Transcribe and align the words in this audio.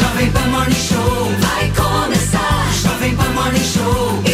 Jovem 0.00 0.30
Pan 0.32 0.48
Morning 0.50 0.74
Show 0.74 1.30
vai 1.40 1.70
começar. 1.76 2.72
Jovem 2.82 3.14
Pan 3.16 3.30
Morning 3.34 3.64
Show 3.64 4.29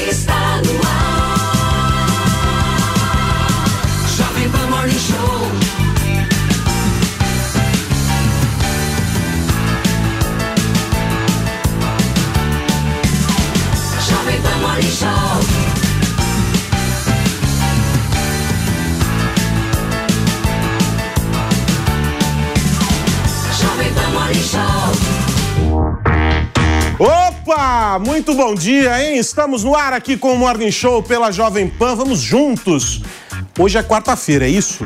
Opa! 27.46 28.00
Muito 28.00 28.34
bom 28.34 28.56
dia, 28.56 29.00
hein? 29.00 29.18
Estamos 29.18 29.62
no 29.62 29.76
ar 29.76 29.92
aqui 29.92 30.16
com 30.16 30.32
o 30.32 30.36
Morning 30.36 30.72
Show 30.72 31.00
pela 31.00 31.30
Jovem 31.30 31.68
Pan. 31.68 31.94
Vamos 31.94 32.18
juntos. 32.18 33.02
Hoje 33.56 33.78
é 33.78 33.84
quarta-feira, 33.84 34.46
é 34.46 34.48
isso? 34.48 34.84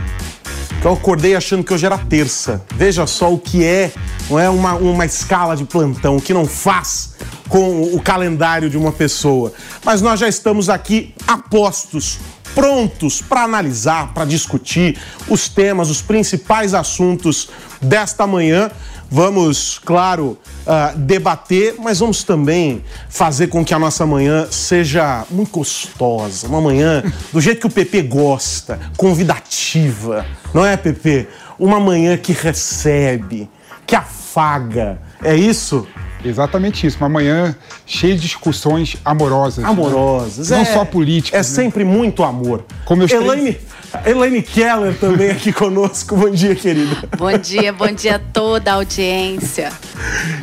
Eu 0.84 0.92
acordei 0.92 1.34
achando 1.34 1.64
que 1.64 1.72
hoje 1.72 1.86
era 1.86 1.97
terça. 1.97 2.62
Veja 2.75 3.06
só 3.06 3.33
o 3.33 3.39
que 3.39 3.64
é, 3.64 3.91
não 4.28 4.39
é 4.39 4.50
uma, 4.50 4.75
uma 4.75 5.06
escala 5.06 5.56
de 5.56 5.64
plantão, 5.64 6.20
que 6.20 6.34
não 6.34 6.44
faz 6.44 7.14
com 7.48 7.80
o 7.94 8.02
calendário 8.02 8.69
de 8.69 8.77
uma 8.77 8.92
pessoa. 8.92 9.55
Mas 9.83 10.02
nós 10.02 10.20
já 10.20 10.28
estamos 10.28 10.69
aqui 10.69 11.14
apostos, 11.27 12.19
prontos 12.55 13.22
para 13.22 13.42
analisar, 13.42 14.12
para 14.12 14.27
discutir 14.27 14.98
os 15.28 15.48
temas, 15.48 15.89
os 15.89 16.02
principais 16.02 16.74
assuntos 16.74 17.48
desta 17.80 18.27
manhã. 18.27 18.70
Vamos, 19.11 19.80
claro, 19.84 20.39
ah, 20.66 20.92
debater, 20.94 21.75
mas 21.78 21.98
vamos 21.98 22.22
também 22.22 22.84
fazer 23.08 23.48
com 23.48 23.64
que 23.64 23.75
a 23.75 23.78
nossa 23.78 24.06
manhã 24.06 24.47
seja 24.50 25.25
muito 25.30 25.50
gostosa. 25.50 26.47
Uma 26.47 26.61
manhã 26.61 27.02
do 27.33 27.41
jeito 27.41 27.61
que 27.61 27.67
o 27.67 27.70
PP 27.70 28.02
gosta, 28.02 28.78
convidativa. 28.97 30.25
Não 30.55 30.64
é, 30.64 30.77
PP? 30.77 31.27
Uma 31.58 31.80
manhã 31.80 32.17
que 32.17 32.33
recebe, 32.33 33.50
que 33.86 33.97
afaga. 33.97 35.00
É 35.24 35.34
isso? 35.34 35.86
Exatamente 36.24 36.86
isso. 36.86 36.98
Uma 36.98 37.08
manhã 37.08 37.56
cheia 37.86 38.14
de 38.14 38.20
discussões 38.20 38.97
amorosas. 39.05 39.64
né? 39.64 39.70
Amorosas. 39.70 40.50
Não 40.50 40.58
é- 40.58 40.64
só 40.67 40.84
políticas. 40.84 41.34
É 41.34 41.39
né? 41.39 41.42
sempre 41.42 41.84
muito 41.84 42.22
amor. 42.22 42.64
Com 42.84 42.95
meus 42.95 43.11
três- 43.11 43.56
Elaine, 44.06 44.41
Keller 44.41 44.94
também 44.98 45.30
aqui 45.30 45.52
conosco. 45.52 46.16
Bom 46.16 46.30
dia, 46.30 46.55
querida. 46.55 46.96
Bom 47.19 47.36
dia, 47.36 47.72
bom 47.72 47.88
dia 47.92 48.16
a 48.16 48.19
toda 48.19 48.70
a 48.70 48.74
audiência. 48.74 49.72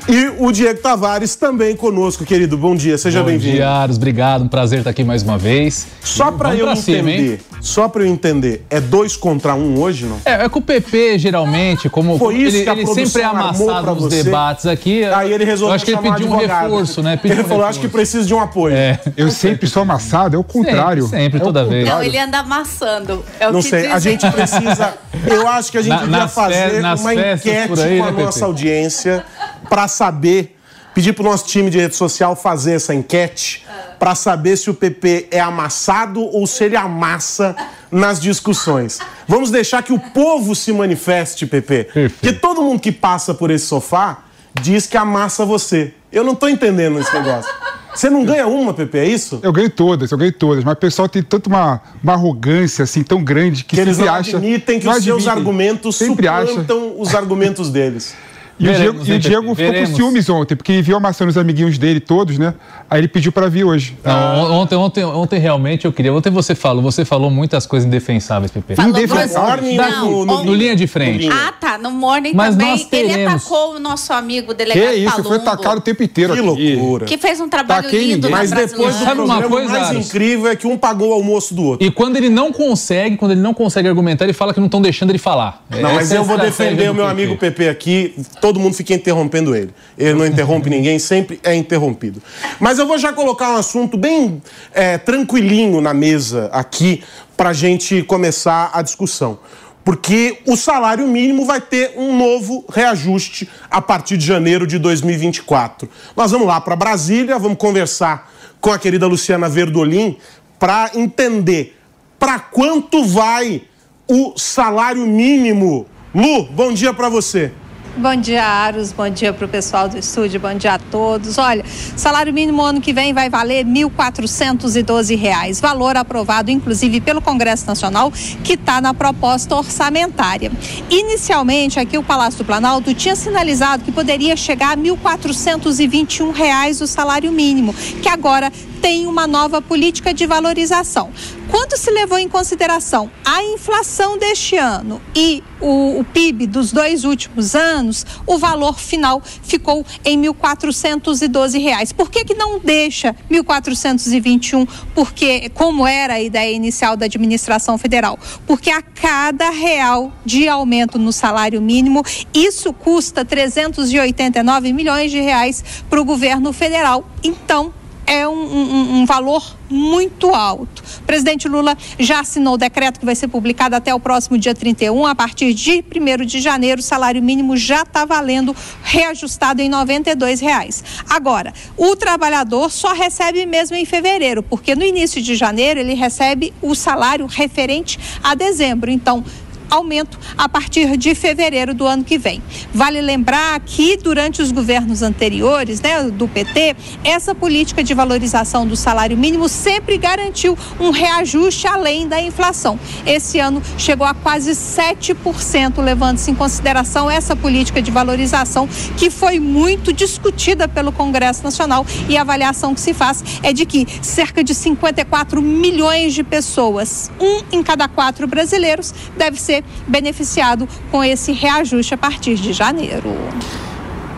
E 0.07 0.27
o 0.37 0.51
Diego 0.51 0.79
Tavares 0.79 1.35
também 1.35 1.75
conosco, 1.75 2.25
querido. 2.25 2.57
Bom 2.57 2.75
dia, 2.75 2.97
seja 2.97 3.19
Bom 3.21 3.27
bem-vindo. 3.27 3.55
dia, 3.55 3.69
Aros. 3.69 3.95
Obrigado. 3.97 4.43
Um 4.43 4.47
prazer 4.47 4.79
estar 4.79 4.89
aqui 4.91 5.03
mais 5.03 5.23
uma 5.23 5.37
vez. 5.37 5.87
Só 6.03 6.31
pra 6.31 6.49
Vamos 6.49 6.61
eu 6.61 6.75
cima, 6.75 7.09
hein? 7.09 7.19
entender, 7.19 7.41
só 7.61 7.87
pra 7.87 8.03
eu 8.03 8.07
entender, 8.07 8.65
é 8.69 8.79
dois 8.81 9.15
contra 9.15 9.55
um 9.55 9.79
hoje, 9.79 10.05
não? 10.05 10.19
É, 10.25 10.43
é 10.45 10.49
que 10.49 10.57
o 10.57 10.61
PP, 10.61 11.17
geralmente, 11.17 11.89
como 11.89 12.17
Foi 12.19 12.35
isso 12.35 12.57
ele, 12.57 12.63
que 12.65 12.69
a 12.69 12.73
ele 12.73 12.85
sempre 12.87 13.21
é 13.21 13.29
pra 13.29 13.39
amassado 13.39 13.95
nos 13.95 14.03
você? 14.03 14.23
debates 14.23 14.65
aqui. 14.65 15.03
Aí 15.05 15.31
ele 15.31 15.45
resolveu 15.45 15.71
Eu 15.71 15.75
acho 15.75 15.85
que 15.85 15.91
ele 15.91 16.01
pediu 16.01 16.27
um 16.31 16.35
reforço, 16.37 17.01
né? 17.01 17.17
Pediu 17.17 17.37
ele 17.37 17.43
um 17.45 17.47
falou, 17.49 17.65
acho 17.65 17.79
que 17.79 17.87
precisa 17.87 18.25
de 18.27 18.33
um 18.33 18.39
apoio. 18.41 18.75
É, 18.75 18.99
Eu 19.15 19.31
sempre 19.31 19.67
sou 19.67 19.81
amassado, 19.83 20.35
é 20.35 20.39
o 20.39 20.43
contrário. 20.43 21.03
Sempre, 21.03 21.19
sempre, 21.23 21.39
É 21.39 21.43
toda 21.43 21.65
vez. 21.65 21.85
Não, 21.85 21.91
contrário. 21.93 22.09
ele 22.09 22.19
anda 22.19 22.39
amassando. 22.39 23.23
É 23.39 23.47
o 23.49 23.53
Não 23.53 23.61
que 23.61 23.69
sei, 23.69 23.87
a 23.91 23.95
dizem. 23.97 24.11
gente 24.19 24.31
precisa. 24.31 24.93
Eu 25.25 25.47
acho 25.47 25.71
que 25.71 25.77
a 25.77 25.81
gente 25.81 25.93
Na- 25.95 26.03
devia 26.05 26.27
fazer 26.27 26.81
uma 26.83 27.13
enquete 27.13 27.49
aí, 27.81 27.99
com 27.99 28.05
a 28.05 28.11
né, 28.11 28.23
nossa 28.23 28.39
Pepe? 28.39 28.43
audiência 28.45 29.25
pra 29.69 29.87
saber. 29.87 30.53
Pedir 30.93 31.13
pro 31.13 31.23
nosso 31.23 31.45
time 31.45 31.69
de 31.69 31.77
rede 31.77 31.95
social 31.95 32.35
fazer 32.35 32.73
essa 32.73 32.91
enquete 32.91 33.63
pra 33.99 34.15
saber 34.15 34.57
se 34.57 34.67
o 34.67 34.73
PP 34.73 35.27
é 35.29 35.39
amassado 35.39 36.21
ou 36.23 36.47
se 36.47 36.63
ele 36.63 36.75
amassa 36.75 37.55
nas 37.91 38.19
discussões. 38.19 38.97
Vamos 39.27 39.51
deixar 39.51 39.83
que 39.83 39.93
o 39.93 39.99
povo 39.99 40.55
se 40.55 40.73
manifeste, 40.73 41.45
PP. 41.45 41.83
Perfeito. 41.83 42.13
Porque 42.19 42.33
todo 42.33 42.63
mundo 42.63 42.79
que 42.79 42.91
passa 42.91 43.31
por 43.35 43.51
esse 43.51 43.67
sofá 43.67 44.23
diz 44.59 44.87
que 44.87 44.97
amassa 44.97 45.45
você. 45.45 45.93
Eu 46.11 46.23
não 46.23 46.33
tô 46.33 46.47
entendendo 46.47 46.99
esse 46.99 47.13
negócio. 47.13 47.53
Você 47.97 48.11
não 48.11 48.23
ganha 48.23 48.45
uma, 48.47 48.73
PP, 48.75 48.97
é 48.99 49.07
isso? 49.07 49.39
Eu 49.41 49.51
ganho 49.51 49.69
todas, 49.71 50.11
eu 50.11 50.17
ganho 50.19 50.31
todas, 50.31 50.63
mas 50.63 50.73
o 50.73 50.77
pessoal 50.77 51.09
tem 51.09 51.23
tanto 51.23 51.47
uma, 51.47 51.81
uma 52.03 52.13
arrogância 52.13 52.83
assim 52.83 53.01
tão 53.01 53.23
grande 53.23 53.63
que, 53.63 53.75
Que 53.75 53.81
eles 53.81 53.97
não 53.97 54.07
acha. 54.13 54.37
admitem 54.37 54.79
que 54.79 54.87
os 54.87 55.03
seus 55.03 55.27
argumentos 55.27 55.95
sempre 55.95 56.27
acha. 56.27 56.47
suplantam 56.47 56.93
os 56.99 57.15
argumentos 57.15 57.71
deles. 57.71 58.13
E 58.59 58.67
o 58.67 58.71
Veremos, 58.73 59.05
Diego, 59.05 59.11
e 59.13 59.15
o 59.15 59.19
Diego 59.19 59.55
Pepe? 59.55 59.71
ficou 59.77 59.89
com 59.91 59.95
ciúmes 59.95 60.29
ontem, 60.29 60.55
porque 60.55 60.71
ele 60.71 60.81
viu 60.81 60.97
amassando 60.97 61.29
os 61.29 61.37
amiguinhos 61.37 61.77
dele 61.77 61.99
todos, 61.99 62.39
né? 62.39 62.55
Aí 62.89 62.99
ele 62.99 63.07
pediu 63.07 63.31
pra 63.31 63.47
vir 63.47 63.63
hoje. 63.63 63.95
Não, 64.03 64.13
on- 64.45 64.51
ontem, 64.61 64.75
ontem, 64.75 65.03
ontem 65.05 65.39
realmente 65.39 65.85
eu 65.85 65.93
queria. 65.93 66.11
Ontem 66.11 66.31
você 66.31 66.55
falou, 66.55 66.81
você 66.81 67.05
falou 67.05 67.29
muitas 67.29 67.67
coisas 67.67 67.85
indefensáveis, 67.87 68.49
PP. 68.51 68.75
Falou 68.75 68.93
Não, 68.93 70.25
no- 70.25 70.33
on- 70.33 70.43
No 70.43 70.53
linha 70.55 70.75
de 70.75 70.87
frente. 70.87 71.19
linha. 71.19 71.33
Ah, 71.33 71.51
tá. 71.51 71.77
No 71.77 71.91
Morning 71.91 72.31
Mas 72.33 72.55
também. 72.55 72.71
nós 72.71 72.87
Ele 72.91 73.25
atacou 73.25 73.75
o 73.75 73.79
nosso 73.79 74.11
amigo 74.11 74.47
Que 74.55 74.65
delegado 74.65 74.97
isso, 74.97 75.23
foi 75.23 75.37
atacado 75.37 75.77
o 75.77 75.81
tempo 75.81 76.01
inteiro 76.01 76.33
Que 76.33 76.39
aqui. 76.39 76.75
loucura. 76.75 77.05
Que 77.05 77.17
fez 77.17 77.39
um 77.39 77.47
trabalho 77.49 77.83
Taquei 77.83 77.99
lindo 77.99 78.27
ninguém. 78.27 78.31
Mas 78.31 78.51
depois 78.51 78.95
do. 78.97 79.03
Sabe 79.03 79.21
uma 79.21 79.41
coisa, 79.43 79.67
o 79.67 79.71
mais 79.71 79.89
Aros? 79.89 80.07
incrível 80.07 80.47
é 80.51 80.55
que 80.55 80.65
um 80.65 80.77
pagou 80.77 81.09
o 81.09 81.13
almoço 81.13 81.53
do 81.53 81.63
outro. 81.63 81.85
E 81.85 81.91
quando 81.91 82.15
ele 82.15 82.29
não 82.29 82.51
consegue, 82.51 83.17
quando 83.17 83.31
ele 83.31 83.41
não 83.41 83.53
consegue 83.53 83.87
argumentar, 83.87 84.23
ele 84.25 84.33
fala 84.33 84.53
que 84.53 84.59
não 84.59 84.65
estão 84.67 84.81
deixando 84.81 85.09
ele 85.11 85.19
falar. 85.19 85.63
Não, 85.69 85.81
mas 85.93 86.05
Essa 86.07 86.15
é 86.15 86.17
a 86.17 86.21
eu 86.21 86.25
vou 86.25 86.37
defender 86.37 86.89
o 86.89 86.93
meu 86.95 87.05
amigo 87.07 87.37
PP 87.37 87.69
aqui. 87.69 88.15
Todo 88.47 88.61
mundo 88.61 88.75
fica 88.75 88.93
interrompendo 88.93 89.53
ele. 89.53 89.73
Ele 89.97 90.13
não 90.13 90.25
interrompe 90.25 90.69
ninguém, 90.69 90.97
sempre 90.99 91.37
é 91.43 91.53
interrompido. 91.53 92.23
Mas 92.61 92.79
eu 92.79 92.87
vou 92.87 92.97
já 92.97 93.11
colocar 93.11 93.51
um 93.51 93.57
assunto 93.57 93.97
bem 93.97 94.41
é, 94.73 94.97
tranquilinho 94.97 95.81
na 95.81 95.93
mesa 95.93 96.49
aqui 96.53 97.03
pra 97.35 97.51
gente 97.51 98.03
começar 98.03 98.71
a 98.73 98.81
discussão. 98.81 99.37
Porque 99.83 100.37
o 100.45 100.55
salário 100.55 101.05
mínimo 101.09 101.43
vai 101.43 101.59
ter 101.59 101.95
um 101.97 102.17
novo 102.17 102.63
reajuste 102.73 103.49
a 103.69 103.81
partir 103.81 104.15
de 104.15 104.25
janeiro 104.25 104.65
de 104.65 104.79
2024. 104.79 105.89
Nós 106.15 106.31
vamos 106.31 106.47
lá 106.47 106.61
para 106.61 106.73
Brasília, 106.73 107.37
vamos 107.37 107.57
conversar 107.57 108.31
com 108.61 108.71
a 108.71 108.79
querida 108.79 109.07
Luciana 109.07 109.49
Verdolim 109.49 110.15
para 110.57 110.91
entender 110.95 111.77
para 112.17 112.39
quanto 112.39 113.03
vai 113.03 113.63
o 114.07 114.37
salário 114.37 115.05
mínimo. 115.05 115.85
Lu, 116.15 116.45
bom 116.45 116.71
dia 116.71 116.93
para 116.93 117.09
você. 117.09 117.51
Bom 117.99 118.15
dia, 118.15 118.45
Aros. 118.45 118.91
Bom 118.91 119.09
dia 119.09 119.33
para 119.33 119.47
o 119.47 119.49
pessoal 119.49 119.89
do 119.89 119.97
estúdio. 119.97 120.39
Bom 120.39 120.53
dia 120.53 120.73
a 120.73 120.77
todos. 120.77 121.39
Olha, 121.39 121.65
salário 121.95 122.31
mínimo 122.31 122.61
ano 122.61 122.79
que 122.79 122.93
vem 122.93 123.11
vai 123.11 123.27
valer 123.27 123.65
1.412 123.65 125.17
reais, 125.17 125.59
valor 125.59 125.97
aprovado 125.97 126.51
inclusive 126.51 127.01
pelo 127.01 127.19
Congresso 127.19 127.65
Nacional, 127.65 128.11
que 128.43 128.53
está 128.53 128.79
na 128.79 128.93
proposta 128.93 129.55
orçamentária. 129.55 130.51
Inicialmente, 130.91 131.79
aqui 131.79 131.97
o 131.97 132.03
Palácio 132.03 132.37
do 132.37 132.45
Planalto 132.45 132.93
tinha 132.93 133.15
sinalizado 133.15 133.83
que 133.83 133.91
poderia 133.91 134.37
chegar 134.37 134.73
a 134.73 134.77
1.421 134.77 136.31
reais 136.31 136.79
o 136.81 136.85
salário 136.85 137.31
mínimo, 137.31 137.73
que 137.73 138.09
agora 138.09 138.51
tem 138.79 139.07
uma 139.07 139.25
nova 139.25 139.59
política 139.59 140.13
de 140.13 140.27
valorização. 140.27 141.09
Quando 141.49 141.77
se 141.77 141.89
levou 141.91 142.17
em 142.17 142.27
consideração 142.27 143.09
a 143.23 143.41
inflação 143.43 144.17
deste 144.17 144.57
ano 144.57 145.01
e 145.15 145.43
o, 145.61 145.99
o 145.99 146.03
PIB 146.03 146.45
dos 146.47 146.71
dois 146.71 147.05
últimos 147.05 147.55
anos, 147.55 148.05
o 148.25 148.37
valor 148.37 148.77
final 148.79 149.21
ficou 149.23 149.85
em 150.03 150.21
1.412 150.21 151.61
reais. 151.61 151.91
Por 151.91 152.11
que, 152.11 152.25
que 152.25 152.33
não 152.33 152.59
deixa 152.59 153.15
1.421? 153.31 154.67
Porque, 154.93 155.49
como 155.49 155.87
era 155.87 156.15
a 156.15 156.21
ideia 156.21 156.53
inicial 156.53 156.97
da 156.97 157.05
administração 157.05 157.77
federal? 157.77 158.19
Porque 158.45 158.69
a 158.69 158.81
cada 158.81 159.49
real 159.49 160.11
de 160.25 160.47
aumento 160.47 160.99
no 160.99 161.13
salário 161.13 161.61
mínimo, 161.61 162.03
isso 162.33 162.73
custa 162.73 163.23
389 163.23 164.73
milhões 164.73 165.11
de 165.11 165.21
reais 165.21 165.63
para 165.89 166.01
o 166.01 166.05
governo 166.05 166.51
federal. 166.51 167.07
Então, 167.23 167.73
é 168.07 168.25
um, 168.27 168.33
um, 168.33 168.99
um 168.99 169.05
valor 169.05 169.55
muito 169.69 170.33
alto. 170.33 170.81
O 170.99 171.03
presidente 171.03 171.47
Lula 171.47 171.77
já 171.99 172.21
assinou 172.21 172.53
o 172.53 172.57
decreto 172.57 172.99
que 172.99 173.05
vai 173.05 173.15
ser 173.15 173.27
publicado 173.27 173.75
até 173.75 173.93
o 173.93 173.99
próximo 173.99 174.37
dia 174.37 174.55
31. 174.55 175.05
A 175.05 175.13
partir 175.13 175.53
de 175.53 175.83
1 175.83 176.25
de 176.25 176.39
janeiro, 176.39 176.79
o 176.79 176.83
salário 176.83 177.21
mínimo 177.21 177.57
já 177.57 177.81
está 177.81 178.05
valendo 178.05 178.55
reajustado 178.81 179.61
em 179.61 179.67
92 179.67 180.39
reais. 180.39 180.83
Agora, 181.09 181.53
o 181.75 181.95
trabalhador 181.97 182.71
só 182.71 182.93
recebe 182.93 183.45
mesmo 183.45 183.75
em 183.75 183.83
fevereiro, 183.83 184.41
porque 184.41 184.73
no 184.73 184.83
início 184.83 185.21
de 185.21 185.35
janeiro 185.35 185.79
ele 185.79 185.93
recebe 185.93 186.53
o 186.61 186.73
salário 186.73 187.25
referente 187.25 187.99
a 188.23 188.33
dezembro. 188.33 188.89
Então, 188.89 189.23
aumento 189.69 190.19
a 190.37 190.47
partir 190.47 190.97
de 190.97 191.13
fevereiro 191.15 191.73
do 191.73 191.85
ano 191.85 192.03
que 192.03 192.17
vem. 192.17 192.41
Vale 192.73 193.01
lembrar 193.01 193.59
que 193.61 193.97
durante 193.97 194.41
os 194.41 194.51
governos 194.51 195.01
anteriores, 195.01 195.81
né, 195.81 196.03
do 196.03 196.27
PT, 196.27 196.75
essa 197.03 197.33
política 197.33 197.83
de 197.83 197.93
valorização 197.93 198.65
do 198.65 198.75
salário 198.75 199.17
mínimo 199.17 199.49
sempre 199.49 199.97
garantiu 199.97 200.57
um 200.79 200.91
reajuste 200.91 201.67
além 201.67 202.07
da 202.07 202.21
inflação. 202.21 202.79
Esse 203.05 203.39
ano 203.39 203.61
chegou 203.77 204.05
a 204.05 204.13
quase 204.13 204.51
7%, 204.51 205.81
levando-se 205.81 206.31
em 206.31 206.35
consideração 206.35 207.09
essa 207.09 207.35
política 207.35 207.81
de 207.81 207.91
valorização 207.91 208.67
que 208.97 209.09
foi 209.09 209.39
muito 209.39 209.91
discutida 209.93 210.67
pelo 210.67 210.91
Congresso 210.91 211.43
Nacional 211.43 211.85
e 212.07 212.17
a 212.17 212.21
avaliação 212.21 212.73
que 212.73 212.81
se 212.81 212.93
faz 212.93 213.23
é 213.43 213.53
de 213.53 213.65
que 213.65 213.87
cerca 214.01 214.43
de 214.43 214.53
54 214.53 215.41
milhões 215.41 216.13
de 216.13 216.23
pessoas, 216.23 217.11
um 217.19 217.41
em 217.51 217.63
cada 217.63 217.87
quatro 217.87 218.27
brasileiros, 218.27 218.93
deve 219.17 219.39
ser 219.39 219.56
beneficiado 219.87 220.67
com 220.91 221.03
esse 221.03 221.31
reajuste 221.31 221.93
a 221.93 221.97
partir 221.97 222.35
de 222.35 222.53
janeiro. 222.53 223.13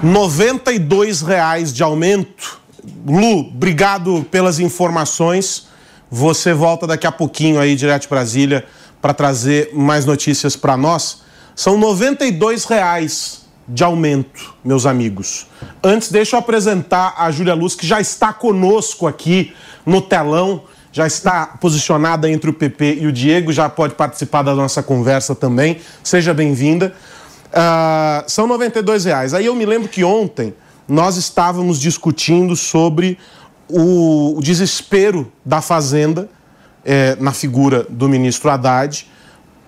92 0.02 1.22
reais 1.22 1.74
de 1.74 1.84
aumento. 1.84 2.60
Lu, 3.06 3.40
obrigado 3.40 4.26
pelas 4.32 4.60
informações. 4.60 5.68
Você 6.10 6.54
volta 6.54 6.88
daqui 6.88 7.06
a 7.06 7.12
pouquinho 7.12 7.60
aí, 7.60 7.76
direto 7.76 8.04
de 8.04 8.08
Brasília, 8.08 8.66
para 9.02 9.14
trazer 9.14 9.72
mais 9.74 10.06
notícias 10.06 10.56
para 10.56 10.78
nós. 10.78 11.22
São 11.56 11.78
92 11.78 12.66
reais 12.66 13.42
de 13.68 13.84
aumento, 13.84 14.56
meus 14.64 14.86
amigos. 14.86 15.46
Antes, 15.84 16.10
deixa 16.10 16.36
eu 16.36 16.40
apresentar 16.40 17.14
a 17.18 17.30
Júlia 17.30 17.54
Luz, 17.54 17.76
que 17.76 17.86
já 17.86 18.02
está 18.02 18.34
conosco 18.34 19.06
aqui 19.06 19.54
no 19.86 20.02
telão 20.02 20.64
já 20.92 21.06
está 21.06 21.46
posicionada 21.46 22.30
entre 22.30 22.50
o 22.50 22.54
PP 22.54 23.00
e 23.02 23.08
o 23.08 23.12
Diego, 23.12 23.52
já 23.52 23.70
pode 23.70 23.96
participar 23.96 24.42
da 24.42 24.56
nossa 24.56 24.82
conversa 24.82 25.36
também. 25.36 25.80
Seja 26.04 26.34
bem-vinda. 26.34 26.94
Uh, 27.50 28.30
são 28.30 28.48
92 28.48 29.06
reais. 29.06 29.34
Aí 29.34 29.46
eu 29.46 29.56
me 29.56 29.66
lembro 29.66 29.88
que 29.88 30.04
ontem 30.04 30.54
nós 30.88 31.18
estávamos 31.18 31.80
discutindo 31.80 32.56
sobre 32.56 33.18
o, 33.68 34.38
o 34.38 34.42
desespero 34.42 35.32
da 35.46 35.62
Fazenda, 35.62 36.28
eh, 36.84 37.16
na 37.20 37.32
figura 37.32 37.86
do 37.88 38.10
ministro 38.10 38.50
Haddad, 38.50 39.06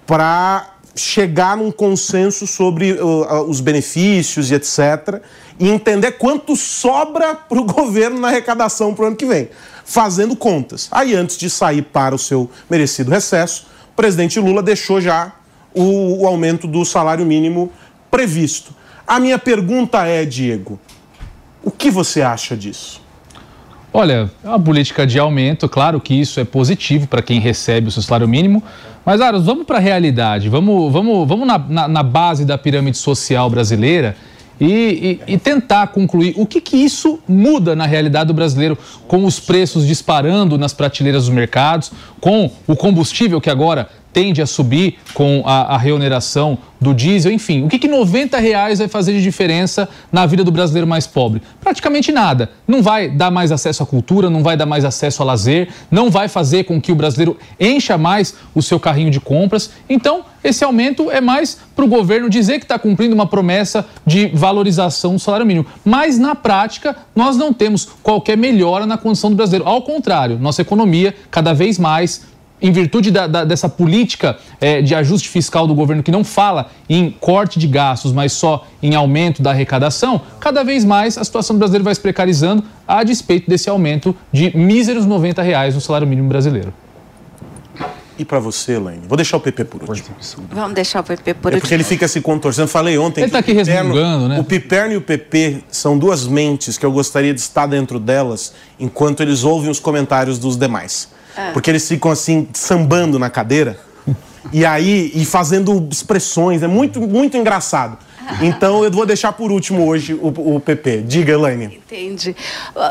para 0.07 0.71
chegar 0.95 1.55
num 1.55 1.71
consenso 1.71 2.47
sobre 2.47 2.93
uh, 2.93 3.43
os 3.47 3.61
benefícios 3.61 4.49
e 4.49 4.55
etc. 4.55 5.21
E 5.59 5.69
entender 5.69 6.13
quanto 6.13 6.55
sobra 6.55 7.35
para 7.35 7.59
o 7.59 7.63
governo 7.65 8.19
na 8.19 8.29
arrecadação 8.29 8.95
para 8.95 9.03
o 9.03 9.07
ano 9.07 9.15
que 9.15 9.25
vem 9.25 9.49
fazendo 9.91 10.37
contas. 10.37 10.87
Aí, 10.89 11.13
antes 11.13 11.37
de 11.37 11.49
sair 11.49 11.81
para 11.81 12.15
o 12.15 12.17
seu 12.17 12.49
merecido 12.69 13.11
recesso, 13.11 13.65
o 13.91 13.95
presidente 13.95 14.39
Lula 14.39 14.63
deixou 14.63 15.01
já 15.01 15.33
o, 15.73 16.21
o 16.23 16.25
aumento 16.25 16.65
do 16.65 16.85
salário 16.85 17.25
mínimo 17.25 17.69
previsto. 18.09 18.73
A 19.05 19.19
minha 19.19 19.37
pergunta 19.37 20.05
é, 20.07 20.23
Diego, 20.23 20.79
o 21.61 21.69
que 21.69 21.91
você 21.91 22.21
acha 22.21 22.55
disso? 22.55 23.01
Olha, 23.91 24.31
a 24.45 24.57
política 24.57 25.05
de 25.05 25.19
aumento, 25.19 25.67
claro 25.67 25.99
que 25.99 26.13
isso 26.13 26.39
é 26.39 26.45
positivo 26.45 27.05
para 27.07 27.21
quem 27.21 27.41
recebe 27.41 27.89
o 27.89 27.91
seu 27.91 28.01
salário 28.01 28.29
mínimo, 28.29 28.63
mas, 29.05 29.19
Aros, 29.19 29.45
vamos 29.45 29.65
para 29.65 29.75
a 29.75 29.81
realidade, 29.81 30.47
vamos, 30.47 30.93
vamos, 30.93 31.27
vamos 31.27 31.45
na, 31.45 31.57
na, 31.57 31.87
na 31.89 32.03
base 32.03 32.45
da 32.45 32.57
pirâmide 32.57 32.97
social 32.97 33.49
brasileira 33.49 34.15
e, 34.61 35.19
e, 35.27 35.33
e, 35.33 35.37
tentar 35.39 35.87
concluir 35.87 36.35
o 36.37 36.45
que, 36.45 36.61
que 36.61 36.77
isso 36.77 37.17
muda 37.27 37.75
na 37.75 37.87
realidade 37.87 38.27
do 38.27 38.33
brasileiro, 38.35 38.77
com 39.07 39.25
os 39.25 39.39
preços 39.39 39.87
disparando 39.87 40.55
nas 40.55 40.71
prateleiras 40.71 41.25
dos 41.25 41.33
mercados, 41.33 41.91
com 42.19 42.51
o 42.67 42.75
combustível 42.75 43.41
que 43.41 43.49
agora 43.49 43.89
tende 44.13 44.41
a 44.41 44.45
subir 44.45 44.97
com 45.13 45.43
a, 45.45 45.75
a 45.75 45.77
reoneração 45.77 46.57
do 46.81 46.95
diesel, 46.95 47.31
enfim. 47.31 47.63
O 47.63 47.69
que, 47.69 47.77
que 47.77 47.87
90 47.87 48.37
reais 48.39 48.79
vai 48.79 48.87
fazer 48.87 49.13
de 49.13 49.21
diferença 49.21 49.87
na 50.11 50.25
vida 50.25 50.43
do 50.43 50.51
brasileiro 50.51 50.87
mais 50.87 51.05
pobre? 51.05 51.41
Praticamente 51.59 52.11
nada. 52.11 52.49
Não 52.67 52.81
vai 52.81 53.07
dar 53.07 53.29
mais 53.29 53.51
acesso 53.51 53.83
à 53.83 53.85
cultura, 53.85 54.31
não 54.31 54.41
vai 54.41 54.57
dar 54.57 54.65
mais 54.65 54.83
acesso 54.83 55.21
a 55.21 55.25
lazer, 55.25 55.69
não 55.91 56.09
vai 56.09 56.27
fazer 56.27 56.63
com 56.63 56.81
que 56.81 56.91
o 56.91 56.95
brasileiro 56.95 57.37
encha 57.59 57.99
mais 57.99 58.35
o 58.55 58.63
seu 58.63 58.79
carrinho 58.79 59.11
de 59.11 59.19
compras. 59.19 59.69
Então, 59.87 60.25
esse 60.43 60.63
aumento 60.63 61.11
é 61.11 61.21
mais 61.21 61.59
para 61.75 61.85
o 61.85 61.87
governo 61.87 62.27
dizer 62.27 62.57
que 62.57 62.65
está 62.65 62.79
cumprindo 62.79 63.13
uma 63.13 63.27
promessa 63.27 63.85
de 64.03 64.27
valorização 64.29 65.13
do 65.13 65.19
salário 65.19 65.45
mínimo. 65.45 65.67
Mas, 65.85 66.17
na 66.17 66.33
prática, 66.33 66.95
nós 67.15 67.37
não 67.37 67.53
temos 67.53 67.87
qualquer 68.01 68.35
melhora 68.35 68.87
na 68.87 68.97
condição 68.97 69.29
do 69.29 69.35
brasileiro. 69.35 69.69
Ao 69.69 69.83
contrário, 69.83 70.39
nossa 70.39 70.63
economia 70.63 71.13
cada 71.29 71.53
vez 71.53 71.77
mais 71.77 72.23
em 72.61 72.71
virtude 72.71 73.11
da, 73.11 73.27
da, 73.27 73.43
dessa 73.43 73.67
política 73.67 74.37
é, 74.59 74.81
de 74.81 74.93
ajuste 74.93 75.29
fiscal 75.29 75.65
do 75.65 75.73
governo 75.73 76.03
que 76.03 76.11
não 76.11 76.23
fala 76.23 76.69
em 76.89 77.09
corte 77.11 77.57
de 77.57 77.67
gastos, 77.67 78.13
mas 78.13 78.33
só 78.33 78.65
em 78.81 78.95
aumento 78.95 79.41
da 79.41 79.51
arrecadação, 79.51 80.21
cada 80.39 80.63
vez 80.63 80.85
mais 80.85 81.17
a 81.17 81.23
situação 81.23 81.55
do 81.55 81.59
brasileiro 81.59 81.83
vai 81.83 81.95
se 81.95 82.01
precarizando 82.01 82.63
a 82.87 83.03
despeito 83.03 83.49
desse 83.49 83.69
aumento 83.69 84.15
de 84.31 84.55
míseros 84.55 85.05
90 85.05 85.41
reais 85.41 85.75
no 85.75 85.81
salário 85.81 86.07
mínimo 86.07 86.29
brasileiro. 86.29 86.73
E 88.21 88.25
para 88.25 88.39
você, 88.39 88.73
Elaine? 88.73 89.01
Vou 89.07 89.15
deixar 89.15 89.37
o 89.37 89.39
PP 89.39 89.65
por 89.65 89.81
último. 89.81 90.15
Vamos 90.51 90.75
deixar 90.75 90.99
o 90.99 91.03
PP 91.03 91.33
por 91.33 91.51
é 91.51 91.55
último. 91.55 91.61
porque 91.61 91.73
ele 91.73 91.83
fica 91.83 92.07
se 92.07 92.21
contorcendo. 92.21 92.67
Falei 92.67 92.95
ontem. 92.95 93.21
Ele 93.21 93.29
está 93.29 93.39
aqui 93.39 93.51
resmungando, 93.51 94.27
né? 94.27 94.39
O 94.39 94.43
Piperno 94.43 94.93
e 94.93 94.97
o 94.97 95.01
PP 95.01 95.63
são 95.71 95.97
duas 95.97 96.27
mentes 96.27 96.77
que 96.77 96.85
eu 96.85 96.91
gostaria 96.91 97.33
de 97.33 97.39
estar 97.39 97.65
dentro 97.65 97.99
delas 97.99 98.53
enquanto 98.79 99.21
eles 99.21 99.43
ouvem 99.43 99.71
os 99.71 99.79
comentários 99.79 100.37
dos 100.37 100.55
demais. 100.55 101.09
É. 101.35 101.51
Porque 101.51 101.69
eles 101.69 101.87
ficam 101.87 102.11
assim, 102.11 102.47
sambando 102.53 103.17
na 103.17 103.29
cadeira. 103.29 103.79
e 104.51 104.65
aí, 104.65 105.11
e 105.13 105.25
fazendo 105.25 105.87
expressões. 105.91 106.63
É 106.63 106.67
muito, 106.67 107.01
muito 107.01 107.37
engraçado. 107.37 107.97
Então 108.41 108.83
eu 108.83 108.91
vou 108.91 109.05
deixar 109.05 109.33
por 109.33 109.51
último 109.51 109.85
hoje 109.87 110.13
o, 110.13 110.55
o 110.55 110.59
PP. 110.59 111.01
Diga, 111.01 111.33
Elaine. 111.33 111.81
Entendi. 111.85 112.35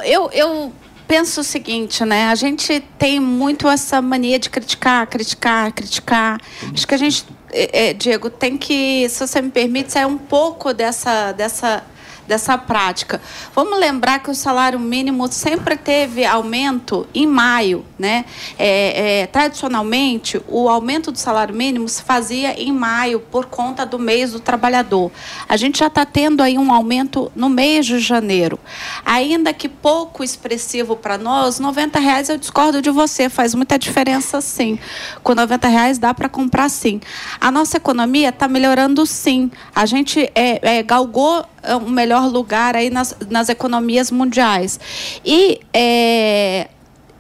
Eu, 0.05 0.31
eu 0.33 0.73
penso 1.07 1.41
o 1.41 1.45
seguinte, 1.45 2.05
né? 2.05 2.27
A 2.27 2.35
gente 2.35 2.81
tem 2.99 3.19
muito 3.19 3.69
essa 3.69 4.01
mania 4.01 4.39
de 4.39 4.51
criticar, 4.51 5.07
criticar, 5.07 5.73
criticar. 5.73 6.41
Acho 6.73 6.87
que 6.87 6.95
a 6.95 6.99
gente, 6.99 7.27
é, 7.53 7.93
Diego, 7.93 8.31
tem 8.31 8.57
que, 8.57 9.09
se 9.09 9.27
você 9.27 9.41
me 9.43 9.51
permite, 9.51 9.93
sair 9.93 10.07
um 10.07 10.19
pouco 10.19 10.73
dessa, 10.73 11.33
dessa 11.33 11.83
dessa 12.31 12.57
prática. 12.57 13.21
Vamos 13.53 13.77
lembrar 13.77 14.21
que 14.21 14.31
o 14.31 14.35
salário 14.37 14.79
mínimo 14.79 15.27
sempre 15.33 15.77
teve 15.77 16.25
aumento 16.25 17.05
em 17.13 17.27
maio, 17.27 17.85
né? 17.99 18.25
É, 18.57 19.23
é, 19.23 19.27
tradicionalmente, 19.27 20.41
o 20.47 20.69
aumento 20.69 21.11
do 21.11 21.19
salário 21.19 21.53
mínimo 21.53 21.89
se 21.89 22.05
fazia 22.05 22.53
em 22.53 22.71
maio 22.71 23.19
por 23.19 23.47
conta 23.47 23.85
do 23.85 23.99
mês 23.99 24.31
do 24.31 24.39
trabalhador. 24.39 25.11
A 25.49 25.57
gente 25.57 25.81
já 25.81 25.89
está 25.89 26.07
tendo 26.07 26.41
aí 26.41 26.57
um 26.57 26.73
aumento 26.73 27.33
no 27.35 27.49
mês 27.49 27.85
de 27.85 27.99
janeiro. 27.99 28.61
Ainda 29.05 29.53
que 29.53 29.69
pouco 29.69 30.23
expressivo 30.23 30.95
para 30.95 31.19
nós, 31.19 31.59
90 31.59 31.99
reais 31.99 32.29
eu 32.29 32.39
discordo 32.39 32.81
de 32.81 32.91
você, 32.91 33.29
faz 33.29 33.57
muita 33.57 33.77
diferença 33.77 34.41
sim. 34.41 34.79
Com 35.25 35.35
90 35.35 35.67
reais 35.67 35.99
dá 35.99 36.15
para 36.15 36.29
comprar 36.29 36.69
sim. 36.69 37.01
A 37.41 37.51
nossa 37.51 37.77
economia 37.77 38.29
está 38.29 38.47
melhorando 38.47 39.05
sim. 39.05 39.51
A 39.75 39.85
gente 39.85 40.31
é, 40.33 40.79
é, 40.79 40.83
galgou 40.85 41.45
é, 41.63 41.77
um 41.77 41.91
melhor 41.91 42.20
lugar 42.29 42.77
aí 42.77 42.91
nas, 42.91 43.17
nas 43.29 43.49
economias 43.49 44.11
mundiais. 44.11 44.79
E 45.25 45.61
é, 45.73 46.69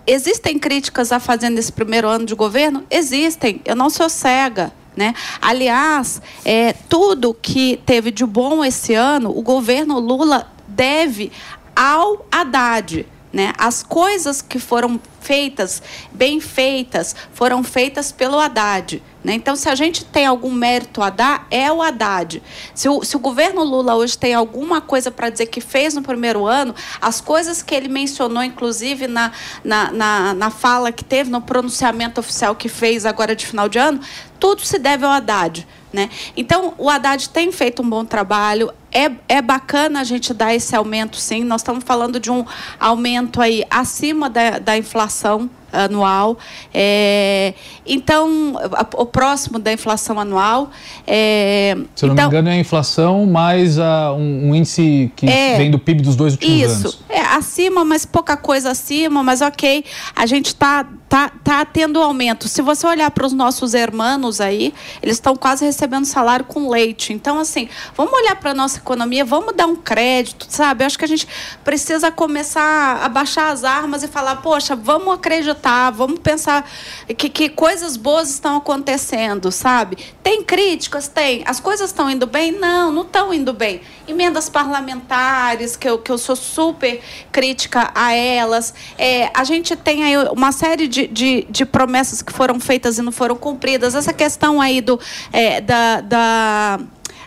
existem 0.06 0.58
críticas 0.58 1.12
a 1.12 1.20
fazer 1.20 1.50
nesse 1.50 1.72
primeiro 1.72 2.08
ano 2.08 2.26
de 2.26 2.34
governo? 2.34 2.84
Existem. 2.90 3.60
Eu 3.64 3.76
não 3.76 3.90
sou 3.90 4.08
cega. 4.08 4.72
Né? 4.96 5.14
Aliás, 5.40 6.20
é, 6.44 6.72
tudo 6.88 7.32
que 7.32 7.80
teve 7.86 8.10
de 8.10 8.26
bom 8.26 8.64
esse 8.64 8.92
ano, 8.92 9.30
o 9.30 9.40
governo 9.40 9.98
Lula 9.98 10.50
deve 10.66 11.30
ao 11.74 12.26
Haddad. 12.30 13.06
Né? 13.32 13.52
As 13.56 13.82
coisas 13.82 14.42
que 14.42 14.58
foram 14.58 15.00
feitas, 15.20 15.80
bem 16.10 16.40
feitas, 16.40 17.14
foram 17.32 17.62
feitas 17.62 18.10
pelo 18.10 18.40
Haddad. 18.40 19.00
Né? 19.22 19.34
Então, 19.34 19.54
se 19.54 19.68
a 19.68 19.74
gente 19.74 20.04
tem 20.04 20.26
algum 20.26 20.50
mérito 20.50 21.00
a 21.00 21.10
dar, 21.10 21.46
é 21.48 21.70
o 21.70 21.80
Haddad. 21.80 22.42
Se 22.74 22.88
o, 22.88 23.04
se 23.04 23.16
o 23.16 23.20
governo 23.20 23.62
Lula 23.62 23.94
hoje 23.94 24.18
tem 24.18 24.34
alguma 24.34 24.80
coisa 24.80 25.12
para 25.12 25.30
dizer 25.30 25.46
que 25.46 25.60
fez 25.60 25.94
no 25.94 26.02
primeiro 26.02 26.44
ano, 26.46 26.74
as 27.00 27.20
coisas 27.20 27.62
que 27.62 27.74
ele 27.74 27.88
mencionou, 27.88 28.42
inclusive 28.42 29.06
na, 29.06 29.30
na, 29.62 29.92
na, 29.92 30.34
na 30.34 30.50
fala 30.50 30.90
que 30.90 31.04
teve, 31.04 31.30
no 31.30 31.40
pronunciamento 31.40 32.18
oficial 32.18 32.56
que 32.56 32.68
fez 32.68 33.06
agora 33.06 33.36
de 33.36 33.46
final 33.46 33.68
de 33.68 33.78
ano, 33.78 34.00
tudo 34.40 34.62
se 34.62 34.78
deve 34.78 35.04
ao 35.04 35.12
Haddad. 35.12 35.68
Né? 35.92 36.08
Então, 36.36 36.74
o 36.78 36.88
Haddad 36.88 37.28
tem 37.30 37.50
feito 37.50 37.82
um 37.82 37.88
bom 37.88 38.04
trabalho. 38.04 38.72
É, 38.92 39.10
é 39.28 39.42
bacana 39.42 40.00
a 40.00 40.04
gente 40.04 40.32
dar 40.32 40.54
esse 40.54 40.74
aumento, 40.76 41.16
sim. 41.16 41.42
Nós 41.44 41.60
estamos 41.60 41.82
falando 41.84 42.20
de 42.20 42.30
um 42.30 42.44
aumento 42.78 43.40
aí 43.40 43.64
acima 43.68 44.30
da, 44.30 44.58
da 44.58 44.78
inflação 44.78 45.50
anual. 45.72 46.38
É, 46.72 47.54
então, 47.86 48.54
o 48.96 49.06
próximo 49.06 49.58
da 49.58 49.72
inflação 49.72 50.18
anual. 50.18 50.70
É, 51.06 51.76
Se 51.94 52.04
eu 52.04 52.08
não 52.08 52.14
então, 52.14 52.30
me 52.30 52.36
engano, 52.36 52.48
é 52.48 52.52
a 52.52 52.58
inflação 52.58 53.26
mais 53.26 53.78
uh, 53.78 54.12
um, 54.16 54.50
um, 54.50 54.54
índice 54.54 55.12
que 55.16 55.26
é, 55.26 55.56
vem 55.56 55.70
do 55.70 55.78
PIB 55.78 56.02
dos 56.02 56.16
dois 56.16 56.34
últimos 56.34 56.54
isso, 56.54 56.72
anos. 56.72 56.84
Isso, 56.84 57.04
é 57.08 57.20
acima, 57.20 57.84
mas 57.84 58.04
pouca 58.04 58.36
coisa 58.36 58.70
acima, 58.70 59.22
mas 59.22 59.40
ok. 59.40 59.84
A 60.14 60.26
gente 60.26 60.46
está 60.46 60.86
tá, 61.10 61.28
tá 61.42 61.64
tendo 61.64 62.00
aumento. 62.00 62.48
Se 62.48 62.62
você 62.62 62.86
olhar 62.86 63.10
para 63.10 63.26
os 63.26 63.32
nossos 63.32 63.74
irmãos 63.74 64.40
aí, 64.40 64.72
eles 65.02 65.16
estão 65.16 65.34
quase 65.34 65.64
recebendo 65.64 66.04
salário 66.04 66.44
com 66.44 66.70
leite. 66.70 67.12
Então, 67.12 67.40
assim, 67.40 67.68
vamos 67.96 68.12
olhar 68.12 68.36
para 68.36 68.52
a 68.52 68.54
nossa 68.54 68.78
economia, 68.78 69.24
vamos 69.24 69.54
dar 69.56 69.66
um 69.66 69.74
crédito, 69.74 70.46
sabe? 70.48 70.84
Eu 70.84 70.86
acho 70.86 70.96
que 70.96 71.04
a 71.04 71.08
gente 71.08 71.26
precisa 71.64 72.12
começar 72.12 73.00
a 73.02 73.08
baixar 73.08 73.50
as 73.50 73.64
armas 73.64 74.04
e 74.04 74.08
falar, 74.08 74.36
poxa, 74.36 74.76
vamos 74.76 75.12
acreditar, 75.12 75.59
vamos 75.92 76.20
pensar 76.20 76.68
que, 77.16 77.28
que 77.28 77.48
coisas 77.48 77.96
boas 77.96 78.30
estão 78.30 78.56
acontecendo, 78.56 79.50
sabe? 79.52 79.98
Tem 80.22 80.42
críticas? 80.42 81.08
Tem. 81.08 81.42
As 81.46 81.60
coisas 81.60 81.90
estão 81.90 82.10
indo 82.10 82.26
bem? 82.26 82.52
Não, 82.52 82.90
não 82.90 83.02
estão 83.02 83.32
indo 83.32 83.52
bem. 83.52 83.80
Emendas 84.06 84.48
parlamentares, 84.48 85.76
que 85.76 85.88
eu, 85.88 85.98
que 85.98 86.10
eu 86.10 86.18
sou 86.18 86.36
super 86.36 87.00
crítica 87.30 87.90
a 87.94 88.12
elas. 88.12 88.74
É, 88.98 89.30
a 89.34 89.44
gente 89.44 89.76
tem 89.76 90.04
aí 90.04 90.16
uma 90.28 90.52
série 90.52 90.88
de, 90.88 91.06
de, 91.06 91.46
de, 91.48 91.64
promessas 91.64 92.22
que 92.22 92.32
foram 92.32 92.58
feitas 92.58 92.98
e 92.98 93.02
não 93.02 93.12
foram 93.12 93.36
cumpridas. 93.36 93.94
Essa 93.94 94.12
questão 94.12 94.60
aí 94.60 94.80
do, 94.80 94.98
é, 95.32 95.60
da, 95.60 96.00
da 96.00 96.80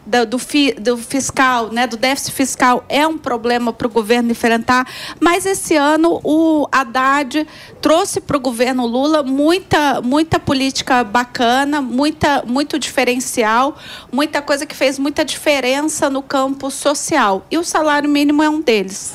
do, 0.06 0.26
do, 0.26 0.40
fi, 0.40 0.74
do, 0.74 0.98
fiscal, 0.98 1.72
né, 1.72 1.88
do 1.88 1.98
déficit 1.98 2.34
fiscal, 2.34 2.84
é 2.90 3.08
um 3.08 3.18
problema 3.18 3.72
para 3.72 3.88
o 3.88 3.90
governo 3.90 4.32
enfrentar. 4.32 4.88
Mas 5.20 5.46
esse 5.46 5.76
ano 5.76 6.20
o 6.24 6.68
Haddad 6.72 7.48
trouxe 7.82 8.20
para 8.20 8.38
o 8.38 8.40
governo 8.40 8.86
Lula 8.86 9.24
muita, 9.24 10.02
muita 10.02 10.40
política 10.40 11.04
bacana, 11.04 11.82
muita, 11.82 12.44
muito 12.46 12.78
diferencial, 12.78 13.78
muita 14.12 14.42
coisa 14.42 14.66
que 14.66 14.76
fez 14.76 15.00
muita 15.00 15.24
diferença 15.24 16.10
no 16.10 16.22
campo 16.22 16.70
social. 16.70 17.46
E 17.50 17.58
o 17.58 17.64
salário 17.64 18.10
mínimo 18.10 18.44
é 18.44 18.50
um 18.50 18.62
deles. 18.62 19.14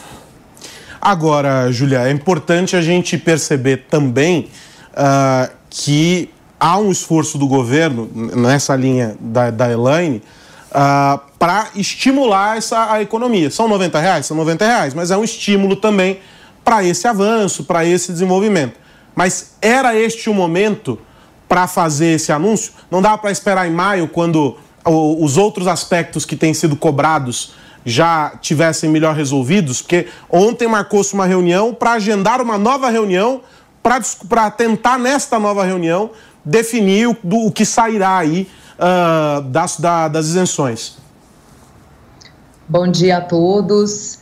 Agora, 1.00 1.70
Julia, 1.70 2.08
é 2.08 2.10
importante 2.10 2.74
a 2.74 2.82
gente 2.82 3.16
perceber 3.16 3.84
também 3.88 4.48
uh, 4.92 5.50
que 5.70 6.28
há 6.58 6.76
um 6.78 6.90
esforço 6.90 7.38
do 7.38 7.46
governo, 7.46 8.10
nessa 8.14 8.74
linha 8.74 9.16
da, 9.20 9.50
da 9.50 9.70
Elaine, 9.70 10.22
uh, 10.70 11.20
para 11.38 11.68
estimular 11.74 12.56
essa, 12.56 12.92
a 12.92 13.02
economia. 13.02 13.50
São 13.50 13.68
90 13.68 13.98
reais? 13.98 14.26
São 14.26 14.36
90 14.36 14.66
reais, 14.66 14.94
mas 14.94 15.10
é 15.10 15.16
um 15.16 15.24
estímulo 15.24 15.76
também 15.76 16.20
para 16.64 16.84
esse 16.84 17.06
avanço, 17.06 17.64
para 17.64 17.84
esse 17.84 18.12
desenvolvimento. 18.12 18.78
Mas 19.14 19.54
era 19.60 19.98
este 19.98 20.30
o 20.30 20.34
momento 20.34 20.98
para 21.48 21.66
fazer 21.66 22.14
esse 22.14 22.30
anúncio? 22.30 22.72
Não 22.90 23.00
dá 23.00 23.16
para 23.16 23.30
esperar 23.30 23.66
em 23.66 23.72
maio, 23.72 24.06
quando 24.08 24.56
os 24.84 25.36
outros 25.36 25.66
aspectos 25.66 26.24
que 26.24 26.36
têm 26.36 26.54
sido 26.54 26.76
cobrados 26.76 27.52
já 27.84 28.32
tivessem 28.40 28.90
melhor 28.90 29.14
resolvidos, 29.14 29.80
porque 29.80 30.06
ontem 30.28 30.68
marcou-se 30.68 31.14
uma 31.14 31.26
reunião 31.26 31.74
para 31.74 31.92
agendar 31.92 32.40
uma 32.40 32.58
nova 32.58 32.90
reunião 32.90 33.40
para 33.82 34.50
tentar, 34.50 34.98
nesta 34.98 35.38
nova 35.38 35.64
reunião, 35.64 36.10
definir 36.44 37.08
o, 37.08 37.16
do, 37.22 37.46
o 37.46 37.52
que 37.52 37.64
sairá 37.64 38.18
aí 38.18 38.48
uh, 38.78 39.42
das, 39.42 39.78
da, 39.78 40.08
das 40.08 40.26
isenções. 40.26 40.96
Bom 42.68 42.88
dia 42.88 43.18
a 43.18 43.20
todos. 43.20 44.20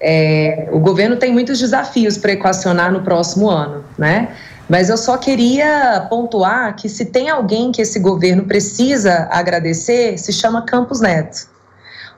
É, 0.00 0.68
o 0.72 0.78
governo 0.78 1.16
tem 1.16 1.32
muitos 1.32 1.58
desafios 1.58 2.18
para 2.18 2.32
equacionar 2.32 2.92
no 2.92 3.02
próximo 3.02 3.48
ano, 3.48 3.82
né? 3.96 4.34
Mas 4.68 4.88
eu 4.88 4.96
só 4.96 5.16
queria 5.16 6.06
pontuar 6.10 6.74
que 6.76 6.88
se 6.88 7.06
tem 7.06 7.30
alguém 7.30 7.72
que 7.72 7.80
esse 7.80 7.98
governo 7.98 8.44
precisa 8.44 9.28
agradecer, 9.30 10.18
se 10.18 10.32
chama 10.32 10.62
Campos 10.62 11.00
Neto 11.00 11.56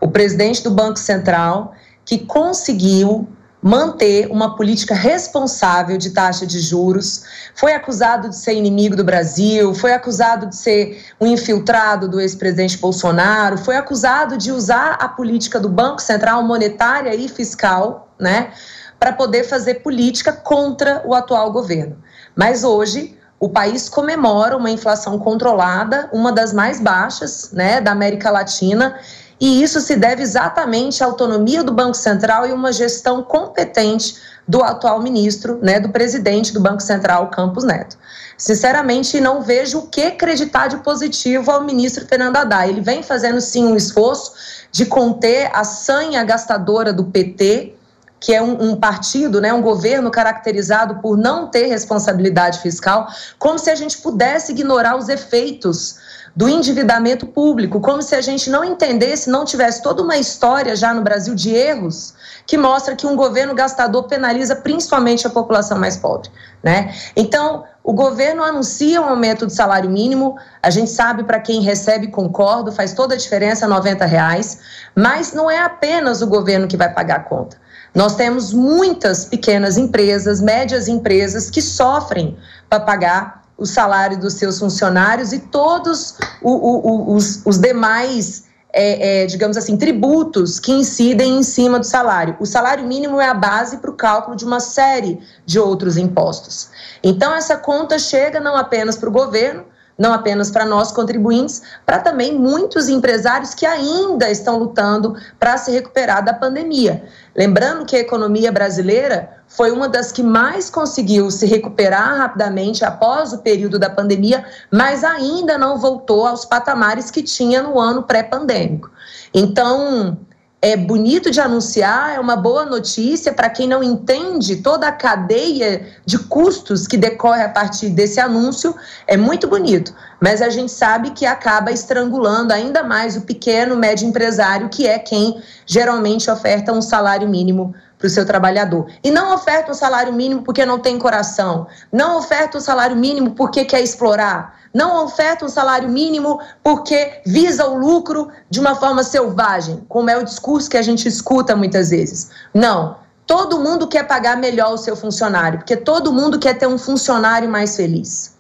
o 0.01 0.09
presidente 0.09 0.63
do 0.63 0.71
Banco 0.71 0.99
Central, 0.99 1.75
que 2.05 2.19
conseguiu 2.19 3.29
manter 3.63 4.29
uma 4.31 4.55
política 4.55 4.95
responsável 4.95 5.99
de 5.99 6.11
taxa 6.11 6.47
de 6.47 6.61
juros, 6.61 7.25
foi 7.55 7.73
acusado 7.73 8.29
de 8.29 8.37
ser 8.37 8.55
inimigo 8.55 8.95
do 8.95 9.05
Brasil, 9.05 9.75
foi 9.75 9.93
acusado 9.93 10.47
de 10.47 10.57
ser 10.57 11.05
um 11.21 11.27
infiltrado 11.27 12.09
do 12.09 12.21
ex-presidente 12.21 12.79
Bolsonaro, 12.79 13.59
foi 13.59 13.77
acusado 13.77 14.37
de 14.37 14.53
usar 14.53 14.97
a 15.01 15.09
política 15.09 15.59
do 15.59 15.69
Banco 15.69 16.01
Central 16.01 16.43
monetária 16.43 17.15
e 17.15 17.29
fiscal, 17.29 18.09
né, 18.19 18.53
para 18.99 19.13
poder 19.13 19.45
fazer 19.45 19.75
política 19.75 20.33
contra 20.33 21.03
o 21.05 21.15
atual 21.15 21.53
governo. 21.53 21.97
Mas 22.37 22.65
hoje 22.65 23.17
o 23.41 23.49
país 23.49 23.89
comemora 23.89 24.57
uma 24.57 24.71
inflação 24.71 25.19
controlada, 25.19 26.09
uma 26.13 26.33
das 26.33 26.53
mais 26.53 26.81
baixas, 26.81 27.51
né, 27.53 27.81
da 27.81 27.93
América 27.93 28.31
Latina, 28.31 28.99
e 29.41 29.63
isso 29.63 29.81
se 29.81 29.95
deve 29.95 30.23
exatamente 30.23 31.03
à 31.03 31.07
autonomia 31.07 31.63
do 31.63 31.73
Banco 31.73 31.95
Central 31.95 32.47
e 32.47 32.53
uma 32.53 32.73
gestão 32.73 33.23
competente 33.23 34.17
do 34.47 34.63
atual 34.63 35.01
ministro, 35.01 35.59
né, 35.63 35.79
do 35.79 35.91
presidente 35.91 36.53
do 36.53 36.61
Banco 36.61 36.83
Central, 36.83 37.29
Campos 37.29 37.65
Neto. 37.65 37.97
Sinceramente, 38.37 39.21
não 39.21 39.43
vejo 39.43 39.79
o 39.79 39.87
que 39.87 40.03
acreditar 40.03 40.69
de 40.69 40.79
positivo 40.79 41.51
ao 41.51 41.65
ministro 41.65 42.07
Fernando 42.07 42.37
Haddad. 42.37 42.71
Ele 42.71 42.81
vem 42.81 43.03
fazendo 43.03 43.41
sim 43.41 43.65
um 43.65 43.77
esforço 43.77 44.33
de 44.73 44.87
conter 44.87 45.51
a 45.53 45.65
sanha 45.65 46.25
gastadora 46.25 46.93
do 46.93 47.05
PT, 47.05 47.75
que 48.21 48.35
é 48.35 48.43
um, 48.43 48.71
um, 48.71 48.77
partido, 48.77 49.41
né, 49.41 49.53
um 49.53 49.63
governo 49.63 50.11
caracterizado 50.11 50.97
por 50.97 51.17
não 51.17 51.49
ter 51.49 51.67
responsabilidade 51.67 52.61
fiscal, 52.61 53.07
como 53.39 53.59
se 53.59 53.71
a 53.71 53.75
gente 53.75 53.99
pudesse 53.99 54.53
ignorar 54.53 54.97
os 54.97 55.09
efeitos 55.09 55.97
do 56.39 56.49
endividamento 56.49 57.27
público, 57.27 57.81
como 57.81 58.01
se 58.01 58.15
a 58.15 58.21
gente 58.21 58.49
não 58.49 58.63
entendesse, 58.63 59.29
não 59.29 59.45
tivesse 59.45 59.83
toda 59.83 60.05
uma 60.05 60.19
história 60.19 60.77
já 60.77 60.95
no 60.95 61.03
Brasil 61.03 61.35
de 61.35 61.53
erros 61.53 62.15
que 62.47 62.57
mostra 62.57 62.95
que 62.95 63.09
um 63.09 63.17
governo 63.17 63.57
gastador 63.57 64.05
penaliza 64.05 64.55
principalmente 64.55 65.27
a 65.27 65.31
população 65.31 65.77
mais 65.77 65.97
pobre, 65.97 66.31
né? 66.63 66.95
Então, 67.17 67.65
o 67.83 67.93
governo 67.93 68.45
anuncia 68.45 69.03
um 69.03 69.09
aumento 69.09 69.47
do 69.47 69.53
salário 69.53 69.91
mínimo, 69.91 70.37
a 70.63 70.71
gente 70.71 70.93
sabe 70.93 71.25
para 71.25 71.41
quem 71.41 71.61
recebe, 71.61 72.07
concordo, 72.07 72.71
faz 72.71 72.93
toda 72.93 73.17
a 73.17 73.19
diferença, 73.19 73.67
90 73.67 74.07
reais, 74.07 74.61
mas 74.95 75.33
não 75.33 75.51
é 75.51 75.59
apenas 75.59 76.23
o 76.23 76.27
governo 76.29 76.69
que 76.69 76.77
vai 76.77 76.95
pagar 76.95 77.17
a 77.17 77.25
conta. 77.25 77.57
Nós 77.93 78.15
temos 78.15 78.53
muitas 78.53 79.25
pequenas 79.25 79.77
empresas, 79.77 80.41
médias 80.41 80.87
empresas 80.87 81.51
que 81.51 81.61
sofrem 81.61 82.39
para 82.71 82.79
pagar 82.79 83.48
o 83.59 83.67
salário 83.67 84.17
dos 84.19 84.35
seus 84.35 84.61
funcionários 84.61 85.33
e 85.33 85.41
todos 85.41 86.15
o, 86.41 86.53
o, 86.53 87.15
os, 87.15 87.45
os, 87.45 87.59
demais, 87.59 88.45
é, 88.73 89.23
é, 89.23 89.27
digamos 89.27 89.57
assim, 89.57 89.77
tributos 89.77 90.61
que 90.61 90.71
incidem 90.71 91.39
em 91.39 91.43
cima 91.43 91.81
do 91.81 91.85
salário. 91.85 92.37
O 92.39 92.47
salário 92.47 92.87
mínimo 92.87 93.21
é 93.21 93.29
a 93.29 93.35
base 93.35 93.79
para 93.79 93.91
o 93.91 93.95
cálculo 93.95 94.37
de 94.37 94.45
uma 94.45 94.61
série 94.61 95.21
de 95.45 95.59
outros 95.59 95.97
impostos. 95.97 96.71
Então, 97.03 97.35
essa 97.35 97.57
conta 97.57 97.99
chega 97.99 98.39
não 98.39 98.57
apenas 98.57 98.97
para 98.97 99.09
o 99.09 99.13
governo, 99.13 99.65
não 99.99 100.13
apenas 100.13 100.51
para 100.51 100.65
nós 100.65 100.93
contribuintes, 100.93 101.61
para 101.85 101.99
também 101.99 102.39
muitos 102.39 102.89
empresários 102.89 103.53
que 103.53 103.67
ainda 103.67 104.31
estão 104.31 104.59
lutando 104.59 105.17
para 105.41 105.59
se 105.59 105.73
recuperar 105.73 106.25
da 106.25 106.33
pandemia. 106.33 107.03
Lembrando 107.37 107.85
que 107.85 107.97
a 107.97 108.01
economia 108.01 108.53
brasileira 108.53 109.29
foi 109.49 109.73
uma 109.73 109.89
das 109.89 110.13
que 110.13 110.23
mais 110.23 110.71
conseguiu 110.71 111.31
se 111.31 111.47
recuperar 111.47 112.17
rapidamente 112.17 112.85
após 112.85 113.33
o 113.33 113.39
período 113.39 113.79
da 113.79 113.91
pandemia, 113.91 114.45
mas 114.71 115.03
ainda 115.03 115.59
não 115.59 115.79
voltou 115.79 116.27
aos 116.27 116.45
patamares 116.45 117.11
que 117.11 117.23
tinha 117.23 117.63
no 117.63 117.81
ano 117.81 118.05
pré-pandêmico. 118.05 118.91
Então, 119.35 120.19
é 120.61 120.77
bonito 120.77 121.31
de 121.31 121.41
anunciar, 121.41 122.17
é 122.17 122.19
uma 122.19 122.35
boa 122.35 122.65
notícia 122.65 123.33
para 123.33 123.49
quem 123.49 123.69
não 123.69 123.83
entende 123.83 124.57
toda 124.57 124.89
a 124.89 124.93
cadeia 124.93 125.87
de 126.05 126.19
custos 126.19 126.87
que 126.87 126.97
decorre 126.97 127.43
a 127.43 127.49
partir 127.49 127.91
desse 127.91 128.19
anúncio, 128.19 128.75
é 129.07 129.17
muito 129.17 129.47
bonito, 129.47 129.95
mas 130.21 130.43
a 130.43 130.49
gente 130.49 130.73
sabe 130.73 131.11
que 131.11 131.25
acaba 131.25 131.71
estrangulando 131.71 132.53
ainda 132.53 132.83
mais 132.83 133.17
o 133.17 133.21
pequeno, 133.21 133.77
médio 133.77 134.09
empresário, 134.09 134.69
que 134.69 134.87
é 134.87 134.99
quem 134.99 135.41
geralmente 135.65 136.29
oferta 136.29 136.73
um 136.73 136.83
salário 136.83 137.29
mínimo 137.29 137.73
para 137.99 138.07
o 138.07 138.11
seu 138.11 138.25
trabalhador. 138.25 138.87
E 139.03 139.11
não 139.11 139.35
oferta 139.35 139.73
um 139.73 139.75
salário 139.75 140.13
mínimo 140.13 140.43
porque 140.43 140.65
não 140.65 140.79
tem 140.79 140.99
coração, 140.99 141.67
não 141.93 142.19
oferta 142.19 142.59
um 142.59 142.61
salário 142.61 142.97
mínimo 142.97 143.33
porque 143.33 143.65
quer 143.65 143.83
explorar, 143.83 144.57
não 144.73 145.05
oferta 145.05 145.45
um 145.45 145.49
salário 145.49 145.89
mínimo 145.89 146.41
porque 146.63 147.21
visa 147.27 147.67
o 147.67 147.77
lucro 147.77 148.29
de 148.49 148.61
uma 148.61 148.75
forma 148.77 149.03
selvagem, 149.03 149.85
como 149.89 150.09
é 150.09 150.17
o 150.17 150.25
discurso 150.25 150.71
que 150.71 150.77
a 150.77 150.83
gente 150.83 151.09
escuta 151.09 151.57
muitas 151.57 151.91
vezes. 151.91 152.31
Não. 152.55 152.97
Todo 153.27 153.61
mundo 153.61 153.87
quer 153.87 154.07
pagar 154.07 154.39
melhor 154.39 154.73
o 154.73 154.79
seu 154.79 154.97
funcionário, 154.97 155.59
porque 155.59 155.77
todo 155.77 156.13
mundo 156.13 156.39
quer 156.39 156.55
ter 156.55 156.67
um 156.67 156.79
funcionário 156.79 157.47
mais 157.49 157.77
feliz. 157.77 158.35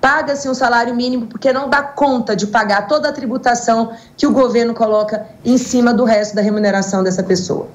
paga-se 0.00 0.48
um 0.50 0.54
salário 0.54 0.94
mínimo 0.94 1.28
porque 1.28 1.50
não 1.52 1.68
dá 1.70 1.82
conta 1.82 2.36
de 2.36 2.46
pagar 2.48 2.88
toda 2.88 3.08
a 3.08 3.12
tributação 3.12 3.92
que 4.16 4.26
o 4.26 4.32
governo 4.32 4.74
coloca 4.74 5.26
em 5.44 5.56
cima 5.56 5.94
do 5.94 6.04
resto 6.04 6.34
da 6.34 6.42
remuneração 6.42 7.02
dessa 7.02 7.22
pessoa. 7.22 7.68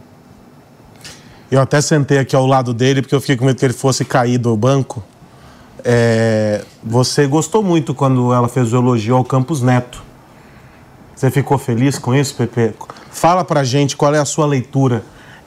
Eu 1.51 1.59
até 1.59 1.81
sentei 1.81 2.19
aqui 2.19 2.35
ao 2.35 2.45
lado 2.45 2.73
dele 2.73 3.01
porque 3.01 3.15
eu 3.15 3.21
fiquei 3.21 3.35
com 3.35 3.45
medo 3.45 3.57
que 3.57 3.65
ele 3.65 3.73
fosse 3.73 4.05
cair 4.05 4.37
do 4.37 4.55
banco. 4.55 5.03
É, 5.83 6.63
você 6.83 7.25
gostou 7.25 7.63
muito 7.63 7.93
quando 7.93 8.31
ela 8.33 8.47
fez 8.47 8.71
o 8.71 8.77
elogio 8.77 9.15
ao 9.15 9.23
Campos 9.23 9.61
Neto. 9.61 10.03
Você 11.15 11.31
ficou 11.31 11.57
feliz 11.57 11.97
com 11.97 12.13
isso, 12.13 12.35
Pepe? 12.35 12.73
Fala 13.11 13.43
pra 13.43 13.63
gente 13.63 13.97
qual 13.97 14.13
é 14.13 14.19
a 14.19 14.25
sua 14.25 14.45
leitura. 14.45 15.03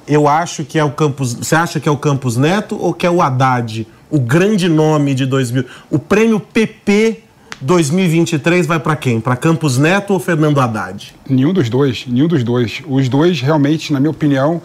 Eu 0.06 0.26
acho 0.26 0.64
que 0.64 0.78
é 0.78 0.85
o 0.85 0.90
Campos. 0.90 1.35
Você 1.35 1.54
acha 1.54 1.78
que 1.78 1.88
é 1.88 1.92
o 1.92 1.97
Campos 1.97 2.37
Neto 2.37 2.76
ou 2.78 2.92
que 2.92 3.06
é 3.06 3.11
o 3.11 3.23
Haddad? 3.23 3.87
O 4.11 4.18
grande 4.18 4.68
nome 4.68 5.14
de 5.14 5.25
2000. 5.25 5.64
O 5.88 5.99
prêmio 5.99 6.40
PP 6.40 7.23
2023 7.61 8.66
vai 8.66 8.80
para 8.80 8.97
quem? 8.97 9.21
Para 9.21 9.37
Campos 9.37 9.78
Neto 9.78 10.12
ou 10.12 10.18
Fernando 10.18 10.61
Haddad? 10.61 11.14
Nenhum 11.28 11.52
dos 11.52 11.71
dois, 11.71 12.04
nenhum 12.09 12.26
dos 12.26 12.42
dois. 12.42 12.82
Os 12.87 13.09
dois 13.09 13.40
realmente, 13.40 13.92
na 13.92 14.00
minha 14.00 14.11
opinião, 14.11 14.61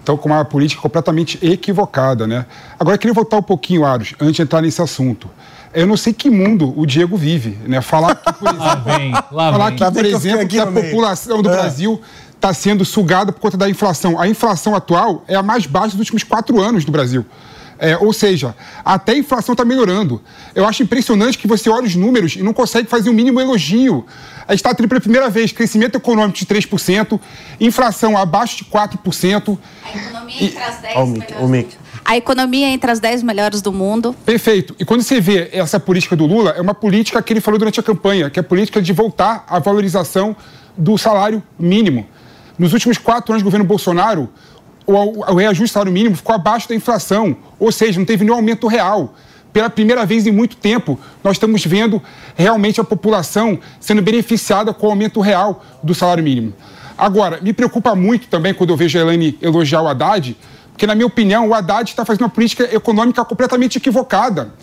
estão 0.00 0.16
com 0.16 0.28
uma 0.28 0.44
política 0.44 0.82
completamente 0.82 1.38
equivocada, 1.40 2.26
né? 2.26 2.44
Agora, 2.78 2.96
eu 2.96 2.98
queria 2.98 3.14
voltar 3.14 3.36
um 3.36 3.42
pouquinho, 3.42 3.84
Aros, 3.84 4.14
antes 4.20 4.34
de 4.36 4.42
entrar 4.42 4.60
nesse 4.60 4.82
assunto. 4.82 5.30
Eu 5.72 5.86
não 5.86 5.96
sei 5.96 6.12
que 6.12 6.28
mundo 6.28 6.72
o 6.76 6.84
Diego 6.84 7.16
vive, 7.16 7.56
né? 7.66 7.80
Falar 7.80 8.16
que, 8.16 8.32
por 8.32 8.48
exemplo, 8.50 8.64
Lá 8.66 8.74
vem, 8.74 9.12
lá 9.12 9.52
falar 9.52 9.66
vem. 9.68 9.76
que, 9.76 9.84
Tá 9.84 9.92
por 9.92 10.02
que 10.02 10.08
exemplo, 10.08 10.58
a 10.60 10.66
população 10.66 11.42
do 11.42 11.48
É. 11.48 11.52
Brasil 11.52 12.00
está 12.34 12.52
sendo 12.52 12.84
sugada 12.84 13.30
por 13.30 13.40
conta 13.40 13.56
da 13.56 13.68
inflação. 13.70 14.18
A 14.18 14.26
inflação 14.26 14.74
atual 14.74 15.22
é 15.28 15.36
a 15.36 15.42
mais 15.42 15.66
baixa 15.66 15.90
dos 15.90 16.00
últimos 16.00 16.24
quatro 16.24 16.60
anos 16.60 16.84
do 16.84 16.90
Brasil. 16.90 17.24
É, 17.82 17.96
ou 17.96 18.12
seja, 18.12 18.54
até 18.84 19.12
a 19.12 19.16
inflação 19.16 19.54
está 19.54 19.64
melhorando. 19.64 20.20
Eu 20.54 20.66
acho 20.66 20.82
impressionante 20.82 21.38
que 21.38 21.48
você 21.48 21.70
olha 21.70 21.86
os 21.86 21.96
números 21.96 22.36
e 22.36 22.42
não 22.42 22.52
consegue 22.52 22.86
fazer 22.86 23.08
o 23.08 23.12
mínimo 23.14 23.40
elogio. 23.40 24.04
A 24.46 24.52
gente 24.52 24.58
está 24.58 24.74
tendo 24.74 24.86
pela 24.86 25.00
primeira 25.00 25.30
vez 25.30 25.50
crescimento 25.50 25.96
econômico 25.96 26.36
de 26.38 26.44
3%, 26.44 27.18
inflação 27.58 28.18
abaixo 28.18 28.58
de 28.58 28.64
4%. 28.64 29.58
A 29.82 29.96
economia 29.96 30.42
entre 30.44 30.62
as 30.62 30.76
10 30.82 30.96
Ó, 30.96 31.04
o 31.04 31.06
Mickey, 31.06 31.34
o 31.40 31.48
Mickey. 31.48 31.76
A 32.04 32.16
economia 32.18 32.68
entre 32.68 32.90
as 32.90 33.00
10 33.00 33.22
melhores 33.22 33.62
do 33.62 33.72
mundo. 33.72 34.14
Perfeito. 34.26 34.76
E 34.78 34.84
quando 34.84 35.02
você 35.02 35.18
vê 35.18 35.48
essa 35.50 35.80
política 35.80 36.14
do 36.14 36.26
Lula, 36.26 36.50
é 36.50 36.60
uma 36.60 36.74
política 36.74 37.22
que 37.22 37.32
ele 37.32 37.40
falou 37.40 37.58
durante 37.58 37.80
a 37.80 37.82
campanha, 37.82 38.28
que 38.28 38.38
é 38.38 38.42
a 38.42 38.44
política 38.44 38.82
de 38.82 38.92
voltar 38.92 39.44
à 39.48 39.58
valorização 39.58 40.36
do 40.76 40.98
salário 40.98 41.42
mínimo. 41.58 42.06
Nos 42.58 42.74
últimos 42.74 42.98
quatro 42.98 43.32
anos 43.32 43.42
do 43.42 43.46
governo 43.46 43.64
Bolsonaro, 43.64 44.28
o, 44.86 44.92
o 45.32 45.34
reajuste 45.34 45.70
do 45.70 45.72
salário 45.72 45.92
mínimo 45.92 46.16
ficou 46.16 46.34
abaixo 46.34 46.68
da 46.68 46.74
inflação, 46.74 47.36
ou 47.58 47.70
seja, 47.70 47.98
não 47.98 48.06
teve 48.06 48.24
nenhum 48.24 48.36
aumento 48.36 48.66
real. 48.66 49.14
Pela 49.52 49.68
primeira 49.68 50.06
vez 50.06 50.26
em 50.26 50.30
muito 50.30 50.56
tempo, 50.56 50.98
nós 51.24 51.36
estamos 51.36 51.64
vendo 51.64 52.00
realmente 52.36 52.80
a 52.80 52.84
população 52.84 53.58
sendo 53.80 54.00
beneficiada 54.00 54.72
com 54.72 54.86
o 54.86 54.90
aumento 54.90 55.20
real 55.20 55.64
do 55.82 55.94
salário 55.94 56.22
mínimo. 56.22 56.54
Agora, 56.96 57.40
me 57.40 57.52
preocupa 57.52 57.94
muito 57.94 58.28
também 58.28 58.54
quando 58.54 58.70
eu 58.70 58.76
vejo 58.76 58.98
a 58.98 59.00
Elaine 59.00 59.36
elogiar 59.40 59.82
o 59.82 59.88
Haddad, 59.88 60.36
porque, 60.70 60.86
na 60.86 60.94
minha 60.94 61.06
opinião, 61.06 61.48
o 61.48 61.54
Haddad 61.54 61.90
está 61.90 62.04
fazendo 62.04 62.22
uma 62.22 62.28
política 62.28 62.68
econômica 62.74 63.24
completamente 63.24 63.76
equivocada. 63.76 64.54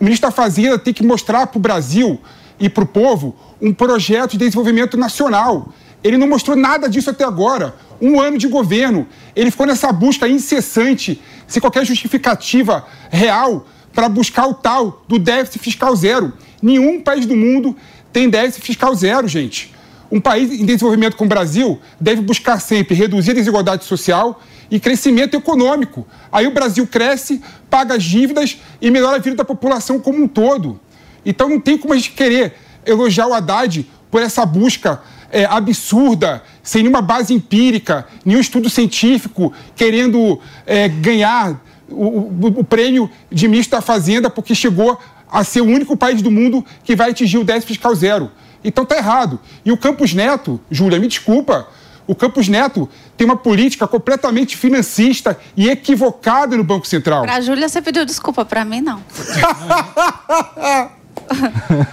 O 0.00 0.04
ministro 0.04 0.28
da 0.28 0.32
Fazenda 0.34 0.78
tem 0.78 0.94
que 0.94 1.04
mostrar 1.04 1.46
para 1.46 1.58
o 1.58 1.60
Brasil 1.60 2.20
e 2.58 2.68
para 2.68 2.84
o 2.84 2.86
povo 2.86 3.36
um 3.60 3.72
projeto 3.72 4.32
de 4.32 4.38
desenvolvimento 4.38 4.96
nacional. 4.96 5.68
Ele 6.02 6.16
não 6.16 6.26
mostrou 6.26 6.56
nada 6.56 6.88
disso 6.88 7.10
até 7.10 7.24
agora. 7.24 7.74
Um 8.02 8.20
ano 8.20 8.36
de 8.36 8.48
governo. 8.48 9.06
Ele 9.36 9.50
ficou 9.52 9.64
nessa 9.64 9.92
busca 9.92 10.28
incessante, 10.28 11.22
sem 11.46 11.60
qualquer 11.60 11.86
justificativa 11.86 12.84
real, 13.08 13.64
para 13.92 14.08
buscar 14.08 14.48
o 14.48 14.54
tal 14.54 15.04
do 15.06 15.20
déficit 15.20 15.60
fiscal 15.60 15.94
zero. 15.94 16.32
Nenhum 16.60 17.00
país 17.00 17.26
do 17.26 17.36
mundo 17.36 17.76
tem 18.12 18.28
déficit 18.28 18.66
fiscal 18.66 18.92
zero, 18.96 19.28
gente. 19.28 19.72
Um 20.10 20.20
país 20.20 20.50
em 20.50 20.66
desenvolvimento 20.66 21.16
como 21.16 21.26
o 21.26 21.28
Brasil 21.28 21.80
deve 22.00 22.20
buscar 22.20 22.60
sempre 22.60 22.94
reduzir 22.94 23.30
a 23.30 23.34
desigualdade 23.34 23.84
social 23.84 24.42
e 24.70 24.80
crescimento 24.80 25.36
econômico. 25.36 26.06
Aí 26.30 26.46
o 26.46 26.50
Brasil 26.50 26.86
cresce, 26.86 27.40
paga 27.70 27.94
as 27.94 28.02
dívidas 28.02 28.58
e 28.80 28.90
melhora 28.90 29.16
a 29.16 29.20
vida 29.20 29.36
da 29.36 29.44
população 29.44 30.00
como 30.00 30.22
um 30.22 30.28
todo. 30.28 30.80
Então 31.24 31.48
não 31.48 31.60
tem 31.60 31.78
como 31.78 31.94
a 31.94 31.96
gente 31.96 32.10
querer 32.10 32.54
elogiar 32.84 33.28
o 33.28 33.32
Haddad 33.32 33.88
por 34.10 34.20
essa 34.20 34.44
busca 34.44 35.00
é, 35.32 35.44
absurda, 35.46 36.42
sem 36.62 36.82
nenhuma 36.82 37.02
base 37.02 37.32
empírica, 37.34 38.06
nenhum 38.24 38.38
estudo 38.40 38.68
científico, 38.70 39.52
querendo 39.74 40.38
é, 40.66 40.88
ganhar 40.88 41.58
o, 41.88 42.06
o- 42.46 42.54
o 42.60 42.64
prêmio 42.64 43.10
de 43.30 43.48
ministro 43.48 43.78
da 43.78 43.82
Fazenda 43.82 44.28
porque 44.30 44.54
chegou 44.54 44.98
a 45.30 45.42
ser 45.42 45.62
o 45.62 45.64
único 45.66 45.96
país 45.96 46.20
do 46.22 46.30
mundo 46.30 46.64
que 46.84 46.94
vai 46.94 47.10
atingir 47.10 47.38
o 47.38 47.44
déficit 47.44 47.68
fiscal 47.68 47.94
zero. 47.94 48.30
Então 48.62 48.84
tá 48.84 48.96
errado. 48.96 49.40
E 49.64 49.72
o 49.72 49.76
Campos 49.76 50.12
Neto, 50.14 50.60
Júlia, 50.70 50.98
me 51.00 51.08
desculpa, 51.08 51.66
o 52.06 52.14
Campos 52.14 52.48
Neto 52.48 52.88
tem 53.16 53.24
uma 53.26 53.36
política 53.36 53.86
completamente 53.88 54.56
financista 54.56 55.38
e 55.56 55.68
equivocada 55.68 56.56
no 56.56 56.62
Banco 56.64 56.86
Central. 56.86 57.22
Pra 57.22 57.40
Júlia, 57.40 57.68
você 57.68 57.80
pediu 57.80 58.04
desculpa. 58.04 58.44
Pra 58.44 58.64
mim, 58.64 58.80
não. 58.80 59.02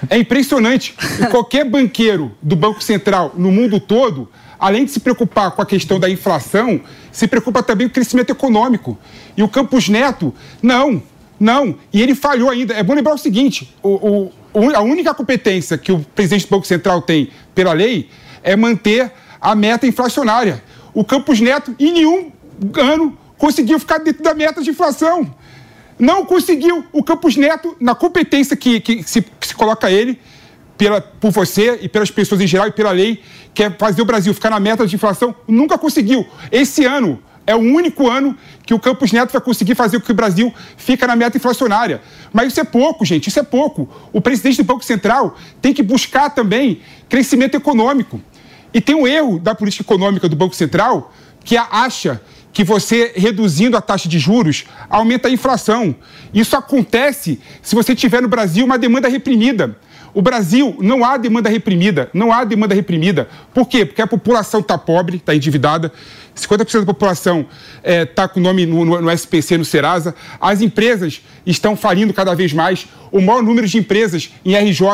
É 0.10 0.18
impressionante. 0.18 0.96
Qualquer 1.32 1.66
banqueiro 1.66 2.32
do 2.42 2.56
Banco 2.56 2.84
Central 2.84 3.34
no 3.36 3.52
mundo 3.52 3.80
todo, 3.80 4.28
além 4.60 4.86
de 4.86 4.92
se 4.92 5.00
preocupar 5.00 5.52
com 5.52 5.62
a 5.62 5.66
questão 5.66 6.00
da 6.00 6.10
inflação, 6.10 6.82
se 7.12 7.28
preocupa 7.28 7.62
também 7.64 7.88
com 7.88 7.92
o 7.92 7.94
crescimento 7.94 8.30
econômico. 8.32 8.98
E 9.38 9.44
o 9.44 9.48
Campos 9.48 9.88
Neto, 9.90 10.34
não, 10.62 11.02
não. 11.40 11.76
E 11.94 12.02
ele 12.02 12.16
falhou 12.16 12.50
ainda. 12.50 12.74
É 12.74 12.84
bom 12.84 12.94
lembrar 12.94 13.14
o 13.14 13.18
seguinte: 13.18 13.74
o- 13.82 14.32
o- 14.54 14.76
a 14.76 14.82
única 14.82 15.14
competência 15.14 15.78
que 15.78 15.92
o 15.92 16.00
presidente 16.16 16.46
do 16.48 16.50
Banco 16.50 16.66
Central 16.68 17.02
tem 17.02 17.30
pela 17.56 17.74
lei 17.74 18.10
é 18.44 18.56
manter 18.56 19.12
a 19.40 19.56
meta 19.56 19.86
inflacionária. 19.88 20.62
O 20.94 21.04
Campos 21.04 21.40
Neto, 21.40 21.74
em 21.80 21.94
nenhum 21.94 22.32
ano, 22.78 23.18
conseguiu 23.38 23.80
ficar 23.80 24.00
dentro 24.00 24.24
da 24.24 24.34
meta 24.34 24.62
de 24.62 24.70
inflação. 24.72 25.34
Não 26.00 26.26
conseguiu. 26.26 26.86
O 26.94 27.04
Campos 27.04 27.36
Neto, 27.36 27.76
na 27.80 27.94
competência 27.94 28.56
que, 28.56 28.80
que 28.80 29.04
se, 29.04 29.22
que 29.22 29.48
se 29.48 29.54
coloca 29.54 29.92
ele, 29.92 30.18
pela, 30.78 31.02
por 31.02 31.32
você 31.32 31.78
e 31.82 31.90
pelas 31.90 32.10
pessoas 32.10 32.40
em 32.40 32.48
geral 32.48 32.68
e 32.68 32.72
pela 32.72 32.92
lei, 32.92 33.22
que 33.54 33.64
é 33.64 33.70
fazer 33.70 34.02
o 34.02 34.06
Brasil 34.06 34.34
ficar 34.34 34.50
na 34.50 34.62
meta 34.62 34.88
de 34.88 34.96
inflação, 34.96 35.36
nunca 35.46 35.78
conseguiu. 35.78 36.26
Esse 36.50 36.86
ano 36.86 37.22
é 37.46 37.54
o 37.54 37.60
único 37.60 38.08
ano 38.10 38.38
que 38.66 38.74
o 38.74 38.80
Campos 38.80 39.12
Neto 39.12 39.32
vai 39.34 39.42
conseguir 39.42 39.76
fazer 39.76 40.00
com 40.00 40.06
que 40.06 40.12
o 40.12 40.16
Brasil 40.16 40.54
fica 40.78 41.06
na 41.06 41.18
meta 41.18 41.36
inflacionária. 41.36 42.00
Mas 42.32 42.54
isso 42.54 42.62
é 42.62 42.64
pouco, 42.64 43.04
gente, 43.04 43.28
isso 43.28 43.40
é 43.40 43.44
pouco. 43.44 43.90
O 44.14 44.22
presidente 44.22 44.58
do 44.58 44.64
Banco 44.64 44.86
Central 44.86 45.36
tem 45.62 45.74
que 45.74 45.84
buscar 45.84 46.30
também 46.30 46.80
crescimento 47.10 47.56
econômico. 47.56 48.22
E 48.74 48.80
tem 48.80 48.96
um 48.96 49.06
erro 49.06 49.38
da 49.38 49.54
política 49.54 49.84
econômica 49.84 50.30
do 50.30 50.36
Banco 50.36 50.56
Central 50.56 51.12
que 51.44 51.58
acha 51.58 52.22
que 52.52 52.64
você 52.64 53.14
reduzindo 53.16 53.78
a 53.78 53.82
taxa 53.82 54.10
de 54.10 54.20
juros 54.20 54.66
aumenta 54.90 55.28
a 55.28 55.32
inflação. 55.32 55.96
Isso 56.34 56.56
acontece 56.56 57.40
se 57.62 57.76
você 57.76 57.96
tiver 57.96 58.22
no 58.22 58.28
Brasil 58.28 58.66
uma 58.66 58.78
demanda 58.78 59.08
reprimida. 59.08 59.78
O 60.14 60.22
Brasil 60.22 60.76
não 60.82 61.06
há 61.06 61.18
demanda 61.18 61.50
reprimida, 61.50 62.10
não 62.14 62.32
há 62.32 62.44
demanda 62.44 62.74
reprimida. 62.74 63.30
Por 63.54 63.68
quê? 63.68 63.86
Porque 63.86 64.02
a 64.02 64.08
população 64.08 64.60
está 64.60 64.78
pobre, 64.78 65.18
está 65.18 65.36
endividada, 65.36 65.92
50% 66.40 66.80
da 66.80 66.86
população 66.86 67.46
está 67.84 68.28
com 68.28 68.40
o 68.40 68.44
nome 68.44 68.66
no, 68.66 68.86
no- 68.86 69.02
no 69.02 69.12
SPC, 69.12 69.58
no 69.58 69.66
Serasa, 69.66 70.16
as 70.40 70.62
empresas 70.62 71.22
estão 71.46 71.76
falindo 71.76 72.14
cada 72.14 72.34
vez 72.36 72.54
mais, 72.54 72.88
o 73.12 73.20
maior 73.22 73.42
número 73.42 73.68
de 73.68 73.78
empresas 73.78 74.32
em 74.46 74.56
RJ 74.56 74.88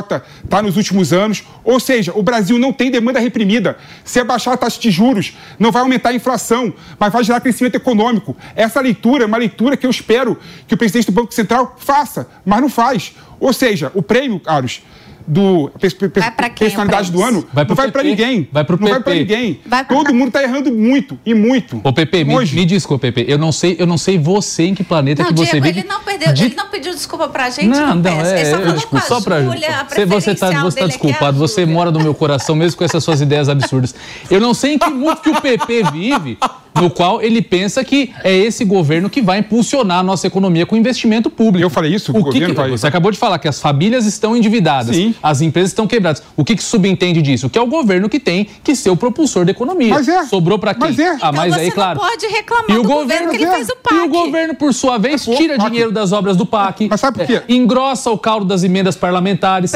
está 0.44 0.62
nos 0.62 0.78
últimos 0.78 1.12
anos, 1.12 1.44
ou 1.64 1.80
seja, 1.80 2.14
o 2.16 2.24
Brasil 2.24 2.58
não 2.58 2.72
tem 2.72 2.90
demanda 2.90 3.20
reprimida. 3.20 3.78
Se 4.04 4.20
abaixar 4.20 4.54
a 4.54 4.58
taxa 4.58 4.80
de 4.80 4.90
juros, 4.90 5.34
não 5.60 5.72
vai 5.72 5.82
aumentar 5.82 6.10
a 6.10 6.14
inflação, 6.14 6.74
mas 7.00 7.12
vai 7.12 7.24
gerar 7.24 7.42
crescimento 7.42 7.76
econômico. 7.76 8.36
Essa 8.56 8.80
leitura 8.80 9.24
é 9.24 9.28
uma 9.28 9.38
leitura 9.38 9.76
que 9.76 9.86
eu 9.86 9.90
espero 9.92 10.38
que 10.68 10.74
o 10.74 10.78
presidente 10.78 11.08
do 11.08 11.12
Banco 11.12 11.34
Central 11.34 11.76
faça, 11.78 12.28
mas 12.46 12.62
não 12.62 12.70
faz. 12.70 13.14
Ou 13.40 13.52
seja, 13.52 13.92
o 13.94 14.02
prêmio, 14.02 14.40
Carlos, 14.40 14.82
do 15.28 15.72
pers- 15.80 15.94
per- 15.94 16.12
Vai 16.14 16.32
pra 16.32 16.50
quem 16.50 16.68
o 16.68 16.70
personalidade 16.70 17.12
do 17.12 17.24
ano 17.24 17.46
Vai 17.52 17.66
pro 17.66 17.72
não 17.72 17.76
vai 17.76 17.92
para 17.92 18.02
PP. 18.04 18.10
ninguém. 18.16 18.50
Vai 18.52 18.64
pro 18.64 18.78
não 18.80 18.88
vai 18.88 19.00
para 19.02 19.12
PP. 19.14 19.20
ninguém. 19.36 19.60
Vai 19.66 19.84
pra- 19.84 19.96
Todo 19.98 20.14
mundo 20.14 20.28
está 20.28 20.44
errando 20.44 20.72
muito 20.72 21.18
e 21.26 21.34
muito. 21.34 21.82
Ô, 21.84 21.92
Pepe, 21.92 22.24
me, 22.24 22.36
Hoje. 22.36 22.56
me 22.56 22.66
desculpa, 22.66 23.02
Pepe. 23.12 23.26
Eu 23.28 23.38
não 23.38 23.52
sei, 23.52 23.76
eu 23.80 23.88
não 23.88 23.98
sei 23.98 24.18
você 24.20 24.64
em 24.64 24.76
que 24.76 24.84
planeta 24.84 25.24
Não, 25.24 25.30
que 25.32 25.36
você 25.38 25.52
Diego, 25.52 25.66
vive. 25.66 25.80
ele 25.80 25.88
não, 25.88 26.02
perdeu, 26.04 26.34
De- 26.34 26.46
ele 26.46 26.56
não 26.56 26.68
pediu 26.70 26.94
desculpa 26.94 27.28
pra 27.28 27.50
gente, 27.50 27.68
Não, 27.68 27.88
não, 27.88 27.96
não, 27.96 28.12
é, 28.26 28.40
Ele 28.42 28.46
só 28.46 28.52
eu 28.52 28.60
falou 28.60 28.74
desculpo, 28.74 28.90
com 28.90 28.98
a 28.98 29.02
só 29.02 29.22
pra 29.22 29.42
Júlia, 29.42 29.70
a 29.82 29.84
você, 29.86 30.06
você 30.06 30.36
tá, 30.36 30.48
você 30.48 30.54
tá 30.54 30.68
aqui 30.68 30.80
é 30.84 30.88
desculpado, 30.88 31.38
você 31.40 31.62
Júlia. 31.62 31.74
mora 31.76 31.92
no 31.92 32.00
meu 32.00 32.14
coração 32.14 32.56
mesmo 32.56 32.78
com 32.78 32.84
essas 32.84 33.04
suas 33.04 33.20
ideias 33.22 33.50
absurdas. 33.50 33.96
Eu 34.30 34.40
não 34.40 34.54
sei 34.54 34.74
em 34.74 34.78
que 34.78 34.90
mundo 34.90 35.18
que 35.18 35.30
o 35.30 35.42
PP 35.42 35.84
vive, 35.92 36.38
no 36.80 36.90
qual 36.90 37.22
ele 37.22 37.42
pensa 37.42 37.84
que 37.84 38.12
é 38.24 38.36
esse 38.36 38.66
governo 38.66 39.10
que 39.10 39.22
vai 39.22 39.40
impulsionar 39.40 40.00
a 40.00 40.04
nossa 40.04 40.28
economia 40.28 40.66
com 40.66 40.76
investimento 40.76 41.30
público. 41.30 41.66
Eu 41.66 41.70
falei 41.70 41.94
isso? 41.94 42.12
O, 42.12 42.30
que, 42.30 42.40
que 42.40 42.54
vai... 42.54 42.70
Você 42.70 42.88
acabou 42.88 43.12
de 43.12 43.18
falar 43.18 43.40
que 43.40 43.48
as 43.48 43.60
famílias 43.60 44.06
estão 44.06 44.36
endividadas, 44.36 44.96
Sim. 44.96 45.16
as 45.22 45.42
empresas 45.42 45.72
estão 45.72 45.88
quebradas. 45.88 46.22
O 46.36 46.44
que, 46.44 46.56
que 46.56 46.64
subentende 46.64 47.22
disso? 47.22 47.50
Que 47.50 47.58
é 47.58 47.62
o 47.62 47.68
governo 47.68 48.10
que 48.10 48.20
tem 48.20 48.48
que 48.64 48.76
ser 48.76 48.90
o 48.90 48.98
propulsor 48.98 49.46
da 49.46 49.52
economia. 49.52 49.94
Mas 49.94 50.08
é. 50.08 50.26
Sobrou 50.26 50.60
para 50.60 50.74
quem? 50.74 50.88
Mas 50.88 51.00
é. 51.00 51.18
Ah, 51.22 51.32
mas 51.32 51.54
então 51.54 51.64
aí, 51.64 51.72
claro. 51.72 52.00
pode 52.00 52.28
reclamar 52.28 52.70
e 52.70 52.74
o 52.74 52.82
do 52.82 52.88
governo, 52.88 53.04
governo 53.04 53.30
que 53.30 53.36
ele 53.38 53.46
é. 53.46 53.52
fez 53.52 53.70
o 53.70 53.76
PAC. 53.76 53.96
E 53.96 54.00
o 54.00 54.10
governo, 54.10 54.56
por 54.56 54.74
sua 54.74 54.98
vez, 54.98 55.24
tira 55.24 55.58
dinheiro 55.58 55.92
das 55.92 56.12
obras 56.12 56.36
do 56.36 56.46
PAC. 56.46 56.88
Mas 56.90 57.00
sabe 57.00 57.20
por 57.20 57.28
quê? 57.28 57.42
É, 57.48 57.54
engrossa 57.54 58.10
o 58.12 58.18
caldo 58.18 58.46
das 58.46 58.64
emendas 58.64 58.96
parlamentares. 58.96 59.72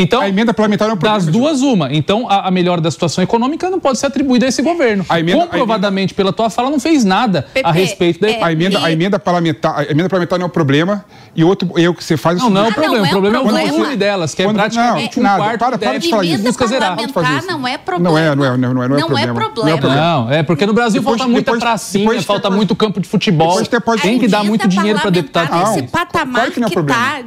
Então, 0.00 0.20
a 0.20 0.28
emenda 0.28 0.54
parlamentar 0.54 0.88
é 0.88 0.92
um 0.92 0.96
problema. 0.96 1.18
Das 1.18 1.26
duas, 1.26 1.60
uma. 1.60 1.92
Então, 1.92 2.28
a, 2.28 2.48
a 2.48 2.50
melhora 2.50 2.80
da 2.80 2.90
situação 2.90 3.22
econômica 3.22 3.68
não 3.68 3.80
pode 3.80 3.98
ser 3.98 4.06
atribuída 4.06 4.46
a 4.46 4.48
esse 4.48 4.62
governo. 4.62 5.04
A 5.08 5.18
emenda, 5.18 5.42
Comprovadamente, 5.42 6.12
a 6.12 6.14
emenda... 6.14 6.14
pela 6.14 6.32
tua 6.32 6.50
fala, 6.50 6.70
não 6.70 6.78
fez 6.78 7.04
nada 7.04 7.46
a 7.62 7.72
respeito 7.72 8.20
da 8.20 8.30
é, 8.30 8.42
a 8.42 8.52
emenda, 8.52 8.84
a 8.84 8.92
emenda 8.92 9.18
parlamentar. 9.18 9.78
A 9.78 9.82
emenda 9.84 10.08
parlamentar 10.08 10.38
não 10.38 10.44
é 10.44 10.48
o 10.48 10.52
problema. 10.52 11.04
E 11.34 11.42
outro 11.42 11.78
erro 11.78 11.94
que 11.94 12.04
você 12.04 12.16
faz. 12.16 12.38
Não, 12.38 12.50
não 12.50 12.66
é 12.66 12.68
o 12.68 12.72
problema. 12.72 13.06
o 13.06 13.10
problema 13.10 13.36
é 13.38 13.40
o 13.40 13.68
volume 13.68 13.96
delas, 13.96 14.34
que 14.34 14.42
é 14.42 14.52
praticamente 14.52 15.18
um 15.18 15.22
nada, 15.22 15.38
quarto 15.38 15.58
para, 15.58 15.78
para 15.78 15.98
de 15.98 16.08
falar 16.08 16.24
isso. 16.24 16.42
Busca 16.42 16.66
zerar. 16.66 16.96
Não 16.96 17.66
é 17.66 17.78
problema. 17.78 18.10
Não 18.10 18.18
é, 18.18 18.34
não 18.34 18.44
é, 18.44 18.56
não 18.56 18.66
é, 18.66 18.74
não 18.74 18.82
é, 18.82 18.88
não 18.88 18.96
é 18.96 19.00
problema. 19.00 19.32
Não 19.56 19.68
é 19.68 19.76
problema. 19.76 20.00
Não, 20.00 20.32
é 20.32 20.42
porque 20.42 20.66
no 20.66 20.72
Brasil 20.72 21.02
falta 21.02 21.26
muita 21.26 21.56
pracinha, 21.56 22.22
falta 22.22 22.50
muito 22.50 22.76
campo 22.76 23.00
de 23.00 23.08
futebol. 23.08 23.60
Tem 24.00 24.18
que 24.18 24.28
dar 24.28 24.44
muito 24.44 24.68
dinheiro 24.68 25.00
para 25.00 25.10
deputado. 25.10 25.70
Esse 25.70 25.82
patamar 25.88 26.50
que 26.50 26.60
está 26.60 27.22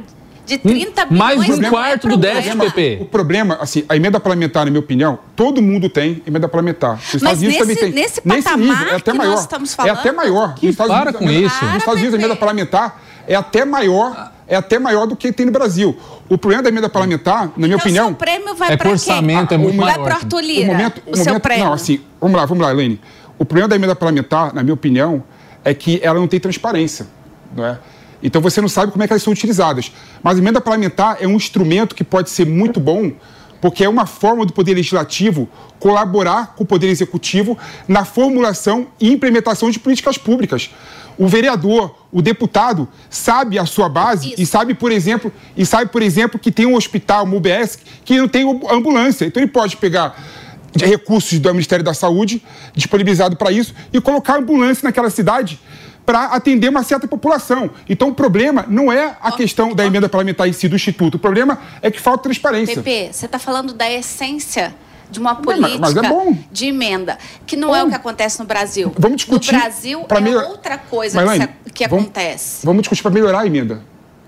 de 0.46 0.58
30 0.58 1.06
bilhões. 1.06 1.36
Mais 1.36 1.58
um 1.58 1.62
quarto 1.70 2.08
do 2.08 2.16
déficit, 2.16 2.56
PP. 2.56 2.98
O 3.00 3.04
problema, 3.06 3.58
assim, 3.60 3.84
a 3.88 3.96
emenda 3.96 4.18
parlamentar, 4.18 4.64
na 4.64 4.70
minha 4.70 4.80
opinião, 4.80 5.18
todo 5.36 5.62
mundo 5.62 5.88
tem 5.88 6.22
emenda 6.26 6.48
parlamentar. 6.48 6.98
Os 6.98 7.14
Estados 7.14 7.40
Unidos 7.40 7.66
nesse, 7.66 7.76
também 7.76 7.76
tem. 7.76 8.02
Nesse, 8.02 8.20
nesse 8.24 8.56
nível, 8.56 8.88
é 8.88 8.96
até 8.96 9.12
maior. 9.12 9.48
Falando, 9.48 9.86
é 9.86 9.90
até 9.90 10.12
maior. 10.12 10.54
Que 10.54 10.72
para 10.72 10.86
Unidos, 10.86 11.16
com 11.18 11.30
isso. 11.30 11.64
Nos 11.64 11.76
Estados 11.76 12.00
Unidos, 12.00 12.14
a 12.14 12.18
emenda 12.18 12.36
parlamentar 12.36 13.02
é 13.26 13.34
até 13.34 13.64
maior 13.64 14.32
é 14.52 14.56
até 14.56 14.78
maior 14.78 15.06
do 15.06 15.16
que 15.16 15.32
tem 15.32 15.46
no 15.46 15.52
Brasil. 15.52 15.96
O 16.28 16.36
problema 16.36 16.62
da 16.62 16.68
emenda 16.68 16.86
parlamentar, 16.86 17.46
na 17.56 17.66
minha 17.66 17.68
então, 17.68 17.78
opinião. 17.78 18.10
O 18.10 18.14
prêmio 18.14 18.54
vai 18.54 18.72
é 18.72 18.76
para 18.76 18.90
orçamento, 18.90 19.54
é 19.54 19.56
muito 19.56 19.78
Vai 19.78 19.98
para 19.98 20.16
Arthur 20.16 20.40
Lira, 20.40 20.64
o, 20.64 20.66
momento, 20.66 21.02
o, 21.06 21.12
o 21.12 21.16
seu 21.16 21.40
prêmio. 21.40 21.64
Não, 21.64 21.72
assim, 21.72 22.00
vamos 22.20 22.36
lá, 22.36 22.44
vamos 22.44 22.62
lá, 22.62 22.70
Elaine. 22.70 23.00
O 23.38 23.46
problema 23.46 23.68
da 23.68 23.76
emenda 23.76 23.94
parlamentar, 23.94 24.52
na 24.52 24.62
minha 24.62 24.74
opinião, 24.74 25.24
é 25.64 25.72
que 25.72 26.00
ela 26.02 26.20
não 26.20 26.28
tem 26.28 26.38
transparência. 26.38 27.06
Não 27.56 27.64
é? 27.64 27.78
Então 28.22 28.40
você 28.40 28.60
não 28.60 28.68
sabe 28.68 28.92
como 28.92 29.02
é 29.02 29.06
que 29.06 29.12
elas 29.12 29.22
são 29.22 29.32
utilizadas. 29.32 29.92
Mas 30.22 30.36
a 30.36 30.40
emenda 30.40 30.60
parlamentar 30.60 31.16
é 31.20 31.26
um 31.26 31.34
instrumento 31.34 31.94
que 31.94 32.04
pode 32.04 32.30
ser 32.30 32.46
muito 32.46 32.78
bom, 32.78 33.12
porque 33.60 33.84
é 33.84 33.88
uma 33.88 34.06
forma 34.06 34.46
do 34.46 34.52
Poder 34.52 34.74
Legislativo 34.74 35.48
colaborar 35.78 36.54
com 36.54 36.64
o 36.64 36.66
Poder 36.66 36.88
Executivo 36.88 37.58
na 37.88 38.04
formulação 38.04 38.88
e 39.00 39.12
implementação 39.12 39.70
de 39.70 39.78
políticas 39.78 40.16
públicas. 40.16 40.70
O 41.18 41.28
vereador, 41.28 41.94
o 42.10 42.22
deputado, 42.22 42.88
sabe 43.10 43.58
a 43.58 43.66
sua 43.66 43.88
base 43.88 44.28
Isso. 44.28 44.42
e 44.42 44.46
sabe, 44.46 44.74
por 44.74 44.90
exemplo, 44.90 45.32
e 45.56 45.66
sabe, 45.66 45.90
por 45.90 46.02
exemplo, 46.02 46.38
que 46.38 46.50
tem 46.50 46.66
um 46.66 46.74
hospital, 46.74 47.24
uma 47.24 47.36
UBS, 47.36 47.78
que 48.04 48.18
não 48.18 48.28
tem 48.28 48.44
ambulância. 48.70 49.26
Então 49.26 49.42
ele 49.42 49.50
pode 49.50 49.76
pegar 49.76 50.16
recursos 50.74 51.38
do 51.38 51.50
Ministério 51.50 51.84
da 51.84 51.92
Saúde 51.92 52.42
disponibilizado 52.74 53.36
para 53.36 53.52
isso 53.52 53.74
e 53.92 54.00
colocar 54.00 54.38
ambulância 54.38 54.80
naquela 54.84 55.10
cidade 55.10 55.60
para 56.04 56.26
atender 56.26 56.68
uma 56.68 56.82
certa 56.82 57.06
população. 57.06 57.70
Então, 57.88 58.08
o 58.08 58.14
problema 58.14 58.64
não 58.68 58.92
é 58.92 59.16
a 59.20 59.32
questão 59.32 59.74
da 59.74 59.84
emenda 59.84 60.08
parlamentar 60.08 60.48
em 60.48 60.52
si 60.52 60.68
do 60.68 60.76
Instituto, 60.76 61.16
o 61.16 61.18
problema 61.18 61.58
é 61.80 61.90
que 61.90 62.00
falta 62.00 62.24
transparência. 62.24 62.82
Pepe, 62.82 63.12
você 63.12 63.26
está 63.26 63.38
falando 63.38 63.72
da 63.72 63.90
essência 63.90 64.74
de 65.10 65.20
uma 65.20 65.34
política 65.34 65.78
mas, 65.78 65.94
mas 65.94 66.04
é 66.04 66.36
de 66.50 66.66
emenda, 66.66 67.18
que 67.46 67.54
não 67.54 67.68
bom. 67.68 67.76
é 67.76 67.84
o 67.84 67.88
que 67.88 67.94
acontece 67.94 68.40
no 68.40 68.46
Brasil. 68.46 68.92
Vamos 68.98 69.18
discutir. 69.18 69.52
No 69.52 69.60
Brasil 69.60 70.06
é 70.08 70.20
melhor... 70.20 70.44
outra 70.44 70.78
coisa 70.78 71.22
que, 71.64 71.70
que 71.72 71.88
vamos, 71.88 72.06
acontece. 72.06 72.64
Vamos 72.64 72.82
discutir 72.82 73.02
para 73.02 73.10
melhorar 73.10 73.40
a 73.40 73.46
emenda. 73.46 73.82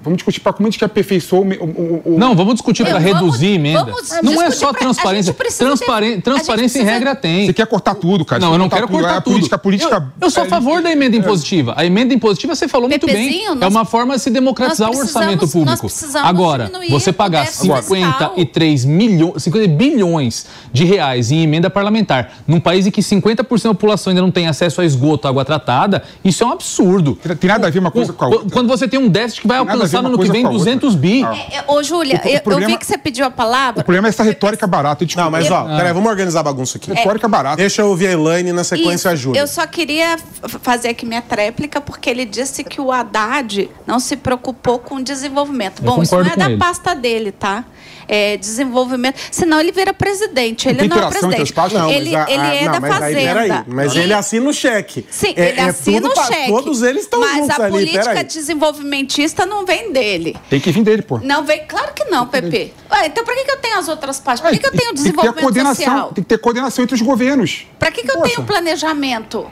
Vamos 0.04 0.18
discutir 0.18 0.40
para 0.40 0.52
como 0.52 0.68
a 0.68 0.70
gente 0.70 0.84
aperfeiçoou 0.84 1.44
o, 1.44 1.64
o, 1.64 2.02
o... 2.14 2.18
Não, 2.18 2.36
vamos 2.36 2.54
discutir 2.54 2.84
para 2.84 2.98
reduzir 2.98 3.46
a 3.46 3.50
emenda. 3.50 3.92
não 4.22 4.42
é 4.42 4.50
só 4.50 4.72
transparência. 4.72 5.34
Transparen... 5.34 6.20
Transparência 6.20 6.80
em 6.80 6.84
regra 6.84 7.14
tem. 7.14 7.46
Você 7.46 7.54
quer 7.54 7.66
cortar 7.66 7.94
tudo, 7.94 8.24
cara. 8.24 8.40
Não, 8.40 8.52
eu 8.52 8.58
não 8.58 8.68
quero 8.68 8.86
cortar 8.86 9.16
é 9.16 9.20
tudo. 9.20 9.32
Política, 9.32 9.58
política... 9.58 10.12
Eu, 10.20 10.26
eu 10.26 10.30
sou 10.30 10.42
a 10.42 10.46
favor 10.46 10.82
da 10.82 10.92
emenda 10.92 11.16
impositiva. 11.16 11.72
A 11.76 11.86
emenda 11.86 12.12
impositiva, 12.12 12.54
você 12.54 12.68
falou 12.68 12.88
muito 12.88 13.06
bem. 13.06 13.44
É 13.60 13.66
uma 13.66 13.86
forma 13.86 14.14
de 14.14 14.20
se 14.20 14.30
democratizar 14.30 14.90
o 14.90 14.98
orçamento 14.98 15.48
público. 15.48 15.88
Agora, 16.22 16.70
você 16.90 17.12
pagar 17.12 17.46
53 17.46 18.84
milhões, 18.84 19.42
50 19.42 19.68
bilhões 19.68 20.46
de 20.70 20.84
reais 20.84 21.32
em 21.32 21.42
emenda 21.42 21.70
parlamentar 21.70 22.34
num 22.46 22.60
país 22.60 22.86
em 22.86 22.90
que 22.90 23.00
50% 23.00 23.62
da 23.62 23.68
população 23.70 24.10
ainda 24.10 24.20
não 24.20 24.30
tem 24.30 24.46
acesso 24.46 24.80
a 24.80 24.84
esgoto, 24.84 25.26
água 25.26 25.44
tratada, 25.44 26.02
isso 26.24 26.44
é 26.44 26.46
um 26.46 26.52
absurdo. 26.52 27.18
Tem 27.40 27.48
nada 27.48 27.66
a 27.66 27.70
ver 27.70 27.78
uma 27.78 27.90
coisa 27.90 28.12
com 28.12 28.24
a 28.24 28.28
outra. 28.28 28.50
Quando 28.50 28.68
você 28.68 28.86
tem 28.86 29.00
um 29.00 29.08
déficit 29.08 29.42
que 29.42 29.48
vai 29.48 29.58
alcançar 29.58 29.93
no 30.02 30.08
ano 30.08 30.18
que 30.18 30.30
vem 30.30 30.42
200 30.42 30.94
bi. 30.94 31.24
Ah. 31.24 31.36
É, 31.50 31.64
ô, 31.66 31.82
Júlia, 31.82 32.20
eu, 32.24 32.40
problema, 32.40 32.64
eu, 32.64 32.68
vi 32.68 32.78
que 32.78 32.86
você 32.86 32.98
pediu 32.98 33.24
a 33.24 33.30
palavra. 33.30 33.80
O 33.80 33.84
problema 33.84 34.08
é 34.08 34.10
essa 34.10 34.22
retórica 34.22 34.66
barata. 34.66 35.04
Desculpa. 35.04 35.24
Não, 35.24 35.30
mas 35.30 35.50
ó, 35.50 35.66
ah. 35.68 35.76
peraí, 35.76 35.92
vamos 35.92 36.10
organizar 36.10 36.40
a 36.40 36.42
bagunça 36.44 36.78
aqui. 36.78 36.90
É. 36.90 36.94
Retórica 36.94 37.28
barata. 37.28 37.56
Deixa 37.56 37.82
eu 37.82 37.88
ouvir 37.88 38.08
a 38.08 38.12
Elaine 38.12 38.52
na 38.52 38.64
sequência 38.64 39.10
a 39.10 39.16
Júlia. 39.16 39.40
Eu 39.40 39.46
só 39.46 39.66
queria 39.66 40.16
fazer 40.62 40.88
aqui 40.88 41.06
minha 41.06 41.22
tréplica, 41.22 41.80
porque 41.80 42.08
ele 42.08 42.24
disse 42.24 42.64
que 42.64 42.80
o 42.80 42.90
Haddad 42.90 43.70
não 43.86 43.98
se 43.98 44.16
preocupou 44.16 44.78
com 44.78 44.96
o 44.96 45.02
desenvolvimento. 45.02 45.82
Eu 45.82 45.86
Bom, 45.86 46.02
isso 46.02 46.14
não 46.16 46.26
é 46.26 46.36
da 46.36 46.46
ele. 46.46 46.56
pasta 46.58 46.94
dele, 46.94 47.32
tá? 47.32 47.64
é, 48.08 48.36
desenvolvimento. 48.36 49.18
Senão 49.30 49.60
ele 49.60 49.72
vira 49.72 49.92
presidente. 49.92 50.68
Ele 50.68 50.88
não, 50.88 50.96
é 50.96 51.08
presidente. 51.08 51.54
Não, 51.72 51.90
ele, 51.90 52.14
a, 52.14 52.26
ele 52.28 52.40
a, 52.40 52.54
é 52.54 52.64
não, 52.64 52.72
da 52.72 52.80
mas 52.80 52.94
Fazenda. 52.94 53.40
Aí, 53.40 53.64
mas 53.66 53.96
ele 53.96 54.12
assina 54.12 54.48
o 54.48 54.52
cheque. 54.52 55.06
Sim, 55.10 55.34
é, 55.36 55.48
ele 55.50 55.60
é 55.60 55.64
assina 55.64 56.08
o 56.08 56.24
cheque. 56.24 56.48
Todos 56.48 56.82
eles 56.82 57.02
estão 57.02 57.20
Mas 57.20 57.50
a 57.50 57.64
ali, 57.64 57.70
política 57.70 58.24
desenvolvimentista 58.24 59.46
não 59.46 59.64
vem 59.64 59.83
dele. 59.92 60.36
Tem 60.48 60.60
que 60.60 60.70
vir 60.70 60.82
dele, 60.82 61.02
pô. 61.02 61.18
Não 61.18 61.44
vem, 61.44 61.66
claro 61.66 61.92
que 61.94 62.04
não, 62.04 62.26
Pepe. 62.26 62.72
Ué, 62.90 63.06
então 63.06 63.24
por 63.24 63.34
que, 63.34 63.44
que 63.44 63.50
eu 63.50 63.58
tenho 63.58 63.78
as 63.78 63.88
outras 63.88 64.20
partes? 64.20 64.42
Por 64.42 64.50
que, 64.50 64.58
que 64.58 64.66
eu 64.66 64.72
tenho 64.72 64.94
desenvolvimento 64.94 65.52
tem 65.52 65.64
social? 65.64 66.12
Tem 66.12 66.24
que 66.24 66.28
ter 66.28 66.38
coordenação 66.38 66.82
entre 66.84 66.94
os 66.94 67.02
governos. 67.02 67.66
Para 67.78 67.90
que, 67.90 68.02
que 68.02 68.10
eu 68.10 68.22
tenho 68.22 68.42
planejamento? 68.44 69.50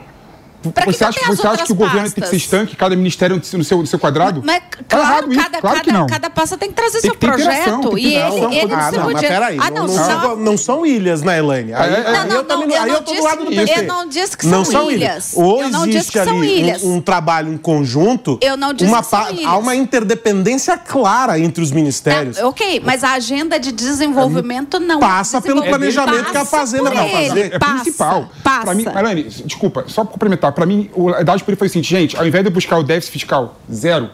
Pra 0.71 0.85
você 0.85 1.03
acha, 1.03 1.19
você 1.27 1.47
acha 1.47 1.65
que 1.65 1.71
o 1.71 1.75
governo 1.75 2.09
tem 2.11 2.23
que 2.23 2.29
ser 2.29 2.35
estanque, 2.35 2.75
cada 2.75 2.95
ministério 2.95 3.35
no 3.35 3.63
seu, 3.63 3.77
no 3.79 3.87
seu 3.87 3.99
quadrado? 3.99 4.41
Mas, 4.43 4.61
tá 4.87 4.97
claro, 4.97 5.29
cada, 5.29 5.59
claro 5.59 5.77
cada, 5.77 5.91
não. 5.91 6.07
cada 6.07 6.29
pasta 6.29 6.57
tem 6.57 6.69
que 6.69 6.75
trazer 6.75 7.01
tem 7.01 7.11
seu 7.11 7.19
que 7.19 7.25
projeto. 7.25 7.97
e 7.97 8.15
ele, 8.15 8.55
ele 8.57 8.73
ah, 8.73 8.91
não, 8.91 9.11
mas 9.11 9.21
peraí. 9.21 9.57
Ah, 9.59 9.71
não, 9.71 9.87
não, 9.87 9.93
são, 9.93 10.35
não 10.37 10.57
são 10.57 10.85
ilhas, 10.85 11.21
né, 11.21 11.39
Elaine? 11.39 11.73
Aí, 11.73 11.93
é, 11.93 12.11
não, 12.11 12.27
não, 12.27 12.35
eu, 12.37 12.43
também, 12.43 12.77
aí 12.77 12.89
eu 12.89 13.01
tô 13.01 13.13
do 13.13 13.23
lado 13.23 13.45
do 13.45 13.51
PT. 13.51 13.79
Eu 13.79 13.83
não 13.83 14.07
disse 14.07 14.37
que 14.37 14.45
são, 14.45 14.65
são 14.65 14.91
ilhas. 14.91 15.33
Ou 15.35 15.61
eu 15.61 15.69
não 15.69 15.87
disse 15.87 16.11
que 16.11 16.23
são 16.23 16.43
ilhas. 16.43 16.83
Um, 16.83 16.95
um 16.95 17.01
trabalho 17.01 17.51
em 17.51 17.57
conjunto. 17.57 18.37
Eu 18.41 18.55
não 18.55 18.73
disse 18.73 18.89
uma, 18.89 19.01
que 19.01 19.09
são 19.09 19.31
ilhas. 19.31 19.45
Há 19.45 19.57
uma 19.57 19.75
interdependência 19.75 20.77
clara 20.77 21.39
entre 21.39 21.63
os 21.63 21.71
ministérios. 21.71 22.37
Ok, 22.39 22.81
mas 22.83 23.03
a 23.03 23.13
agenda 23.13 23.59
de 23.59 23.71
desenvolvimento 23.71 24.79
não 24.79 24.99
passa 24.99 25.41
pelo 25.41 25.63
planejamento 25.63 26.31
que 26.31 26.37
a 26.37 26.45
Fazenda 26.45 26.89
vai 26.89 27.09
fazer. 27.09 27.53
É 27.53 27.59
principal. 27.59 28.29
Passa. 28.43 28.73
mim, 28.73 28.85
Elaine, 28.85 29.23
desculpa, 29.23 29.85
só 29.87 30.03
para 30.03 30.13
complementar, 30.13 30.52
para 30.53 30.65
mim, 30.65 30.89
por 30.93 31.15
ele 31.19 31.55
foi 31.55 31.67
o 31.67 31.69
seguinte, 31.69 31.89
gente, 31.89 32.17
ao 32.17 32.25
invés 32.25 32.43
de 32.43 32.49
buscar 32.49 32.77
o 32.77 32.83
déficit 32.83 33.11
fiscal 33.11 33.59
zero 33.71 34.09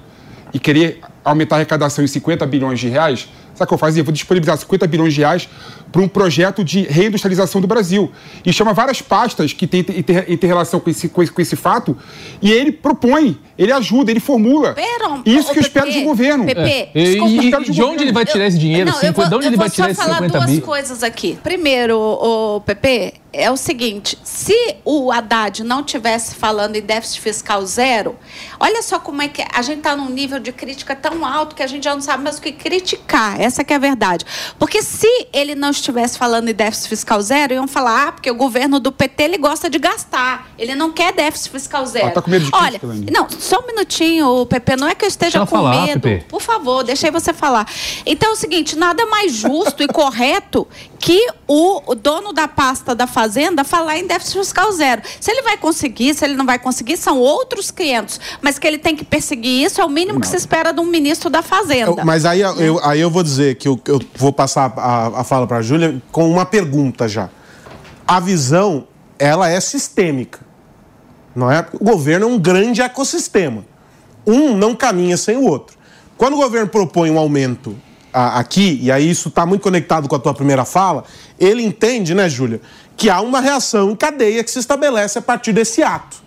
e 0.53 0.59
querer 0.59 1.01
aumentar 1.23 1.55
a 1.55 1.59
arrecadação 1.59 2.03
em 2.03 2.07
50 2.07 2.45
bilhões 2.45 2.79
de 2.79 2.87
reais, 2.87 3.29
sabe 3.53 3.65
o 3.65 3.67
que 3.67 3.73
eu 3.73 3.77
fazia? 3.77 4.01
Eu 4.01 4.05
vou 4.05 4.13
disponibilizar 4.13 4.57
50 4.57 4.87
bilhões 4.87 5.13
de 5.13 5.19
reais 5.19 5.47
para 5.91 6.01
um 6.01 6.07
projeto 6.07 6.63
de 6.63 6.83
reindustrialização 6.83 7.59
do 7.59 7.67
Brasil. 7.67 8.11
E 8.45 8.53
chama 8.53 8.73
várias 8.73 9.01
pastas 9.01 9.53
que 9.53 9.67
têm 9.67 9.85
inter-relação 10.27 10.79
com 10.79 10.89
esse, 10.89 11.09
com, 11.09 11.21
esse, 11.21 11.31
com 11.31 11.41
esse 11.41 11.55
fato, 11.55 11.97
e 12.41 12.51
ele 12.51 12.71
propõe, 12.71 13.37
ele 13.57 13.71
ajuda, 13.71 14.11
ele 14.11 14.19
formula. 14.19 14.73
Pero, 14.73 15.21
Isso 15.25 15.51
que 15.51 15.59
eu 15.59 15.61
espero 15.61 15.91
de 15.91 16.03
governo. 16.03 16.45
Pepe, 16.45 16.61
é. 16.61 16.91
e, 16.95 17.17
e, 17.17 17.51
de, 17.51 17.71
de 17.71 17.83
onde 17.83 18.03
ele 18.03 18.13
vai 18.13 18.25
tirar 18.25 18.47
esse 18.47 18.57
dinheiro? 18.57 18.91
Não, 18.91 19.13
vou, 19.13 19.27
de 19.27 19.35
onde 19.35 19.47
ele 19.47 19.57
vai 19.57 19.69
tirar 19.69 19.91
esse 19.91 20.01
50 20.01 20.19
bi? 20.19 20.25
Eu 20.25 20.29
vou 20.29 20.39
falar 20.39 20.45
duas 20.45 20.63
coisas 20.63 21.03
aqui. 21.03 21.37
Primeiro, 21.43 21.97
o 21.99 22.61
Pepe, 22.61 23.13
é 23.31 23.49
o 23.51 23.57
seguinte: 23.57 24.17
se 24.23 24.77
o 24.83 25.11
Haddad 25.11 25.63
não 25.63 25.83
tivesse 25.83 26.35
falando 26.35 26.75
em 26.75 26.81
déficit 26.81 27.21
fiscal 27.21 27.65
zero, 27.65 28.17
olha 28.59 28.81
só 28.81 28.99
como 28.99 29.21
é 29.21 29.27
que 29.27 29.43
a 29.53 29.61
gente 29.61 29.79
está 29.79 29.95
num 29.95 30.09
nível 30.09 30.39
de 30.39 30.51
crítica 30.51 30.95
tão 30.95 31.25
alto 31.25 31.55
que 31.55 31.63
a 31.63 31.67
gente 31.67 31.83
já 31.83 31.93
não 31.93 32.01
sabe 32.01 32.23
mais 32.23 32.37
o 32.37 32.41
que 32.41 32.51
criticar. 32.51 33.39
Essa 33.39 33.63
que 33.63 33.73
é 33.73 33.75
a 33.75 33.79
verdade. 33.79 34.25
Porque 34.57 34.81
se 34.81 35.27
ele 35.31 35.55
não 35.55 35.71
estivesse 35.71 36.17
falando 36.17 36.49
em 36.49 36.53
déficit 36.53 36.89
fiscal 36.89 37.21
zero, 37.21 37.53
iam 37.53 37.67
falar, 37.67 38.07
ah, 38.07 38.11
porque 38.11 38.29
o 38.29 38.35
governo 38.35 38.79
do 38.79 38.91
PT 38.91 39.23
ele 39.23 39.37
gosta 39.37 39.69
de 39.69 39.79
gastar. 39.79 40.49
Ele 40.57 40.75
não 40.75 40.91
quer 40.91 41.13
déficit 41.13 41.51
fiscal 41.51 41.85
zero. 41.85 42.07
Ah, 42.07 42.11
tá 42.11 42.21
com 42.21 42.29
medo 42.29 42.45
de 42.45 42.51
Olha, 42.53 42.79
não, 43.11 43.29
só 43.29 43.59
um 43.59 43.67
minutinho, 43.67 44.45
Pepe, 44.45 44.75
não 44.75 44.87
é 44.87 44.95
que 44.95 45.05
eu 45.05 45.09
esteja 45.09 45.39
com 45.39 45.45
falar, 45.45 45.85
medo. 45.85 46.01
Pepe. 46.01 46.25
Por 46.25 46.41
favor, 46.41 46.83
deixei 46.83 47.11
você 47.11 47.33
falar. 47.33 47.67
Então 48.05 48.29
é 48.29 48.33
o 48.33 48.35
seguinte, 48.35 48.75
nada 48.75 49.05
mais 49.05 49.33
justo 49.33 49.83
e 49.83 49.87
correto 49.87 50.67
que 50.99 51.27
o 51.47 51.95
dono 51.95 52.33
da 52.33 52.47
pasta 52.47 52.93
da 52.93 53.07
Fazenda 53.19 53.65
falar 53.65 53.97
em 53.97 54.07
déficit 54.07 54.37
fiscal 54.37 54.71
zero. 54.71 55.01
Se 55.19 55.29
ele 55.29 55.41
vai 55.41 55.57
conseguir, 55.57 56.13
se 56.13 56.23
ele 56.23 56.35
não 56.35 56.45
vai 56.45 56.57
conseguir, 56.57 56.95
são 56.95 57.19
outros 57.19 57.69
500. 57.69 58.17
Mas 58.41 58.57
que 58.57 58.65
ele 58.65 58.77
tem 58.77 58.95
que 58.95 59.03
perseguir 59.03 59.65
isso 59.65 59.81
é 59.81 59.83
o 59.83 59.89
mínimo 59.89 60.13
não. 60.13 60.21
que 60.21 60.27
se 60.27 60.37
espera 60.37 60.71
de 60.71 60.79
um 60.79 60.85
ministro 60.85 61.29
da 61.29 61.41
Fazenda. 61.41 61.99
Eu, 61.99 62.05
mas 62.05 62.23
aí 62.23 62.39
eu, 62.39 62.79
aí 62.81 63.01
eu 63.01 63.11
vou 63.11 63.21
dizer 63.21 63.55
que 63.55 63.67
eu, 63.67 63.77
eu 63.87 63.99
vou 64.15 64.31
passar 64.31 64.73
a, 64.77 65.19
a 65.19 65.23
fala 65.25 65.45
para 65.45 65.57
a 65.57 65.61
Júlia 65.61 66.01
com 66.13 66.31
uma 66.31 66.45
pergunta 66.45 67.09
já. 67.09 67.29
A 68.07 68.21
visão, 68.21 68.87
ela 69.19 69.49
é 69.49 69.59
sistêmica. 69.59 70.39
não 71.35 71.51
é? 71.51 71.65
O 71.73 71.83
governo 71.83 72.25
é 72.25 72.29
um 72.29 72.39
grande 72.39 72.81
ecossistema. 72.81 73.65
Um 74.25 74.55
não 74.55 74.73
caminha 74.73 75.17
sem 75.17 75.35
o 75.35 75.43
outro. 75.43 75.77
Quando 76.17 76.35
o 76.35 76.37
governo 76.37 76.69
propõe 76.69 77.11
um 77.11 77.19
aumento 77.19 77.75
aqui, 78.13 78.79
e 78.81 78.91
aí 78.91 79.09
isso 79.09 79.29
está 79.29 79.45
muito 79.45 79.61
conectado 79.61 80.07
com 80.07 80.15
a 80.15 80.19
tua 80.19 80.33
primeira 80.33 80.65
fala, 80.65 81.03
ele 81.39 81.63
entende, 81.63 82.15
né, 82.15 82.27
Júlia, 82.27 82.61
que 82.99 83.09
há 83.09 83.21
uma 83.21 83.39
reação 83.39 83.91
em 83.91 83.95
cadeia 83.95 84.43
que 84.43 84.51
se 84.51 84.59
estabelece 84.59 85.17
a 85.17 85.21
partir 85.21 85.53
desse 85.53 85.81
ato. 85.81 86.17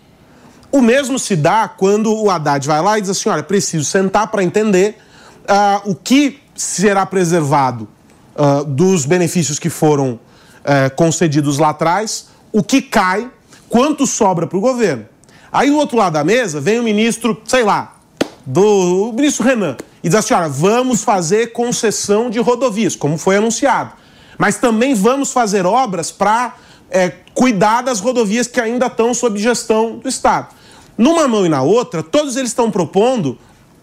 O 0.73 0.81
mesmo 0.81 1.19
se 1.19 1.37
dá 1.37 1.69
quando 1.69 2.11
o 2.11 2.31
Haddad 2.31 2.67
vai 2.67 2.81
lá 2.81 2.99
e 2.99 3.03
diz 3.03 3.11
assim: 3.11 3.29
olha, 3.29 3.43
preciso 3.43 3.85
sentar 3.85 4.29
para 4.29 4.43
entender 4.43 4.97
uh, 5.43 5.91
o 5.91 5.95
que 5.95 6.41
será 6.55 7.05
preservado 7.05 7.87
uh, 8.35 8.65
dos 8.65 9.05
benefícios 9.05 9.59
que 9.59 9.69
foram 9.69 10.13
uh, 10.13 10.95
concedidos 10.97 11.59
lá 11.59 11.69
atrás, 11.69 12.29
o 12.51 12.63
que 12.63 12.81
cai, 12.81 13.31
quanto 13.69 14.07
sobra 14.07 14.47
para 14.47 14.57
o 14.57 14.61
governo. 14.61 15.05
Aí 15.53 15.69
do 15.69 15.77
outro 15.77 15.99
lado 15.99 16.15
da 16.15 16.25
mesa 16.25 16.59
vem 16.59 16.81
o 16.81 16.83
ministro, 16.83 17.43
sei 17.45 17.65
lá, 17.65 17.99
do 18.47 19.11
o 19.11 19.13
ministro 19.13 19.45
Renan, 19.45 19.77
e 20.03 20.09
diz 20.09 20.17
assim: 20.17 20.33
olha, 20.33 20.49
vamos 20.49 21.05
fazer 21.05 21.53
concessão 21.53 22.31
de 22.31 22.39
rodovias, 22.39 22.97
como 22.97 23.19
foi 23.19 23.37
anunciado. 23.37 23.93
Mas 24.43 24.57
também 24.57 24.93
vamos 24.93 25.33
fazer 25.33 25.65
obras 25.65 26.11
para 26.11 26.57
é, 26.91 27.13
cuidar 27.33 27.81
das 27.81 28.01
rodovias 28.01 28.49
que 28.49 28.61
ainda 28.61 28.87
estão 28.87 29.15
sob 29.15 29.39
gestão 29.39 29.99
do 29.99 30.09
Estado. 30.09 30.49
Numa 30.99 31.29
mão 31.29 31.47
e 31.47 31.49
na 31.49 31.63
outra, 31.63 32.03
todos 32.03 32.35
eles 32.35 32.51
estão 32.51 32.69
propondo 32.69 33.39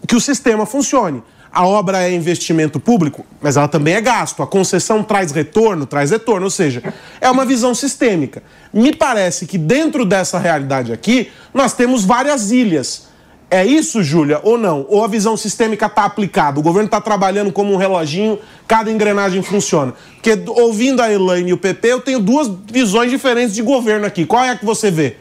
que 0.06 0.14
o 0.14 0.20
sistema 0.20 0.66
funcione. 0.66 1.22
A 1.50 1.66
obra 1.66 2.02
é 2.02 2.12
investimento 2.12 2.78
público, 2.78 3.24
mas 3.40 3.56
ela 3.56 3.68
também 3.68 3.94
é 3.94 4.02
gasto. 4.02 4.42
A 4.42 4.46
concessão 4.46 5.02
traz 5.02 5.32
retorno, 5.32 5.86
traz 5.86 6.10
retorno, 6.10 6.44
ou 6.44 6.50
seja, 6.50 6.92
é 7.22 7.30
uma 7.30 7.46
visão 7.46 7.74
sistêmica. 7.74 8.42
Me 8.70 8.94
parece 8.94 9.46
que 9.46 9.56
dentro 9.56 10.04
dessa 10.04 10.38
realidade 10.38 10.92
aqui, 10.92 11.32
nós 11.54 11.72
temos 11.72 12.04
várias 12.04 12.50
ilhas. 12.50 13.08
É 13.50 13.66
isso, 13.66 14.00
Júlia, 14.00 14.38
ou 14.44 14.56
não? 14.56 14.86
Ou 14.88 15.02
a 15.02 15.08
visão 15.08 15.36
sistêmica 15.36 15.86
está 15.86 16.04
aplicada? 16.04 16.60
O 16.60 16.62
governo 16.62 16.86
está 16.86 17.00
trabalhando 17.00 17.50
como 17.50 17.72
um 17.72 17.76
reloginho, 17.76 18.38
cada 18.68 18.92
engrenagem 18.92 19.42
funciona? 19.42 19.92
Porque 20.14 20.40
ouvindo 20.46 21.02
a 21.02 21.12
Elaine 21.12 21.50
e 21.50 21.52
o 21.52 21.58
PP, 21.58 21.88
eu 21.88 22.00
tenho 22.00 22.20
duas 22.20 22.48
visões 22.70 23.10
diferentes 23.10 23.52
de 23.52 23.62
governo 23.62 24.06
aqui. 24.06 24.24
Qual 24.24 24.44
é 24.44 24.50
a 24.50 24.56
que 24.56 24.64
você 24.64 24.88
vê? 24.88 25.16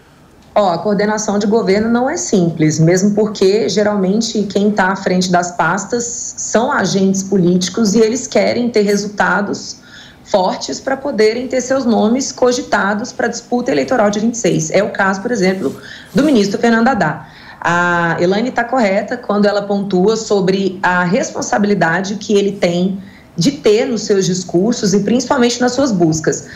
Ó, 0.54 0.74
a 0.74 0.78
coordenação 0.78 1.40
de 1.40 1.48
governo 1.48 1.90
não 1.90 2.08
é 2.08 2.18
simples, 2.18 2.78
mesmo 2.78 3.16
porque 3.16 3.68
geralmente 3.68 4.44
quem 4.44 4.70
está 4.70 4.92
à 4.92 4.96
frente 4.96 5.32
das 5.32 5.52
pastas 5.52 6.04
são 6.38 6.72
agentes 6.72 7.24
políticos 7.24 7.96
e 7.96 8.00
eles 8.00 8.28
querem 8.28 8.70
ter 8.70 8.82
resultados 8.82 9.78
fortes 10.24 10.80
para 10.80 10.96
poderem 10.96 11.48
ter 11.48 11.62
seus 11.62 11.84
nomes 11.84 12.32
cogitados 12.32 13.12
para 13.12 13.26
a 13.26 13.30
disputa 13.30 13.72
eleitoral 13.72 14.12
de 14.12 14.20
26. 14.20 14.70
É 14.70 14.84
o 14.84 14.92
caso, 14.92 15.20
por 15.22 15.32
exemplo, 15.32 15.76
do 16.14 16.24
ministro 16.24 16.60
Fernando 16.60 16.90
Haddad. 16.90 17.39
A 17.62 18.18
Elaine 18.20 18.50
está 18.50 18.64
correta 18.64 19.18
quando 19.18 19.46
ela 19.46 19.64
pontua 19.64 20.16
sobre 20.16 20.80
a 20.82 21.04
responsabilidade 21.04 22.16
que 22.16 22.34
ele 22.34 22.54
tem 22.54 23.02
de 23.36 23.52
ter 23.52 23.86
nos 23.86 24.04
seus 24.04 24.26
discursos 24.26 24.94
e 24.94 25.02
principalmente 25.02 25.60
nas 25.62 25.74
suas 25.74 25.92
buscas. 25.92 26.48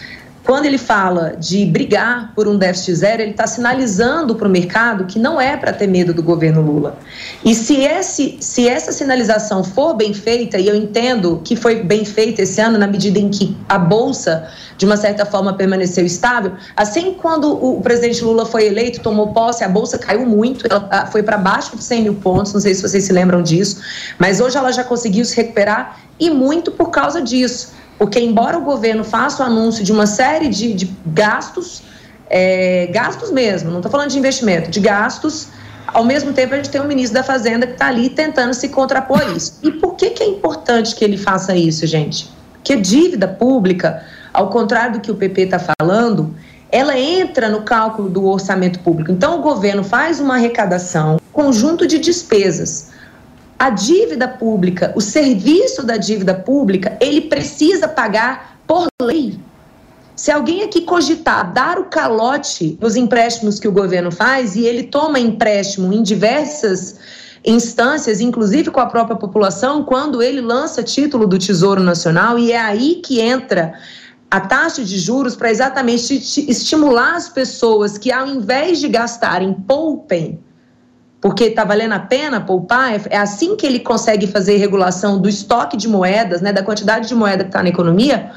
Quando 0.44 0.66
ele 0.66 0.78
fala 0.78 1.38
de 1.40 1.66
brigar 1.66 2.34
por 2.36 2.50
um 2.50 2.58
déficit 2.58 2.96
zero, 2.96 3.22
ele 3.22 3.32
está 3.32 3.48
sinalizando 3.48 4.36
para 4.36 4.46
o 4.46 4.52
mercado 4.52 5.06
que 5.06 5.18
não 5.18 5.40
é 5.40 5.56
para 5.56 5.72
ter 5.72 5.88
medo 5.88 6.14
do 6.14 6.22
governo 6.22 6.62
Lula. 6.62 6.98
E 7.46 7.56
se, 7.56 7.78
esse, 7.78 8.38
se 8.42 8.68
essa 8.68 8.92
sinalização 8.92 9.64
for 9.64 9.94
bem 9.94 10.14
feita, 10.14 10.60
e 10.60 10.68
eu 10.68 10.76
entendo 10.76 11.40
que 11.46 11.56
foi 11.56 11.82
bem 11.82 12.04
feita 12.04 12.42
esse 12.42 12.60
ano, 12.60 12.78
na 12.78 12.88
medida 12.88 13.20
em 13.20 13.30
que 13.30 13.56
a 13.70 13.78
Bolsa, 13.78 14.50
de 14.78 14.86
uma 14.86 14.98
certa 14.98 15.26
forma, 15.26 15.54
permaneceu 15.54 16.06
estável, 16.06 16.52
assim 16.76 17.14
quando 17.14 17.50
o 17.50 17.80
presidente 17.82 18.22
Lula 18.22 18.46
foi 18.46 18.66
eleito, 18.66 19.00
tomou 19.00 19.32
posse, 19.32 19.64
a 19.64 19.70
Bolsa 19.70 19.98
caiu 19.98 20.26
muito, 20.26 20.66
ela 20.70 21.06
foi 21.06 21.24
para 21.24 21.38
baixo 21.38 21.78
de 21.78 21.84
100 21.84 22.04
mil 22.04 22.16
pontos, 22.16 22.52
não 22.52 22.60
sei 22.60 22.76
se 22.76 22.82
vocês 22.82 23.06
se 23.06 23.14
lembram 23.14 23.42
disso, 23.42 23.82
mas 24.20 24.42
hoje 24.42 24.58
ela 24.58 24.74
já 24.74 24.84
conseguiu 24.84 25.24
se 25.24 25.38
recuperar 25.38 26.00
e 26.20 26.30
muito 26.30 26.70
por 26.70 26.90
causa 26.90 27.22
disso 27.22 27.82
porque, 27.98 28.20
embora 28.20 28.58
o 28.58 28.62
governo 28.62 29.04
faça 29.04 29.44
o 29.44 29.46
anúncio 29.46 29.84
de 29.84 29.92
uma 29.92 30.06
série 30.06 30.50
de, 30.50 30.74
de 30.74 30.94
gastos, 31.06 31.84
é, 32.30 32.88
gastos 32.88 33.32
mesmo, 33.32 33.70
não 33.70 33.78
estou 33.78 33.92
falando 33.92 34.10
de 34.10 34.18
investimento, 34.18 34.70
de 34.70 34.80
gastos, 34.80 35.48
ao 35.88 36.04
mesmo 36.04 36.34
tempo 36.34 36.54
a 36.54 36.58
gente 36.58 36.70
tem 36.70 36.82
o 36.82 36.86
ministro 36.86 37.14
da 37.14 37.24
Fazenda 37.24 37.68
que 37.68 37.74
está 37.74 37.88
ali 37.88 38.10
tentando 38.10 38.54
se 38.54 38.70
contrapor 38.70 39.22
a 39.22 39.26
isso. 39.26 39.60
E 39.62 39.72
por 39.72 39.96
que, 39.96 40.10
que 40.10 40.24
é 40.24 40.28
importante 40.28 40.96
que 40.96 41.06
ele 41.06 41.18
faça 41.18 41.56
isso, 41.56 41.86
gente? 41.86 42.30
Porque 42.54 42.76
dívida 42.76 43.28
pública, 43.28 44.04
ao 44.34 44.50
contrário 44.50 44.94
do 44.94 45.00
que 45.02 45.12
o 45.12 45.16
PP 45.16 45.44
está 45.44 45.60
falando, 45.60 46.34
ela 46.72 46.98
entra 46.98 47.50
no 47.50 47.62
cálculo 47.62 48.10
do 48.10 48.26
orçamento 48.26 48.80
público. 48.80 49.12
Então, 49.12 49.40
o 49.40 49.42
governo 49.44 49.84
faz 49.84 50.20
uma 50.20 50.36
arrecadação, 50.36 51.20
conjunto 51.32 51.86
de 51.86 52.00
despesas 52.00 52.90
a 53.58 53.70
dívida 53.70 54.28
pública, 54.28 54.92
o 54.96 55.02
serviço 55.02 55.84
da 55.84 55.98
dívida 55.98 56.34
pública, 56.34 56.98
ele 57.00 57.22
precisa 57.22 57.88
pagar 57.88 58.60
por 58.68 58.88
lei. 59.02 59.40
Se 60.16 60.32
alguém 60.32 60.64
aqui 60.64 60.82
cogitar 60.82 61.52
dar 61.54 61.80
o 61.80 61.86
calote 61.86 62.78
nos 62.80 62.96
empréstimos 62.96 63.60
que 63.60 63.68
o 63.68 63.72
governo 63.72 64.12
faz 64.12 64.56
e 64.56 64.66
ele 64.66 64.84
toma 64.84 65.20
empréstimo 65.20 65.92
em 65.92 66.04
diversas 66.04 67.00
instâncias, 67.44 68.22
inclusive 68.22 68.72
com 68.72 68.80
a 68.80 68.86
própria 68.86 69.16
população, 69.16 69.84
quando 69.84 70.22
ele 70.22 70.40
lança 70.40 70.84
título 70.84 71.28
do 71.28 71.38
Tesouro 71.38 71.82
Nacional, 71.82 72.38
e 72.38 72.52
é 72.52 72.60
aí 72.60 73.02
que 73.04 73.20
entra 73.20 73.74
a 74.30 74.40
taxa 74.40 74.84
de 74.84 74.98
juros 74.98 75.36
para 75.36 75.52
exatamente 75.52 76.16
estimular 76.50 77.16
as 77.16 77.30
pessoas 77.30 77.98
que, 77.98 78.12
ao 78.12 78.28
invés 78.28 78.80
de 78.80 78.88
gastarem, 78.88 79.54
poupem 79.54 80.40
porque 81.24 81.46
está 81.46 81.64
valendo 81.64 81.94
a 81.94 82.00
pena 82.00 82.42
poupar, 82.42 82.94
é, 82.94 83.02
é 83.12 83.18
assim 83.18 83.56
que 83.56 83.66
ele 83.66 83.80
consegue 83.80 84.28
fazer 84.28 84.58
regulação 84.58 85.18
do 85.18 85.30
estoque 85.30 85.78
de 85.78 85.88
moedas, 85.88 86.42
né, 86.42 86.52
da 86.52 86.62
quantidade 86.62 87.08
de 87.08 87.16
moeda 87.16 87.46
que 87.46 87.50
está 87.50 87.64
na 87.64 87.70
economia. 87.70 88.30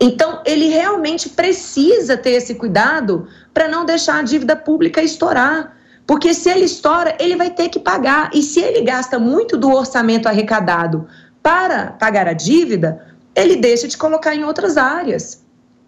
Então, 0.00 0.40
ele 0.46 0.68
realmente 0.68 1.28
precisa 1.28 2.16
ter 2.16 2.30
esse 2.30 2.54
cuidado 2.54 3.28
para 3.52 3.68
não 3.68 3.84
deixar 3.84 4.20
a 4.20 4.22
dívida 4.22 4.56
pública 4.56 5.02
estourar. 5.02 5.76
Porque 6.06 6.32
se 6.32 6.48
ele 6.48 6.64
estoura, 6.64 7.14
ele 7.20 7.36
vai 7.36 7.50
ter 7.50 7.68
que 7.68 7.78
pagar. 7.78 8.30
E 8.32 8.42
se 8.42 8.58
ele 8.58 8.80
gasta 8.80 9.18
muito 9.18 9.58
do 9.58 9.70
orçamento 9.70 10.26
arrecadado 10.26 11.06
para 11.42 11.88
pagar 11.88 12.26
a 12.26 12.32
dívida, 12.32 13.04
ele 13.34 13.56
deixa 13.56 13.86
de 13.86 13.98
colocar 13.98 14.34
em 14.34 14.44
outras 14.44 14.78
áreas. 14.78 15.43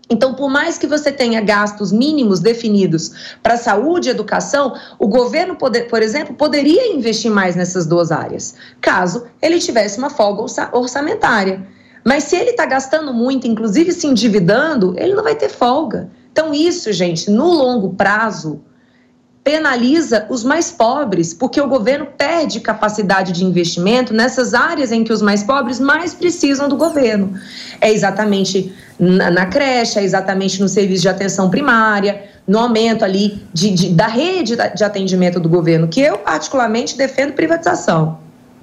Então, 0.09 0.35
por 0.35 0.49
mais 0.49 0.79
que 0.79 0.87
você 0.87 1.11
tenha 1.11 1.41
gastos 1.41 1.91
mínimos 1.91 2.39
definidos 2.39 3.37
para 3.43 3.57
saúde 3.57 4.09
e 4.09 4.11
educação, 4.11 4.75
o 5.01 5.09
governo, 5.09 5.57
poder, 5.57 5.89
por 5.89 6.01
exemplo, 6.01 6.35
poderia 6.35 6.93
investir 6.93 7.31
mais 7.31 7.57
nessas 7.57 7.87
duas 7.87 8.13
áreas, 8.13 8.55
caso 8.81 9.27
ele 9.43 9.59
tivesse 9.59 9.99
uma 9.99 10.11
folga 10.11 10.43
orçamentária. 10.73 11.67
Mas 12.05 12.23
se 12.25 12.37
ele 12.37 12.51
está 12.51 12.65
gastando 12.65 13.13
muito, 13.13 13.49
inclusive 13.49 13.91
se 13.91 14.07
endividando, 14.07 14.95
ele 14.97 15.13
não 15.13 15.25
vai 15.25 15.35
ter 15.35 15.49
folga. 15.49 16.09
Então, 16.31 16.55
isso, 16.55 16.93
gente, 16.93 17.29
no 17.29 17.51
longo 17.51 17.95
prazo, 17.95 18.63
penaliza 19.47 20.27
os 20.29 20.43
mais 20.43 20.73
pobres, 20.73 21.33
porque 21.33 21.61
o 21.61 21.69
governo 21.69 22.05
perde 22.19 22.59
capacidade 22.59 23.31
de 23.31 23.45
investimento 23.45 24.13
nessas 24.13 24.55
áreas 24.55 24.91
em 24.91 25.05
que 25.05 25.13
os 25.13 25.23
mais 25.23 25.45
pobres 25.45 25.79
mais 25.79 26.13
precisam 26.13 26.69
do 26.69 26.77
governo. 26.77 27.33
É 27.81 27.93
exatamente 27.93 28.75
na, 28.99 29.31
na 29.31 29.47
creche, 29.47 30.01
é 30.01 30.03
exatamente 30.03 30.61
no 30.61 30.69
serviço 30.69 31.03
de 31.03 31.09
atenção 31.09 31.49
primária, 31.49 32.25
no 32.45 32.59
aumento 32.59 33.05
ali 33.05 33.41
de, 33.53 33.71
de, 33.71 33.89
da 33.91 34.09
rede 34.09 34.57
de 34.75 34.83
atendimento 34.83 35.39
do 35.39 35.49
governo, 35.49 35.87
que 35.87 36.01
eu 36.01 36.19
particularmente 36.19 36.97
defendo 36.99 37.33
privatização. 37.35 38.19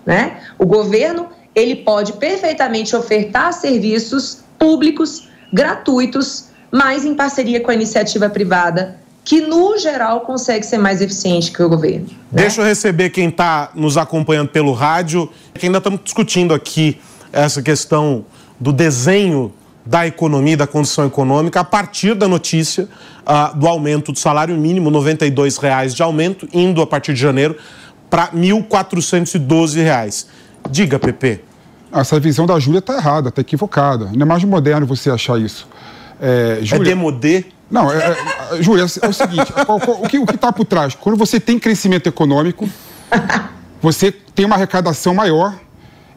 Né? 0.06 0.36
O 0.60 0.66
governo 0.66 1.30
ele 1.56 1.78
pode 1.78 2.12
perfeitamente 2.12 2.94
ofertar 2.94 3.54
serviços 3.54 4.40
públicos 4.60 5.30
gratuitos, 5.54 6.50
mas 6.70 7.06
em 7.06 7.16
parceria 7.16 7.62
com 7.62 7.72
a 7.72 7.74
iniciativa 7.74 8.30
privada 8.30 9.02
que, 9.24 9.42
no 9.42 9.78
geral, 9.78 10.22
consegue 10.22 10.66
ser 10.66 10.78
mais 10.78 11.02
eficiente 11.02 11.52
que 11.52 11.64
o 11.64 11.70
governo. 11.70 12.08
Né? 12.08 12.42
Deixa 12.44 12.62
eu 12.62 12.66
receber 12.66 13.10
quem 13.10 13.30
está 13.30 13.72
nos 13.74 13.98
acompanhando 13.98 14.50
pelo 14.50 14.74
rádio, 14.74 15.30
que 15.54 15.66
ainda 15.66 15.78
estamos 15.78 16.02
discutindo 16.04 16.54
aqui 16.54 17.00
essa 17.32 17.62
questão 17.62 18.26
do 18.60 18.74
desenho 18.74 19.54
da 19.86 20.08
economia, 20.08 20.56
da 20.56 20.68
condição 20.68 21.06
econômica, 21.06 21.60
a 21.60 21.64
partir 21.64 22.16
da 22.16 22.28
notícia 22.28 22.88
uh, 23.24 23.58
do 23.58 23.68
aumento 23.68 24.12
do 24.12 24.20
salário 24.20 24.56
mínimo, 24.56 24.90
R$ 24.90 25.14
92,00 25.14 25.94
de 25.94 26.02
aumento, 26.04 26.48
indo 26.54 26.82
a 26.82 26.88
partir 26.88 27.14
de 27.14 27.20
janeiro 27.20 27.58
para 28.10 28.26
R$ 28.26 28.38
1.412. 28.38 30.26
Diga, 30.70 31.00
Pepe. 31.00 31.42
Essa 31.92 32.20
visão 32.20 32.46
da 32.46 32.60
Júlia 32.60 32.80
está 32.80 32.96
errada, 32.96 33.30
está 33.30 33.42
equivocada. 33.42 34.10
Não 34.14 34.22
é 34.22 34.26
mais 34.26 34.44
moderno 34.44 34.86
você 34.86 35.10
achar 35.12 35.40
isso. 35.40 35.68
É, 36.20 36.60
Júlia... 36.62 36.84
é 36.84 36.86
demodê? 36.86 37.46
Não, 37.74 37.92
é, 37.92 37.98
é, 38.52 38.62
Júlia, 38.62 38.84
é, 38.84 39.06
é 39.06 39.10
o 39.10 39.14
seguinte: 39.14 39.52
qual, 39.66 39.80
qual, 39.80 40.04
o 40.04 40.08
que 40.08 40.18
está 40.18 40.54
por 40.54 40.64
trás? 40.64 40.94
Quando 40.94 41.18
você 41.18 41.40
tem 41.40 41.58
crescimento 41.58 42.06
econômico, 42.06 42.70
você 43.82 44.12
tem 44.12 44.46
uma 44.46 44.56
arrecadação 44.56 45.16
maior. 45.16 45.60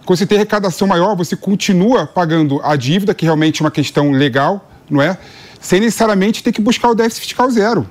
Quando 0.04 0.18
você 0.18 0.26
tem 0.26 0.36
arrecadação 0.36 0.86
maior, 0.86 1.16
você 1.16 1.34
continua 1.34 2.06
pagando 2.06 2.60
a 2.62 2.76
dívida, 2.76 3.14
que 3.14 3.24
realmente 3.24 3.62
é 3.62 3.64
uma 3.64 3.70
questão 3.70 4.10
legal, 4.10 4.70
não 4.90 5.00
é? 5.00 5.16
Sem 5.58 5.80
necessariamente 5.80 6.42
ter 6.42 6.52
que 6.52 6.60
buscar 6.60 6.90
o 6.90 6.94
déficit 6.94 7.22
fiscal 7.22 7.50
zero. 7.50 7.88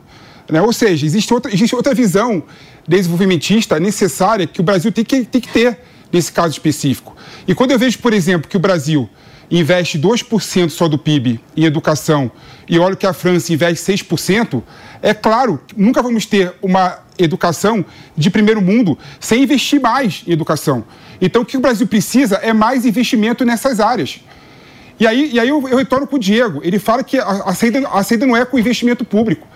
Né? 0.48 0.62
Ou 0.62 0.72
seja, 0.72 1.04
existe 1.04 1.34
outra, 1.34 1.52
existe 1.52 1.76
outra 1.76 1.96
visão 1.96 2.44
desenvolvimentista 2.88 3.80
necessária 3.80 4.46
que 4.46 4.62
o 4.62 4.64
Brasil 4.64 4.92
tem 4.92 5.04
que, 5.04 5.26
tem 5.26 5.42
que 5.42 5.50
ter 5.50 5.80
nesse 6.14 6.32
caso 6.32 6.52
específico. 6.52 7.18
E 7.48 7.56
quando 7.56 7.72
eu 7.72 7.80
vejo, 7.80 7.98
por 7.98 8.14
exemplo, 8.14 8.48
que 8.48 8.56
o 8.56 8.60
Brasil 8.60 9.10
investe 9.50 10.00
2% 10.00 10.70
só 10.70 10.88
do 10.88 10.98
PIB 10.98 11.40
em 11.56 11.64
educação 11.64 12.32
e 12.68 12.80
olho 12.80 12.98
que 12.98 13.06
a 13.06 13.14
França 13.14 13.54
investe 13.54 13.92
6%, 13.92 14.64
é 15.02 15.14
claro, 15.14 15.62
nunca 15.76 16.02
vamos 16.02 16.26
ter 16.26 16.54
uma 16.62 17.00
educação 17.18 17.86
de 18.18 18.30
primeiro 18.30 18.62
mundo 18.62 18.98
sem 19.20 19.44
investir 19.44 19.80
mais 19.80 20.24
em 20.26 20.32
educação. 20.32 20.84
Então, 21.22 21.44
o 21.44 21.46
que 21.46 21.58
o 21.58 21.60
Brasil 21.60 21.88
precisa 21.88 22.38
é 22.38 22.54
mais 22.54 22.86
investimento 22.86 23.46
nessas 23.46 23.80
áreas. 23.80 24.20
E 25.00 25.06
aí, 25.06 25.32
e 25.34 25.40
aí 25.40 25.50
eu, 25.50 25.68
eu 25.68 25.78
retorno 25.78 26.08
com 26.08 26.16
o 26.16 26.20
Diego. 26.20 26.62
Ele 26.64 26.80
fala 26.80 27.04
que 27.04 27.18
a, 27.20 27.24
a, 27.24 27.54
saída, 27.54 27.88
a 27.88 28.04
saída 28.04 28.26
não 28.26 28.36
é 28.36 28.46
com 28.46 28.58
investimento 28.58 29.06
público. 29.06 29.48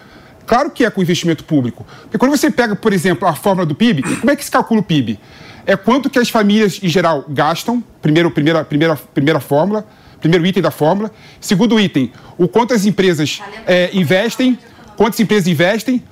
Claro 0.46 0.72
que 0.72 0.84
é 0.84 0.90
com 0.90 1.02
investimento 1.02 1.44
público. 1.44 1.86
Porque 2.02 2.18
quando 2.18 2.32
você 2.32 2.50
pega, 2.50 2.76
por 2.76 2.92
exemplo, 2.92 3.28
a 3.28 3.36
fórmula 3.36 3.66
do 3.66 3.76
PIB, 3.76 4.02
como 4.20 4.32
é 4.32 4.36
que 4.36 4.44
se 4.44 4.52
calcula 4.52 4.82
o 4.82 4.84
PIB? 4.84 5.20
É 5.66 5.76
quanto 5.76 6.10
que 6.10 6.20
as 6.20 6.30
famílias, 6.30 6.80
em 6.82 6.88
geral, 6.88 7.26
gastam, 7.30 7.84
primeiro, 8.02 8.32
primeira, 8.32 8.64
primeira, 8.64 8.96
primeira 8.96 9.40
fórmula, 9.40 9.86
primeiro 10.20 10.46
item 10.46 10.62
da 10.62 10.72
fórmula. 10.72 11.12
Segundo 11.40 11.80
item, 11.80 12.12
o 12.38 12.48
quanto 12.48 12.74
as 12.74 12.86
empresas 12.86 13.42
é, 13.66 13.90
investem, 13.94 14.58
quantas 14.96 15.20
empresas 15.20 15.48
investem, 15.48 16.04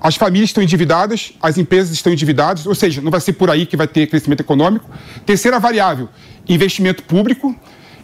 as 0.00 0.16
famílias 0.16 0.48
estão 0.48 0.62
endividadas, 0.62 1.34
as 1.42 1.58
empresas 1.58 1.92
estão 1.92 2.12
endividadas, 2.12 2.66
ou 2.66 2.74
seja, 2.74 3.02
não 3.02 3.10
vai 3.10 3.20
ser 3.20 3.34
por 3.34 3.50
aí 3.50 3.66
que 3.66 3.76
vai 3.76 3.86
ter 3.86 4.06
crescimento 4.06 4.40
econômico. 4.40 4.88
Terceira 5.26 5.58
variável, 5.58 6.08
investimento 6.48 7.02
público. 7.02 7.54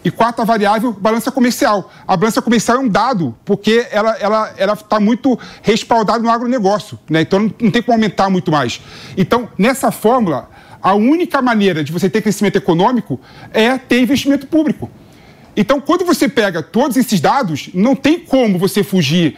E 0.05 0.11
quarta 0.11 0.45
variável, 0.45 0.93
balança 0.93 1.33
comercial. 1.33 1.91
A 2.07 2.17
balança 2.17 2.41
comercial 2.41 2.77
é 2.77 2.81
um 2.81 2.87
dado, 2.87 3.35
porque 3.45 3.89
ela 3.91 4.13
está 4.13 4.25
ela, 4.25 4.55
ela 4.57 4.77
tá 4.77 5.01
muito 5.01 5.37
respaldada 5.63 6.21
no 6.21 6.31
agronegócio, 6.31 6.97
né? 7.11 7.23
então 7.23 7.41
não, 7.41 7.49
tem 7.49 7.83
como 7.83 7.93
aumentar 7.93 8.31
muito 8.31 8.53
mais. 8.53 8.81
Então, 9.17 9.49
nessa 9.59 9.91
fórmula, 9.91 10.49
a 10.87 10.95
única 10.95 11.43
maneira 11.43 11.83
de 11.83 11.91
você 11.91 12.09
ter 12.09 12.23
crescimento 12.23 12.55
econômico 12.55 13.21
é 13.53 13.77
ter 13.77 14.01
investimento 14.01 14.47
público. 14.47 14.89
Então, 15.57 15.81
quando 15.81 16.05
você 16.05 16.29
pega 16.29 16.63
todos 16.63 16.97
esses 16.97 17.21
dados, 17.21 17.71
não 17.75 17.97
tem 17.97 18.21
como 18.21 18.57
você 18.57 18.85
fugir 18.85 19.37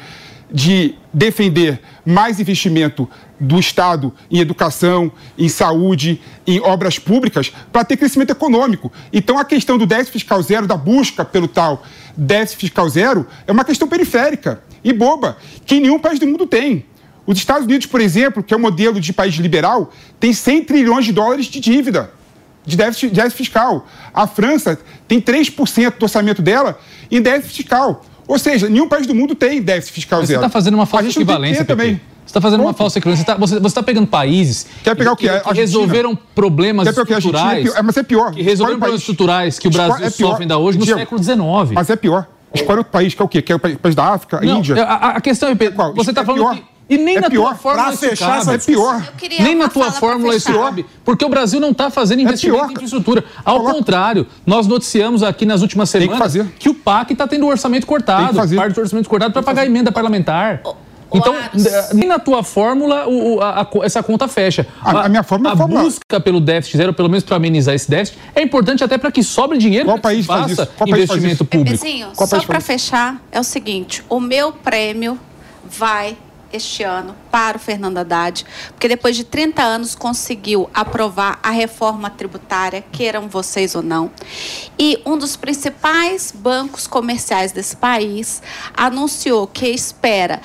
de 0.52 0.94
defender 1.10 1.80
mais 2.04 2.38
investimento 2.38 3.08
do 3.40 3.58
Estado 3.58 4.12
em 4.30 4.40
educação, 4.40 5.10
em 5.38 5.48
saúde, 5.48 6.20
em 6.46 6.60
obras 6.60 6.98
públicas, 6.98 7.50
para 7.72 7.82
ter 7.82 7.96
crescimento 7.96 8.28
econômico. 8.28 8.92
Então, 9.10 9.38
a 9.38 9.44
questão 9.44 9.78
do 9.78 9.86
déficit 9.86 10.12
fiscal 10.12 10.42
zero, 10.42 10.66
da 10.66 10.76
busca 10.76 11.24
pelo 11.24 11.48
tal 11.48 11.82
déficit 12.14 12.60
fiscal 12.60 12.86
zero, 12.90 13.26
é 13.46 13.52
uma 13.52 13.64
questão 13.64 13.88
periférica 13.88 14.62
e 14.84 14.92
boba, 14.92 15.38
que 15.64 15.80
nenhum 15.80 15.98
país 15.98 16.18
do 16.18 16.26
mundo 16.26 16.46
tem. 16.46 16.84
Os 17.30 17.36
Estados 17.36 17.66
Unidos, 17.66 17.86
por 17.86 18.00
exemplo, 18.00 18.42
que 18.42 18.54
é 18.54 18.56
um 18.56 18.60
modelo 18.60 18.98
de 18.98 19.12
país 19.12 19.34
liberal, 19.34 19.92
tem 20.18 20.32
100 20.32 20.64
trilhões 20.64 21.04
de 21.04 21.12
dólares 21.12 21.44
de 21.46 21.60
dívida, 21.60 22.10
de 22.64 22.74
déficit, 22.74 23.08
de 23.10 23.16
déficit 23.16 23.36
fiscal. 23.36 23.86
A 24.14 24.26
França 24.26 24.78
tem 25.06 25.20
3% 25.20 25.98
do 25.98 26.02
orçamento 26.04 26.40
dela 26.40 26.78
em 27.10 27.20
déficit 27.20 27.56
fiscal. 27.64 28.02
Ou 28.26 28.38
seja, 28.38 28.68
nenhum 28.70 28.88
país 28.88 29.06
do 29.06 29.14
mundo 29.14 29.34
tem 29.34 29.60
déficit 29.60 29.92
fiscal 29.92 30.20
Mas 30.20 30.28
zero. 30.28 30.40
Você 30.40 30.46
está 30.46 30.52
fazendo 30.58 30.74
uma 30.74 30.86
falsa 30.86 31.08
equivalência 31.08 31.64
também. 31.66 31.94
Você 31.96 32.30
está 32.30 32.40
fazendo 32.40 32.60
uma 32.62 32.72
falsa 32.74 32.98
equivalência. 32.98 33.24
Você 33.38 33.44
está 33.54 33.58
você 33.60 33.74
tá 33.74 33.82
pegando 33.82 34.06
países 34.06 34.66
Quer 34.82 34.94
pegar 34.96 35.12
o 35.12 35.16
quê? 35.16 35.28
que, 35.28 35.40
que 35.40 35.54
resolveram 35.54 36.18
problemas 36.34 36.86
Quer 36.88 36.94
pegar 37.04 37.08
o? 37.08 37.12
A 37.12 37.14
é 37.14 37.18
estruturais. 37.18 37.62
pior. 37.62 37.76
É, 37.78 37.82
mas 37.82 37.96
é 37.98 38.02
pior. 38.02 38.32
Que 38.32 38.42
resolveram 38.42 38.76
um 38.76 38.80
problemas 38.80 39.00
estruturais 39.00 39.58
que 39.58 39.68
o 39.68 39.70
Escolhe- 39.70 39.88
Brasil 39.88 40.06
é 40.06 40.10
pior. 40.10 40.28
sofre 40.30 40.44
ainda 40.44 40.56
hoje 40.58 40.78
no 40.78 40.84
Diego, 40.84 40.98
século 41.00 41.22
XIX. 41.22 41.38
Mas 41.74 41.90
é 41.90 41.96
pior. 41.96 42.26
Escolhe 42.54 42.78
outro 42.78 42.90
país, 42.92 43.12
que 43.14 43.20
é 43.20 43.24
o 43.24 43.28
quê? 43.28 43.42
Que 43.42 43.52
é 43.52 43.56
o 43.56 43.58
pa- 43.58 43.68
país 43.80 43.94
da 43.94 44.04
África, 44.12 44.40
Não, 44.42 44.58
Índia. 44.58 44.82
a, 44.82 44.94
a- 44.94 45.10
a 45.16 45.20
questão 45.20 45.50
é, 45.50 45.70
Qual? 45.70 45.94
você 45.94 46.10
está 46.10 46.22
É 46.22 46.24
falando 46.24 46.54
que... 46.54 46.64
E 46.90 46.96
nem 46.96 47.16
É 47.16 47.20
na 47.20 47.28
pior. 47.30 47.48
tua 47.50 47.54
fórmula 47.54 47.84
Pra 47.86 47.94
isso 47.94 48.08
fechar 48.08 48.26
cabe. 48.28 48.40
essa 48.40 48.54
É 48.54 48.58
pior. 48.58 49.12
Nem 49.40 49.54
na 49.54 49.68
tua 49.68 49.92
fórmula 49.92 50.34
isso 50.34 50.50
cabe, 50.52 50.86
porque 51.04 51.24
o 51.24 51.28
Brasil 51.28 51.60
não 51.60 51.70
está 51.70 51.90
fazendo 51.90 52.20
investimento 52.22 52.58
pior. 52.58 52.70
em 52.70 52.72
infraestrutura. 52.72 53.24
Ao 53.44 53.58
Coloca- 53.58 53.74
contrário, 53.74 54.26
nós 54.46 54.66
noticiamos 54.66 55.22
aqui 55.22 55.44
nas 55.44 55.60
últimas 55.60 55.92
que 55.92 55.98
semanas 55.98 56.18
fazer. 56.18 56.46
que 56.58 56.68
o 56.68 56.74
PAC 56.74 57.12
está 57.12 57.26
tendo 57.26 57.44
o 57.44 57.48
orçamento 57.48 57.82
Tem 57.82 57.88
cortado, 57.88 58.28
que 58.30 58.34
fazer. 58.36 58.56
parte 58.56 58.74
do 58.74 58.80
orçamento 58.80 59.08
cortado 59.08 59.32
para 59.32 59.42
pagar 59.42 59.62
a 59.62 59.66
emenda 59.66 59.92
parlamentar. 59.92 60.62
Então, 61.12 61.34
nem 61.94 62.06
na 62.08 62.18
tua 62.18 62.42
fórmula 62.42 63.06
o- 63.06 63.36
o- 63.36 63.40
a- 63.42 63.66
essa 63.82 64.02
conta 64.02 64.28
fecha. 64.28 64.66
A- 64.82 65.06
a 65.06 65.08
minha 65.08 65.22
fórmula 65.22 65.50
é 65.50 65.52
a 65.52 65.54
a 65.54 65.56
fórmula- 65.58 65.82
busca 65.82 66.20
pelo 66.20 66.38
déficit 66.40 66.76
zero, 66.76 66.92
pelo 66.92 67.08
menos 67.08 67.24
para 67.24 67.36
amenizar 67.36 67.74
esse 67.74 67.88
déficit, 67.90 68.18
é 68.34 68.42
importante 68.42 68.84
até 68.84 68.98
para 68.98 69.10
que 69.10 69.22
sobre 69.22 69.56
dinheiro 69.56 69.86
Qual 69.86 69.96
que 69.96 70.02
país 70.02 70.26
faz 70.26 70.40
faça 70.50 70.52
isso? 70.64 70.72
Qual 70.76 70.88
país 70.88 71.06
faz 71.06 71.18
investimento 71.24 71.34
isso? 71.34 71.44
público. 71.46 71.82
Bebezinho, 71.84 72.08
Qual 72.14 72.26
só 72.28 72.40
para 72.42 72.60
fechar, 72.60 73.22
é 73.32 73.40
o 73.40 73.44
seguinte: 73.44 74.02
o 74.08 74.20
meu 74.20 74.52
prêmio 74.52 75.18
vai 75.64 76.16
este 76.52 76.82
ano 76.82 77.14
para 77.30 77.56
o 77.56 77.60
Fernando 77.60 77.98
Haddad, 77.98 78.44
porque 78.68 78.88
depois 78.88 79.16
de 79.16 79.24
30 79.24 79.62
anos 79.62 79.94
conseguiu 79.94 80.68
aprovar 80.72 81.38
a 81.42 81.50
reforma 81.50 82.10
tributária, 82.10 82.84
queiram 82.92 83.28
vocês 83.28 83.74
ou 83.74 83.82
não. 83.82 84.10
E 84.78 85.00
um 85.04 85.16
dos 85.18 85.36
principais 85.36 86.32
bancos 86.34 86.86
comerciais 86.86 87.52
desse 87.52 87.76
país 87.76 88.42
anunciou 88.76 89.46
que 89.46 89.68
espera 89.68 90.40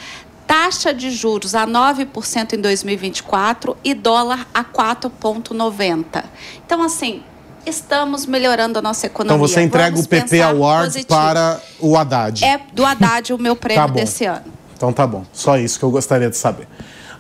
taxa 0.46 0.94
de 0.94 1.10
juros 1.10 1.56
a 1.56 1.66
9% 1.66 2.54
em 2.54 2.62
2024 2.62 3.78
e 3.84 3.94
dólar 3.94 4.46
a 4.54 4.64
4,90. 4.64 6.24
Então, 6.66 6.84
assim, 6.84 7.24
estamos 7.66 8.26
melhorando 8.26 8.80
a 8.80 8.82
nossa 8.82 9.06
economia. 9.06 9.36
Então 9.36 9.48
você 9.48 9.62
entrega 9.62 9.92
Vamos 9.92 10.06
o 10.06 10.10
PP 10.10 10.42
Award 10.42 10.86
positivo. 10.86 11.08
para 11.08 11.62
o 11.80 11.98
Haddad. 11.98 12.44
É 12.44 12.60
do 12.74 12.86
Haddad 12.86 13.34
o 13.34 13.38
meu 13.38 13.56
prêmio 13.56 13.88
Tá 13.88 13.94
desse 13.94 14.26
ano. 14.26 14.63
Então 14.84 14.92
tá 14.92 15.08
bom, 15.08 15.24
só 15.32 15.58
isso 15.58 15.80
que 15.80 15.86
eu 15.86 15.90
gostaria 15.90 16.30
de 16.30 16.36
saber. 16.36 16.68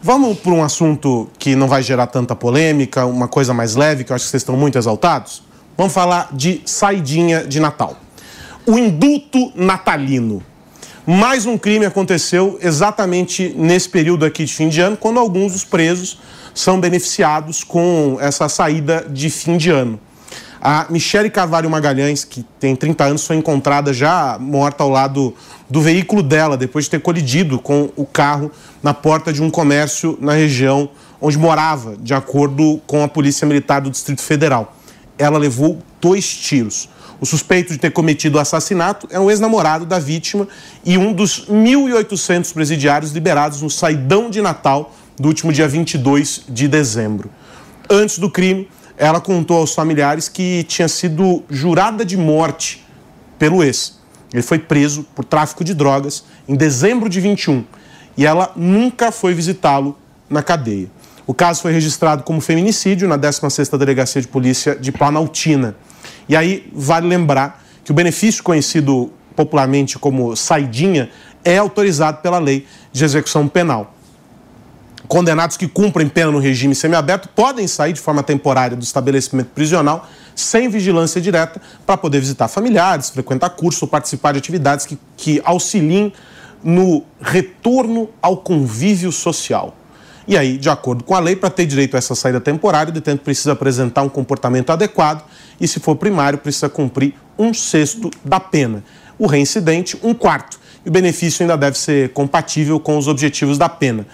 Vamos 0.01 0.37
para 0.37 0.51
um 0.51 0.61
assunto 0.61 1.29
que 1.39 1.55
não 1.55 1.65
vai 1.65 1.81
gerar 1.81 2.07
tanta 2.07 2.35
polêmica, 2.35 3.05
uma 3.05 3.25
coisa 3.25 3.53
mais 3.53 3.73
leve, 3.73 4.03
que 4.03 4.11
eu 4.11 4.15
acho 4.17 4.25
que 4.25 4.31
vocês 4.31 4.41
estão 4.41 4.57
muito 4.57 4.77
exaltados. 4.77 5.41
Vamos 5.77 5.93
falar 5.93 6.27
de 6.33 6.61
saidinha 6.65 7.45
de 7.45 7.61
Natal. 7.61 7.95
O 8.65 8.77
indulto 8.77 9.53
natalino. 9.55 10.43
Mais 11.07 11.45
um 11.45 11.57
crime 11.57 11.85
aconteceu 11.85 12.59
exatamente 12.61 13.55
nesse 13.57 13.87
período 13.87 14.25
aqui 14.25 14.43
de 14.43 14.53
fim 14.53 14.67
de 14.67 14.81
ano, 14.81 14.97
quando 14.97 15.17
alguns 15.17 15.53
dos 15.53 15.63
presos 15.63 16.19
são 16.53 16.81
beneficiados 16.81 17.63
com 17.63 18.17
essa 18.19 18.49
saída 18.49 19.07
de 19.09 19.29
fim 19.29 19.55
de 19.55 19.69
ano. 19.69 19.97
A 20.65 20.85
Michele 20.89 21.29
Carvalho 21.29 21.69
Magalhães, 21.69 22.23
que 22.23 22.41
tem 22.57 22.73
30 22.73 23.03
anos, 23.03 23.27
foi 23.27 23.35
encontrada 23.35 23.91
já 23.91 24.37
morta 24.39 24.81
ao 24.81 24.89
lado 24.89 25.35
do 25.69 25.81
veículo 25.81 26.23
dela, 26.23 26.55
depois 26.55 26.85
de 26.85 26.91
ter 26.91 27.01
colidido 27.01 27.59
com 27.59 27.89
o 27.97 28.05
carro 28.05 28.49
na 28.81 28.93
porta 28.93 29.33
de 29.33 29.43
um 29.43 29.49
comércio 29.49 30.17
na 30.21 30.31
região 30.31 30.89
onde 31.19 31.37
morava, 31.37 31.97
de 31.97 32.13
acordo 32.13 32.79
com 32.87 33.03
a 33.03 33.09
Polícia 33.09 33.45
Militar 33.45 33.81
do 33.81 33.91
Distrito 33.91 34.21
Federal. 34.21 34.73
Ela 35.17 35.37
levou 35.37 35.79
dois 35.99 36.33
tiros. 36.33 36.87
O 37.19 37.25
suspeito 37.25 37.73
de 37.73 37.77
ter 37.77 37.91
cometido 37.91 38.37
o 38.37 38.39
assassinato 38.39 39.05
é 39.11 39.19
um 39.19 39.29
ex-namorado 39.29 39.85
da 39.85 39.99
vítima 39.99 40.47
e 40.85 40.97
um 40.97 41.11
dos 41.11 41.45
1.800 41.45 42.53
presidiários 42.53 43.11
liberados 43.11 43.61
no 43.61 43.69
saidão 43.69 44.29
de 44.29 44.41
Natal 44.41 44.95
do 45.19 45.27
último 45.27 45.51
dia 45.51 45.67
22 45.67 46.43
de 46.47 46.69
dezembro. 46.69 47.29
Antes 47.89 48.17
do 48.17 48.29
crime, 48.29 48.69
ela 48.97 49.19
contou 49.19 49.57
aos 49.57 49.73
familiares 49.73 50.27
que 50.29 50.63
tinha 50.63 50.87
sido 50.87 51.43
jurada 51.49 52.05
de 52.05 52.17
morte 52.17 52.85
pelo 53.39 53.63
ex. 53.63 53.99
Ele 54.33 54.43
foi 54.43 54.59
preso 54.59 55.03
por 55.15 55.25
tráfico 55.25 55.63
de 55.63 55.73
drogas 55.73 56.23
em 56.47 56.55
dezembro 56.55 57.09
de 57.09 57.19
21 57.19 57.63
e 58.17 58.25
ela 58.25 58.51
nunca 58.55 59.11
foi 59.11 59.33
visitá-lo 59.33 59.97
na 60.29 60.41
cadeia. 60.41 60.89
O 61.25 61.33
caso 61.33 61.61
foi 61.61 61.71
registrado 61.71 62.23
como 62.23 62.41
feminicídio 62.41 63.07
na 63.07 63.17
16ª 63.17 63.77
Delegacia 63.77 64.21
de 64.21 64.27
Polícia 64.27 64.75
de 64.75 64.91
Planaltina. 64.91 65.75
E 66.27 66.35
aí 66.35 66.69
vale 66.73 67.07
lembrar 67.07 67.63
que 67.83 67.91
o 67.91 67.93
benefício 67.93 68.43
conhecido 68.43 69.11
popularmente 69.35 69.97
como 69.97 70.35
saidinha 70.35 71.09
é 71.43 71.57
autorizado 71.57 72.19
pela 72.21 72.39
lei 72.39 72.65
de 72.91 73.03
execução 73.03 73.47
penal. 73.47 73.92
Condenados 75.13 75.57
que 75.57 75.67
cumprem 75.67 76.09
pena 76.09 76.31
no 76.31 76.39
regime 76.39 76.73
semiaberto 76.73 77.29
podem 77.29 77.67
sair 77.67 77.93
de 77.93 77.99
forma 77.99 78.23
temporária 78.23 78.75
do 78.75 78.81
estabelecimento 78.81 79.51
prisional 79.53 80.09
sem 80.33 80.67
vigilância 80.67 81.21
direta 81.21 81.61
para 81.85 81.95
poder 81.95 82.19
visitar 82.19 82.47
familiares, 82.47 83.11
frequentar 83.11 83.51
cursos 83.51 83.79
ou 83.83 83.87
participar 83.87 84.31
de 84.31 84.39
atividades 84.39 84.87
que, 84.87 84.97
que 85.15 85.39
auxiliem 85.45 86.11
no 86.63 87.03
retorno 87.21 88.09
ao 88.19 88.37
convívio 88.37 89.11
social. 89.11 89.77
E 90.27 90.35
aí, 90.35 90.57
de 90.57 90.67
acordo 90.67 91.03
com 91.03 91.13
a 91.13 91.19
lei, 91.19 91.35
para 91.35 91.51
ter 91.51 91.67
direito 91.67 91.93
a 91.93 91.99
essa 91.99 92.15
saída 92.15 92.41
temporária, 92.41 92.89
o 92.89 92.93
detento 92.93 93.21
precisa 93.21 93.51
apresentar 93.51 94.01
um 94.01 94.09
comportamento 94.09 94.71
adequado 94.71 95.23
e, 95.61 95.67
se 95.67 95.79
for 95.79 95.95
primário, 95.95 96.39
precisa 96.39 96.69
cumprir 96.69 97.13
um 97.37 97.53
sexto 97.53 98.09
da 98.25 98.39
pena. 98.39 98.83
O 99.19 99.27
reincidente, 99.27 99.95
um 100.01 100.15
quarto. 100.15 100.63
E 100.83 100.89
o 100.89 100.91
benefício 100.91 101.43
ainda 101.43 101.55
deve 101.55 101.77
ser 101.77 102.09
compatível 102.09 102.79
com 102.79 102.97
os 102.97 103.07
objetivos 103.07 103.57
da 103.57 103.69
pena. 103.69 104.05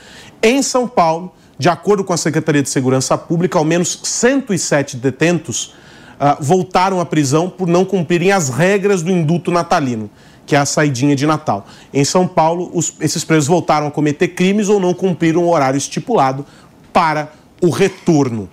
Em 0.42 0.62
São 0.62 0.88
Paulo, 0.88 1.34
de 1.58 1.68
acordo 1.68 2.04
com 2.04 2.14
a 2.14 2.18
Secretaria 2.18 2.64
de 2.64 2.70
Segurança 2.70 3.18
Pública, 3.18 3.58
ao 3.58 3.66
menos 3.66 4.00
107 4.04 4.96
detentos 4.98 5.74
ah, 6.20 6.38
voltaram 6.40 7.00
à 7.00 7.06
prisão 7.06 7.50
por 7.50 7.68
não 7.68 7.84
cumprirem 7.84 8.32
as 8.32 8.50
regras 8.50 9.02
do 9.02 9.12
indulto 9.12 9.52
natalino, 9.52 10.10
que 10.46 10.56
é 10.56 10.60
a 10.60 10.66
saidinha 10.66 11.16
de 11.16 11.26
Natal. 11.26 11.68
Em 11.94 12.04
São 12.04 12.28
Paulo, 12.28 12.72
os, 12.74 12.94
esses 13.00 13.24
presos 13.24 13.48
voltaram 13.48 13.88
a 13.88 13.92
cometer 13.92 14.30
crimes 14.30 14.70
ou 14.70 14.80
não 14.80 14.94
cumpriram 14.94 15.44
o 15.44 15.50
horário 15.50 15.78
estipulado 15.78 16.46
para 16.92 17.32
o 17.62 17.70
retorno. 17.70 18.50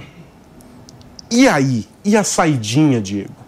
E 1.30 1.48
aí? 1.48 1.86
E 2.04 2.16
a 2.16 2.22
saidinha, 2.22 3.00
Diego? 3.00 3.46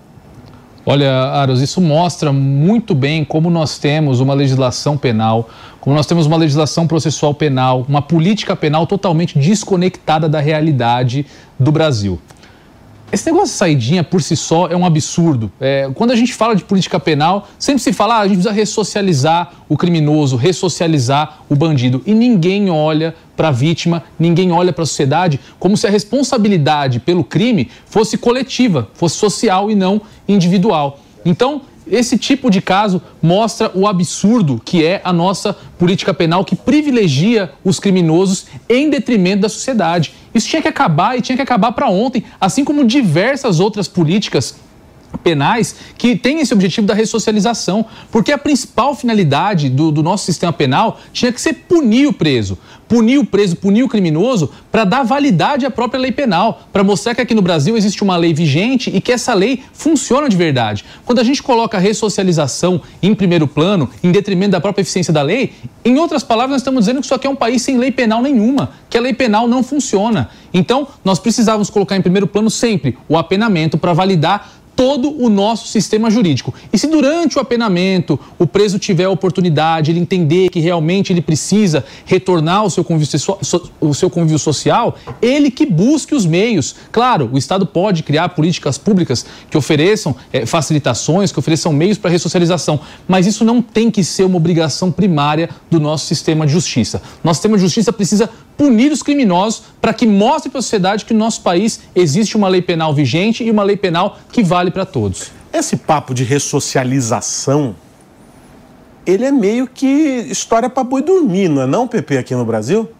Olha, 0.90 1.12
Aros, 1.12 1.60
isso 1.60 1.80
mostra 1.80 2.32
muito 2.32 2.94
bem 2.94 3.22
como 3.22 3.50
nós 3.50 3.78
temos 3.78 4.20
uma 4.20 4.32
legislação 4.32 4.96
penal, 4.96 5.48
como 5.88 5.96
nós 5.96 6.04
temos 6.04 6.26
uma 6.26 6.36
legislação 6.36 6.86
processual 6.86 7.32
penal, 7.32 7.86
uma 7.88 8.02
política 8.02 8.54
penal 8.54 8.86
totalmente 8.86 9.38
desconectada 9.38 10.28
da 10.28 10.38
realidade 10.38 11.24
do 11.58 11.72
Brasil. 11.72 12.20
Esse 13.10 13.24
negócio 13.24 13.48
de 13.48 13.54
saidinha 13.54 14.04
por 14.04 14.20
si 14.20 14.36
só 14.36 14.66
é 14.66 14.76
um 14.76 14.84
absurdo. 14.84 15.50
É, 15.58 15.90
quando 15.94 16.10
a 16.10 16.14
gente 16.14 16.34
fala 16.34 16.54
de 16.54 16.62
política 16.62 17.00
penal, 17.00 17.48
sempre 17.58 17.82
se 17.82 17.90
fala 17.94 18.16
ah, 18.16 18.18
a 18.18 18.28
gente 18.28 18.34
precisa 18.34 18.52
ressocializar 18.52 19.50
o 19.66 19.78
criminoso, 19.78 20.36
ressocializar 20.36 21.38
o 21.48 21.56
bandido. 21.56 22.02
E 22.04 22.12
ninguém 22.12 22.68
olha 22.68 23.14
para 23.34 23.48
a 23.48 23.50
vítima, 23.50 24.04
ninguém 24.18 24.52
olha 24.52 24.74
para 24.74 24.82
a 24.82 24.86
sociedade 24.86 25.40
como 25.58 25.74
se 25.74 25.86
a 25.86 25.90
responsabilidade 25.90 27.00
pelo 27.00 27.24
crime 27.24 27.70
fosse 27.86 28.18
coletiva, 28.18 28.90
fosse 28.92 29.16
social 29.16 29.70
e 29.70 29.74
não 29.74 30.02
individual. 30.28 31.00
Então, 31.24 31.62
esse 31.90 32.18
tipo 32.18 32.50
de 32.50 32.60
caso 32.60 33.00
mostra 33.22 33.70
o 33.74 33.86
absurdo 33.86 34.60
que 34.64 34.84
é 34.84 35.00
a 35.04 35.12
nossa 35.12 35.56
política 35.78 36.12
penal 36.12 36.44
que 36.44 36.56
privilegia 36.56 37.52
os 37.64 37.80
criminosos 37.80 38.46
em 38.68 38.90
detrimento 38.90 39.42
da 39.42 39.48
sociedade. 39.48 40.14
Isso 40.34 40.48
tinha 40.48 40.62
que 40.62 40.68
acabar 40.68 41.16
e 41.18 41.22
tinha 41.22 41.36
que 41.36 41.42
acabar 41.42 41.72
para 41.72 41.88
ontem, 41.88 42.24
assim 42.40 42.64
como 42.64 42.84
diversas 42.84 43.60
outras 43.60 43.88
políticas 43.88 44.56
penais 45.22 45.74
que 45.96 46.16
têm 46.16 46.40
esse 46.40 46.52
objetivo 46.52 46.86
da 46.86 46.94
ressocialização, 46.94 47.84
porque 48.10 48.32
a 48.32 48.38
principal 48.38 48.94
finalidade 48.94 49.68
do, 49.68 49.90
do, 49.90 50.02
nosso 50.02 50.24
sistema 50.24 50.52
penal 50.52 51.00
tinha 51.12 51.32
que 51.32 51.40
ser 51.40 51.54
punir 51.54 52.06
o 52.06 52.12
preso, 52.12 52.58
punir 52.88 53.18
o 53.18 53.24
preso, 53.24 53.56
punir 53.56 53.82
o 53.82 53.88
criminoso, 53.88 54.50
para 54.70 54.84
dar 54.84 55.02
validade 55.02 55.66
à 55.66 55.70
própria 55.70 56.00
lei 56.00 56.12
penal, 56.12 56.62
para 56.72 56.82
mostrar 56.82 57.14
que 57.14 57.20
aqui 57.20 57.34
no 57.34 57.42
Brasil 57.42 57.76
existe 57.76 58.02
uma 58.02 58.16
lei 58.16 58.32
vigente 58.32 58.90
e 58.94 59.00
que 59.00 59.12
essa 59.12 59.34
lei 59.34 59.62
funciona 59.72 60.28
de 60.28 60.36
verdade. 60.36 60.84
Quando 61.04 61.18
a 61.18 61.24
gente 61.24 61.42
coloca 61.42 61.76
a 61.76 61.80
ressocialização 61.80 62.80
em 63.02 63.14
primeiro 63.14 63.46
plano, 63.46 63.90
em 64.02 64.10
detrimento 64.10 64.52
da 64.52 64.60
própria 64.60 64.82
eficiência 64.82 65.12
da 65.12 65.22
lei, 65.22 65.52
em 65.84 65.98
outras 65.98 66.22
palavras, 66.22 66.52
nós 66.52 66.60
estamos 66.60 66.80
dizendo 66.80 67.00
que 67.00 67.06
isso 67.06 67.14
aqui 67.14 67.26
é 67.26 67.30
um 67.30 67.36
país 67.36 67.62
sem 67.62 67.78
lei 67.78 67.90
penal 67.90 68.22
nenhuma, 68.22 68.70
que 68.88 68.96
a 68.96 69.00
lei 69.00 69.12
penal 69.12 69.46
não 69.46 69.62
funciona. 69.62 70.30
Então, 70.52 70.88
nós 71.04 71.18
precisávamos 71.18 71.70
colocar 71.70 71.96
em 71.96 72.02
primeiro 72.02 72.26
plano 72.26 72.50
sempre 72.50 72.96
o 73.08 73.16
apenamento 73.16 73.76
para 73.76 73.92
validar 73.92 74.57
todo 74.78 75.20
o 75.20 75.28
nosso 75.28 75.66
sistema 75.66 76.08
jurídico. 76.08 76.54
E 76.72 76.78
se 76.78 76.86
durante 76.86 77.36
o 77.36 77.40
apenamento 77.40 78.16
o 78.38 78.46
preso 78.46 78.78
tiver 78.78 79.06
a 79.06 79.10
oportunidade, 79.10 79.90
ele 79.90 79.98
entender 79.98 80.50
que 80.50 80.60
realmente 80.60 81.12
ele 81.12 81.20
precisa 81.20 81.84
retornar 82.04 82.58
ao 82.58 82.70
seu 82.70 82.84
convívio, 82.84 83.18
o 83.80 83.92
seu 83.92 84.08
convívio 84.08 84.38
social, 84.38 84.96
ele 85.20 85.50
que 85.50 85.66
busque 85.66 86.14
os 86.14 86.24
meios. 86.24 86.76
Claro, 86.92 87.28
o 87.32 87.36
Estado 87.36 87.66
pode 87.66 88.04
criar 88.04 88.28
políticas 88.28 88.78
públicas 88.78 89.26
que 89.50 89.58
ofereçam 89.58 90.14
é, 90.32 90.46
facilitações, 90.46 91.32
que 91.32 91.40
ofereçam 91.40 91.72
meios 91.72 91.98
para 91.98 92.08
ressocialização, 92.08 92.78
mas 93.08 93.26
isso 93.26 93.44
não 93.44 93.60
tem 93.60 93.90
que 93.90 94.04
ser 94.04 94.22
uma 94.22 94.36
obrigação 94.36 94.92
primária 94.92 95.50
do 95.68 95.80
nosso 95.80 96.06
sistema 96.06 96.46
de 96.46 96.52
justiça. 96.52 97.02
Nosso 97.24 97.38
sistema 97.38 97.56
de 97.56 97.64
justiça 97.64 97.92
precisa 97.92 98.30
punir 98.58 98.90
os 98.90 99.02
criminosos 99.04 99.62
para 99.80 99.94
que 99.94 100.04
mostre 100.04 100.50
para 100.50 100.58
a 100.58 100.62
sociedade 100.62 101.04
que 101.04 101.14
no 101.14 101.20
nosso 101.20 101.40
país 101.42 101.80
existe 101.94 102.36
uma 102.36 102.48
lei 102.48 102.60
penal 102.60 102.92
vigente 102.92 103.44
e 103.44 103.50
uma 103.50 103.62
lei 103.62 103.76
penal 103.76 104.18
que 104.32 104.42
vale 104.42 104.72
para 104.72 104.84
todos. 104.84 105.30
Esse 105.52 105.76
papo 105.76 106.12
de 106.12 106.24
ressocialização, 106.24 107.76
ele 109.06 109.24
é 109.24 109.30
meio 109.30 109.68
que 109.68 109.86
história 110.28 110.68
para 110.68 110.82
boi 110.82 111.00
dormir, 111.00 111.48
não 111.48 111.62
é 111.62 111.66
não, 111.66 111.86
PP, 111.86 112.18
aqui 112.18 112.34
no 112.34 112.44
Brasil? 112.44 112.90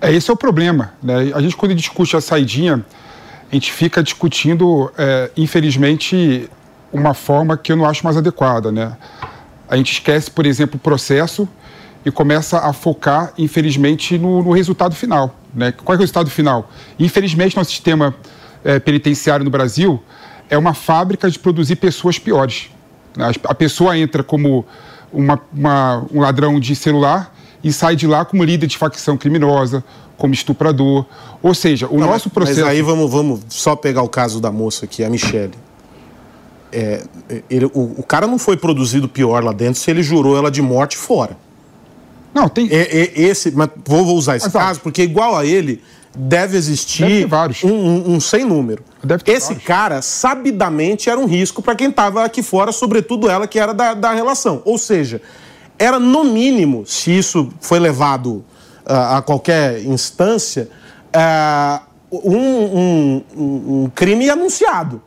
É, 0.00 0.10
esse 0.10 0.30
é 0.30 0.32
o 0.32 0.36
problema. 0.36 0.94
Né? 1.02 1.30
A 1.34 1.40
gente, 1.40 1.54
quando 1.54 1.74
discute 1.74 2.16
a 2.16 2.20
saidinha, 2.20 2.84
a 3.52 3.54
gente 3.54 3.70
fica 3.70 4.02
discutindo, 4.02 4.90
é, 4.96 5.30
infelizmente, 5.36 6.50
uma 6.90 7.12
forma 7.12 7.56
que 7.56 7.70
eu 7.70 7.76
não 7.76 7.84
acho 7.84 8.02
mais 8.02 8.16
adequada. 8.16 8.72
Né? 8.72 8.96
A 9.68 9.76
gente 9.76 9.92
esquece, 9.92 10.30
por 10.30 10.46
exemplo, 10.46 10.76
o 10.76 10.78
processo 10.78 11.46
e 12.04 12.10
começa 12.10 12.58
a 12.58 12.72
focar, 12.72 13.32
infelizmente, 13.38 14.18
no, 14.18 14.42
no 14.42 14.52
resultado 14.52 14.94
final. 14.94 15.34
Né? 15.54 15.72
Qual 15.72 15.94
é 15.94 15.96
o 15.96 16.00
resultado 16.00 16.28
final? 16.30 16.70
Infelizmente, 16.98 17.56
nosso 17.56 17.70
sistema 17.70 18.14
é, 18.64 18.78
penitenciário 18.78 19.44
no 19.44 19.50
Brasil 19.50 20.02
é 20.50 20.58
uma 20.58 20.74
fábrica 20.74 21.30
de 21.30 21.38
produzir 21.38 21.76
pessoas 21.76 22.18
piores. 22.18 22.70
Né? 23.16 23.32
A 23.44 23.54
pessoa 23.54 23.96
entra 23.96 24.22
como 24.22 24.64
uma, 25.12 25.40
uma, 25.52 26.06
um 26.12 26.20
ladrão 26.20 26.60
de 26.60 26.74
celular 26.74 27.34
e 27.62 27.72
sai 27.72 27.96
de 27.96 28.06
lá 28.06 28.24
como 28.24 28.44
líder 28.44 28.66
de 28.66 28.76
facção 28.76 29.16
criminosa, 29.16 29.82
como 30.18 30.34
estuprador. 30.34 31.06
Ou 31.42 31.54
seja, 31.54 31.86
o 31.88 31.98
Não, 31.98 32.08
nosso 32.08 32.28
processo. 32.28 32.60
Mas 32.60 32.68
aí 32.68 32.82
vamos, 32.82 33.10
vamos 33.10 33.40
só 33.48 33.74
pegar 33.74 34.02
o 34.02 34.08
caso 34.08 34.40
da 34.40 34.52
moça 34.52 34.84
aqui, 34.84 35.02
a 35.02 35.08
Michelle. 35.08 35.54
É, 36.70 37.04
ele, 37.48 37.66
o, 37.66 37.94
o, 37.98 38.02
cara 38.02 38.26
não 38.26 38.36
foi 38.36 38.56
produzido 38.56 39.08
pior 39.08 39.44
lá 39.44 39.52
dentro 39.52 39.80
se 39.80 39.88
ele 39.88 40.02
jurou 40.02 40.36
ela 40.36 40.50
de 40.50 40.60
morte 40.60 40.96
fora. 40.96 41.36
Não, 42.34 42.48
tem. 42.48 42.68
É, 42.70 42.82
é, 42.82 43.20
esse, 43.20 43.50
mas 43.52 43.68
vou, 43.84 44.04
vou 44.04 44.16
usar 44.16 44.36
esse 44.36 44.50
caso, 44.50 44.80
porque 44.80 45.02
igual 45.02 45.36
a 45.36 45.46
ele, 45.46 45.80
deve 46.16 46.56
existir 46.56 47.26
deve 47.28 47.66
um, 47.66 47.70
um, 47.70 48.14
um, 48.14 48.20
sem 48.20 48.44
número. 48.44 48.82
Esse 49.26 49.48
vários. 49.48 49.64
cara, 49.64 50.02
sabidamente, 50.02 51.08
era 51.08 51.18
um 51.18 51.26
risco 51.26 51.62
para 51.62 51.74
quem 51.74 51.88
estava 51.88 52.24
aqui 52.24 52.42
fora, 52.42 52.72
sobretudo 52.72 53.28
ela 53.28 53.46
que 53.46 53.58
era 53.58 53.72
da, 53.72 53.94
da 53.94 54.12
relação. 54.12 54.62
Ou 54.64 54.78
seja, 54.78 55.20
era 55.78 55.98
no 55.98 56.24
mínimo, 56.24 56.84
se 56.86 57.16
isso 57.16 57.50
foi 57.60 57.78
levado 57.78 58.44
uh, 58.86 59.16
a 59.16 59.22
qualquer 59.22 59.82
instância, 59.84 60.68
uh, 61.14 61.94
um, 62.12 63.22
um, 63.36 63.90
crime 63.94 64.30
anunciado. 64.30 65.02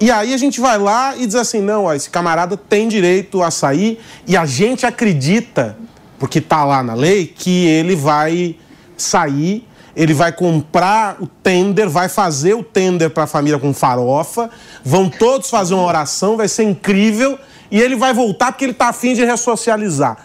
E 0.00 0.10
aí 0.10 0.32
a 0.32 0.36
gente 0.36 0.60
vai 0.60 0.78
lá 0.78 1.16
e 1.16 1.26
diz 1.26 1.34
assim: 1.34 1.60
não, 1.60 1.84
ó, 1.84 1.94
esse 1.94 2.08
camarada 2.08 2.56
tem 2.56 2.88
direito 2.88 3.42
a 3.42 3.50
sair, 3.50 4.00
e 4.26 4.36
a 4.36 4.46
gente 4.46 4.86
acredita, 4.86 5.76
porque 6.18 6.38
está 6.38 6.64
lá 6.64 6.82
na 6.82 6.94
lei, 6.94 7.26
que 7.26 7.66
ele 7.66 7.96
vai 7.96 8.56
sair, 8.96 9.66
ele 9.96 10.14
vai 10.14 10.30
comprar 10.30 11.16
o 11.20 11.26
tender, 11.26 11.88
vai 11.88 12.08
fazer 12.08 12.54
o 12.54 12.62
tender 12.62 13.10
para 13.10 13.24
a 13.24 13.26
família 13.26 13.58
com 13.58 13.74
farofa, 13.74 14.48
vão 14.84 15.08
todos 15.08 15.50
fazer 15.50 15.74
uma 15.74 15.84
oração, 15.84 16.36
vai 16.36 16.46
ser 16.46 16.62
incrível, 16.62 17.36
e 17.68 17.80
ele 17.80 17.96
vai 17.96 18.14
voltar 18.14 18.52
porque 18.52 18.64
ele 18.64 18.72
está 18.72 18.88
afim 18.88 19.14
de 19.14 19.24
ressocializar. 19.24 20.16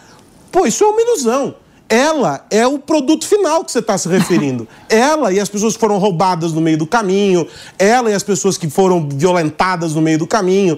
Pô, 0.52 0.66
isso 0.66 0.84
é 0.84 0.86
uma 0.86 1.00
ilusão. 1.00 1.56
Ela 1.94 2.44
é 2.50 2.66
o 2.66 2.76
produto 2.76 3.24
final 3.24 3.64
que 3.64 3.70
você 3.70 3.78
está 3.78 3.96
se 3.96 4.08
referindo. 4.08 4.66
ela 4.90 5.32
e 5.32 5.38
as 5.38 5.48
pessoas 5.48 5.74
que 5.74 5.78
foram 5.78 5.96
roubadas 5.98 6.52
no 6.52 6.60
meio 6.60 6.76
do 6.76 6.88
caminho, 6.88 7.46
ela 7.78 8.10
e 8.10 8.14
as 8.14 8.22
pessoas 8.24 8.58
que 8.58 8.68
foram 8.68 9.08
violentadas 9.08 9.94
no 9.94 10.02
meio 10.02 10.18
do 10.18 10.26
caminho. 10.26 10.76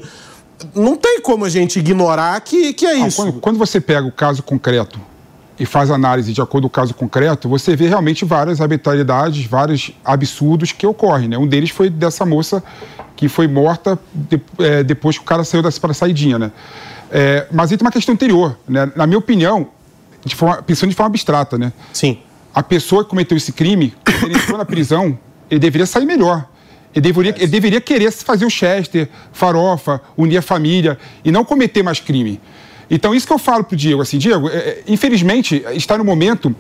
Não 0.75 0.95
tem 0.95 1.23
como 1.23 1.47
a 1.47 1.49
gente 1.49 1.79
ignorar 1.79 2.39
que, 2.43 2.75
que 2.75 2.85
é 2.85 2.97
isso. 2.97 3.17
Quando, 3.17 3.41
quando 3.41 3.59
você 3.59 3.81
pega 3.81 4.07
o 4.07 4.13
caso 4.13 4.43
concreto 4.43 5.01
e 5.59 5.65
faz 5.65 5.91
análise 5.91 6.35
de 6.35 6.43
acordo 6.43 6.69
com 6.69 6.73
o 6.73 6.83
caso 6.83 6.93
concreto, 6.93 7.49
você 7.49 7.75
vê 7.75 7.89
realmente 7.89 8.27
várias 8.27 8.61
arbitrariedades, 8.61 9.47
vários 9.47 9.93
absurdos 10.05 10.71
que 10.71 10.87
ocorrem. 10.87 11.29
Né? 11.29 11.39
Um 11.39 11.47
deles 11.47 11.71
foi 11.71 11.89
dessa 11.89 12.27
moça 12.27 12.63
que 13.17 13.27
foi 13.27 13.49
morta 13.49 13.99
de, 14.13 14.39
é, 14.59 14.85
depois 14.85 15.17
que 15.17 15.25
o 15.25 15.27
cara 15.27 15.45
saiu 15.45 15.63
dessa 15.63 15.81
saidinha. 15.95 16.39
Né? 16.39 16.53
É, 17.11 17.47
mas 17.51 17.73
aí 17.73 17.79
tem 17.79 17.87
uma 17.87 17.93
questão 17.93 18.13
anterior. 18.13 18.59
Né? 18.69 18.93
Na 18.95 19.07
minha 19.07 19.19
opinião, 19.19 19.69
de 20.27 20.35
forma, 20.35 20.61
pensando 20.61 20.91
de 20.91 20.97
forma 20.97 21.11
abstrata, 21.11 21.57
né? 21.57 21.73
Sim. 21.93 22.19
A 22.53 22.63
pessoa 22.63 23.05
que 23.05 23.11
cometeu 23.11 23.37
esse 23.37 23.53
crime, 23.53 23.95
quando 24.05 24.25
ele 24.25 24.35
entrou 24.35 24.59
na 24.59 24.65
prisão, 24.65 25.17
ele 25.49 25.61
deveria 25.61 25.87
sair 25.87 26.05
melhor. 26.05 26.45
Ele 26.93 27.03
deveria, 27.03 27.35
ele 27.37 27.47
deveria 27.47 27.81
querer 27.81 28.11
fazer 28.11 28.45
o 28.45 28.51
Chester, 28.51 29.09
farofa, 29.33 30.01
unir 30.17 30.39
a 30.39 30.43
família 30.43 30.99
e 31.25 31.31
não 31.31 31.45
cometer 31.45 31.83
mais 31.83 32.01
crime. 32.01 32.41
Então, 32.91 33.15
isso 33.15 33.27
que 33.27 33.33
eu 33.33 33.39
falo 33.39 33.63
pro 33.63 33.77
Diego, 33.77 34.03
assim, 34.03 34.19
Diego, 34.19 34.49
é, 34.49 34.57
é 34.57 34.83
infelizmente, 34.89 35.65
está 35.75 35.97
no 35.97 36.05
momento 36.05 36.55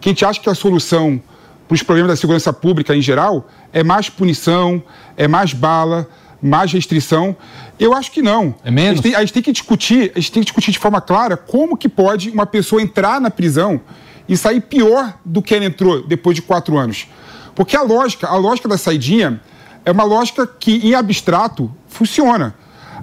que 0.00 0.08
a 0.08 0.12
gente 0.12 0.24
acha 0.24 0.40
que 0.40 0.50
a 0.50 0.54
solução 0.54 1.22
para 1.68 1.74
os 1.74 1.82
problemas 1.82 2.10
da 2.10 2.16
segurança 2.16 2.52
pública 2.52 2.94
em 2.94 3.00
geral 3.00 3.48
é 3.72 3.82
mais 3.84 4.10
punição, 4.10 4.82
é 5.16 5.28
mais 5.28 5.52
bala, 5.52 6.08
mais 6.44 6.70
restrição. 6.70 7.34
Eu 7.80 7.94
acho 7.94 8.12
que 8.12 8.20
não. 8.20 8.54
É 8.62 8.70
menos? 8.70 8.90
A 8.90 8.94
gente, 8.94 9.02
tem, 9.02 9.14
a 9.14 9.20
gente, 9.20 9.32
tem, 9.32 9.42
que 9.42 9.52
discutir, 9.52 10.12
a 10.14 10.20
gente 10.20 10.30
tem 10.30 10.42
que 10.42 10.46
discutir 10.46 10.72
de 10.72 10.78
forma 10.78 11.00
clara 11.00 11.38
como 11.38 11.76
que 11.76 11.88
pode 11.88 12.28
uma 12.30 12.44
pessoa 12.44 12.82
entrar 12.82 13.18
na 13.18 13.30
prisão 13.30 13.80
e 14.28 14.36
sair 14.36 14.60
pior 14.60 15.14
do 15.24 15.40
que 15.40 15.54
ela 15.54 15.64
entrou 15.64 16.06
depois 16.06 16.36
de 16.36 16.42
quatro 16.42 16.76
anos. 16.76 17.06
Porque 17.54 17.74
a 17.74 17.82
lógica, 17.82 18.26
a 18.26 18.36
lógica 18.36 18.68
da 18.68 18.76
saidinha 18.76 19.40
é 19.86 19.90
uma 19.90 20.04
lógica 20.04 20.46
que, 20.46 20.86
em 20.86 20.94
abstrato, 20.94 21.70
funciona. 21.88 22.54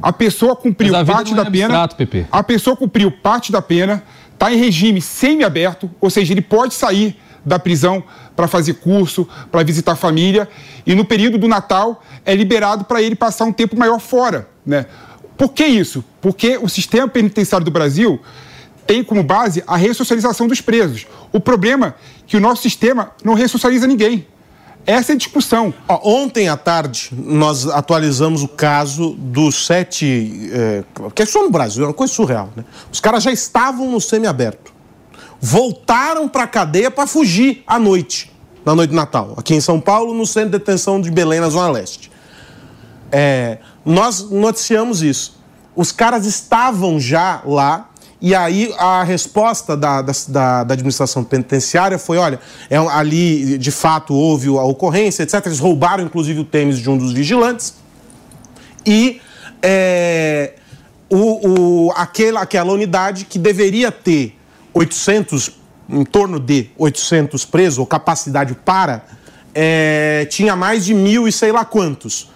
A 0.01 0.13
pessoa 0.13 0.55
cumpriu 0.55 0.93
parte 1.05 1.33
da 1.33 1.41
é 1.41 1.49
pena. 1.49 1.83
Abstrato, 1.83 2.27
a 2.31 2.43
pessoa 2.43 2.75
cumpriu 2.75 3.11
parte 3.11 3.51
da 3.51 3.61
pena, 3.61 4.03
está 4.33 4.53
em 4.53 4.57
regime 4.57 5.01
semi-aberto, 5.01 5.89
ou 5.99 6.09
seja, 6.09 6.33
ele 6.33 6.41
pode 6.41 6.73
sair 6.75 7.17
da 7.45 7.57
prisão 7.59 8.03
para 8.35 8.47
fazer 8.47 8.75
curso, 8.75 9.27
para 9.51 9.63
visitar 9.63 9.93
a 9.93 9.95
família, 9.95 10.47
e 10.85 10.95
no 10.95 11.05
período 11.05 11.37
do 11.37 11.47
Natal 11.47 12.03
é 12.25 12.33
liberado 12.35 12.85
para 12.85 13.01
ele 13.01 13.15
passar 13.15 13.45
um 13.45 13.53
tempo 13.53 13.77
maior 13.77 13.99
fora. 13.99 14.47
Né? 14.65 14.85
Por 15.37 15.53
que 15.53 15.65
isso? 15.65 16.03
Porque 16.21 16.57
o 16.57 16.69
sistema 16.69 17.07
penitenciário 17.07 17.65
do 17.65 17.71
Brasil 17.71 18.19
tem 18.85 19.03
como 19.03 19.23
base 19.23 19.63
a 19.65 19.75
ressocialização 19.75 20.47
dos 20.47 20.61
presos. 20.61 21.07
O 21.31 21.39
problema 21.39 21.87
é 21.87 21.93
que 22.27 22.37
o 22.37 22.39
nosso 22.39 22.61
sistema 22.61 23.11
não 23.23 23.33
ressocializa 23.33 23.87
ninguém. 23.87 24.27
Essa 24.85 25.11
é 25.11 25.15
a 25.15 25.17
discussão. 25.17 25.73
Ó, 25.87 26.21
ontem 26.23 26.49
à 26.49 26.57
tarde, 26.57 27.09
nós 27.11 27.67
atualizamos 27.67 28.41
o 28.41 28.47
caso 28.47 29.15
dos 29.17 29.65
sete. 29.65 30.49
É, 30.51 30.83
que 31.13 31.21
é 31.21 31.25
só 31.25 31.43
no 31.43 31.51
Brasil, 31.51 31.83
é 31.83 31.87
uma 31.87 31.93
coisa 31.93 32.11
surreal, 32.11 32.51
né? 32.55 32.65
Os 32.91 32.99
caras 32.99 33.23
já 33.23 33.31
estavam 33.31 33.91
no 33.91 34.01
semiaberto. 34.01 34.70
Voltaram 35.41 36.29
para 36.29 36.43
a 36.43 36.47
cadeia 36.47 36.91
para 36.91 37.07
fugir 37.07 37.63
à 37.65 37.79
noite, 37.79 38.31
na 38.63 38.75
noite 38.75 38.91
de 38.91 38.95
Natal, 38.95 39.33
aqui 39.35 39.55
em 39.55 39.61
São 39.61 39.81
Paulo, 39.81 40.13
no 40.13 40.25
centro 40.27 40.51
de 40.51 40.59
detenção 40.59 41.01
de 41.01 41.09
Belém, 41.09 41.39
na 41.39 41.49
Zona 41.49 41.71
Leste. 41.71 42.11
É, 43.11 43.57
nós 43.83 44.29
noticiamos 44.29 45.01
isso. 45.01 45.41
Os 45.75 45.91
caras 45.91 46.27
estavam 46.27 46.99
já 46.99 47.41
lá 47.43 47.89
e 48.21 48.35
aí 48.35 48.71
a 48.77 49.03
resposta 49.03 49.75
da, 49.75 50.03
da, 50.03 50.13
da, 50.63 50.73
administração 50.73 51.23
penitenciária 51.23 51.97
foi: 51.97 52.19
olha, 52.19 52.39
é, 52.69 52.77
ali 52.77 53.57
de 53.57 53.71
fato 53.71 54.13
houve 54.13 54.47
a 54.49 54.61
ocorrência, 54.61 55.23
etc. 55.23 55.43
Eles 55.47 55.59
roubaram 55.59 56.03
inclusive 56.03 56.39
o 56.39 56.45
tênis 56.45 56.77
de 56.77 56.87
um 56.87 56.97
dos 56.97 57.13
vigilantes. 57.13 57.73
E 58.85 59.19
é, 59.61 60.53
o, 61.09 61.87
o, 61.87 61.91
aquela, 61.95 62.41
aquela 62.41 62.71
unidade 62.71 63.25
que 63.25 63.39
deveria 63.39 63.91
ter 63.91 64.37
800, 64.73 65.51
em 65.89 66.03
torno 66.03 66.39
de 66.39 66.69
800 66.77 67.45
presos, 67.45 67.79
ou 67.79 67.85
capacidade 67.85 68.53
para, 68.53 69.05
é, 69.53 70.27
tinha 70.29 70.55
mais 70.55 70.85
de 70.85 70.93
mil 70.93 71.27
e 71.27 71.31
sei 71.31 71.51
lá 71.51 71.65
quantos. 71.65 72.29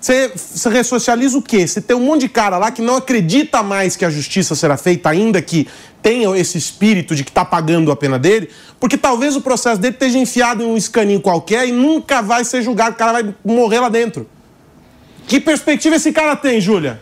Você, 0.00 0.32
você 0.34 0.68
ressocializa 0.70 1.36
o 1.36 1.42
quê? 1.42 1.66
Você 1.66 1.80
tem 1.80 1.94
um 1.94 2.00
monte 2.00 2.22
de 2.22 2.28
cara 2.30 2.56
lá 2.56 2.70
que 2.70 2.80
não 2.80 2.96
acredita 2.96 3.62
mais 3.62 3.96
que 3.96 4.04
a 4.04 4.10
justiça 4.10 4.54
será 4.54 4.78
feita, 4.78 5.10
ainda 5.10 5.42
que 5.42 5.68
tenha 6.02 6.34
esse 6.38 6.56
espírito 6.56 7.14
de 7.14 7.22
que 7.22 7.30
está 7.30 7.44
pagando 7.44 7.92
a 7.92 7.96
pena 7.96 8.18
dele, 8.18 8.48
porque 8.78 8.96
talvez 8.96 9.36
o 9.36 9.42
processo 9.42 9.78
dele 9.78 9.94
esteja 9.94 10.18
enfiado 10.18 10.62
em 10.62 10.66
um 10.66 10.76
escaninho 10.76 11.20
qualquer 11.20 11.68
e 11.68 11.72
nunca 11.72 12.22
vai 12.22 12.44
ser 12.44 12.62
julgado, 12.62 12.94
o 12.94 12.98
cara 12.98 13.12
vai 13.12 13.34
morrer 13.44 13.80
lá 13.80 13.90
dentro. 13.90 14.26
Que 15.26 15.38
perspectiva 15.38 15.96
esse 15.96 16.12
cara 16.12 16.34
tem, 16.34 16.60
Júlia? 16.60 17.00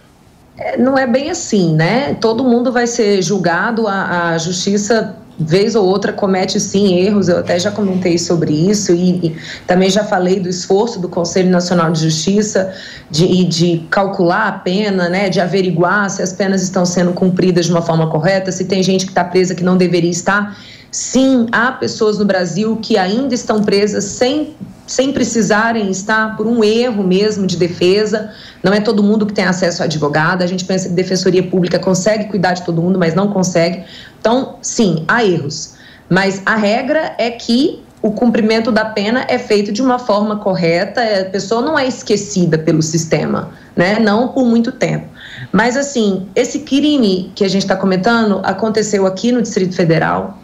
É, 0.59 0.77
não 0.77 0.99
é 0.99 1.07
bem 1.07 1.31
assim, 1.31 1.75
né? 1.75 2.15
Todo 2.15 2.45
mundo 2.45 2.73
vai 2.73 2.87
ser 2.87 3.23
julgado, 3.23 3.87
a, 3.87 4.31
a 4.31 4.39
justiça 4.39 5.17
vez 5.39 5.77
ou 5.77 5.87
outra 5.87 6.13
comete 6.13 6.59
sim 6.59 6.99
erros, 6.99 7.29
eu 7.29 7.39
até 7.39 7.59
já 7.61 7.71
comentei 7.71 8.19
sobre 8.19 8.53
isso 8.53 8.93
e, 8.93 9.27
e 9.27 9.37
também 9.69 9.89
já 9.89 10.03
falei 10.03 10.41
do 10.41 10.49
esforço 10.49 10.99
do 11.01 11.09
Conselho 11.09 11.49
Nacional 11.49 11.93
de 11.93 12.01
Justiça 12.01 12.75
de, 13.09 13.45
de 13.45 13.87
calcular 13.89 14.49
a 14.49 14.53
pena, 14.53 15.09
né, 15.09 15.29
de 15.29 15.41
averiguar 15.41 16.11
se 16.11 16.23
as 16.23 16.33
penas 16.33 16.61
estão 16.63 16.85
sendo 16.85 17.13
cumpridas 17.13 17.67
de 17.67 17.71
uma 17.71 17.83
forma 17.83 18.11
correta, 18.11 18.51
se 18.51 18.65
tem 18.65 18.83
gente 18.83 19.05
que 19.05 19.13
está 19.13 19.23
presa 19.23 19.55
que 19.55 19.63
não 19.63 19.77
deveria 19.77 20.11
estar. 20.11 20.59
Sim, 20.91 21.47
há 21.53 21.73
pessoas 21.73 22.19
no 22.19 22.25
Brasil 22.25 22.79
que 22.81 22.97
ainda 22.97 23.35
estão 23.35 23.63
presas 23.63 24.05
sem, 24.05 24.57
sem 24.87 25.13
precisarem 25.13 25.91
estar 25.91 26.37
por 26.37 26.47
um 26.47 26.65
erro 26.65 27.05
mesmo 27.05 27.47
de 27.47 27.57
defesa. 27.57 28.33
Não 28.63 28.73
é 28.73 28.81
todo 28.81 29.03
mundo 29.03 29.27
que 29.27 29.35
tem 29.35 29.45
acesso 29.45 29.83
a 29.83 29.85
advogado. 29.85 30.43
A 30.43 30.47
gente 30.47 30.65
pensa 30.65 30.89
que 30.89 30.95
defensoria 30.95 31.43
pública 31.43 31.79
consegue 31.79 32.25
cuidar 32.25 32.55
de 32.55 32.63
todo 32.63 32.81
mundo, 32.81 32.99
mas 32.99 33.15
não 33.15 33.29
consegue. 33.29 33.85
Então, 34.19 34.57
sim, 34.63 35.05
há 35.07 35.25
erros. 35.25 35.75
Mas 36.09 36.41
a 36.47 36.57
regra 36.57 37.15
é 37.19 37.31
que 37.31 37.83
o 38.01 38.13
cumprimento 38.13 38.71
da 38.71 38.85
pena 38.85 39.27
é 39.29 39.39
feito 39.39 39.73
de 39.73 39.83
uma 39.83 39.99
forma 39.99 40.37
correta, 40.37 41.03
a 41.03 41.25
pessoa 41.27 41.61
não 41.61 41.79
é 41.79 41.87
esquecida 41.87 42.57
pelo 42.57 42.81
sistema, 42.81 43.51
né? 43.77 43.99
Não 43.99 44.29
por 44.29 44.45
muito 44.47 44.71
tempo. 44.71 45.07
Mas, 45.53 45.77
assim, 45.77 46.27
esse 46.35 46.61
crime 46.61 47.33
que 47.35 47.45
a 47.45 47.49
gente 47.49 47.63
está 47.63 47.77
comentando 47.77 48.41
aconteceu 48.45 49.07
aqui 49.07 49.33
no 49.33 49.43
Distrito 49.43 49.75
Federal. 49.75 50.38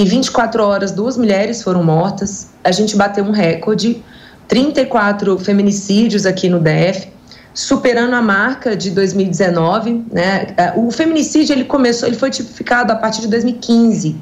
Em 0.00 0.06
24 0.06 0.64
horas, 0.64 0.92
duas 0.92 1.18
mulheres 1.18 1.62
foram 1.62 1.84
mortas. 1.84 2.48
A 2.64 2.72
gente 2.72 2.96
bateu 2.96 3.22
um 3.22 3.32
recorde: 3.32 4.02
34 4.48 5.38
feminicídios 5.38 6.24
aqui 6.24 6.48
no 6.48 6.58
DF 6.58 7.08
superando 7.52 8.14
a 8.14 8.22
marca 8.22 8.74
de 8.74 8.92
2019, 8.92 10.06
né? 10.10 10.54
O 10.74 10.90
feminicídio 10.90 11.52
ele 11.52 11.64
começou, 11.64 12.08
ele 12.08 12.16
foi 12.16 12.30
tipificado 12.30 12.90
a 12.90 12.96
partir 12.96 13.20
de 13.20 13.28
2015. 13.28 14.16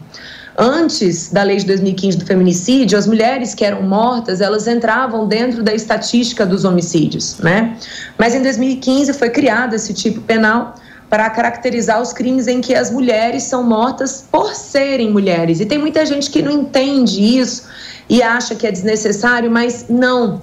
Antes 0.59 1.31
da 1.31 1.45
lei 1.45 1.59
de 1.59 1.67
2015 1.67 2.19
do 2.19 2.27
feminicídio, 2.27 2.99
as 2.99 3.07
mulheres 3.07 3.55
que 3.55 3.65
eram 3.65 3.83
mortas, 3.83 4.41
elas 4.41 4.67
entravam 4.67 5.29
dentro 5.29 5.63
da 5.63 5.73
estatística 5.73 6.45
dos 6.45 6.65
homicídios, 6.65 7.39
né? 7.39 7.77
Mas 8.19 8.35
em 8.35 8.43
2015 8.43 9.13
foi 9.13 9.31
criado 9.31 9.75
esse 9.75 9.95
tipo 9.95 10.21
penal 10.23 10.75
para 11.09 11.29
caracterizar 11.31 12.01
os 12.01 12.13
crimes 12.13 12.47
em 12.47 12.61
que 12.61 12.75
as 12.75 12.91
mulheres 12.91 13.45
são 13.45 13.63
mortas 13.63 14.27
por 14.31 14.55
serem 14.55 15.11
mulheres. 15.11 15.61
E 15.61 15.67
tem 15.67 15.79
muita 15.79 16.05
gente 16.05 16.31
que 16.31 16.43
não 16.43 16.53
entende 16.53 17.23
isso 17.39 17.67
e 18.09 18.23
acha 18.23 18.55
que 18.55 18.67
é 18.67 18.71
desnecessário, 18.71 19.51
mas 19.51 19.87
não. 19.89 20.43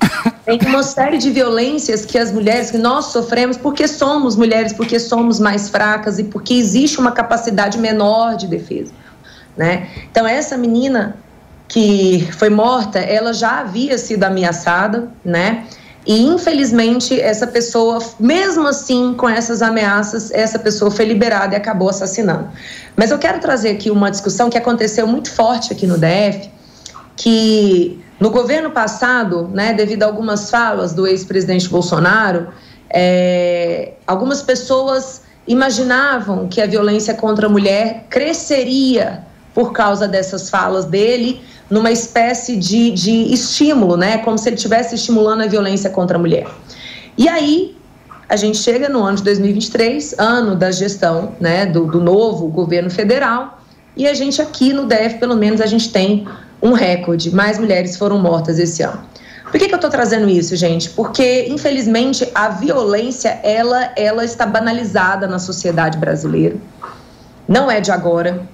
Tem 0.44 0.58
uma 0.66 0.82
série 0.82 1.18
de 1.18 1.30
violências 1.30 2.04
que 2.04 2.18
as 2.18 2.32
mulheres, 2.32 2.70
que 2.70 2.78
nós 2.78 3.06
sofremos 3.06 3.56
porque 3.56 3.86
somos 3.86 4.36
mulheres, 4.36 4.72
porque 4.72 4.98
somos 4.98 5.38
mais 5.38 5.68
fracas 5.68 6.18
e 6.18 6.24
porque 6.24 6.54
existe 6.54 6.98
uma 6.98 7.12
capacidade 7.12 7.78
menor 7.78 8.36
de 8.36 8.48
defesa, 8.48 8.92
né? 9.56 9.88
Então 10.10 10.26
essa 10.26 10.56
menina 10.56 11.16
que 11.68 12.28
foi 12.32 12.50
morta, 12.50 12.98
ela 12.98 13.32
já 13.32 13.60
havia 13.60 13.96
sido 13.96 14.24
ameaçada, 14.24 15.08
né? 15.24 15.64
E 16.04 16.20
infelizmente 16.26 17.20
essa 17.20 17.46
pessoa, 17.46 17.98
mesmo 18.18 18.66
assim 18.66 19.14
com 19.14 19.28
essas 19.28 19.62
ameaças, 19.62 20.30
essa 20.32 20.58
pessoa 20.58 20.90
foi 20.90 21.04
liberada 21.04 21.54
e 21.54 21.56
acabou 21.56 21.88
assassinando. 21.88 22.48
Mas 22.96 23.10
eu 23.10 23.18
quero 23.18 23.40
trazer 23.40 23.70
aqui 23.70 23.90
uma 23.90 24.10
discussão 24.10 24.50
que 24.50 24.58
aconteceu 24.58 25.06
muito 25.06 25.30
forte 25.30 25.72
aqui 25.72 25.86
no 25.86 25.96
DF, 25.96 26.50
que 27.16 28.02
no 28.18 28.30
governo 28.30 28.70
passado, 28.70 29.48
né, 29.52 29.72
devido 29.72 30.02
a 30.02 30.06
algumas 30.06 30.50
falas 30.50 30.92
do 30.92 31.06
ex-presidente 31.06 31.68
Bolsonaro, 31.68 32.48
é, 32.90 33.94
algumas 34.06 34.42
pessoas 34.42 35.22
imaginavam 35.46 36.48
que 36.48 36.60
a 36.60 36.66
violência 36.66 37.14
contra 37.14 37.46
a 37.46 37.50
mulher 37.50 38.06
cresceria 38.10 39.24
por 39.54 39.72
causa 39.72 40.08
dessas 40.08 40.48
falas 40.48 40.84
dele, 40.84 41.42
numa 41.70 41.90
espécie 41.90 42.56
de, 42.56 42.90
de 42.90 43.32
estímulo, 43.32 43.96
né, 43.96 44.18
como 44.18 44.36
se 44.36 44.48
ele 44.48 44.56
estivesse 44.56 44.94
estimulando 44.94 45.42
a 45.42 45.46
violência 45.46 45.88
contra 45.90 46.16
a 46.16 46.20
mulher. 46.20 46.46
E 47.16 47.28
aí, 47.28 47.76
a 48.28 48.36
gente 48.36 48.58
chega 48.58 48.88
no 48.88 49.02
ano 49.02 49.18
de 49.18 49.24
2023, 49.24 50.14
ano 50.18 50.56
da 50.56 50.70
gestão 50.70 51.34
né, 51.40 51.66
do, 51.66 51.86
do 51.86 52.00
novo 52.00 52.48
governo 52.48 52.90
federal, 52.90 53.62
e 53.96 54.06
a 54.06 54.14
gente 54.14 54.40
aqui 54.40 54.72
no 54.72 54.86
DF, 54.86 55.18
pelo 55.18 55.36
menos, 55.36 55.60
a 55.60 55.66
gente 55.66 55.92
tem 55.92 56.26
um 56.62 56.72
recorde. 56.72 57.34
Mais 57.34 57.58
mulheres 57.58 57.96
foram 57.96 58.18
mortas 58.18 58.58
esse 58.58 58.82
ano. 58.82 59.02
Por 59.50 59.58
que, 59.58 59.68
que 59.68 59.74
eu 59.74 59.76
estou 59.76 59.90
trazendo 59.90 60.30
isso, 60.30 60.56
gente? 60.56 60.88
Porque, 60.90 61.46
infelizmente, 61.48 62.26
a 62.34 62.48
violência 62.48 63.38
ela, 63.42 63.92
ela 63.96 64.24
está 64.24 64.46
banalizada 64.46 65.26
na 65.26 65.38
sociedade 65.38 65.98
brasileira. 65.98 66.56
Não 67.46 67.70
é 67.70 67.78
de 67.78 67.90
agora. 67.90 68.48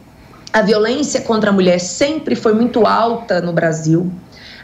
A 0.52 0.62
violência 0.62 1.20
contra 1.20 1.50
a 1.50 1.52
mulher 1.52 1.78
sempre 1.78 2.34
foi 2.34 2.54
muito 2.54 2.86
alta 2.86 3.40
no 3.40 3.52
Brasil. 3.52 4.10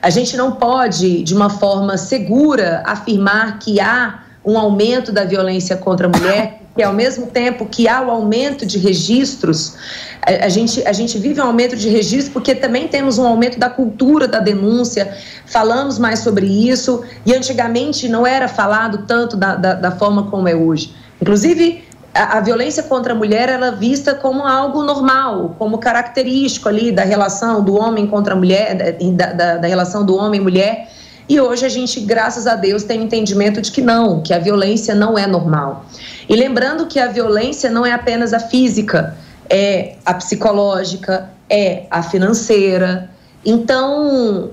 A 0.01 0.11
gente 0.11 0.37
não 0.37 0.53
pode, 0.53 1.23
de 1.23 1.35
uma 1.35 1.51
forma 1.51 1.97
segura, 1.97 2.83
afirmar 2.87 3.59
que 3.59 3.81
há 3.81 4.23
um 4.45 4.59
aumento 4.59 5.13
da 5.13 5.25
violência 5.25 5.77
contra 5.77 6.07
a 6.07 6.11
mulher 6.11 6.61
que 6.75 6.83
ao 6.83 6.93
mesmo 6.93 7.27
tempo 7.27 7.67
que 7.67 7.87
há 7.87 8.03
o 8.03 8.11
aumento 8.11 8.67
de 8.67 8.79
registros, 8.79 9.77
a, 10.21 10.47
a, 10.47 10.49
gente, 10.49 10.87
a 10.87 10.93
gente 10.93 11.17
vive 11.19 11.41
um 11.41 11.45
aumento 11.45 11.77
de 11.77 11.89
registros 11.89 12.33
porque 12.33 12.55
também 12.55 12.89
temos 12.89 13.17
um 13.17 13.27
aumento 13.27 13.59
da 13.59 13.71
cultura 13.71 14.27
da 14.27 14.41
denúncia, 14.41 15.17
falamos 15.47 15.99
mais 15.99 16.19
sobre 16.19 16.47
isso, 16.47 17.05
e 17.25 17.33
antigamente 17.33 18.09
não 18.09 18.27
era 18.27 18.49
falado 18.49 19.07
tanto 19.07 19.37
da, 19.37 19.55
da, 19.55 19.75
da 19.75 19.91
forma 19.93 20.25
como 20.25 20.49
é 20.49 20.55
hoje. 20.55 20.93
Inclusive, 21.23 21.85
a, 22.15 22.41
violência 22.41 22.83
contra 22.85 23.13
a 23.13 23.17
mulher 23.17 23.49
ela 23.49 23.67
é 23.67 23.73
vista 23.73 24.15
como 24.15 24.45
algo 24.47 24.85
normal, 24.85 25.57
como 25.59 25.79
característico 25.79 26.69
ali 26.69 26.93
da 26.93 27.03
relação 27.03 27.63
do 27.63 27.75
homem 27.75 28.07
contra 28.07 28.35
a 28.35 28.37
mulher, 28.37 28.75
da, 28.75 29.33
da, 29.33 29.57
da 29.57 29.67
relação 29.67 30.07
do 30.07 30.17
homem 30.17 30.41
e 30.41 30.43
mulher. 30.43 30.89
E 31.29 31.41
hoje 31.41 31.67
a 31.67 31.69
gente, 31.69 32.01
graças 32.01 32.47
a 32.47 32.55
Deus, 32.55 32.85
tem 32.85 33.01
o 33.01 33.03
entendimento 33.03 33.61
de 33.61 33.73
que 33.73 33.83
não, 33.83 34.23
que 34.23 34.33
a 34.33 34.39
violência 34.39 34.95
não 34.95 35.19
é 35.19 35.27
normal. 35.27 35.87
E 36.29 36.37
lembrando 36.37 36.87
que 36.87 37.01
a 37.01 37.09
violência 37.09 37.69
não 37.69 37.85
é 37.85 37.93
apenas 37.93 38.33
a 38.33 38.39
física, 38.39 39.17
é 39.51 39.97
a 40.05 40.15
psicológica, 40.15 41.31
é 41.51 41.85
a 41.91 42.03
financeira. 42.03 43.11
Então, 43.45 44.51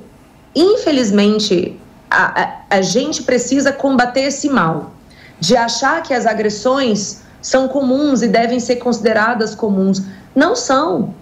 infelizmente, 0.55 1.77
a, 2.09 2.41
a, 2.41 2.77
a 2.77 2.81
gente 2.81 3.23
precisa 3.23 3.71
combater 3.71 4.21
esse 4.21 4.49
mal 4.49 4.91
de 5.39 5.55
achar 5.55 6.01
que 6.03 6.13
as 6.13 6.25
agressões 6.25 7.21
são 7.41 7.67
comuns 7.67 8.21
e 8.21 8.27
devem 8.27 8.59
ser 8.59 8.77
consideradas 8.77 9.55
comuns. 9.55 10.01
Não 10.35 10.55
são. 10.55 11.13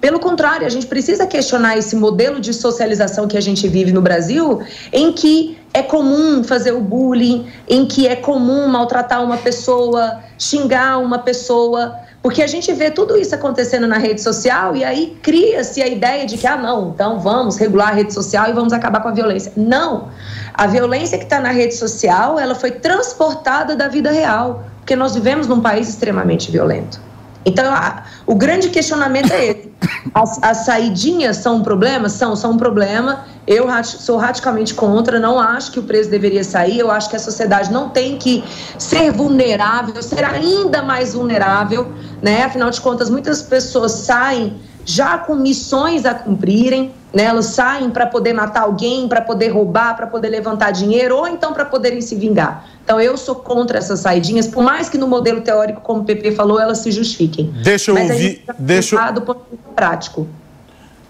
Pelo 0.00 0.18
contrário, 0.18 0.66
a 0.66 0.70
gente 0.70 0.86
precisa 0.86 1.26
questionar 1.26 1.76
esse 1.76 1.94
modelo 1.94 2.40
de 2.40 2.54
socialização 2.54 3.28
que 3.28 3.36
a 3.36 3.40
gente 3.40 3.68
vive 3.68 3.92
no 3.92 4.00
Brasil, 4.00 4.62
em 4.90 5.12
que 5.12 5.58
é 5.74 5.82
comum 5.82 6.42
fazer 6.42 6.72
o 6.72 6.80
bullying, 6.80 7.46
em 7.68 7.84
que 7.84 8.06
é 8.06 8.16
comum 8.16 8.66
maltratar 8.66 9.22
uma 9.22 9.36
pessoa, 9.36 10.20
xingar 10.38 10.98
uma 10.98 11.18
pessoa, 11.18 11.94
porque 12.22 12.42
a 12.42 12.46
gente 12.46 12.72
vê 12.72 12.90
tudo 12.90 13.16
isso 13.16 13.34
acontecendo 13.34 13.86
na 13.86 13.98
rede 13.98 14.22
social 14.22 14.74
e 14.74 14.84
aí 14.84 15.18
cria-se 15.22 15.82
a 15.82 15.86
ideia 15.86 16.26
de 16.26 16.36
que, 16.36 16.46
ah, 16.46 16.56
não, 16.56 16.90
então 16.90 17.20
vamos 17.20 17.56
regular 17.56 17.88
a 17.88 17.92
rede 17.92 18.12
social 18.12 18.48
e 18.48 18.52
vamos 18.52 18.72
acabar 18.72 19.00
com 19.00 19.08
a 19.08 19.12
violência. 19.12 19.52
Não! 19.56 20.08
A 20.52 20.66
violência 20.66 21.16
que 21.16 21.24
está 21.24 21.40
na 21.40 21.50
rede 21.50 21.74
social, 21.74 22.38
ela 22.38 22.54
foi 22.54 22.72
transportada 22.72 23.74
da 23.74 23.88
vida 23.88 24.10
real, 24.10 24.64
porque 24.90 24.96
nós 24.96 25.14
vivemos 25.14 25.46
num 25.46 25.60
país 25.60 25.88
extremamente 25.88 26.50
violento. 26.50 27.00
Então, 27.46 27.72
a, 27.72 28.02
o 28.26 28.34
grande 28.34 28.70
questionamento 28.70 29.32
é 29.32 29.46
esse. 29.46 29.70
As, 30.12 30.42
as, 30.42 30.56
saidinhas 30.64 31.36
são 31.36 31.56
um 31.56 31.62
problema? 31.62 32.08
São, 32.08 32.34
são 32.34 32.52
um 32.52 32.56
problema. 32.56 33.24
Eu 33.46 33.68
sou 33.84 34.16
radicalmente 34.16 34.74
contra, 34.74 35.20
não 35.20 35.38
acho 35.38 35.70
que 35.70 35.78
o 35.78 35.82
preso 35.82 36.10
deveria 36.10 36.42
sair, 36.42 36.78
eu 36.78 36.90
acho 36.90 37.08
que 37.08 37.16
a 37.16 37.18
sociedade 37.18 37.70
não 37.70 37.90
tem 37.90 38.18
que 38.18 38.42
ser 38.78 39.12
vulnerável, 39.12 40.02
ser 40.02 40.24
ainda 40.24 40.82
mais 40.82 41.14
vulnerável, 41.14 41.92
né? 42.20 42.42
Afinal 42.42 42.70
de 42.70 42.80
contas, 42.80 43.08
muitas 43.08 43.42
pessoas 43.42 43.92
saem 43.92 44.60
já 44.84 45.18
com 45.18 45.34
missões 45.34 46.04
a 46.04 46.14
cumprirem, 46.14 46.92
né? 47.12 47.24
Elas 47.24 47.46
saem 47.46 47.90
para 47.90 48.06
poder 48.06 48.32
matar 48.32 48.62
alguém, 48.62 49.08
para 49.08 49.20
poder 49.20 49.48
roubar, 49.48 49.96
para 49.96 50.06
poder 50.06 50.28
levantar 50.28 50.70
dinheiro 50.70 51.16
ou 51.16 51.26
então 51.26 51.52
para 51.52 51.64
poderem 51.64 52.00
se 52.00 52.14
vingar. 52.14 52.66
Então 52.84 53.00
eu 53.00 53.16
sou 53.16 53.34
contra 53.36 53.78
essas 53.78 54.00
saidinhas, 54.00 54.46
por 54.46 54.62
mais 54.62 54.88
que 54.88 54.98
no 54.98 55.06
modelo 55.06 55.40
teórico, 55.40 55.80
como 55.80 56.02
o 56.02 56.04
PP 56.04 56.32
falou, 56.32 56.60
elas 56.60 56.78
se 56.78 56.90
justifiquem. 56.90 57.52
Deixa 57.62 57.90
eu 57.90 57.94
Mas 57.94 58.10
ouvir, 58.10 58.22
gente 58.22 58.44
deixa 58.58 59.10
do 59.10 59.22
ponto 59.22 59.44
de 59.44 59.56
vista 59.56 59.68
prático. 59.74 60.26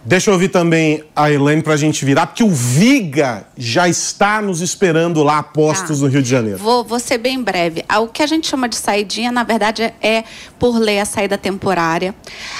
Deixa 0.03 0.31
eu 0.31 0.35
ouvir 0.35 0.49
também 0.49 1.05
a 1.15 1.31
Elaine 1.31 1.63
para 1.63 1.75
a 1.75 1.77
gente 1.77 2.07
virar, 2.07 2.27
porque 2.27 2.43
o 2.43 2.49
Viga 2.49 3.45
já 3.55 3.87
está 3.87 4.41
nos 4.41 4.63
esperando 4.63 5.23
lá, 5.23 5.43
postos 5.43 5.99
Tá. 5.99 6.05
no 6.07 6.11
Rio 6.11 6.23
de 6.23 6.29
Janeiro. 6.31 6.59
Vou, 6.59 6.83
vou 6.83 6.99
ser 6.99 7.19
bem 7.19 7.43
breve. 7.43 7.85
Ah, 7.87 8.01
O 8.01 8.09
que 8.09 8.23
a 8.23 8.27
gente 8.27 8.47
chama 8.47 8.67
de 8.67 8.77
saidinha, 8.77 9.31
na 9.31 9.43
verdade, 9.45 9.83
é, 9.83 9.95
é, 10.01 10.25
por 10.59 10.79
lei 10.79 10.99
a 10.99 11.05
saída 11.05 11.37
temporária. 11.37 12.15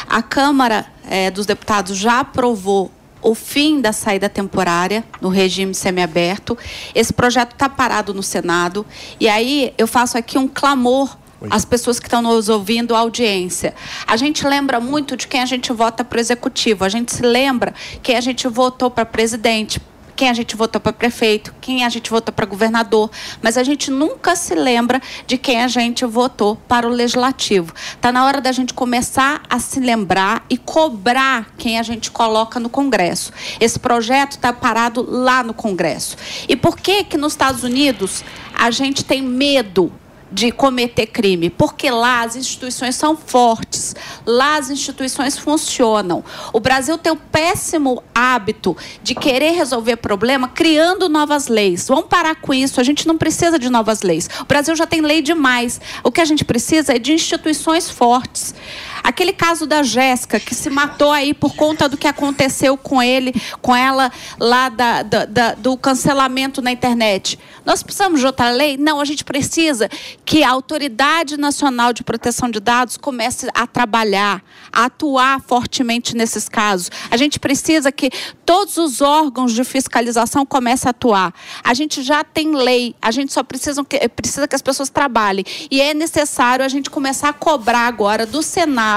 A 0.07 0.20
Câmara 0.20 0.84
eh, 1.09 1.30
dos 1.30 1.47
Deputados 1.47 1.97
já 1.97 2.20
aprovou 2.20 2.91
o 3.22 3.34
fim 3.34 3.80
da 3.80 3.92
saída 3.92 4.28
temporária 4.28 5.04
no 5.20 5.28
regime 5.28 5.74
semiaberto. 5.74 6.56
Esse 6.94 7.12
projeto 7.12 7.52
está 7.52 7.68
parado 7.68 8.14
no 8.14 8.22
Senado. 8.22 8.86
E 9.18 9.28
aí 9.28 9.72
eu 9.76 9.86
faço 9.86 10.16
aqui 10.16 10.38
um 10.38 10.48
clamor 10.48 11.16
às 11.48 11.64
pessoas 11.64 11.98
que 11.98 12.06
estão 12.06 12.20
nos 12.20 12.48
ouvindo, 12.48 12.94
a 12.94 12.98
audiência. 12.98 13.74
A 14.06 14.16
gente 14.16 14.46
lembra 14.46 14.80
muito 14.80 15.16
de 15.16 15.26
quem 15.26 15.40
a 15.40 15.46
gente 15.46 15.72
vota 15.72 16.04
para 16.04 16.18
o 16.18 16.20
executivo. 16.20 16.84
A 16.84 16.88
gente 16.88 17.14
se 17.14 17.22
lembra 17.22 17.72
quem 18.02 18.16
a 18.16 18.20
gente 18.20 18.46
votou 18.48 18.90
para 18.90 19.06
presidente, 19.06 19.80
quem 20.20 20.28
a 20.28 20.34
gente 20.34 20.54
votou 20.54 20.78
para 20.78 20.92
prefeito, 20.92 21.54
quem 21.62 21.82
a 21.82 21.88
gente 21.88 22.10
votou 22.10 22.30
para 22.30 22.44
governador, 22.44 23.10
mas 23.40 23.56
a 23.56 23.64
gente 23.64 23.90
nunca 23.90 24.36
se 24.36 24.54
lembra 24.54 25.00
de 25.26 25.38
quem 25.38 25.62
a 25.62 25.66
gente 25.66 26.04
votou 26.04 26.56
para 26.68 26.86
o 26.86 26.90
legislativo. 26.90 27.72
Está 27.94 28.12
na 28.12 28.26
hora 28.26 28.38
da 28.38 28.52
gente 28.52 28.74
começar 28.74 29.40
a 29.48 29.58
se 29.58 29.80
lembrar 29.80 30.44
e 30.50 30.58
cobrar 30.58 31.54
quem 31.56 31.78
a 31.78 31.82
gente 31.82 32.10
coloca 32.10 32.60
no 32.60 32.68
Congresso. 32.68 33.32
Esse 33.58 33.78
projeto 33.78 34.32
está 34.32 34.52
parado 34.52 35.06
lá 35.08 35.42
no 35.42 35.54
Congresso. 35.54 36.18
E 36.46 36.54
por 36.54 36.76
que 36.76 37.02
que 37.02 37.16
nos 37.16 37.32
Estados 37.32 37.64
Unidos 37.64 38.22
a 38.52 38.70
gente 38.70 39.02
tem 39.02 39.22
medo 39.22 39.90
de 40.30 40.52
cometer 40.52 41.06
crime, 41.06 41.50
porque 41.50 41.90
lá 41.90 42.22
as 42.22 42.36
instituições 42.36 42.94
são 42.94 43.16
fortes, 43.16 43.96
lá 44.24 44.56
as 44.56 44.70
instituições 44.70 45.36
funcionam. 45.38 46.24
O 46.52 46.60
Brasil 46.60 46.96
tem 46.96 47.12
o 47.12 47.16
péssimo 47.16 48.02
hábito 48.14 48.76
de 49.02 49.14
querer 49.14 49.52
resolver 49.52 49.96
problema 49.96 50.48
criando 50.48 51.08
novas 51.08 51.48
leis. 51.48 51.88
Vamos 51.88 52.06
parar 52.06 52.36
com 52.36 52.54
isso, 52.54 52.80
a 52.80 52.84
gente 52.84 53.06
não 53.06 53.18
precisa 53.18 53.58
de 53.58 53.68
novas 53.68 54.02
leis. 54.02 54.28
O 54.40 54.44
Brasil 54.44 54.74
já 54.76 54.86
tem 54.86 55.00
lei 55.00 55.22
demais. 55.22 55.80
O 56.04 56.12
que 56.12 56.20
a 56.20 56.24
gente 56.24 56.44
precisa 56.44 56.94
é 56.94 56.98
de 56.98 57.12
instituições 57.12 57.90
fortes. 57.90 58.54
Aquele 59.03 59.32
caso 59.32 59.66
da 59.66 59.82
Jéssica, 59.82 60.38
que 60.38 60.55
se 60.55 60.68
matou 60.70 61.11
aí 61.11 61.32
por 61.32 61.55
conta 61.55 61.88
do 61.88 61.96
que 61.96 62.07
aconteceu 62.07 62.76
com 62.76 63.03
ele, 63.03 63.32
com 63.62 63.74
ela 63.74 64.11
lá 64.38 64.68
da, 64.68 65.03
da- 65.03 65.24
da- 65.24 65.55
do 65.55 65.76
cancelamento 65.76 66.61
na 66.61 66.70
internet. 66.70 67.38
Nós 67.64 67.82
precisamos 67.82 68.20
de 68.20 68.26
outra 68.26 68.51
lei? 68.51 68.76
Não, 68.76 69.01
a 69.01 69.05
gente 69.05 69.24
precisa 69.24 69.88
que 70.24 70.42
a 70.42 70.51
Autoridade 70.51 71.36
Nacional 71.36 71.92
de 71.92 72.03
Proteção 72.03 72.51
de 72.51 72.61
Dados 72.61 72.96
comece 72.96 73.48
a 73.55 73.66
trabalhar, 73.66 74.42
a 74.72 74.84
atuar 74.86 75.40
fortemente 75.40 76.16
nesses 76.16 76.48
casos. 76.48 76.90
A 77.11 77.16
gente 77.16 77.38
precisa 77.38 77.90
que 77.92 78.11
todos 78.44 78.76
os 78.76 79.01
órgãos 79.01 79.53
de 79.53 79.62
fiscalização 79.64 80.44
comecem 80.46 80.88
a 80.88 80.90
atuar. 80.90 81.32
A 81.62 81.74
gente 81.74 82.03
já 82.03 82.24
tem 82.24 82.53
lei, 82.55 82.94
a 83.01 83.11
gente 83.11 83.32
só 83.32 83.42
precisa 83.42 83.84
que, 83.84 84.09
precisa 84.09 84.48
que 84.48 84.55
as 84.57 84.62
pessoas 84.62 84.88
trabalhem. 84.90 85.44
E 85.70 85.80
é 85.80 85.92
necessário 85.94 86.64
a 86.64 86.68
gente 86.68 86.90
começar 86.90 87.28
a 87.28 87.32
cobrar 87.32 87.86
agora 87.86 88.26
do 88.26 88.42
Senado 88.42 88.89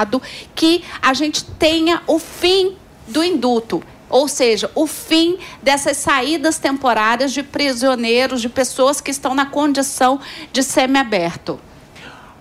que 0.55 0.83
a 1.01 1.13
gente 1.13 1.43
tenha 1.43 2.01
o 2.07 2.19
fim 2.19 2.75
do 3.07 3.23
induto. 3.23 3.83
Ou 4.09 4.27
seja, 4.27 4.69
o 4.75 4.85
fim 4.85 5.37
dessas 5.61 5.97
saídas 5.97 6.59
temporárias 6.59 7.33
de 7.33 7.41
prisioneiros, 7.41 8.41
de 8.41 8.49
pessoas 8.49 9.01
que 9.01 9.09
estão 9.09 9.33
na 9.33 9.45
condição 9.45 10.19
de 10.51 10.61
semiaberto. 10.61 11.59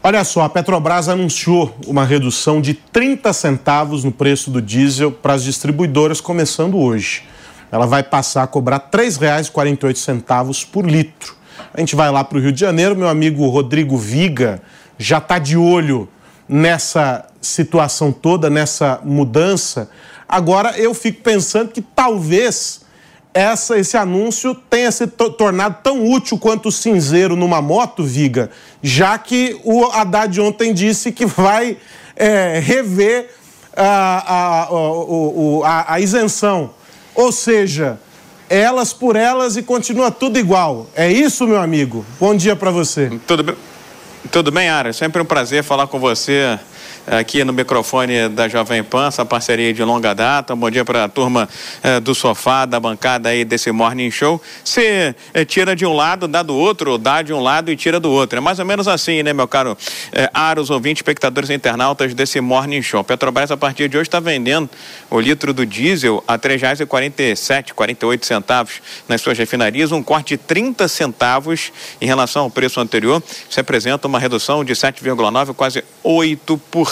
Olha 0.02 0.24
só, 0.24 0.42
a 0.42 0.48
Petrobras 0.48 1.08
anunciou 1.08 1.74
uma 1.86 2.04
redução 2.04 2.60
de 2.60 2.74
30 2.74 3.32
centavos 3.32 4.04
no 4.04 4.10
preço 4.10 4.50
do 4.50 4.60
diesel 4.60 5.12
para 5.12 5.34
as 5.34 5.44
distribuidoras 5.44 6.20
começando 6.20 6.76
hoje. 6.76 7.22
Ela 7.70 7.86
vai 7.86 8.02
passar 8.02 8.42
a 8.42 8.46
cobrar 8.46 8.90
R$ 8.92 8.98
3,48 8.98 10.66
por 10.70 10.84
litro. 10.84 11.36
A 11.72 11.80
gente 11.80 11.96
vai 11.96 12.10
lá 12.10 12.22
para 12.22 12.36
o 12.36 12.40
Rio 12.40 12.52
de 12.52 12.60
Janeiro, 12.60 12.96
meu 12.96 13.08
amigo 13.08 13.48
Rodrigo 13.48 13.96
Viga 13.96 14.60
já 14.98 15.18
está 15.18 15.38
de 15.38 15.56
olho 15.56 16.08
nessa 16.52 17.24
situação 17.40 18.12
toda, 18.12 18.50
nessa 18.50 19.00
mudança. 19.02 19.88
Agora 20.28 20.78
eu 20.78 20.92
fico 20.92 21.22
pensando 21.22 21.70
que 21.70 21.80
talvez 21.80 22.82
essa, 23.32 23.78
esse 23.78 23.96
anúncio 23.96 24.54
tenha 24.54 24.92
se 24.92 25.06
to- 25.06 25.30
tornado 25.30 25.78
tão 25.82 26.04
útil 26.06 26.38
quanto 26.38 26.68
o 26.68 26.72
cinzeiro 26.72 27.34
numa 27.34 27.62
moto, 27.62 28.04
Viga, 28.04 28.50
já 28.82 29.16
que 29.16 29.58
o 29.64 29.86
Haddad 29.86 30.38
ontem 30.42 30.74
disse 30.74 31.10
que 31.10 31.24
vai 31.24 31.78
é, 32.14 32.60
rever 32.62 33.30
a, 33.74 34.66
a, 34.66 34.68
a- 35.64 35.94
a 35.94 36.00
isenção. 36.00 36.70
Ou 37.14 37.32
seja, 37.32 37.98
elas 38.50 38.92
por 38.92 39.16
elas 39.16 39.56
e 39.56 39.62
continua 39.62 40.10
tudo 40.10 40.38
igual. 40.38 40.86
É 40.94 41.10
isso, 41.10 41.46
meu 41.46 41.60
amigo? 41.60 42.04
Bom 42.20 42.34
dia 42.36 42.54
para 42.54 42.70
você. 42.70 43.10
Tudo 43.26 43.42
bem, 43.42 43.54
tudo 44.30 44.50
bem, 44.50 44.68
Ara? 44.68 44.92
Sempre 44.92 45.20
um 45.20 45.24
prazer 45.24 45.62
falar 45.62 45.86
com 45.86 45.98
você 45.98 46.58
aqui 47.06 47.44
no 47.44 47.52
microfone 47.52 48.28
da 48.28 48.48
Jovem 48.48 48.82
Pan, 48.82 49.08
essa 49.08 49.24
parceria 49.24 49.72
de 49.72 49.82
longa 49.82 50.14
data. 50.14 50.54
Bom 50.54 50.70
dia 50.70 50.84
para 50.84 51.04
a 51.04 51.08
turma 51.08 51.48
eh, 51.82 52.00
do 52.00 52.14
sofá, 52.14 52.64
da 52.64 52.78
bancada 52.78 53.28
aí 53.28 53.44
desse 53.44 53.72
Morning 53.72 54.10
Show. 54.10 54.40
Você 54.64 55.14
eh, 55.34 55.44
tira 55.44 55.74
de 55.74 55.84
um 55.84 55.94
lado, 55.94 56.28
dá 56.28 56.42
do 56.42 56.54
outro, 56.54 56.92
ou 56.92 56.98
dá 56.98 57.22
de 57.22 57.32
um 57.32 57.40
lado 57.40 57.70
e 57.70 57.76
tira 57.76 57.98
do 57.98 58.10
outro. 58.10 58.38
É 58.38 58.40
mais 58.40 58.58
ou 58.58 58.64
menos 58.64 58.86
assim, 58.86 59.22
né, 59.22 59.32
meu 59.32 59.48
caro 59.48 59.76
eh, 60.12 60.30
Aros, 60.32 60.70
ouvintes, 60.70 61.00
espectadores 61.00 61.50
internautas 61.50 62.14
desse 62.14 62.40
Morning 62.40 62.82
Show. 62.82 63.02
Petrobras, 63.02 63.50
a 63.50 63.56
partir 63.56 63.88
de 63.88 63.96
hoje, 63.96 64.08
está 64.08 64.20
vendendo 64.20 64.70
o 65.10 65.20
litro 65.20 65.52
do 65.52 65.66
diesel 65.66 66.22
a 66.26 66.34
R$ 66.34 66.38
3,47, 66.38 67.72
48 67.72 68.26
centavos 68.26 68.80
nas 69.08 69.20
suas 69.20 69.36
refinarias, 69.36 69.92
um 69.92 70.02
corte 70.02 70.36
de 70.36 70.38
30 70.38 70.86
centavos 70.88 71.72
em 72.00 72.06
relação 72.06 72.44
ao 72.44 72.50
preço 72.50 72.80
anterior. 72.80 73.22
Isso 73.26 73.56
representa 73.56 74.06
uma 74.06 74.18
redução 74.18 74.64
de 74.64 74.72
7,9%, 74.72 75.54
quase 75.54 75.84
8%. 76.04 76.91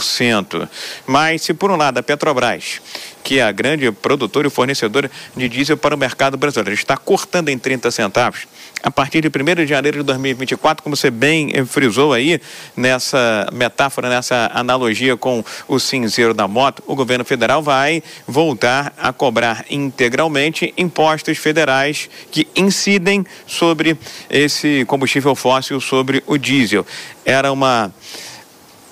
Mas, 1.06 1.42
se 1.42 1.54
por 1.54 1.70
um 1.70 1.76
lado 1.76 1.98
a 1.98 2.02
Petrobras, 2.02 2.80
que 3.22 3.38
é 3.38 3.42
a 3.42 3.52
grande 3.52 3.90
produtora 3.92 4.48
e 4.48 4.50
fornecedora 4.50 5.10
de 5.36 5.48
diesel 5.48 5.76
para 5.76 5.94
o 5.94 5.98
mercado 5.98 6.36
brasileiro, 6.36 6.74
está 6.74 6.96
cortando 6.96 7.48
em 7.48 7.58
30 7.58 7.90
centavos, 7.90 8.46
a 8.82 8.90
partir 8.90 9.20
de 9.20 9.28
1 9.28 9.54
de 9.56 9.66
janeiro 9.66 9.98
de 9.98 10.04
2024, 10.04 10.82
como 10.82 10.96
você 10.96 11.10
bem 11.10 11.50
eh, 11.52 11.64
frisou 11.64 12.12
aí, 12.12 12.40
nessa 12.76 13.46
metáfora, 13.52 14.08
nessa 14.08 14.50
analogia 14.54 15.16
com 15.16 15.44
o 15.68 15.78
cinzeiro 15.78 16.32
da 16.32 16.48
moto, 16.48 16.82
o 16.86 16.94
governo 16.94 17.24
federal 17.24 17.62
vai 17.62 18.02
voltar 18.26 18.92
a 18.96 19.12
cobrar 19.12 19.64
integralmente 19.68 20.72
impostos 20.76 21.36
federais 21.36 22.08
que 22.30 22.48
incidem 22.56 23.26
sobre 23.46 23.98
esse 24.30 24.84
combustível 24.86 25.34
fóssil, 25.34 25.80
sobre 25.80 26.22
o 26.26 26.38
diesel. 26.38 26.86
Era 27.24 27.52
uma 27.52 27.92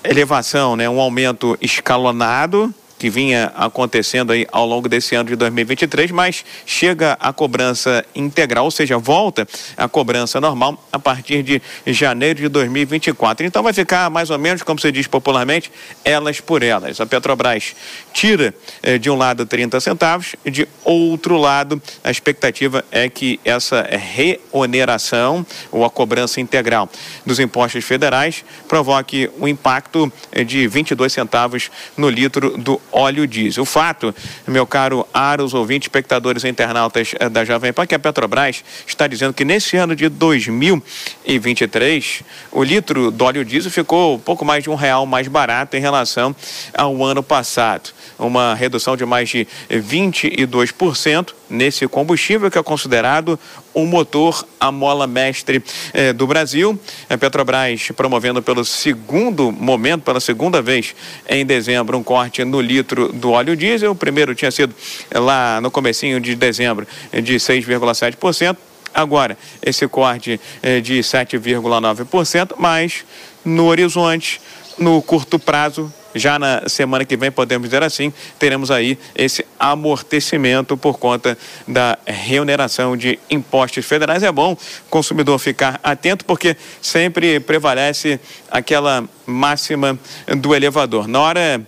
elevação, 0.03 0.75
né, 0.75 0.89
um 0.89 0.99
aumento 0.99 1.57
escalonado 1.61 2.73
que 2.99 3.09
vinha 3.09 3.51
acontecendo 3.55 4.33
aí 4.33 4.45
ao 4.51 4.65
longo 4.65 4.89
desse 4.89 5.15
ano 5.15 5.29
de 5.29 5.35
2023, 5.37 6.11
mas 6.11 6.43
chega 6.65 7.17
a 7.19 7.31
cobrança 7.31 8.05
integral, 8.13 8.65
ou 8.65 8.71
seja, 8.71 8.97
volta 8.97 9.47
a 9.77 9.87
cobrança 9.87 10.41
normal 10.41 10.85
a 10.91 10.99
partir 10.99 11.41
de 11.41 11.61
janeiro 11.87 12.41
de 12.41 12.49
2024. 12.49 13.45
Então 13.45 13.63
vai 13.63 13.71
ficar 13.71 14.09
mais 14.09 14.29
ou 14.29 14.37
menos, 14.37 14.61
como 14.61 14.79
se 14.79 14.91
diz 14.91 15.07
popularmente, 15.07 15.71
elas 16.03 16.41
por 16.41 16.61
elas. 16.61 16.99
A 16.99 17.05
Petrobras 17.05 17.73
tira 18.11 18.53
eh, 18.83 18.97
de 18.97 19.09
um 19.09 19.15
lado 19.15 19.45
30 19.45 19.79
centavos, 19.79 20.35
de 20.45 20.67
outro 20.83 21.37
lado 21.37 21.81
a 22.03 22.11
expectativa 22.11 22.83
é 22.91 23.07
que 23.07 23.39
essa 23.45 23.81
reoneração 23.89 25.45
ou 25.71 25.85
a 25.85 25.89
cobrança 25.89 26.41
integral 26.41 26.89
dos 27.25 27.39
impostos 27.39 27.85
federais 27.85 28.43
provoque 28.67 29.29
um 29.39 29.47
impacto 29.47 30.11
eh, 30.33 30.43
de 30.43 30.67
22 30.67 31.13
centavos 31.13 31.71
no 31.95 32.09
litro 32.09 32.57
do 32.57 32.81
óleo 32.91 33.27
diesel. 33.27 33.63
O 33.63 33.65
fato, 33.65 34.13
meu 34.47 34.65
caro 34.65 35.07
Aros, 35.13 35.53
ouvintes, 35.53 35.85
espectadores 35.85 36.43
e 36.43 36.49
internautas 36.49 37.13
eh, 37.19 37.29
da 37.29 37.45
Jovem 37.45 37.71
Pan, 37.73 37.85
que 37.85 37.93
a 37.95 37.99
Petrobras 37.99 38.63
está 38.85 39.07
dizendo 39.07 39.33
que 39.33 39.45
nesse 39.45 39.77
ano 39.77 39.95
de 39.95 40.09
2023 40.09 42.23
o 42.51 42.63
litro 42.63 43.11
do 43.11 43.25
óleo 43.25 43.45
diesel 43.45 43.71
ficou 43.71 44.19
pouco 44.19 44.43
mais 44.43 44.63
de 44.63 44.69
um 44.69 44.75
real 44.75 45.05
mais 45.05 45.27
barato 45.27 45.77
em 45.77 45.79
relação 45.79 46.35
ao 46.73 47.03
ano 47.03 47.23
passado. 47.23 47.91
Uma 48.17 48.53
redução 48.53 48.97
de 48.97 49.05
mais 49.05 49.29
de 49.29 49.47
22% 49.69 51.33
nesse 51.49 51.87
combustível 51.87 52.51
que 52.51 52.57
é 52.57 52.63
considerado 52.63 53.39
o 53.73 53.85
motor 53.85 54.45
a 54.59 54.71
mola 54.71 55.07
mestre 55.07 55.63
eh, 55.93 56.13
do 56.13 56.27
Brasil. 56.27 56.79
A 57.09 57.17
Petrobras 57.17 57.91
promovendo 57.95 58.41
pelo 58.41 58.65
segundo 58.65 59.51
momento, 59.51 60.03
pela 60.03 60.19
segunda 60.19 60.61
vez 60.61 60.95
em 61.27 61.45
dezembro, 61.45 61.97
um 61.97 62.03
corte 62.03 62.43
no 62.43 62.61
litro 62.61 63.11
do 63.11 63.31
óleo 63.31 63.55
diesel. 63.55 63.91
O 63.91 63.95
primeiro 63.95 64.35
tinha 64.35 64.51
sido 64.51 64.73
eh, 65.09 65.19
lá 65.19 65.59
no 65.61 65.71
comecinho 65.71 66.19
de 66.19 66.35
dezembro 66.35 66.87
eh, 67.11 67.21
de 67.21 67.35
6,7%. 67.35 68.57
Agora, 68.93 69.37
esse 69.61 69.87
corte 69.87 70.39
eh, 70.61 70.81
de 70.81 70.99
7,9%, 70.99 72.55
mas 72.57 73.05
no 73.45 73.67
horizonte, 73.67 74.41
no 74.77 75.01
curto 75.01 75.37
prazo, 75.37 75.93
já 76.13 76.39
na 76.39 76.67
semana 76.67 77.05
que 77.05 77.15
vem, 77.15 77.31
podemos 77.31 77.69
dizer 77.69 77.83
assim, 77.83 78.11
teremos 78.37 78.71
aí 78.71 78.97
esse 79.15 79.45
amortecimento 79.59 80.75
por 80.77 80.97
conta 80.97 81.37
da 81.67 81.97
reoneração 82.05 82.97
de 82.97 83.19
impostos 83.29 83.85
federais. 83.85 84.23
É 84.23 84.31
bom 84.31 84.53
o 84.53 84.57
consumidor 84.89 85.37
ficar 85.39 85.79
atento, 85.83 86.25
porque 86.25 86.55
sempre 86.81 87.39
prevalece 87.39 88.19
aquela 88.49 89.03
máxima 89.25 89.97
do 90.37 90.55
elevador. 90.55 91.07
Na 91.07 91.19
hora 91.19 91.61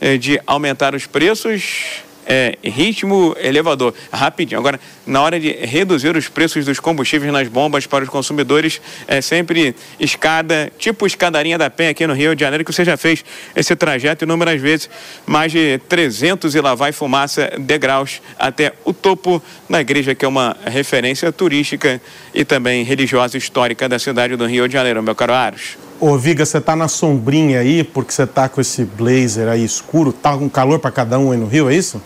eh, 0.00 0.16
de 0.16 0.40
aumentar 0.46 0.94
os 0.94 1.06
preços, 1.06 2.02
é, 2.28 2.58
ritmo 2.62 3.34
elevador, 3.40 3.94
rapidinho. 4.12 4.60
Agora, 4.60 4.78
na 5.06 5.22
hora 5.22 5.40
de 5.40 5.50
reduzir 5.50 6.14
os 6.14 6.28
preços 6.28 6.66
dos 6.66 6.78
combustíveis 6.78 7.32
nas 7.32 7.48
bombas 7.48 7.86
para 7.86 8.04
os 8.04 8.10
consumidores, 8.10 8.82
é 9.06 9.22
sempre 9.22 9.74
escada, 9.98 10.70
tipo 10.78 11.06
escadarinha 11.06 11.56
da 11.56 11.70
Penha 11.70 11.90
aqui 11.90 12.06
no 12.06 12.12
Rio 12.12 12.36
de 12.36 12.40
Janeiro, 12.40 12.64
que 12.64 12.72
você 12.72 12.84
já 12.84 12.98
fez 12.98 13.24
esse 13.56 13.74
trajeto 13.74 14.26
inúmeras 14.26 14.60
vezes, 14.60 14.90
mais 15.24 15.50
de 15.50 15.80
300 15.88 16.54
e 16.54 16.60
lá 16.60 16.74
vai 16.74 16.92
fumaça 16.92 17.50
degraus 17.58 18.20
até 18.38 18.74
o 18.84 18.92
topo 18.92 19.42
da 19.68 19.80
igreja, 19.80 20.14
que 20.14 20.24
é 20.24 20.28
uma 20.28 20.54
referência 20.66 21.32
turística 21.32 21.98
e 22.34 22.44
também 22.44 22.84
religiosa 22.84 23.38
histórica 23.38 23.88
da 23.88 23.98
cidade 23.98 24.36
do 24.36 24.44
Rio 24.44 24.68
de 24.68 24.74
Janeiro, 24.74 25.02
meu 25.02 25.14
caro 25.14 25.32
Aros. 25.32 25.78
Ô, 25.98 26.16
Viga, 26.16 26.44
você 26.44 26.60
tá 26.60 26.76
na 26.76 26.86
sombrinha 26.86 27.60
aí, 27.60 27.82
porque 27.82 28.12
você 28.12 28.26
tá 28.26 28.48
com 28.48 28.60
esse 28.60 28.84
blazer 28.84 29.48
aí 29.48 29.64
escuro, 29.64 30.12
tá 30.12 30.36
com 30.36 30.48
calor 30.48 30.78
para 30.78 30.90
cada 30.90 31.18
um 31.18 31.32
aí 31.32 31.38
no 31.38 31.46
Rio, 31.46 31.68
é 31.68 31.74
isso? 31.74 32.00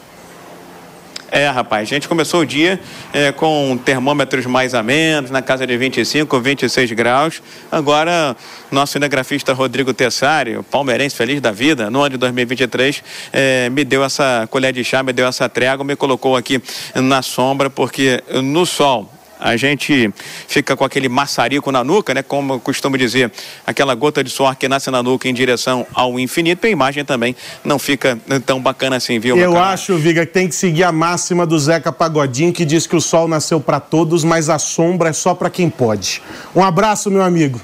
É, 1.35 1.49
rapaz, 1.49 1.89
a 1.89 1.95
gente 1.95 2.07
começou 2.07 2.41
o 2.41 2.47
dia 2.47 2.79
é, 3.11 3.33
com 3.33 3.81
termômetros 3.83 4.45
mais 4.45 4.75
a 4.75 4.83
menos, 4.83 5.31
na 5.31 5.41
casa 5.41 5.67
de 5.67 5.75
25, 5.79 6.39
26 6.39 6.93
graus. 6.93 7.43
Agora, 7.71 8.37
nosso 8.71 8.93
cinegrafista 8.93 9.55
Rodrigo 9.55 9.95
Tessari, 9.95 10.63
palmeirense 10.71 11.17
feliz 11.17 11.41
da 11.41 11.51
vida, 11.51 11.91
no 11.91 12.01
ano 12.01 12.11
de 12.11 12.17
2023, 12.19 13.03
é, 13.33 13.71
me 13.71 13.83
deu 13.83 14.05
essa 14.05 14.47
colher 14.51 14.75
de 14.75 14.85
chá, 14.85 15.03
me 15.03 15.15
deu 15.15 15.27
essa 15.27 15.49
trégua, 15.49 15.83
me 15.83 15.97
colocou 15.97 16.37
aqui 16.37 16.63
na 16.95 17.23
sombra, 17.23 17.71
porque 17.71 18.23
no 18.43 18.67
sol 18.67 19.11
a 19.43 19.57
gente 19.57 20.13
fica 20.47 20.77
com 20.77 20.85
aquele 20.85 21.09
maçarico 21.09 21.73
na 21.73 21.83
nuca, 21.83 22.15
né? 22.15 22.23
Como 22.23 22.55
eu 22.55 22.61
costumo 22.61 22.97
dizer, 22.97 23.31
aquela 23.67 23.95
gota 23.95 24.23
de 24.23 24.31
suor 24.31 24.55
que 24.55 24.69
nasce 24.69 24.91
na 24.91 25.03
nuca 25.03 25.29
em 25.29 25.35
direção 25.35 25.85
ao 25.93 26.19
infinito. 26.19 26.65
E 26.65 26.69
a 26.69 26.71
imagem 26.71 27.05
também 27.05 27.35
não 27.65 27.79
fica 27.79 28.19
tão 28.47 28.61
bacana 28.61 28.97
assim, 28.97 29.19
viu? 29.19 29.37
Eu 29.37 29.59
acho, 29.59 29.97
Viga, 29.97 30.25
que 30.25 30.33
tem 30.33 30.47
que 30.49 30.55
seguir 30.55 30.85
a 30.85 30.93
máxima 30.93 31.45
do 31.45 31.59
Zeca 31.59 31.91
Pagodinho, 31.91 32.53
que 32.53 32.65
diz 32.65 32.87
que 32.87 32.95
o 32.95 33.01
sol 33.01 33.27
nasceu 33.27 33.61
para 33.61 33.81
todos, 33.81 34.23
mas 34.23 34.49
a 34.49 34.59
sombra 34.59 35.09
é 35.09 35.13
só 35.13 35.35
para 35.35 35.51
quem 35.51 35.69
pode. 35.69 36.23
Um 36.55 36.63
abraço, 36.63 37.11
meu 37.11 37.23
amigo. 37.23 37.61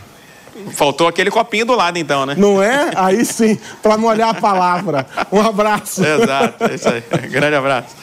Faltou 0.72 1.06
aquele 1.06 1.30
copinho 1.30 1.64
do 1.64 1.74
lado, 1.74 1.98
então, 1.98 2.26
né? 2.26 2.34
Não 2.36 2.60
é? 2.60 2.90
Aí 2.96 3.24
sim, 3.24 3.58
para 3.80 3.96
molhar 3.96 4.30
a 4.30 4.34
palavra. 4.34 5.06
Um 5.30 5.40
abraço. 5.40 6.04
Exato, 6.04 6.64
é 6.64 6.74
isso 6.74 6.88
aí. 6.88 7.02
Grande 7.30 7.54
abraço. 7.54 7.94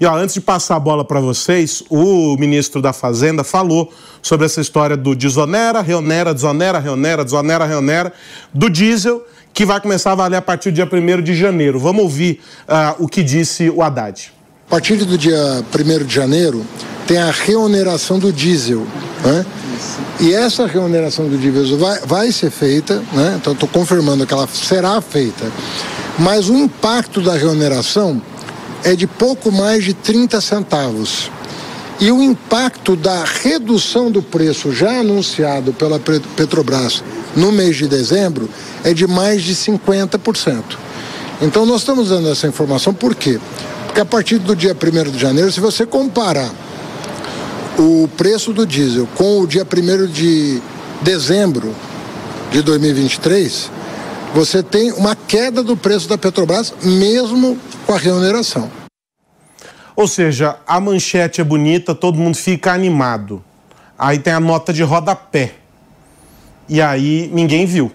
E 0.00 0.06
ó, 0.06 0.16
antes 0.16 0.34
de 0.34 0.40
passar 0.40 0.76
a 0.76 0.80
bola 0.80 1.04
para 1.04 1.18
vocês, 1.18 1.82
o 1.90 2.36
ministro 2.36 2.80
da 2.80 2.92
Fazenda 2.92 3.42
falou 3.42 3.92
sobre 4.22 4.46
essa 4.46 4.60
história 4.60 4.96
do 4.96 5.14
desonera, 5.14 5.80
reonera, 5.80 6.32
desonera, 6.32 6.78
reonera, 6.78 7.24
desonera, 7.24 7.64
reonera, 7.64 8.12
do 8.54 8.70
diesel, 8.70 9.26
que 9.52 9.64
vai 9.64 9.80
começar 9.80 10.12
a 10.12 10.14
valer 10.14 10.36
a 10.36 10.42
partir 10.42 10.70
do 10.70 10.74
dia 10.76 10.88
1 10.90 11.22
de 11.22 11.34
janeiro. 11.34 11.80
Vamos 11.80 12.02
ouvir 12.02 12.40
uh, 12.68 13.02
o 13.02 13.08
que 13.08 13.24
disse 13.24 13.68
o 13.68 13.82
Haddad. 13.82 14.32
A 14.68 14.70
partir 14.70 14.96
do 14.96 15.18
dia 15.18 15.64
1 15.74 16.04
de 16.04 16.14
janeiro, 16.14 16.64
tem 17.06 17.18
a 17.18 17.32
reoneração 17.32 18.20
do 18.20 18.32
diesel. 18.32 18.86
Né? 19.24 19.46
E 20.20 20.32
essa 20.32 20.66
reoneração 20.66 21.28
do 21.28 21.36
diesel 21.36 21.76
vai, 21.76 22.00
vai 22.00 22.30
ser 22.30 22.50
feita, 22.50 23.02
né? 23.12 23.36
então 23.40 23.52
estou 23.52 23.68
confirmando 23.68 24.24
que 24.24 24.32
ela 24.32 24.46
será 24.46 25.00
feita, 25.00 25.50
mas 26.18 26.48
o 26.48 26.56
impacto 26.56 27.20
da 27.20 27.34
reoneração 27.34 28.22
é 28.84 28.94
de 28.94 29.06
pouco 29.06 29.50
mais 29.50 29.84
de 29.84 29.94
30 29.94 30.40
centavos. 30.40 31.30
E 32.00 32.12
o 32.12 32.22
impacto 32.22 32.94
da 32.94 33.24
redução 33.24 34.10
do 34.10 34.22
preço 34.22 34.72
já 34.72 35.00
anunciado 35.00 35.72
pela 35.72 35.98
Petrobras 35.98 37.02
no 37.34 37.50
mês 37.50 37.76
de 37.76 37.88
dezembro 37.88 38.48
é 38.84 38.94
de 38.94 39.06
mais 39.06 39.42
de 39.42 39.54
50%. 39.54 40.62
Então 41.42 41.66
nós 41.66 41.80
estamos 41.80 42.08
dando 42.08 42.30
essa 42.30 42.46
informação 42.46 42.94
por 42.94 43.14
quê? 43.14 43.40
Porque 43.86 44.00
a 44.00 44.04
partir 44.04 44.38
do 44.38 44.54
dia 44.54 44.74
1 44.74 45.10
de 45.10 45.18
janeiro, 45.18 45.50
se 45.50 45.60
você 45.60 45.84
comparar 45.84 46.50
o 47.78 48.08
preço 48.16 48.52
do 48.52 48.66
diesel 48.66 49.08
com 49.14 49.40
o 49.40 49.46
dia 49.46 49.64
1 49.64 50.06
de 50.06 50.60
dezembro 51.02 51.74
de 52.52 52.62
2023, 52.62 53.70
você 54.34 54.62
tem 54.62 54.92
uma 54.92 55.16
queda 55.16 55.62
do 55.62 55.76
preço 55.76 56.08
da 56.08 56.18
Petrobras, 56.18 56.72
mesmo 56.82 57.58
com 57.88 57.94
a 57.94 57.96
remuneração. 57.96 58.70
Ou 59.96 60.06
seja, 60.06 60.58
a 60.66 60.78
manchete 60.78 61.40
é 61.40 61.44
bonita, 61.44 61.94
todo 61.94 62.18
mundo 62.18 62.36
fica 62.36 62.70
animado. 62.70 63.42
Aí 63.98 64.18
tem 64.18 64.34
a 64.34 64.38
nota 64.38 64.74
de 64.74 64.82
rodapé. 64.82 65.54
E 66.68 66.82
aí 66.82 67.30
ninguém 67.32 67.64
viu. 67.64 67.90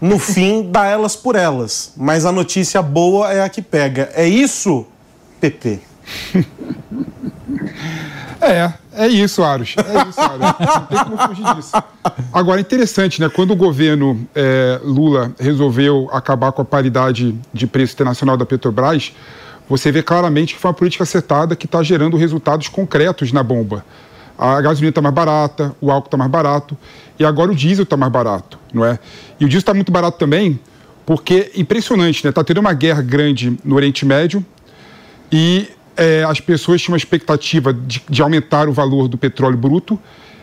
No 0.00 0.20
fim, 0.22 0.70
dá 0.70 0.86
elas 0.86 1.16
por 1.16 1.34
elas. 1.34 1.94
Mas 1.96 2.24
a 2.24 2.30
notícia 2.30 2.80
boa 2.80 3.32
é 3.32 3.42
a 3.42 3.48
que 3.48 3.60
pega. 3.60 4.08
É 4.14 4.26
isso, 4.26 4.86
PP? 5.40 5.80
É, 8.40 8.72
é 8.98 9.08
isso, 9.08 9.42
Aros. 9.42 9.76
É 9.78 10.08
isso, 10.08 10.20
Aros. 10.20 10.40
Não 10.40 10.86
tem 10.86 11.04
como 11.04 11.18
fugir 11.28 11.54
disso. 11.54 11.72
Agora, 12.32 12.60
interessante, 12.60 13.20
né? 13.20 13.28
Quando 13.28 13.52
o 13.52 13.56
governo 13.56 14.26
é, 14.34 14.80
Lula 14.82 15.32
resolveu 15.38 16.08
acabar 16.12 16.52
com 16.52 16.62
a 16.62 16.64
paridade 16.64 17.34
de 17.52 17.66
preço 17.66 17.94
internacional 17.94 18.36
da 18.36 18.44
Petrobras, 18.44 19.12
você 19.68 19.92
vê 19.92 20.02
claramente 20.02 20.54
que 20.54 20.60
foi 20.60 20.70
uma 20.70 20.74
política 20.74 21.04
acertada 21.04 21.54
que 21.54 21.66
está 21.66 21.82
gerando 21.82 22.16
resultados 22.16 22.68
concretos 22.68 23.32
na 23.32 23.42
bomba. 23.42 23.84
A 24.36 24.60
gasolina 24.60 24.90
está 24.90 25.02
mais 25.02 25.14
barata, 25.14 25.74
o 25.80 25.90
álcool 25.90 26.06
está 26.06 26.16
mais 26.16 26.30
barato 26.30 26.76
e 27.18 27.24
agora 27.24 27.50
o 27.50 27.54
diesel 27.54 27.82
está 27.82 27.96
mais 27.96 28.10
barato, 28.10 28.58
não 28.72 28.84
é? 28.84 28.98
E 29.38 29.44
o 29.44 29.48
diesel 29.48 29.60
está 29.60 29.74
muito 29.74 29.92
barato 29.92 30.18
também 30.18 30.58
porque, 31.04 31.50
impressionante, 31.56 32.24
né? 32.24 32.30
Está 32.30 32.44
tendo 32.44 32.60
uma 32.60 32.72
guerra 32.72 33.02
grande 33.02 33.58
no 33.64 33.74
Oriente 33.76 34.04
Médio 34.06 34.44
e 35.30 35.68
é, 35.98 36.22
as 36.22 36.40
pessoas 36.40 36.80
tinham 36.80 36.92
uma 36.92 36.96
expectativa 36.96 37.74
de, 37.74 38.00
de 38.08 38.22
aumentar 38.22 38.68
o 38.68 38.72
valor 38.72 39.08
do 39.08 39.18
petróleo 39.18 39.56
bruto 39.56 39.98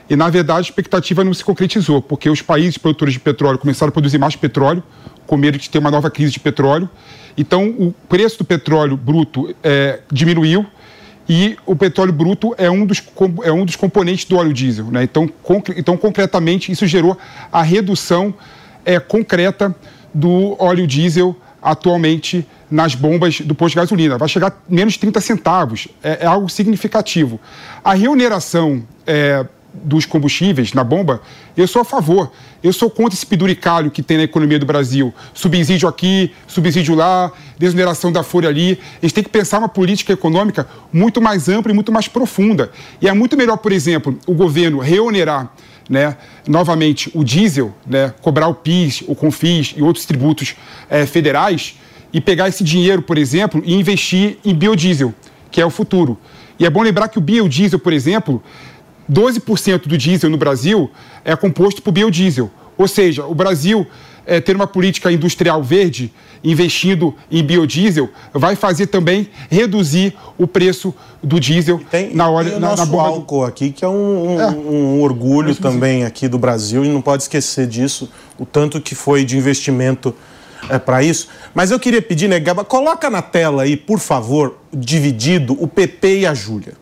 e, 0.09 0.15
na 0.15 0.29
verdade, 0.29 0.59
a 0.59 0.61
expectativa 0.69 1.23
não 1.23 1.33
se 1.33 1.43
concretizou, 1.43 2.01
porque 2.01 2.29
os 2.29 2.41
países 2.41 2.77
produtores 2.77 3.13
de 3.13 3.19
petróleo 3.19 3.57
começaram 3.57 3.89
a 3.89 3.91
produzir 3.91 4.17
mais 4.17 4.35
petróleo, 4.35 4.83
com 5.25 5.37
medo 5.37 5.57
de 5.57 5.69
ter 5.69 5.79
uma 5.79 5.89
nova 5.89 6.11
crise 6.11 6.33
de 6.33 6.39
petróleo. 6.39 6.87
Então, 7.37 7.69
o 7.69 7.93
preço 8.07 8.39
do 8.39 8.45
petróleo 8.45 8.95
bruto 8.97 9.55
é, 9.63 10.01
diminuiu 10.11 10.65
e 11.27 11.57
o 11.65 11.75
petróleo 11.75 12.13
bruto 12.13 12.53
é 12.57 12.69
um 12.69 12.85
dos, 12.85 13.01
é 13.43 13.51
um 13.51 13.65
dos 13.65 13.75
componentes 13.75 14.25
do 14.25 14.37
óleo 14.37 14.53
diesel. 14.53 14.85
Né? 14.91 15.03
Então, 15.03 15.27
concre, 15.41 15.73
então, 15.77 15.97
concretamente, 15.97 16.71
isso 16.71 16.85
gerou 16.85 17.17
a 17.51 17.63
redução 17.63 18.33
é, 18.83 18.99
concreta 18.99 19.73
do 20.13 20.55
óleo 20.59 20.85
diesel 20.85 21.35
atualmente 21.61 22.45
nas 22.69 22.95
bombas 22.95 23.41
do 23.41 23.53
posto 23.53 23.73
de 23.73 23.81
gasolina. 23.81 24.17
Vai 24.17 24.27
chegar 24.27 24.47
a 24.47 24.53
menos 24.67 24.93
de 24.93 24.99
30 24.99 25.21
centavos. 25.21 25.87
É, 26.03 26.19
é 26.21 26.25
algo 26.25 26.49
significativo. 26.49 27.39
A 27.83 27.93
reoneração 27.93 28.83
é, 29.05 29.45
dos 29.83 30.05
combustíveis 30.05 30.73
na 30.73 30.83
bomba, 30.83 31.21
eu 31.55 31.67
sou 31.67 31.81
a 31.81 31.85
favor. 31.85 32.31
Eu 32.63 32.73
sou 32.73 32.89
contra 32.89 33.13
esse 33.13 33.25
peduricalho 33.25 33.91
que 33.91 34.01
tem 34.01 34.17
na 34.17 34.23
economia 34.23 34.57
do 34.57 34.65
Brasil. 34.65 35.13
Subsídio 35.33 35.87
aqui, 35.87 36.31
subsídio 36.47 36.95
lá, 36.95 37.31
desoneração 37.57 38.11
da 38.11 38.23
folha 38.23 38.49
ali. 38.49 38.79
A 39.01 39.05
gente 39.05 39.13
tem 39.13 39.23
que 39.23 39.29
pensar 39.29 39.59
uma 39.59 39.69
política 39.69 40.13
econômica 40.13 40.67
muito 40.91 41.21
mais 41.21 41.49
ampla 41.49 41.71
e 41.71 41.75
muito 41.75 41.91
mais 41.91 42.07
profunda. 42.07 42.71
E 43.01 43.07
é 43.07 43.13
muito 43.13 43.37
melhor, 43.37 43.57
por 43.57 43.71
exemplo, 43.71 44.17
o 44.25 44.33
governo 44.33 44.79
reonerar 44.79 45.51
né, 45.89 46.17
novamente 46.47 47.11
o 47.13 47.23
diesel, 47.23 47.73
né, 47.85 48.13
cobrar 48.21 48.47
o 48.47 48.55
PIS, 48.55 49.03
o 49.07 49.15
CONFIS 49.15 49.75
e 49.77 49.83
outros 49.83 50.05
tributos 50.05 50.55
é, 50.89 51.05
federais 51.05 51.75
e 52.15 52.21
pegar 52.21 52.47
esse 52.47 52.63
dinheiro, 52.63 53.01
por 53.01 53.17
exemplo, 53.17 53.61
e 53.65 53.73
investir 53.75 54.37
em 54.45 54.55
biodiesel, 54.55 55.13
que 55.51 55.59
é 55.59 55.65
o 55.65 55.69
futuro. 55.69 56.17
E 56.57 56.65
é 56.65 56.69
bom 56.69 56.81
lembrar 56.81 57.09
que 57.09 57.17
o 57.17 57.21
biodiesel, 57.21 57.77
por 57.77 57.91
exemplo, 57.91 58.41
12% 59.11 59.87
do 59.87 59.97
diesel 59.97 60.29
no 60.29 60.37
Brasil 60.37 60.89
é 61.25 61.35
composto 61.35 61.81
por 61.81 61.91
biodiesel. 61.91 62.49
Ou 62.77 62.87
seja, 62.87 63.25
o 63.25 63.35
Brasil 63.35 63.85
é, 64.25 64.39
ter 64.39 64.55
uma 64.55 64.65
política 64.65 65.11
industrial 65.11 65.61
verde, 65.61 66.09
investindo 66.41 67.13
em 67.29 67.43
biodiesel, 67.43 68.09
vai 68.33 68.55
fazer 68.55 68.87
também 68.87 69.27
reduzir 69.49 70.15
o 70.37 70.47
preço 70.47 70.95
do 71.21 71.37
diesel 71.39 71.81
tem, 71.91 72.13
na 72.15 72.29
hora 72.29 72.47
tem 72.47 72.57
o 72.57 72.59
na, 72.61 72.69
nosso 72.69 72.85
na 72.85 72.91
do- 72.91 72.99
álcool 72.99 73.43
aqui, 73.43 73.71
que 73.71 73.83
é 73.83 73.87
um, 73.89 74.35
um- 74.35 74.41
É. 74.41 74.49
um 74.51 75.01
orgulho 75.01 75.53
também 75.55 76.05
aqui 76.05 76.27
do 76.29 76.37
Brasil, 76.39 76.83
e 76.85 76.87
não 76.87 77.01
pode 77.01 77.23
esquecer 77.23 77.67
disso, 77.67 78.09
o 78.39 78.45
tanto 78.45 78.79
que 78.81 78.95
foi 78.95 79.23
de 79.25 79.37
investimento 79.37 80.15
para 80.85 81.03
isso. 81.03 81.27
Mas 81.53 81.71
eu 81.71 81.79
queria 81.79 82.01
pedir, 82.01 82.27
né, 82.27 82.39
Gaba, 82.39 82.63
coloca 82.63 83.09
na 83.09 83.21
tela 83.21 83.63
aí, 83.63 83.75
por 83.77 83.99
favor, 83.99 84.57
dividido, 84.73 85.55
o 85.61 85.67
PP 85.67 86.19
e 86.21 86.25
a 86.27 86.33
Júlia. 86.33 86.73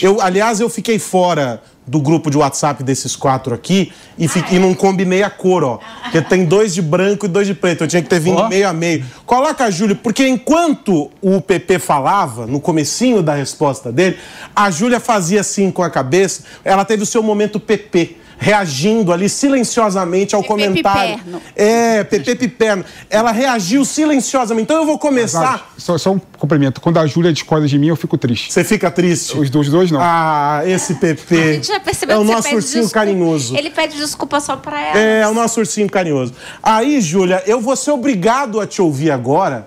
Eu, 0.00 0.20
aliás, 0.20 0.60
eu 0.60 0.68
fiquei 0.70 1.00
fora 1.00 1.60
do 1.86 2.00
grupo 2.00 2.30
de 2.30 2.38
WhatsApp 2.38 2.82
desses 2.84 3.16
quatro 3.16 3.52
aqui 3.52 3.92
e, 4.16 4.28
fi- 4.28 4.44
e 4.52 4.58
não 4.58 4.72
combinei 4.72 5.22
a 5.24 5.28
cor, 5.28 5.64
ó. 5.64 5.78
Porque 6.04 6.22
tem 6.22 6.44
dois 6.44 6.72
de 6.72 6.80
branco 6.80 7.26
e 7.26 7.28
dois 7.28 7.46
de 7.46 7.54
preto. 7.54 7.82
Eu 7.84 7.88
tinha 7.88 8.00
que 8.00 8.08
ter 8.08 8.20
vindo 8.20 8.38
Ó. 8.38 8.48
meio 8.48 8.68
a 8.68 8.72
meio. 8.72 9.04
Coloca 9.26 9.64
a 9.64 9.70
Júlia, 9.70 9.96
porque 10.00 10.26
enquanto 10.28 11.10
o 11.20 11.40
PP 11.40 11.80
falava, 11.80 12.46
no 12.46 12.60
comecinho 12.60 13.20
da 13.20 13.34
resposta 13.34 13.90
dele, 13.90 14.16
a 14.54 14.70
Júlia 14.70 15.00
fazia 15.00 15.40
assim 15.40 15.70
com 15.72 15.82
a 15.82 15.90
cabeça. 15.90 16.44
Ela 16.64 16.84
teve 16.84 17.02
o 17.02 17.06
seu 17.06 17.22
momento 17.22 17.58
PP. 17.58 18.18
Reagindo 18.44 19.10
ali 19.10 19.26
silenciosamente 19.26 20.34
ao 20.34 20.42
PP 20.42 20.48
comentário. 20.52 21.16
piperno. 21.16 21.42
É, 21.56 22.04
PP 22.04 22.34
Piperno. 22.36 22.84
Ela 23.08 23.32
reagiu 23.32 23.86
silenciosamente. 23.86 24.64
Então 24.64 24.76
eu 24.76 24.84
vou 24.84 24.98
começar. 24.98 25.72
Só, 25.78 25.96
só 25.96 26.12
um 26.12 26.20
complemento. 26.38 26.78
Quando 26.78 26.98
a 26.98 27.06
Júlia 27.06 27.32
discorda 27.32 27.66
de 27.66 27.78
mim, 27.78 27.86
eu 27.86 27.96
fico 27.96 28.18
triste. 28.18 28.52
Você 28.52 28.62
fica 28.62 28.90
triste? 28.90 29.38
Os 29.38 29.48
dois, 29.48 29.70
dois 29.70 29.90
não. 29.90 29.98
Ah, 29.98 30.60
esse 30.66 30.94
PP. 30.96 31.34
A 31.34 31.52
gente 31.54 31.68
já 31.68 31.80
percebeu 31.80 32.16
é 32.16 32.18
o 32.20 32.24
nosso 32.24 32.54
ursinho 32.54 32.82
desculpa. 32.82 32.92
carinhoso. 32.92 33.56
Ele 33.56 33.70
pede 33.70 33.96
desculpa 33.96 34.38
só 34.40 34.56
pra 34.56 34.78
ela. 34.78 34.98
É, 34.98 35.20
é 35.20 35.26
o 35.28 35.32
nosso 35.32 35.60
ursinho 35.60 35.88
carinhoso. 35.88 36.34
Aí, 36.62 37.00
Júlia, 37.00 37.42
eu 37.46 37.62
vou 37.62 37.74
ser 37.74 37.92
obrigado 37.92 38.60
a 38.60 38.66
te 38.66 38.82
ouvir 38.82 39.10
agora, 39.10 39.66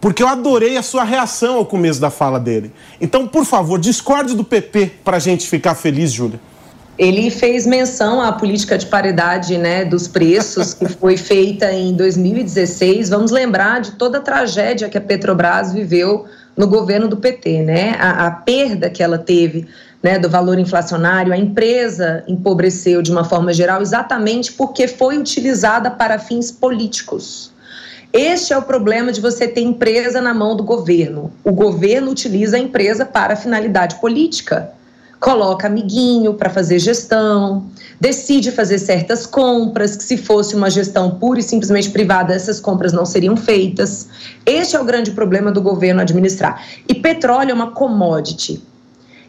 porque 0.00 0.22
eu 0.22 0.28
adorei 0.28 0.76
a 0.76 0.82
sua 0.82 1.02
reação 1.02 1.56
ao 1.56 1.66
começo 1.66 2.00
da 2.00 2.08
fala 2.10 2.38
dele. 2.38 2.72
Então, 3.00 3.26
por 3.26 3.44
favor, 3.44 3.80
discorde 3.80 4.36
do 4.36 4.44
PP 4.44 4.92
pra 5.04 5.18
gente 5.18 5.48
ficar 5.48 5.74
feliz, 5.74 6.12
Júlia. 6.12 6.38
Ele 6.98 7.30
fez 7.30 7.66
menção 7.66 8.20
à 8.20 8.32
política 8.32 8.76
de 8.76 8.86
paridade 8.86 9.56
né, 9.56 9.84
dos 9.84 10.06
preços 10.06 10.74
que 10.74 10.86
foi 11.00 11.16
feita 11.16 11.72
em 11.72 11.94
2016. 11.94 13.08
Vamos 13.08 13.30
lembrar 13.30 13.80
de 13.80 13.92
toda 13.92 14.18
a 14.18 14.20
tragédia 14.20 14.88
que 14.88 14.98
a 14.98 15.00
Petrobras 15.00 15.72
viveu 15.72 16.26
no 16.56 16.66
governo 16.66 17.08
do 17.08 17.16
PT, 17.16 17.62
né? 17.62 17.96
A, 17.98 18.26
a 18.26 18.30
perda 18.30 18.90
que 18.90 19.02
ela 19.02 19.18
teve 19.18 19.66
né, 20.02 20.18
do 20.18 20.28
valor 20.28 20.58
inflacionário, 20.58 21.32
a 21.32 21.36
empresa 21.36 22.24
empobreceu 22.26 23.00
de 23.00 23.10
uma 23.10 23.24
forma 23.24 23.52
geral 23.52 23.80
exatamente 23.80 24.52
porque 24.52 24.88
foi 24.88 25.16
utilizada 25.16 25.90
para 25.90 26.18
fins 26.18 26.50
políticos. 26.50 27.52
Este 28.12 28.52
é 28.52 28.58
o 28.58 28.62
problema 28.62 29.10
de 29.10 29.20
você 29.20 29.48
ter 29.48 29.62
empresa 29.62 30.20
na 30.20 30.34
mão 30.34 30.54
do 30.54 30.62
governo. 30.62 31.32
O 31.42 31.52
governo 31.52 32.10
utiliza 32.10 32.56
a 32.56 32.60
empresa 32.60 33.06
para 33.06 33.36
finalidade 33.36 33.94
política. 34.00 34.70
Coloca 35.22 35.68
amiguinho 35.68 36.34
para 36.34 36.50
fazer 36.50 36.80
gestão, 36.80 37.66
decide 38.00 38.50
fazer 38.50 38.80
certas 38.80 39.24
compras, 39.24 39.94
que 39.96 40.02
se 40.02 40.16
fosse 40.16 40.56
uma 40.56 40.68
gestão 40.68 41.12
pura 41.12 41.38
e 41.38 41.44
simplesmente 41.44 41.90
privada, 41.90 42.34
essas 42.34 42.58
compras 42.58 42.92
não 42.92 43.06
seriam 43.06 43.36
feitas. 43.36 44.08
Este 44.44 44.74
é 44.74 44.80
o 44.80 44.84
grande 44.84 45.12
problema 45.12 45.52
do 45.52 45.62
governo 45.62 46.00
administrar. 46.00 46.64
E 46.88 46.94
petróleo 46.96 47.52
é 47.52 47.54
uma 47.54 47.70
commodity. 47.70 48.60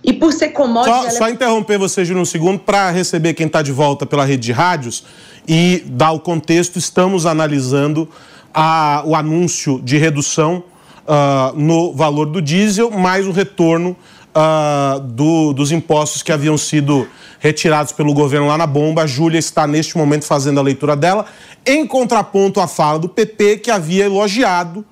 E 0.04 0.12
por 0.12 0.34
ser 0.34 0.50
commodity. 0.50 0.90
Só, 0.90 1.00
ela 1.02 1.08
é 1.10 1.12
só 1.12 1.30
interromper 1.30 1.78
você, 1.78 2.04
Júlia, 2.04 2.24
um 2.24 2.26
segundo, 2.26 2.58
para 2.58 2.90
receber 2.90 3.36
quem 3.36 3.46
está 3.46 3.62
de 3.62 3.72
volta 3.72 4.04
pela 4.04 4.26
rede 4.26 4.42
de 4.48 4.52
rádios 4.52 5.04
e 5.48 5.84
dar 5.86 6.12
o 6.14 6.20
contexto. 6.20 6.80
Estamos 6.80 7.28
analisando 7.28 8.10
a- 8.52 9.04
o 9.06 9.16
anúncio 9.16 9.80
de 9.84 9.98
redução 9.98 10.64
ah, 11.06 11.52
no 11.56 11.94
valor 11.94 12.26
do 12.28 12.42
diesel, 12.42 12.90
mais 12.90 13.28
o 13.28 13.32
retorno 13.32 13.96
ah, 14.34 15.00
do- 15.04 15.54
dos 15.54 15.72
impostos 15.72 16.24
que 16.24 16.32
haviam 16.32 16.58
sido 16.58 17.08
retirados 17.40 17.92
pelo 17.92 18.14
governo 18.14 18.48
lá 18.48 18.58
na 18.58 18.66
bomba. 18.68 19.04
A 19.04 19.08
Júlia 19.08 19.40
está, 19.40 19.68
neste 19.68 19.98
momento, 19.98 20.26
fazendo 20.26 20.60
a 20.60 20.64
leitura 20.64 20.96
dela, 20.96 21.26
em 21.66 21.86
contraponto 21.86 22.60
à 22.60 22.68
fala 22.68 23.00
do 23.00 23.10
PP, 23.10 23.58
que 23.58 23.72
havia 23.72 24.06
elogiado 24.06 24.86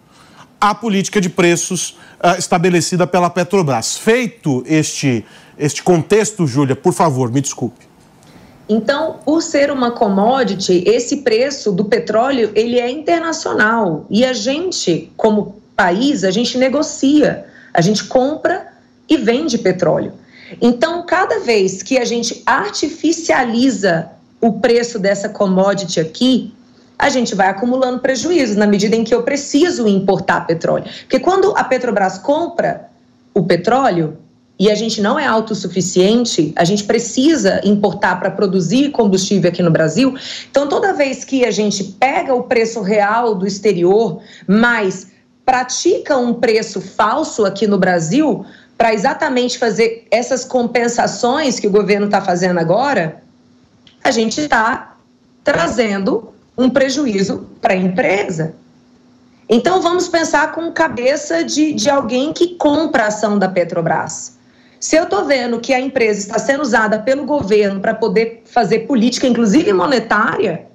a 0.60 0.76
política 0.76 1.20
de 1.20 1.30
preços 1.30 1.98
ah, 2.20 2.38
estabelecida 2.38 3.08
pela 3.08 3.30
Petrobras. 3.30 3.98
Feito 3.98 4.64
este, 4.68 5.26
este 5.58 5.82
contexto, 5.82 6.46
Júlia, 6.46 6.76
por 6.76 6.94
favor, 6.94 7.32
me 7.32 7.42
desculpe. 7.42 7.90
Então, 8.70 9.18
por 9.26 9.42
ser 9.42 9.70
uma 9.72 9.92
commodity, 9.92 10.84
esse 10.88 11.18
preço 11.18 11.72
do 11.74 11.84
petróleo 11.86 12.52
ele 12.56 12.80
é 12.80 12.90
internacional 12.90 14.06
e 14.10 14.24
a 14.24 14.32
gente, 14.32 15.12
como 15.18 15.62
país, 15.76 16.24
a 16.24 16.32
gente 16.32 16.58
negocia, 16.58 17.46
a 17.74 17.82
gente 17.82 18.06
compra 18.06 18.71
e 19.12 19.18
vende 19.18 19.58
petróleo. 19.58 20.14
Então, 20.62 21.06
cada 21.06 21.42
vez 21.42 21.84
que 21.84 21.98
a 21.98 22.06
gente 22.06 22.42
artificializa 22.46 24.10
o 24.40 24.54
preço 24.54 24.98
dessa 24.98 25.28
commodity 25.28 26.00
aqui, 26.00 26.54
a 26.98 27.10
gente 27.10 27.36
vai 27.36 27.50
acumulando 27.50 28.00
prejuízos 28.00 28.56
na 28.56 28.66
medida 28.66 28.96
em 28.96 29.04
que 29.04 29.14
eu 29.14 29.24
preciso 29.24 29.86
importar 29.86 30.48
petróleo. 30.48 30.86
Porque 31.02 31.20
quando 31.20 31.54
a 31.58 31.64
Petrobras 31.66 32.18
compra 32.20 32.90
o 33.34 33.44
petróleo 33.44 34.18
e 34.58 34.72
a 34.72 34.76
gente 34.76 35.02
não 35.02 35.20
é 35.20 35.26
autossuficiente, 35.26 36.54
a 36.56 36.64
gente 36.64 36.86
precisa 36.86 37.60
importar 37.66 38.18
para 38.18 38.32
produzir 38.32 38.92
combustível 38.92 39.50
aqui 39.50 39.62
no 39.62 39.72
Brasil. 39.72 40.16
Então, 40.50 40.70
toda 40.70 40.94
vez 40.94 41.26
que 41.26 41.44
a 41.44 41.52
gente 41.52 41.84
pega 41.84 42.34
o 42.34 42.44
preço 42.44 42.82
real 42.82 43.36
do 43.36 43.46
exterior, 43.46 44.22
mas 44.48 45.08
pratica 45.46 46.18
um 46.18 46.34
preço 46.34 46.80
falso 46.80 47.46
aqui 47.46 47.68
no 47.68 47.78
Brasil, 47.78 48.46
para 48.82 48.96
exatamente 48.96 49.60
fazer 49.60 50.08
essas 50.10 50.44
compensações 50.44 51.60
que 51.60 51.68
o 51.68 51.70
governo 51.70 52.08
está 52.08 52.20
fazendo 52.20 52.60
agora, 52.60 53.22
a 54.04 54.10
gente 54.10 54.42
está 54.42 54.96
trazendo 55.44 56.34
um 56.58 56.68
prejuízo 56.68 57.48
para 57.62 57.76
a 57.76 57.78
empresa. 57.78 58.56
Então 59.48 59.84
vamos 59.84 60.08
pensar 60.08 60.52
com 60.54 60.72
cabeça 60.72 61.44
de, 61.44 61.74
de 61.74 61.92
alguém 61.92 62.34
que 62.34 62.56
compra 62.56 63.04
a 63.04 63.08
ação 63.10 63.38
da 63.38 63.48
Petrobras. 63.48 64.40
Se 64.80 64.96
eu 64.96 65.04
estou 65.04 65.26
vendo 65.26 65.60
que 65.60 65.76
a 65.76 65.80
empresa 65.80 66.20
está 66.20 66.40
sendo 66.40 66.64
usada 66.64 66.98
pelo 66.98 67.24
governo 67.24 67.82
para 67.82 67.94
poder 67.94 68.42
fazer 68.46 68.88
política, 68.88 69.28
inclusive 69.28 69.72
monetária, 69.74 70.66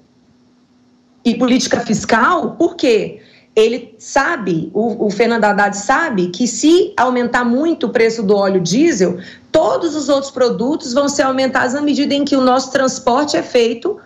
e 1.25 1.35
política 1.35 1.81
fiscal, 1.81 2.53
por 2.53 2.77
quê? 2.77 3.21
Ele 3.57 3.95
sabe, 3.99 4.71
o, 4.75 5.07
o 5.07 5.11
Fernando 5.11 5.45
Haddad 5.45 5.75
sabe 5.75 6.29
que 6.29 6.47
se 6.47 6.93
aumentar 6.95 7.43
muito 7.43 7.87
o 7.87 7.91
preço 7.91 8.23
do 8.23 8.37
óleo 8.37 8.61
diesel, 8.61 9.19
todos 9.51 9.97
os 9.97 10.11
outros 10.11 10.31
produtos 10.31 10.93
vão 10.93 11.09
ser 11.09 11.23
aumentados 11.23 11.73
na 11.73 11.81
medida 11.81 12.13
em 12.13 12.23
que 12.23 12.37
o 12.37 12.43
nosso 12.43 12.71
transporte 12.71 13.35
é 13.35 13.43
feito 13.43 13.99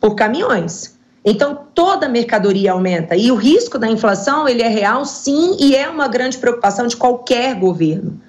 por 0.00 0.16
caminhões. 0.16 0.98
Então 1.24 1.66
toda 1.74 2.08
mercadoria 2.08 2.72
aumenta 2.72 3.14
e 3.14 3.30
o 3.30 3.36
risco 3.36 3.78
da 3.78 3.88
inflação 3.88 4.48
ele 4.48 4.62
é 4.62 4.68
real, 4.68 5.04
sim, 5.04 5.56
e 5.60 5.76
é 5.76 5.88
uma 5.88 6.08
grande 6.08 6.38
preocupação 6.38 6.86
de 6.86 6.96
qualquer 6.96 7.54
governo, 7.54 8.20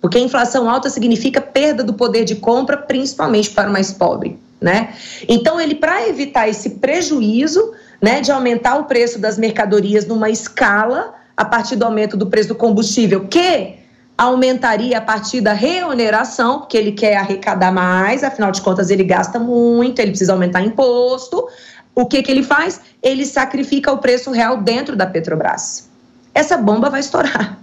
porque 0.00 0.16
a 0.16 0.20
inflação 0.20 0.70
alta 0.70 0.88
significa 0.88 1.40
perda 1.40 1.82
do 1.82 1.94
poder 1.94 2.24
de 2.24 2.36
compra, 2.36 2.76
principalmente 2.76 3.50
para 3.50 3.68
o 3.68 3.72
mais 3.72 3.92
pobre, 3.92 4.38
né? 4.60 4.94
Então 5.28 5.60
ele 5.60 5.74
para 5.74 6.08
evitar 6.08 6.48
esse 6.48 6.70
prejuízo, 6.70 7.72
né, 8.04 8.20
de 8.20 8.30
aumentar 8.30 8.76
o 8.76 8.84
preço 8.84 9.18
das 9.18 9.38
mercadorias 9.38 10.06
numa 10.06 10.28
escala 10.28 11.14
a 11.34 11.42
partir 11.42 11.74
do 11.74 11.86
aumento 11.86 12.18
do 12.18 12.26
preço 12.26 12.48
do 12.48 12.54
combustível, 12.54 13.26
que 13.28 13.76
aumentaria 14.16 14.98
a 14.98 15.00
partir 15.00 15.40
da 15.40 15.54
reoneração, 15.54 16.58
porque 16.58 16.76
ele 16.76 16.92
quer 16.92 17.16
arrecadar 17.16 17.72
mais, 17.72 18.22
afinal 18.22 18.52
de 18.52 18.60
contas 18.60 18.90
ele 18.90 19.04
gasta 19.04 19.38
muito, 19.38 20.00
ele 20.00 20.10
precisa 20.10 20.34
aumentar 20.34 20.60
imposto. 20.60 21.48
O 21.94 22.04
que, 22.04 22.22
que 22.22 22.30
ele 22.30 22.42
faz? 22.42 22.78
Ele 23.02 23.24
sacrifica 23.24 23.90
o 23.90 23.96
preço 23.96 24.30
real 24.30 24.58
dentro 24.58 24.94
da 24.94 25.06
Petrobras. 25.06 25.88
essa 26.34 26.58
bomba 26.58 26.90
vai 26.90 27.00
estourar. 27.00 27.58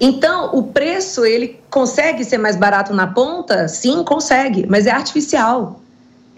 Então, 0.00 0.50
o 0.54 0.64
preço, 0.64 1.24
ele 1.24 1.60
consegue 1.70 2.24
ser 2.24 2.38
mais 2.38 2.56
barato 2.56 2.92
na 2.92 3.06
ponta? 3.06 3.68
Sim, 3.68 4.02
consegue, 4.02 4.66
mas 4.68 4.88
é 4.88 4.90
artificial. 4.90 5.80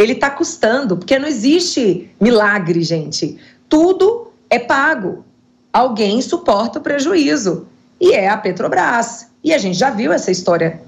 Ele 0.00 0.14
está 0.14 0.30
custando, 0.30 0.96
porque 0.96 1.18
não 1.18 1.28
existe 1.28 2.10
milagre, 2.18 2.82
gente. 2.82 3.36
Tudo 3.68 4.32
é 4.48 4.58
pago. 4.58 5.26
Alguém 5.70 6.22
suporta 6.22 6.78
o 6.78 6.82
prejuízo. 6.82 7.66
E 8.00 8.14
é 8.14 8.30
a 8.30 8.36
Petrobras. 8.38 9.28
E 9.44 9.52
a 9.52 9.58
gente 9.58 9.76
já 9.78 9.90
viu 9.90 10.10
essa 10.10 10.30
história, 10.30 10.80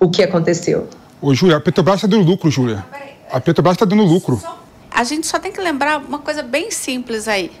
o 0.00 0.08
que 0.08 0.22
aconteceu. 0.22 0.88
Ô, 1.20 1.34
Júlia, 1.34 1.58
a 1.58 1.60
Petrobras 1.60 1.96
está 1.96 2.06
dando 2.06 2.24
lucro, 2.24 2.50
Júlia. 2.50 2.82
A 3.30 3.38
Petrobras 3.38 3.74
está 3.74 3.84
dando 3.84 4.04
lucro. 4.04 4.42
A 4.90 5.04
gente 5.04 5.26
só 5.26 5.38
tem 5.38 5.52
que 5.52 5.60
lembrar 5.60 5.98
uma 5.98 6.20
coisa 6.20 6.42
bem 6.42 6.70
simples 6.70 7.28
aí. 7.28 7.52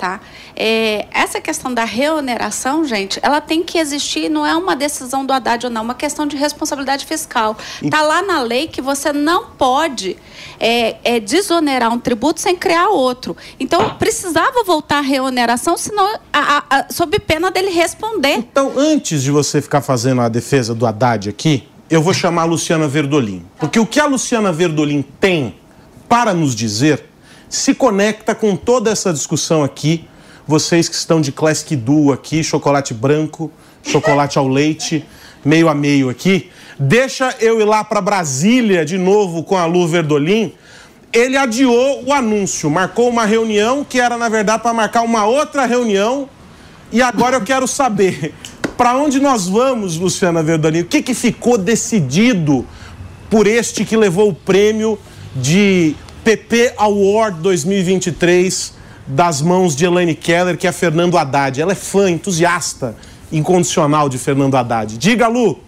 Tá? 0.00 0.18
É, 0.56 1.04
essa 1.12 1.42
questão 1.42 1.74
da 1.74 1.84
reoneração, 1.84 2.86
gente, 2.86 3.20
ela 3.22 3.38
tem 3.38 3.62
que 3.62 3.76
existir, 3.76 4.30
não 4.30 4.46
é 4.46 4.56
uma 4.56 4.74
decisão 4.74 5.26
do 5.26 5.30
Haddad 5.30 5.66
ou 5.66 5.70
não, 5.70 5.82
é 5.82 5.84
uma 5.84 5.94
questão 5.94 6.26
de 6.26 6.38
responsabilidade 6.38 7.04
fiscal. 7.04 7.54
Está 7.82 8.00
lá 8.00 8.22
na 8.22 8.40
lei 8.40 8.66
que 8.66 8.80
você 8.80 9.12
não 9.12 9.50
pode 9.50 10.16
é, 10.58 10.96
é, 11.04 11.20
desonerar 11.20 11.92
um 11.92 11.98
tributo 11.98 12.40
sem 12.40 12.56
criar 12.56 12.88
outro. 12.88 13.36
Então, 13.60 13.96
precisava 13.98 14.64
voltar 14.64 15.00
a 15.00 15.02
reoneração, 15.02 15.76
senão, 15.76 16.18
a, 16.32 16.56
a, 16.56 16.64
a, 16.70 16.86
sob 16.90 17.18
pena 17.18 17.50
dele 17.50 17.68
responder. 17.68 18.36
Então, 18.36 18.72
antes 18.78 19.22
de 19.22 19.30
você 19.30 19.60
ficar 19.60 19.82
fazendo 19.82 20.22
a 20.22 20.30
defesa 20.30 20.74
do 20.74 20.86
Haddad 20.86 21.28
aqui, 21.28 21.68
eu 21.90 22.00
vou 22.00 22.14
chamar 22.14 22.42
a 22.42 22.46
Luciana 22.46 22.88
Verdolim. 22.88 23.44
Porque 23.58 23.78
o 23.78 23.84
que 23.84 24.00
a 24.00 24.06
Luciana 24.06 24.50
Verdolim 24.50 25.04
tem 25.20 25.56
para 26.08 26.32
nos 26.32 26.54
dizer 26.54 27.09
se 27.50 27.74
conecta 27.74 28.32
com 28.32 28.54
toda 28.54 28.90
essa 28.90 29.12
discussão 29.12 29.64
aqui. 29.64 30.06
Vocês 30.46 30.88
que 30.88 30.94
estão 30.94 31.20
de 31.20 31.32
Classic 31.32 31.74
Duo 31.74 32.12
aqui, 32.12 32.42
chocolate 32.44 32.94
branco, 32.94 33.50
chocolate 33.82 34.38
ao 34.38 34.46
leite, 34.46 35.04
meio 35.44 35.68
a 35.68 35.74
meio 35.74 36.08
aqui. 36.08 36.48
Deixa 36.78 37.34
eu 37.40 37.60
ir 37.60 37.64
lá 37.64 37.82
para 37.82 38.00
Brasília 38.00 38.84
de 38.84 38.96
novo 38.96 39.42
com 39.42 39.56
a 39.56 39.66
Lu 39.66 39.86
Verdolim. 39.86 40.52
Ele 41.12 41.36
adiou 41.36 42.04
o 42.06 42.12
anúncio, 42.12 42.70
marcou 42.70 43.08
uma 43.08 43.26
reunião 43.26 43.84
que 43.84 44.00
era, 44.00 44.16
na 44.16 44.28
verdade, 44.28 44.62
para 44.62 44.72
marcar 44.72 45.02
uma 45.02 45.26
outra 45.26 45.66
reunião. 45.66 46.28
E 46.92 47.02
agora 47.02 47.36
eu 47.36 47.40
quero 47.40 47.66
saber 47.66 48.32
para 48.76 48.96
onde 48.96 49.18
nós 49.18 49.48
vamos, 49.48 49.96
Luciana 49.96 50.40
Verdolim. 50.40 50.82
O 50.82 50.86
que, 50.86 51.02
que 51.02 51.14
ficou 51.14 51.58
decidido 51.58 52.64
por 53.28 53.46
este 53.46 53.84
que 53.84 53.96
levou 53.96 54.28
o 54.28 54.34
prêmio 54.34 54.98
de 55.34 55.96
PP 56.24 56.74
Award 56.76 57.40
2023 57.40 58.74
das 59.06 59.40
mãos 59.40 59.74
de 59.74 59.84
Elaine 59.84 60.14
Keller, 60.14 60.56
que 60.56 60.66
é 60.66 60.72
Fernando 60.72 61.16
Haddad. 61.16 61.60
Ela 61.60 61.72
é 61.72 61.74
fã, 61.74 62.10
entusiasta, 62.10 62.94
incondicional 63.32 64.08
de 64.08 64.18
Fernando 64.18 64.56
Haddad. 64.56 64.98
Diga, 64.98 65.26
Lu. 65.28 65.58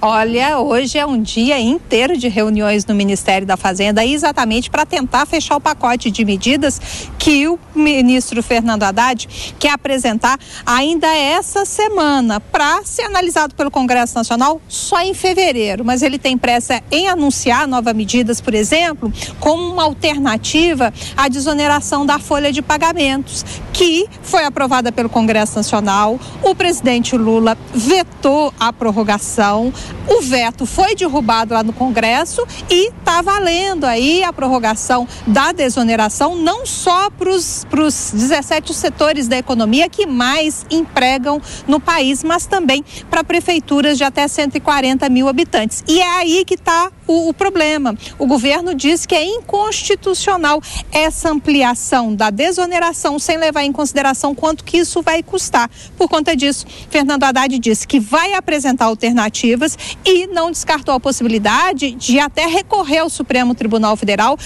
Olha, 0.00 0.58
hoje 0.58 0.98
é 0.98 1.06
um 1.06 1.20
dia 1.22 1.58
inteiro 1.58 2.18
de 2.18 2.28
reuniões 2.28 2.84
no 2.84 2.94
Ministério 2.94 3.46
da 3.46 3.56
Fazenda, 3.56 4.04
exatamente 4.04 4.68
para 4.68 4.84
tentar 4.84 5.24
fechar 5.24 5.56
o 5.56 5.60
pacote 5.60 6.10
de 6.10 6.22
medidas 6.22 6.78
que 7.18 7.48
o 7.48 7.58
ministro 7.74 8.42
Fernando 8.42 8.82
Haddad 8.82 9.26
quer 9.58 9.70
apresentar 9.70 10.38
ainda 10.66 11.06
essa 11.08 11.64
semana, 11.64 12.38
para 12.40 12.84
ser 12.84 13.02
analisado 13.02 13.54
pelo 13.54 13.70
Congresso 13.70 14.14
Nacional 14.14 14.60
só 14.68 15.00
em 15.00 15.14
fevereiro. 15.14 15.82
Mas 15.82 16.02
ele 16.02 16.18
tem 16.18 16.36
pressa 16.36 16.82
em 16.90 17.08
anunciar 17.08 17.66
novas 17.66 17.94
medidas, 17.94 18.38
por 18.38 18.52
exemplo, 18.54 19.10
como 19.40 19.72
uma 19.72 19.84
alternativa 19.84 20.92
à 21.16 21.26
desoneração 21.26 22.04
da 22.04 22.18
folha 22.18 22.52
de 22.52 22.60
pagamentos, 22.60 23.44
que 23.72 24.06
foi 24.22 24.44
aprovada 24.44 24.92
pelo 24.92 25.08
Congresso 25.08 25.56
Nacional. 25.56 26.20
O 26.42 26.54
presidente 26.54 27.16
Lula 27.16 27.56
vetou 27.74 28.52
a 28.60 28.72
prorrogação. 28.72 29.72
O 30.08 30.22
veto 30.22 30.64
foi 30.66 30.94
derrubado 30.94 31.54
lá 31.54 31.62
no 31.62 31.72
Congresso 31.72 32.46
e 32.70 32.88
está 32.88 33.22
valendo 33.22 33.84
aí 33.84 34.22
a 34.22 34.32
prorrogação 34.32 35.06
da 35.26 35.52
desoneração, 35.52 36.36
não 36.36 36.64
só 36.64 37.10
para 37.10 37.28
os 37.30 37.64
17 38.12 38.72
setores 38.72 39.26
da 39.26 39.36
economia 39.36 39.88
que 39.88 40.06
mais 40.06 40.64
empregam 40.70 41.40
no 41.66 41.80
país, 41.80 42.22
mas 42.22 42.46
também 42.46 42.84
para 43.10 43.24
prefeituras 43.24 43.98
de 43.98 44.04
até 44.04 44.28
140 44.28 45.08
mil 45.08 45.28
habitantes. 45.28 45.82
E 45.88 46.00
é 46.00 46.08
aí 46.18 46.44
que 46.44 46.54
está 46.54 46.90
o, 47.06 47.28
o, 47.28 47.34
problema. 47.34 47.96
O 48.18 48.26
governo 48.26 48.74
diz 48.74 49.06
que 49.06 49.14
é 49.14 49.24
inconstitucional 49.24 50.60
essa 50.92 51.30
ampliação 51.30 52.14
da 52.14 52.30
desoneração 52.30 53.18
sem 53.18 53.36
levar 53.38 53.62
em 53.62 53.72
consideração 53.72 54.34
quanto 54.34 54.64
que 54.64 54.78
isso 54.78 55.02
vai 55.02 55.22
custar. 55.22 55.70
Por 55.96 56.08
conta 56.08 56.36
disso, 56.36 56.66
Fernando 56.90 57.24
Haddad 57.24 57.58
disse 57.58 57.86
que 57.86 58.00
vai 58.00 58.34
apresentar 58.34 58.86
alternativas 58.86 59.75
e 60.04 60.26
não 60.26 60.50
descartou 60.50 60.94
a 60.94 61.00
possibilidade 61.00 61.92
de 61.92 62.18
até 62.18 62.46
recorrer 62.46 62.98
ao 62.98 63.10
Supremo 63.10 63.54
Tribunal 63.54 63.96
Federal, 63.96 64.38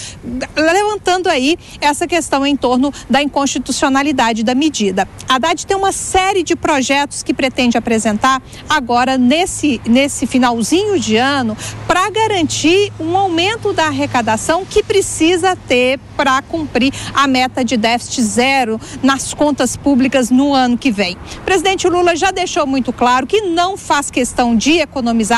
levantando 0.56 1.28
aí 1.28 1.58
essa 1.80 2.06
questão 2.06 2.46
em 2.46 2.56
torno 2.56 2.92
da 3.08 3.22
inconstitucionalidade 3.22 4.42
da 4.42 4.54
medida. 4.54 5.08
Haddad 5.28 5.66
tem 5.66 5.76
uma 5.76 5.92
série 5.92 6.42
de 6.42 6.56
projetos 6.56 7.22
que 7.22 7.34
pretende 7.34 7.76
apresentar 7.76 8.42
agora 8.68 9.16
nesse, 9.16 9.80
nesse 9.86 10.26
finalzinho 10.26 10.98
de 10.98 11.16
ano 11.16 11.56
para 11.86 12.08
garantir 12.10 12.92
um 12.98 13.16
aumento 13.16 13.72
da 13.72 13.86
arrecadação 13.86 14.64
que 14.64 14.82
precisa 14.82 15.56
ter 15.56 15.98
para 16.16 16.42
cumprir 16.42 16.92
a 17.14 17.26
meta 17.26 17.64
de 17.64 17.76
déficit 17.76 18.22
zero 18.22 18.80
nas 19.02 19.32
contas 19.32 19.76
públicas 19.76 20.30
no 20.30 20.54
ano 20.54 20.76
que 20.76 20.90
vem. 20.90 21.16
O 21.38 21.40
presidente 21.44 21.88
Lula 21.88 22.14
já 22.14 22.30
deixou 22.30 22.66
muito 22.66 22.92
claro 22.92 23.26
que 23.26 23.40
não 23.42 23.76
faz 23.76 24.10
questão 24.10 24.54
de 24.56 24.72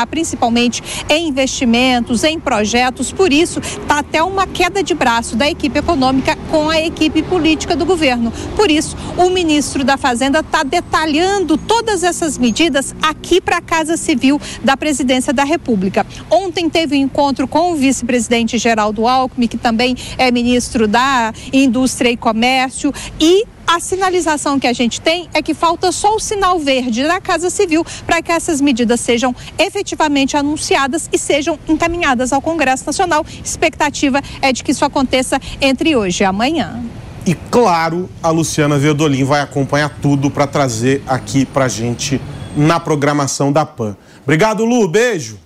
principalmente 0.07 0.83
em 1.09 1.29
investimentos, 1.29 2.25
em 2.25 2.39
projetos, 2.39 3.13
por 3.13 3.33
isso 3.33 3.61
está 3.61 3.99
até 3.99 4.23
uma 4.23 4.47
queda 4.47 4.83
de 4.83 4.95
braço 4.95 5.37
da 5.37 5.49
equipe 5.49 5.79
econômica 5.79 6.37
com 6.51 6.69
a 6.69 6.81
equipe 6.81 7.23
política 7.23 7.75
do 7.75 7.85
governo. 7.85 8.33
Por 8.57 8.71
isso, 8.71 8.97
o 9.17 9.31
ministro 9.31 9.85
da 9.85 9.97
Fazenda 9.97 10.41
está 10.41 10.63
detalhando 10.63 11.57
todas 11.57 12.03
essas 12.03 12.39
medidas 12.39 12.95
aqui 13.03 13.41
para 13.41 13.59
a 13.59 13.63
Casa 13.63 13.97
Civil 13.97 14.41
da 14.63 14.77
Presidência 14.77 15.33
da 15.33 15.45
República. 15.45 16.07
Ontem 16.31 16.69
teve 16.69 16.97
um 16.97 17.01
encontro 17.01 17.49
com 17.49 17.73
o 17.73 17.77
vice-presidente 17.77 18.59
Geraldo 18.59 19.07
Alckmin, 19.07 19.49
que 19.49 19.57
também 19.57 19.97
é 20.19 20.31
ministro 20.31 20.87
da 20.87 21.33
Indústria 21.53 22.11
e 22.11 22.17
Comércio, 22.17 22.93
e 23.21 23.45
a 23.67 23.81
sinalização 23.81 24.59
que 24.59 24.67
a 24.67 24.73
gente 24.73 25.01
tem 25.01 25.29
é 25.33 25.43
que 25.43 25.55
falta 25.55 25.93
só 25.93 26.15
o 26.15 26.21
sinal 26.21 26.59
verde 26.59 27.03
da 27.05 27.21
Casa 27.21 27.51
Civil 27.51 27.85
para 28.07 28.23
que 28.23 28.31
essas 28.31 28.61
medidas 28.61 29.01
sejam 29.01 29.35
efetivamente 29.59 30.37
anunciadas 30.37 31.09
e 31.13 31.19
sejam 31.19 31.59
encaminhadas 31.69 32.33
ao 32.33 32.41
Congresso 32.41 32.85
Nacional. 32.87 33.25
Expectativa 33.45 34.21
é 34.41 34.53
de 34.53 34.63
que 34.63 34.73
isso 34.73 34.85
aconteça 34.85 35.41
entre 35.61 35.97
hoje 35.97 36.23
e 36.23 36.27
amanhã. 36.27 36.83
E 37.25 37.35
claro, 37.35 38.11
a 38.23 38.31
Luciana 38.31 38.79
Verdolim 38.79 39.25
vai 39.25 39.41
acompanhar 39.41 39.89
tudo 40.03 40.31
para 40.31 40.47
trazer 40.47 41.03
aqui 41.07 41.47
para 41.47 41.69
gente 41.69 42.21
na 42.57 42.81
programação 42.81 43.53
da 43.53 43.65
PAN. 43.65 43.97
Obrigado, 44.25 44.65
Lu. 44.65 44.89
Beijo. 44.89 45.42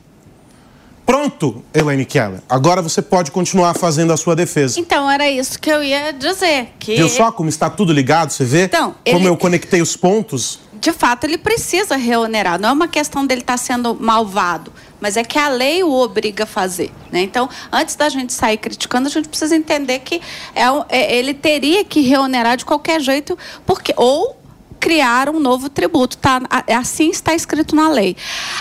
Pronto, 1.06 1.62
Elaine 1.72 2.04
Keller. 2.04 2.40
Agora 2.48 2.82
você 2.82 3.00
pode 3.00 3.30
continuar 3.30 3.74
fazendo 3.74 4.12
a 4.12 4.16
sua 4.16 4.34
defesa. 4.34 4.78
Então, 4.80 5.08
era 5.08 5.30
isso 5.30 5.58
que 5.58 5.70
eu 5.70 5.82
ia 5.82 6.12
dizer. 6.12 6.74
Que... 6.80 6.96
Viu 6.96 7.08
só 7.08 7.30
como 7.30 7.48
está 7.48 7.70
tudo 7.70 7.92
ligado, 7.92 8.30
você 8.32 8.44
vê? 8.44 8.64
Então, 8.64 8.94
como 9.04 9.18
ele- 9.20 9.28
eu 9.28 9.36
conectei 9.36 9.80
os 9.80 9.96
pontos? 9.96 10.58
de 10.78 10.92
fato, 10.92 11.24
ele 11.24 11.38
precisa 11.38 11.96
reonerar. 11.96 12.60
Não 12.60 12.68
é 12.68 12.72
uma 12.72 12.86
questão 12.86 13.26
dele 13.26 13.40
estar 13.40 13.56
sendo 13.56 13.96
malvado, 13.98 14.72
mas 15.00 15.16
é 15.16 15.24
que 15.24 15.36
a 15.38 15.48
lei 15.48 15.82
o 15.82 15.90
obriga 15.90 16.44
a 16.44 16.46
fazer. 16.46 16.92
Né? 17.10 17.22
Então, 17.22 17.48
antes 17.72 17.96
da 17.96 18.08
gente 18.08 18.32
sair 18.32 18.56
criticando, 18.58 19.08
a 19.08 19.10
gente 19.10 19.26
precisa 19.28 19.56
entender 19.56 20.00
que 20.00 20.20
é, 20.54 20.62
é- 20.90 21.16
ele 21.16 21.34
teria 21.34 21.82
que 21.84 22.02
reonerar 22.02 22.56
de 22.56 22.64
qualquer 22.64 23.00
jeito, 23.00 23.36
porque 23.64 23.92
ou 23.96 24.38
criar 24.78 25.28
um 25.30 25.40
novo 25.40 25.68
tributo. 25.68 26.18
Tá? 26.18 26.42
Assim 26.78 27.10
está 27.10 27.34
escrito 27.34 27.74
na 27.74 27.88
lei. 27.88 28.14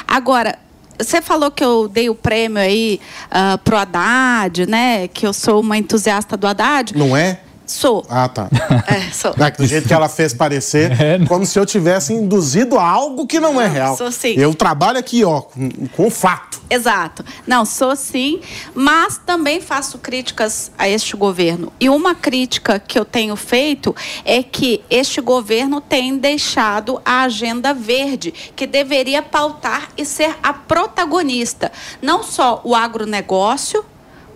Agora. 0.08 0.58
Você 1.00 1.22
falou 1.22 1.52
que 1.52 1.64
eu 1.64 1.88
dei 1.88 2.10
o 2.10 2.16
prêmio 2.16 2.62
aí 2.62 3.00
ah, 3.30 3.58
pro 3.64 3.78
Haddad, 3.78 4.66
né? 4.66 5.08
Que 5.08 5.26
eu 5.28 5.34
sou 5.34 5.62
uma 5.62 5.78
entusiasta 5.78 6.38
do 6.38 6.48
Haddad. 6.48 6.96
Não 6.98 7.16
é? 7.16 7.39
Sou. 7.66 8.05
Ah, 8.09 8.28
tá. 8.28 8.49
É, 8.88 9.11
sou. 9.11 9.34
É 9.38 9.49
que 9.51 9.57
do 9.57 9.66
jeito 9.66 9.88
que 9.88 9.93
ela 9.93 10.07
fez 10.07 10.34
parecer, 10.34 10.91
como 11.28 11.45
se 11.45 11.57
eu 11.57 11.66
tivesse 11.66 12.13
induzido 12.13 12.78
a 12.78 12.88
algo 12.88 13.26
que 13.26 13.39
não, 13.39 13.59
é 13.59 13.68
real. 13.68 13.97
sou 13.97 14.11
sim. 14.11 14.34
Eu 14.38 14.53
trabalho 14.53 14.99
aqui, 14.99 15.24
ó, 15.24 15.41
com, 15.41 15.70
com 15.95 16.09
fato. 16.11 16.61
Exato. 16.70 17.24
Não, 17.47 17.66
sou 17.66 17.95
sim, 17.95 18.41
mas 18.74 19.18
também 19.18 19.61
faço 19.61 19.97
críticas 19.97 20.72
a 20.78 20.88
este 20.88 21.16
governo. 21.16 21.72
E 21.80 21.89
uma 21.89 22.13
crítica 22.16 22.80
que 22.80 22.97
eu 22.97 23.05
tenho 23.05 23.36
feito 23.36 23.95
é 24.24 24.41
que 24.43 24.84
este 24.89 25.22
governo 25.22 25.82
tem 25.82 26.18
deixado 26.18 27.01
a 27.03 27.24
agenda 27.24 27.74
verde, 27.74 28.32
que 28.55 28.68
deveria 28.68 29.22
pautar 29.22 29.89
e 29.97 30.05
ser 30.05 30.36
a 30.41 30.53
protagonista. 30.53 31.72
Não 32.01 32.24
só 32.24 32.61
o 32.63 32.76
agronegócio, 32.76 33.86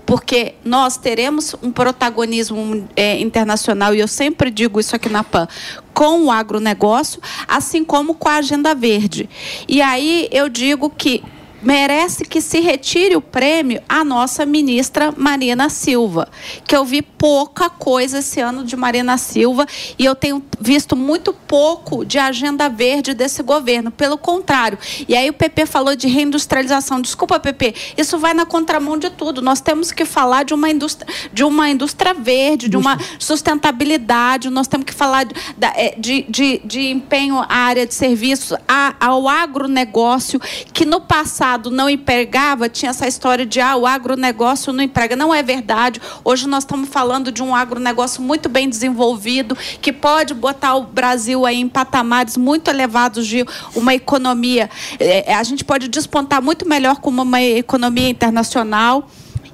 porque 0.09 0.55
nós 0.65 0.97
teremos 0.97 1.55
um 1.61 1.71
protagonismo 1.71 2.89
é, 2.95 3.19
internacional, 3.19 3.93
e 3.93 3.99
eu 3.99 4.07
sempre 4.07 4.49
digo 4.49 4.79
isso 4.79 4.95
aqui 4.95 5.07
na 5.07 5.23
PAN, 5.23 5.47
com 5.93 6.23
o 6.23 6.31
agronegócio, 6.31 7.21
assim 7.47 7.83
como 7.83 8.15
com 8.15 8.27
a 8.27 8.37
Agenda 8.37 8.73
Verde. 8.73 9.29
E 9.67 9.83
aí 9.83 10.27
eu 10.31 10.49
digo 10.49 10.89
que 10.89 11.23
merece 11.61 12.25
que 12.25 12.41
se 12.41 12.59
retire 12.59 13.15
o 13.15 13.21
prêmio 13.21 13.81
a 13.87 14.03
nossa 14.03 14.45
ministra 14.45 15.13
Marina 15.15 15.69
Silva, 15.69 16.29
que 16.65 16.75
eu 16.75 16.85
vi 16.85 17.01
pouca 17.01 17.69
coisa 17.69 18.19
esse 18.19 18.39
ano 18.39 18.63
de 18.63 18.75
Marina 18.75 19.17
Silva 19.17 19.65
e 19.97 20.05
eu 20.05 20.15
tenho 20.15 20.43
visto 20.59 20.95
muito 20.95 21.33
pouco 21.33 22.05
de 22.05 22.17
agenda 22.17 22.69
verde 22.69 23.13
desse 23.13 23.43
governo, 23.43 23.91
pelo 23.91 24.17
contrário. 24.17 24.77
E 25.07 25.15
aí 25.15 25.29
o 25.29 25.33
PP 25.33 25.65
falou 25.65 25.95
de 25.95 26.07
reindustrialização. 26.07 27.01
Desculpa, 27.01 27.39
PP, 27.39 27.73
isso 27.97 28.17
vai 28.17 28.33
na 28.33 28.45
contramão 28.45 28.97
de 28.97 29.09
tudo. 29.09 29.41
Nós 29.41 29.61
temos 29.61 29.91
que 29.91 30.05
falar 30.05 30.43
de 30.43 30.53
uma 30.53 30.69
indústria, 30.69 31.13
de 31.33 31.43
uma 31.43 31.69
indústria 31.69 32.13
verde, 32.13 32.69
de 32.69 32.77
uma 32.77 32.97
sustentabilidade, 33.17 34.49
nós 34.49 34.67
temos 34.67 34.85
que 34.85 34.93
falar 34.93 35.25
de, 35.25 35.33
é, 35.75 35.95
de, 35.97 36.25
de, 36.29 36.61
de 36.63 36.89
empenho 36.89 37.39
à 37.39 37.55
área 37.55 37.85
de 37.85 37.93
serviços, 37.93 38.57
ao 38.99 39.27
agronegócio, 39.27 40.39
que 40.73 40.85
no 40.85 41.01
passado 41.01 41.48
não 41.57 41.89
empregava, 41.89 42.69
tinha 42.69 42.91
essa 42.91 43.07
história 43.07 43.45
de 43.45 43.59
ah, 43.59 43.75
o 43.75 43.85
agronegócio 43.85 44.71
não 44.71 44.83
emprega. 44.83 45.15
Não 45.15 45.33
é 45.33 45.41
verdade. 45.41 46.01
Hoje 46.23 46.47
nós 46.47 46.63
estamos 46.63 46.89
falando 46.89 47.31
de 47.31 47.41
um 47.41 47.55
agronegócio 47.55 48.21
muito 48.21 48.47
bem 48.47 48.69
desenvolvido, 48.69 49.57
que 49.81 49.91
pode 49.91 50.33
botar 50.33 50.75
o 50.75 50.83
Brasil 50.83 51.45
aí 51.45 51.57
em 51.59 51.67
patamares 51.67 52.37
muito 52.37 52.69
elevados 52.69 53.25
de 53.25 53.45
uma 53.75 53.93
economia. 53.93 54.69
É, 54.99 55.33
a 55.33 55.43
gente 55.43 55.63
pode 55.63 55.87
despontar 55.87 56.41
muito 56.41 56.67
melhor 56.67 56.97
como 56.97 57.21
uma 57.21 57.41
economia 57.41 58.09
internacional. 58.09 59.09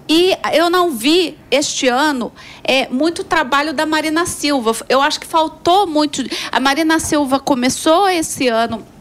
E 0.08 0.38
eu 0.54 0.70
não 0.70 0.91
vi 0.91 1.36
este 1.50 1.88
ano 1.88 2.32
é, 2.64 2.88
muito 2.89 3.24
trabalho 3.24 3.74
da 3.74 3.88
Marina 3.88 4.26
Silva. 4.28 4.76
Eu 4.88 5.02
acho 5.02 5.20
que 5.20 5.26
faltou 5.26 5.88
muito. 5.88 6.24
A 6.52 6.60
Marina 6.60 7.00
Silva 7.00 7.39
começou 7.39 8.08
esse 8.08 8.48
ano 8.48 8.86
é, 8.86 8.95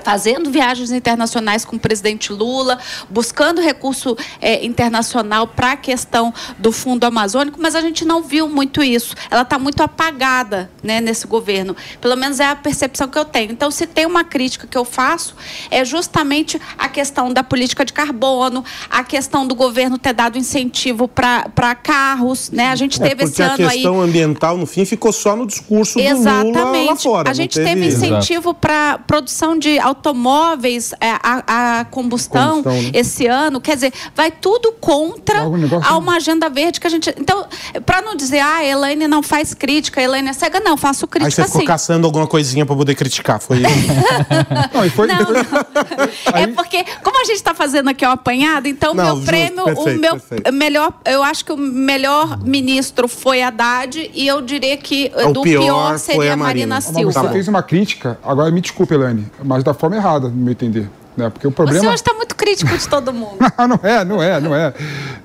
fazendo 0.00 0.50
viagens 0.50 0.90
internacionais 0.90 1.64
com 1.64 1.76
o 1.76 1.78
presidente 1.78 2.32
Lula, 2.32 2.78
buscando 3.08 3.60
recurso 3.60 4.16
é, 4.40 4.64
internacional 4.64 5.46
para 5.46 5.72
a 5.72 5.76
questão 5.76 6.32
do 6.58 6.72
fundo 6.72 7.04
amazônico, 7.04 7.58
mas 7.60 7.74
a 7.74 7.80
gente 7.80 8.04
não 8.04 8.22
viu 8.22 8.48
muito 8.48 8.82
isso. 8.82 9.14
Ela 9.30 9.42
está 9.42 9.58
muito 9.58 9.82
apagada 9.82 10.70
né, 10.82 11.00
nesse 11.00 11.26
governo. 11.26 11.76
Pelo 12.00 12.16
menos 12.16 12.40
é 12.40 12.46
a 12.48 12.56
percepção 12.56 13.08
que 13.08 13.18
eu 13.18 13.24
tenho. 13.24 13.52
Então, 13.52 13.70
se 13.70 13.86
tem 13.86 14.06
uma 14.06 14.24
crítica 14.24 14.66
que 14.66 14.76
eu 14.76 14.84
faço, 14.84 15.34
é 15.70 15.84
justamente 15.84 16.60
a 16.78 16.88
questão 16.88 17.32
da 17.32 17.42
política 17.42 17.84
de 17.84 17.92
carbono, 17.92 18.64
a 18.90 19.02
questão 19.04 19.46
do 19.46 19.54
governo 19.54 19.98
ter 19.98 20.12
dado 20.12 20.38
incentivo 20.38 21.08
para 21.08 21.74
carros. 21.76 22.50
Né? 22.50 22.68
A 22.68 22.76
gente 22.76 23.00
É, 23.02 23.08
teve 23.08 23.24
esse 23.24 23.32
porque 23.32 23.42
a 23.42 23.54
ano 23.54 23.68
aí. 23.68 23.74
questão 23.74 24.00
ambiental, 24.00 24.56
no 24.56 24.66
fim, 24.66 24.84
ficou 24.84 25.12
só 25.12 25.34
no 25.36 25.46
discurso 25.46 25.98
do 25.98 26.02
Lula 26.02 26.14
lá 26.14 26.42
Exatamente. 26.44 27.02
fora. 27.02 27.30
a 27.30 27.34
gente 27.34 27.54
teve... 27.54 27.68
teve 27.68 27.86
incentivo 27.86 28.54
para 28.54 28.98
produção 29.06 29.58
de 29.58 29.78
automóveis 29.84 30.92
é, 31.00 31.10
a, 31.22 31.80
a 31.80 31.84
combustão, 31.84 32.62
Combustão, 32.62 32.82
né? 32.82 32.90
esse 32.94 33.26
ano. 33.26 33.60
Quer 33.60 33.74
dizer, 33.74 33.92
vai 34.14 34.30
tudo 34.30 34.72
contra 34.80 35.40
a 35.86 35.96
uma 35.96 36.16
agenda 36.16 36.48
verde 36.48 36.80
que 36.80 36.86
a 36.86 36.90
gente. 36.90 37.14
Então, 37.18 37.46
para 37.84 38.02
não 38.02 38.14
dizer, 38.14 38.40
ah, 38.40 38.56
a 38.56 38.64
Elaine 38.64 39.06
não 39.06 39.22
faz 39.22 39.54
crítica, 39.54 40.00
a 40.00 40.04
Elaine 40.04 40.28
é 40.28 40.32
cega, 40.32 40.60
não, 40.60 40.76
faço 40.76 41.04
Aí 41.04 41.10
crítica 41.10 41.42
você 41.42 41.44
ficou 41.44 41.60
sim. 41.60 41.66
caçando 41.66 42.06
alguma 42.06 42.26
coisinha 42.26 42.64
pra 42.64 42.74
poder 42.74 42.94
criticar. 42.94 43.40
Foi 43.40 43.58
isso. 43.58 43.64
Não, 44.72 44.84
e 44.84 44.90
foi, 44.90 45.06
Não, 45.06 45.16
não. 45.18 45.24
É 46.34 46.46
porque, 46.48 46.84
como 47.02 47.20
a 47.20 47.24
gente 47.24 47.36
está 47.36 47.54
fazendo 47.54 47.88
aqui 47.90 48.06
um 48.06 48.10
apanhado, 48.10 48.66
então 48.66 48.94
Não, 48.94 49.04
meu 49.04 49.14
justo, 49.16 49.26
prêmio, 49.26 49.64
perfeito, 49.64 49.96
o 49.96 50.00
meu 50.00 50.12
perfeito. 50.12 50.52
melhor, 50.52 50.92
eu 51.04 51.22
acho 51.22 51.44
que 51.44 51.52
o 51.52 51.56
melhor 51.56 52.38
ministro 52.42 53.06
foi 53.08 53.42
Haddad 53.42 54.10
e 54.14 54.26
eu 54.26 54.40
diria 54.40 54.76
que 54.76 55.12
O 55.26 55.32
do 55.32 55.42
pior 55.42 55.62
pior, 55.62 55.98
seria 55.98 56.30
a 56.30 56.34
a 56.34 56.36
Marina, 56.36 56.74
Marina. 56.76 56.80
Silva. 56.80 57.12
você 57.22 57.32
fez 57.32 57.48
uma 57.48 57.62
crítica, 57.62 58.18
agora 58.22 58.50
me 58.50 58.60
desculpe, 58.60 58.94
Elane, 58.94 59.26
mas 59.42 59.62
da 59.62 59.73
forma 59.74 59.96
errada, 59.96 60.28
no 60.28 60.34
meu 60.36 60.52
entender. 60.52 60.88
Né? 61.16 61.30
Porque 61.30 61.46
o 61.46 61.50
problema. 61.52 61.80
Você 61.80 61.86
hoje 61.86 61.94
está 61.96 62.12
muito 62.14 62.34
crítico 62.34 62.76
de 62.76 62.88
todo 62.88 63.12
mundo. 63.12 63.36
Ah, 63.56 63.68
não 63.68 63.78
é, 63.82 64.04
não 64.04 64.22
é, 64.22 64.40
não 64.40 64.54
é. 64.54 64.74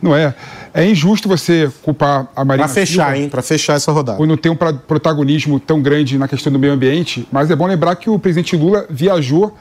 Não 0.02 0.16
é. 0.16 0.34
É 0.72 0.86
injusto 0.88 1.28
você 1.28 1.68
culpar 1.82 2.28
a 2.36 2.46
Marina 2.46 2.68
pra 2.68 2.74
fechar, 2.74 3.06
Silva 3.08 3.18
hein? 3.18 3.30
Pra 3.30 3.42
fechar 3.42 3.74
essa 3.74 3.92
rodada. 3.92 4.18
por 4.20 4.28
não 4.28 4.38
ter 4.38 4.50
um 4.50 4.56
pra- 4.56 4.72
protagonismo 4.72 5.60
tão 5.60 5.82
grande 5.82 6.16
na 6.18 6.28
questão 6.28 6.54
do 6.54 6.60
meio 6.60 6.74
ambiente, 6.74 7.28
mas 7.32 7.50
é 7.50 7.56
bom 7.56 7.66
lembrar 7.66 7.96
que 7.96 8.08
o 8.08 8.20
presidente 8.20 8.56
Lula 8.56 8.86
viajou 8.88 9.52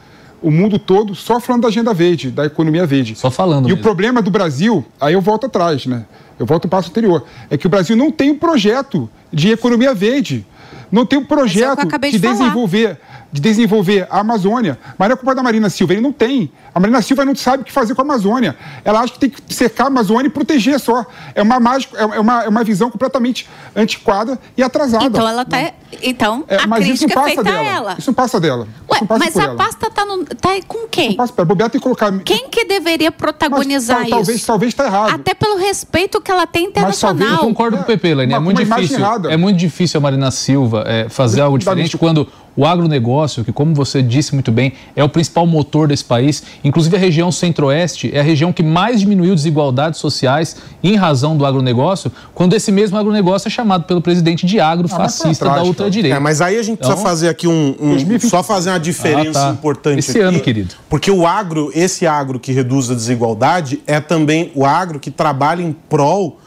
o 0.42 0.50
mundo 0.50 0.78
todo 0.78 1.14
só 1.14 1.40
falando 1.40 1.62
da 1.62 1.68
agenda 1.68 1.94
verde, 1.94 2.30
da 2.30 2.44
economia 2.44 2.86
verde. 2.86 3.14
Só 3.16 3.30
falando 3.30 3.64
E 3.64 3.72
o 3.72 3.76
mesmo. 3.76 3.82
problema 3.82 4.20
do 4.20 4.30
Brasil, 4.30 4.84
aí 5.00 5.14
eu 5.14 5.20
volto 5.22 5.46
atrás, 5.46 5.86
né? 5.86 6.04
Eu 6.38 6.44
volto 6.44 6.66
ao 6.66 6.70
passo 6.70 6.90
anterior, 6.90 7.24
é 7.50 7.56
que 7.56 7.66
o 7.66 7.70
Brasil 7.70 7.96
não 7.96 8.10
tem 8.12 8.30
um 8.30 8.38
projeto 8.38 9.08
de 9.32 9.50
economia 9.50 9.94
verde. 9.94 10.46
Não 10.92 11.04
tem 11.06 11.18
um 11.18 11.22
é 11.22 11.24
o 11.24 11.28
projeto 11.28 11.80
acabei 11.80 12.10
de 12.10 12.18
de 12.18 12.22
falar. 12.26 12.38
desenvolver 12.38 12.98
de 13.30 13.40
desenvolver 13.40 14.06
a 14.10 14.20
Amazônia. 14.20 14.78
Mas 14.98 15.08
não 15.08 15.14
é 15.14 15.16
culpa 15.16 15.34
da 15.34 15.42
Marina 15.42 15.68
Silva, 15.68 15.92
ele 15.92 16.00
não 16.00 16.12
tem. 16.12 16.50
A 16.74 16.80
Marina 16.80 17.02
Silva 17.02 17.24
não 17.24 17.34
sabe 17.36 17.62
o 17.62 17.66
que 17.66 17.72
fazer 17.72 17.94
com 17.94 18.00
a 18.00 18.04
Amazônia. 18.04 18.56
Ela 18.84 19.00
acha 19.00 19.12
que 19.12 19.18
tem 19.18 19.30
que 19.30 19.54
cercar 19.54 19.86
a 19.86 19.88
Amazônia 19.88 20.28
e 20.28 20.30
proteger 20.30 20.78
só. 20.80 21.04
É 21.34 21.42
uma, 21.42 21.60
mágica, 21.60 21.96
é 21.98 22.16
é 22.16 22.20
uma, 22.20 22.44
é 22.44 22.48
uma 22.48 22.64
visão 22.64 22.90
completamente 22.90 23.46
antiquada 23.76 24.38
e 24.56 24.62
atrasada. 24.62 25.04
Então 25.04 25.28
ela 25.28 25.44
tá. 25.44 25.72
Então 26.02 26.44
É, 26.48 26.56
a 26.56 26.66
mas 26.66 26.86
isso 26.86 27.06
não 27.06 27.08
crítica 27.08 27.12
é 27.12 27.14
passa 27.16 27.26
feita 27.26 27.42
dela. 27.44 27.58
a 27.58 27.64
ela. 27.64 27.96
Isso 27.98 28.10
não 28.10 28.14
passa 28.14 28.40
dela. 28.40 28.64
Isso 28.66 28.92
Ué, 28.92 28.98
não 29.00 29.06
passa 29.06 29.24
mas 29.24 29.32
por 29.34 29.40
a 29.40 29.44
ela. 29.44 29.56
pasta 29.56 29.90
tá, 29.90 30.04
no, 30.04 30.24
tá 30.24 30.48
com 30.66 30.86
quem? 30.88 31.08
Não 31.10 31.16
passa. 31.16 31.44
Bobear 31.44 31.70
tem 31.70 31.78
que 31.80 31.82
colocar. 31.84 32.12
Quem 32.20 32.48
que 32.48 32.64
deveria 32.64 33.10
Mas 33.10 33.16
protagonizar 33.18 34.00
tal- 34.02 34.10
talvez, 34.10 34.38
isso? 34.38 34.46
talvez 34.46 34.74
tá 34.74 34.84
errado. 34.86 35.14
Até 35.14 35.34
pelo 35.34 35.56
respeito 35.56 36.20
que 36.20 36.30
ela 36.30 36.46
tem 36.46 36.64
Mas 36.74 36.74
talvez 36.74 37.02
Eu 37.02 37.08
internacional. 37.10 37.38
concordo 37.38 37.76
com 37.78 37.82
o 37.82 37.86
PP, 37.86 38.14
Lene. 38.14 38.32
É 38.34 38.38
muito 38.38 38.62
difícil. 38.64 38.98
É 39.30 39.36
muito 39.36 39.56
difícil 39.56 39.98
a 39.98 40.00
Marina 40.02 40.30
Silva 40.30 40.84
é, 40.86 41.08
fazer 41.08 41.40
algo 41.40 41.58
diferente 41.58 41.96
quando 41.96 42.28
o 42.58 42.66
agronegócio, 42.66 43.44
que 43.44 43.52
como 43.52 43.72
você 43.72 44.02
disse 44.02 44.34
muito 44.34 44.50
bem, 44.50 44.72
é 44.96 45.04
o 45.04 45.08
principal 45.08 45.46
motor 45.46 45.86
desse 45.86 46.04
país, 46.04 46.42
inclusive 46.64 46.96
a 46.96 46.98
região 46.98 47.30
centro-oeste 47.30 48.10
é 48.12 48.18
a 48.18 48.22
região 48.22 48.52
que 48.52 48.64
mais 48.64 48.98
diminuiu 48.98 49.32
desigualdades 49.32 50.00
sociais 50.00 50.56
em 50.82 50.96
razão 50.96 51.36
do 51.36 51.46
agronegócio, 51.46 52.10
quando 52.34 52.54
esse 52.54 52.72
mesmo 52.72 52.98
agronegócio 52.98 53.46
é 53.46 53.50
chamado 53.50 53.84
pelo 53.84 54.00
presidente 54.00 54.44
de 54.44 54.58
agro 54.58 54.88
Ah, 54.90 55.06
da 55.54 55.62
ultradireita. 55.62 56.16
É, 56.16 56.18
mas 56.18 56.40
aí 56.40 56.58
a 56.58 56.62
gente 56.64 56.78
Então- 56.80 56.88
precisa 56.90 57.08
fazer 57.08 57.28
aqui 57.28 57.46
um, 57.46 57.76
um- 57.80 57.90
2020. 57.90 58.28
só 58.28 58.42
fazer 58.42 58.70
uma 58.70 58.80
diferença 58.80 59.38
Ah, 59.40 59.46
tá. 59.46 59.50
importante 59.52 60.00
Esse 60.00 60.10
aqui, 60.10 60.20
ano, 60.20 60.40
querido. 60.40 60.74
Porque 60.90 61.12
o 61.12 61.24
agro, 61.24 61.70
esse 61.72 62.08
agro 62.08 62.40
que 62.40 62.50
reduz 62.50 62.90
a 62.90 62.94
desigualdade 62.94 63.80
é 63.86 64.00
também 64.00 64.50
o 64.56 64.66
agro 64.66 64.98
que 64.98 65.12
trabalha 65.12 65.62
em 65.62 65.70
prol 65.88 66.40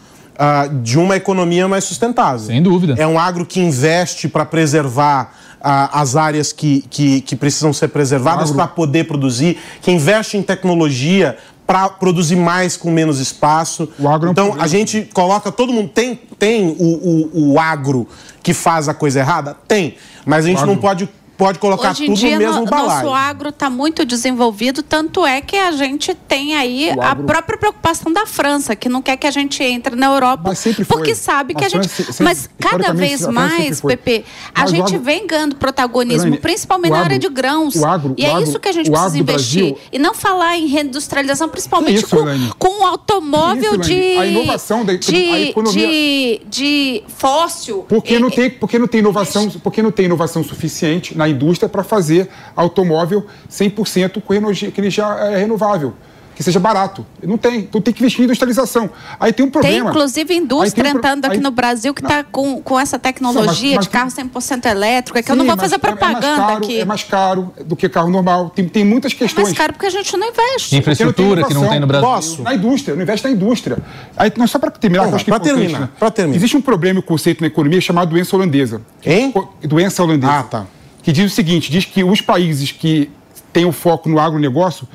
ah, 0.43 0.68
de 0.82 0.97
uma 0.97 1.16
economia 1.16 1.68
mais 1.68 1.84
sustentável. 1.84 2.39
Sem 2.39 2.64
dúvida. 2.64 2.95
É 2.97 3.05
um 3.05 3.20
agro 3.20 3.45
que 3.45 3.59
investe 3.59 4.28
para 4.28 4.43
preservar 4.43 5.36
as 5.64 6.16
áreas 6.16 6.51
que, 6.51 6.84
que, 6.89 7.22
que 7.22 7.36
precisam 7.36 7.72
ser 7.72 7.89
preservadas 7.89 8.51
para 8.51 8.68
poder 8.68 9.05
produzir, 9.05 9.57
que 9.82 9.91
investe 9.91 10.38
em 10.38 10.41
tecnologia 10.41 11.38
para 11.66 11.88
produzir 11.88 12.36
mais 12.36 12.76
com 12.76 12.91
menos 12.91 13.20
espaço. 13.20 13.88
O 13.97 14.09
agro 14.09 14.30
é 14.30 14.32
então 14.32 14.55
a 14.59 14.68
gente 14.68 15.09
coloca 15.14 15.51
todo 15.51 15.72
mundo 15.72 15.89
tem 15.89 16.20
tem 16.38 16.68
o, 16.68 17.30
o, 17.34 17.51
o 17.53 17.59
agro 17.59 18.07
que 18.43 18.53
faz 18.53 18.89
a 18.89 18.93
coisa 18.93 19.20
errada? 19.20 19.55
Tem, 19.68 19.95
mas 20.26 20.45
a 20.45 20.47
gente 20.49 20.66
não 20.66 20.76
pode 20.76 21.07
pode 21.41 21.57
colocar 21.57 21.89
Hoje 21.89 22.03
em 22.03 22.07
tudo 22.09 22.17
dia, 22.19 22.37
no 22.37 22.45
mesmo 22.45 22.59
no, 22.61 22.65
balaio. 22.67 23.03
nosso 23.05 23.15
agro 23.15 23.49
está 23.49 23.67
muito 23.67 24.05
desenvolvido, 24.05 24.83
tanto 24.83 25.25
é 25.25 25.41
que 25.41 25.55
a 25.57 25.71
gente 25.71 26.13
tem 26.13 26.55
aí 26.55 26.93
O 26.95 27.01
a 27.01 27.07
agro- 27.07 27.25
própria 27.25 27.57
preocupação 27.57 28.13
da 28.13 28.27
França, 28.27 28.75
que 28.75 28.87
não 28.87 29.01
quer 29.01 29.17
que 29.17 29.25
a 29.25 29.31
gente 29.31 29.63
entre 29.63 29.95
na 29.95 30.05
Europa, 30.05 30.43
Mas 30.49 30.59
sempre 30.59 30.83
foi. 30.85 30.97
porque 30.97 31.15
sabe 31.15 31.55
que 31.55 31.63
A 31.63 31.67
a 31.67 31.69
gente. 31.69 31.87
França 31.89 32.13
se- 32.13 32.21
mas 32.21 32.37
sempre- 32.41 32.69
cada 32.69 32.93
vez 32.93 33.13
a 33.13 33.17
sempre 33.17 33.33
mais. 33.33 33.81
Pepe, 33.81 34.23
a 34.53 34.61
Mas 34.61 34.69
gente 34.69 34.93
agro- 34.93 34.99
vem 35.03 35.25
ganhando 35.25 35.55
protagonismo, 35.55 36.37
principalmente 36.37 36.91
o 36.91 36.93
na 36.93 36.99
agro- 36.99 37.05
área 37.13 37.19
de 37.19 37.27
grãos. 37.29 37.75
o 37.75 37.85
agro- 37.87 38.13
e 38.15 38.23
é 38.23 38.29
agro- 38.29 38.43
isso 38.43 38.59
que 38.59 38.69
a 38.69 38.71
gente 38.71 38.91
precisa 38.91 39.07
agro 39.09 39.17
investir. 39.19 39.61
Brasil- 39.63 39.77
E 39.91 39.97
não 39.97 40.13
falar 40.13 40.57
em 40.59 40.67
reindustrialização, 40.67 41.49
principalmente 41.49 42.03
isso, 42.05 42.15
com, 42.59 42.81
o 42.81 42.85
automóvel 42.85 43.71
isso, 43.73 43.77
de. 43.79 44.17
A 44.17 44.27
inovação 44.27 44.85
da- 44.85 44.93
de, 44.93 45.15
a 45.15 45.39
economia- 45.41 45.87
de, 45.87 46.41
de 46.47 47.03
fóssil. 47.07 47.85
Porque 47.89 48.19
não 48.19 48.29
tem, 48.29 48.49
porque 48.51 48.77
não 48.77 48.87
tem 48.87 48.99
inovação, 48.99 49.49
porque 49.63 49.81
não 49.81 49.91
tem 49.91 50.05
inovação 50.05 50.43
suficiente 50.43 51.17
na 51.17 51.30
indústria 51.32 51.67
para 51.67 51.84
fazer 51.84 52.29
automóvel 52.55 53.25
100% 53.49 54.21
com 54.21 54.34
energia, 54.34 54.71
é 55.05 55.38
renovável, 55.39 55.93
que 56.36 56.41
seja 56.43 56.59
barato. 56.59 57.05
Não 57.21 57.38
tem. 57.38 57.59
Então 57.59 57.82
tem 57.82 57.93
que 57.93 57.99
investir 58.01 58.21
em 58.21 58.23
industrialização. 58.23 58.89
Aí 59.19 59.32
tem 59.34 59.45
um 59.45 59.49
Tem, 59.49 59.61
problema. 59.61 59.89
inclusive, 59.89 60.34
Aí 60.34 60.39
indústria 60.39 60.84
tem 60.84 60.91
um 60.91 60.95
pro- 60.95 60.99
entrando 60.99 61.25
aqui 61.25 61.36
aí- 61.36 61.41
no 61.41 61.51
Brasil 61.51 61.93
que 61.93 62.01
está 62.01 62.23
com, 62.23 62.61
com 62.61 62.79
essa 62.79 62.97
tecnologia 62.97 63.75
mas 63.75 63.86
de 63.86 63.91
tem- 63.91 63.99
carro 63.99 64.09
100% 64.09 64.65
elétrico, 64.65 65.19
é 65.19 65.21
que 65.21 65.29
eu 65.32 65.36
não 65.36 65.43
Sim, 65.43 65.47
vou 65.49 65.57
mas 65.57 65.63
fazer 65.65 65.75
é- 65.75 65.77
é 65.77 65.79
propaganda 65.79 66.38
caro, 66.38 66.57
aqui. 66.57 66.79
É 66.79 66.86
mais 66.86 67.03
caro 67.03 67.53
do 67.65 67.75
que 67.75 67.88
carro 67.89 68.09
normal. 68.09 68.49
Tem, 68.49 68.67
tem 68.67 68.84
muitas 68.86 69.11
É 69.11 69.15
questões. 69.15 69.43
mais 69.49 69.57
caro 69.57 69.73
porque 69.73 69.86
a 69.86 69.89
gente 69.91 70.15
não 70.17 70.29
investe. 70.29 70.75
Infraestrutura 70.77 71.43
que 71.43 71.53
não 71.53 71.67
tem 71.67 71.79
no 71.79 71.86
Brasil. 71.87 72.08
Posso? 72.08 72.41
Na 72.41 72.55
indústria, 72.55 72.95
não 72.95 73.03
investe 73.03 73.28
na 73.28 73.33
indústria. 73.33 73.78
Aí, 74.17 74.32
não, 74.37 74.47
só 74.47 74.58
para 74.58 74.71
terminar, 74.71 75.09
eu 75.09 75.16
acho 75.16 75.25
que 75.25 75.32
é 75.32 75.37
terminar, 75.39 75.79
né? 75.99 76.09
terminar. 76.12 76.36
Existe 76.37 76.55
um 76.58 76.62
problema 76.62 76.99
e 76.99 77.03
conceito 77.03 77.41
na 77.41 77.47
economia 77.47 77.79
chamado 77.82 78.09
doença 78.09 78.36
holandesa. 78.36 78.82
Hein? 79.05 79.33
Doença 79.63 80.01
holandesa. 80.01 80.32
Ah, 80.33 80.43
tá. 80.43 80.66
Que 81.03 81.11
diz 81.11 81.32
o 81.32 81.36
seguinte, 81.36 81.71
diz 81.71 81.86
que 81.86 82.03
os 82.03 82.21
países 82.21 82.71
que 82.71 83.09
têm 83.51 83.65
o 83.65 83.71
foco 83.71 84.07
no 84.07 84.19
agronegócio 84.19 84.87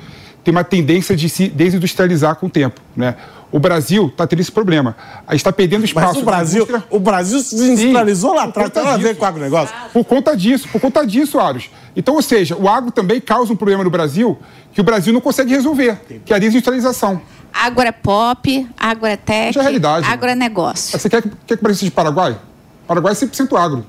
têm 0.43 0.51
uma 0.53 0.63
tendência 0.63 1.15
de 1.15 1.27
se 1.29 1.47
desindustrializar 1.49 2.35
com 2.37 2.47
o 2.47 2.49
tempo. 2.49 2.79
Né? 2.95 3.15
O 3.51 3.59
Brasil 3.59 4.07
está 4.07 4.25
tendo 4.25 4.39
esse 4.39 4.51
problema. 4.51 4.95
A 5.27 5.31
gente 5.33 5.41
está 5.41 5.51
perdendo 5.53 5.83
espaço. 5.85 6.13
Mas 6.15 6.21
o 6.21 6.25
Brasil, 6.25 6.67
o 6.89 6.99
Brasil 6.99 7.39
se 7.41 7.55
industrializou 7.55 8.33
lá 8.33 8.43
atrás, 8.45 8.69
tem 8.69 8.83
a 8.85 8.97
ver 8.97 9.15
com 9.15 9.23
o 9.25 9.27
agronegócio. 9.27 9.75
Por 9.93 10.03
conta 10.05 10.35
disso, 10.35 10.67
por 10.69 10.79
conta 10.81 11.05
disso, 11.05 11.39
Aros. 11.39 11.69
Então, 11.95 12.15
ou 12.15 12.21
seja, 12.21 12.55
o 12.57 12.67
agro 12.69 12.91
também 12.91 13.19
causa 13.21 13.51
um 13.51 13.55
problema 13.55 13.83
no 13.83 13.89
Brasil 13.89 14.37
que 14.73 14.79
o 14.81 14.83
Brasil 14.83 15.11
não 15.13 15.21
consegue 15.21 15.51
resolver, 15.53 15.97
que 16.25 16.31
é 16.31 16.35
a 16.35 16.39
desindustrialização. 16.39 17.21
Agro 17.53 17.81
é 17.87 17.91
pop, 17.91 18.67
agro 18.77 19.05
é 19.07 19.15
tech, 19.17 19.49
Isso 19.51 19.59
é 19.59 19.61
realidade. 19.63 20.05
agro 20.07 20.29
é 20.29 20.35
negócio. 20.35 20.97
Você 20.97 21.09
quer, 21.09 21.21
que- 21.21 21.29
quer 21.47 21.55
que 21.55 21.61
o 21.61 21.63
Brasil 21.63 21.79
seja 21.79 21.91
Paraguai? 21.91 22.37
Paraguai 22.85 23.13
é 23.13 23.15
100% 23.15 23.55
agro. 23.57 23.85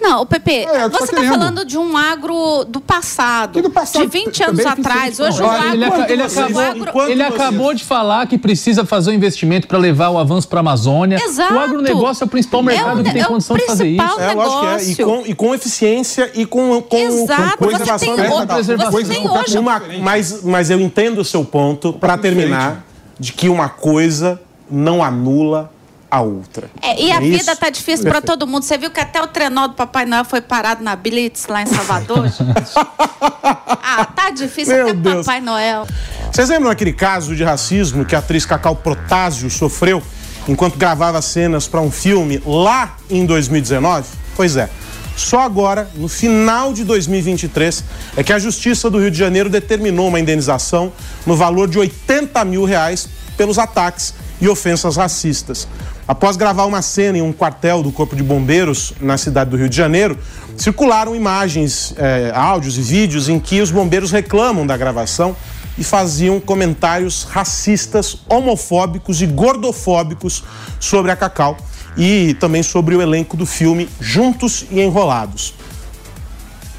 Não, 0.00 0.22
o 0.22 0.26
PP, 0.26 0.50
É, 0.52 0.62
é 0.64 0.88
você 0.88 1.12
tá 1.12 1.20
está 1.22 1.22
falando 1.32 1.64
de 1.64 1.78
um 1.78 1.96
agro 1.96 2.64
do 2.64 2.80
passado, 2.80 3.60
do 3.62 3.70
passado, 3.70 4.02
de 4.02 4.08
20 4.08 4.42
anos 4.44 4.66
atrás. 4.66 5.16
tem 5.16 5.26
Hoje 5.26 5.42
o 5.42 5.46
agro... 5.46 5.72
ele, 5.74 5.84
ele 6.12 6.22
o 6.22 6.26
acabou, 6.26 6.60
agro- 6.62 7.10
ele 7.10 7.22
acabou 7.22 7.74
de 7.74 7.84
falar 7.84 8.26
que 8.26 8.36
precisa 8.38 8.84
fazer 8.84 9.10
um 9.10 9.14
investimento 9.14 9.66
para 9.66 9.78
levar 9.78 10.10
o 10.10 10.18
avanço 10.18 10.46
para 10.48 10.60
a 10.60 10.62
Amazônia. 10.62 11.18
Exato. 11.22 11.54
O 11.54 11.58
agronegócio 11.58 12.24
é 12.24 12.26
o 12.26 12.28
principal 12.30 12.62
mercado 12.62 13.00
o 13.00 13.04
que 13.04 13.12
tem 13.12 13.22
é 13.22 13.24
condição 13.24 13.56
de 13.56 13.66
fazer 13.66 13.88
isso. 13.88 14.20
É, 14.20 14.32
lógico 14.32 14.60
que 14.60 14.66
é. 14.66 14.68
E 14.68 14.86
negócio. 14.88 15.06
com, 15.06 15.22
e 15.26 15.34
com 15.34 15.54
eficiência 15.54 16.30
e 16.34 16.46
com, 16.46 16.82
com, 16.82 16.96
Exato, 16.96 17.58
com 17.58 17.64
você 17.64 17.76
preservação 17.76 18.14
tem, 18.16 18.26
ambiental. 18.26 18.58
o- 18.58 18.62
você 18.92 19.04
tem 19.04 19.28
hoje... 19.30 19.58
Uma- 19.58 19.82
mas, 20.00 20.42
mas 20.42 20.70
eu 20.70 20.80
entendo 20.80 21.18
o 21.20 21.24
seu 21.24 21.44
ponto, 21.44 21.92
para 21.92 22.16
terminar, 22.18 22.84
de 23.18 23.32
que 23.32 23.48
uma 23.48 23.68
coisa 23.68 24.40
não 24.70 25.02
anula 25.02 25.70
a 26.14 26.20
outra. 26.20 26.70
É, 26.80 27.02
e 27.02 27.10
a 27.10 27.16
É 27.16 27.20
vida 27.20 27.36
isso? 27.52 27.56
tá 27.56 27.70
difícil 27.70 28.06
para 28.06 28.20
todo 28.20 28.46
mundo. 28.46 28.62
Você 28.62 28.78
viu 28.78 28.90
que 28.90 29.00
até 29.00 29.20
o 29.22 29.26
trenó 29.26 29.66
do 29.66 29.74
Papai 29.74 30.06
Noel 30.06 30.24
foi 30.24 30.40
parado 30.40 30.82
na 30.82 30.94
Blitz 30.94 31.46
lá 31.48 31.62
em 31.62 31.66
Salvador? 31.66 32.28
gente? 32.30 32.72
ah, 32.76 34.04
tá 34.14 34.30
difícil 34.30 34.74
Meu 34.74 34.84
até 34.88 34.94
Deus. 34.94 35.26
Papai 35.26 35.40
Noel. 35.40 35.86
Vocês 36.32 36.48
lembram 36.48 36.70
aquele 36.70 36.92
caso 36.92 37.34
de 37.34 37.42
racismo 37.44 38.04
que 38.04 38.14
a 38.14 38.18
atriz 38.18 38.46
Cacau 38.46 38.76
Protásio 38.76 39.50
sofreu 39.50 40.02
enquanto 40.48 40.76
gravava 40.76 41.20
cenas 41.22 41.66
para 41.66 41.80
um 41.80 41.90
filme 41.90 42.42
lá 42.44 42.96
em 43.10 43.24
2019? 43.26 44.06
Pois 44.36 44.56
é. 44.56 44.68
Só 45.16 45.40
agora, 45.40 45.88
no 45.94 46.08
final 46.08 46.72
de 46.72 46.82
2023, 46.82 47.84
é 48.16 48.22
que 48.24 48.32
a 48.32 48.38
Justiça 48.38 48.90
do 48.90 48.98
Rio 48.98 49.12
de 49.12 49.18
Janeiro 49.18 49.48
determinou 49.48 50.08
uma 50.08 50.18
indenização 50.18 50.92
no 51.24 51.36
valor 51.36 51.68
de 51.68 51.78
80 51.78 52.44
mil 52.44 52.64
reais 52.64 53.08
pelos 53.36 53.56
ataques 53.58 54.12
e 54.40 54.48
ofensas 54.48 54.96
racistas. 54.96 55.68
Após 56.06 56.36
gravar 56.36 56.66
uma 56.66 56.82
cena 56.82 57.16
em 57.16 57.22
um 57.22 57.32
quartel 57.32 57.82
do 57.82 57.90
Corpo 57.90 58.14
de 58.14 58.22
Bombeiros 58.22 58.92
na 59.00 59.16
cidade 59.16 59.50
do 59.50 59.56
Rio 59.56 59.70
de 59.70 59.76
Janeiro, 59.76 60.18
circularam 60.54 61.16
imagens, 61.16 61.94
eh, 61.96 62.30
áudios 62.34 62.76
e 62.76 62.82
vídeos 62.82 63.28
em 63.30 63.40
que 63.40 63.62
os 63.62 63.70
bombeiros 63.70 64.10
reclamam 64.10 64.66
da 64.66 64.76
gravação 64.76 65.34
e 65.78 65.82
faziam 65.82 66.38
comentários 66.38 67.24
racistas, 67.24 68.18
homofóbicos 68.28 69.22
e 69.22 69.26
gordofóbicos 69.26 70.44
sobre 70.78 71.10
a 71.10 71.16
Cacau 71.16 71.56
e 71.96 72.36
também 72.38 72.62
sobre 72.62 72.94
o 72.94 73.00
elenco 73.00 73.34
do 73.34 73.46
filme 73.46 73.88
Juntos 73.98 74.66
e 74.70 74.80
Enrolados. 74.80 75.54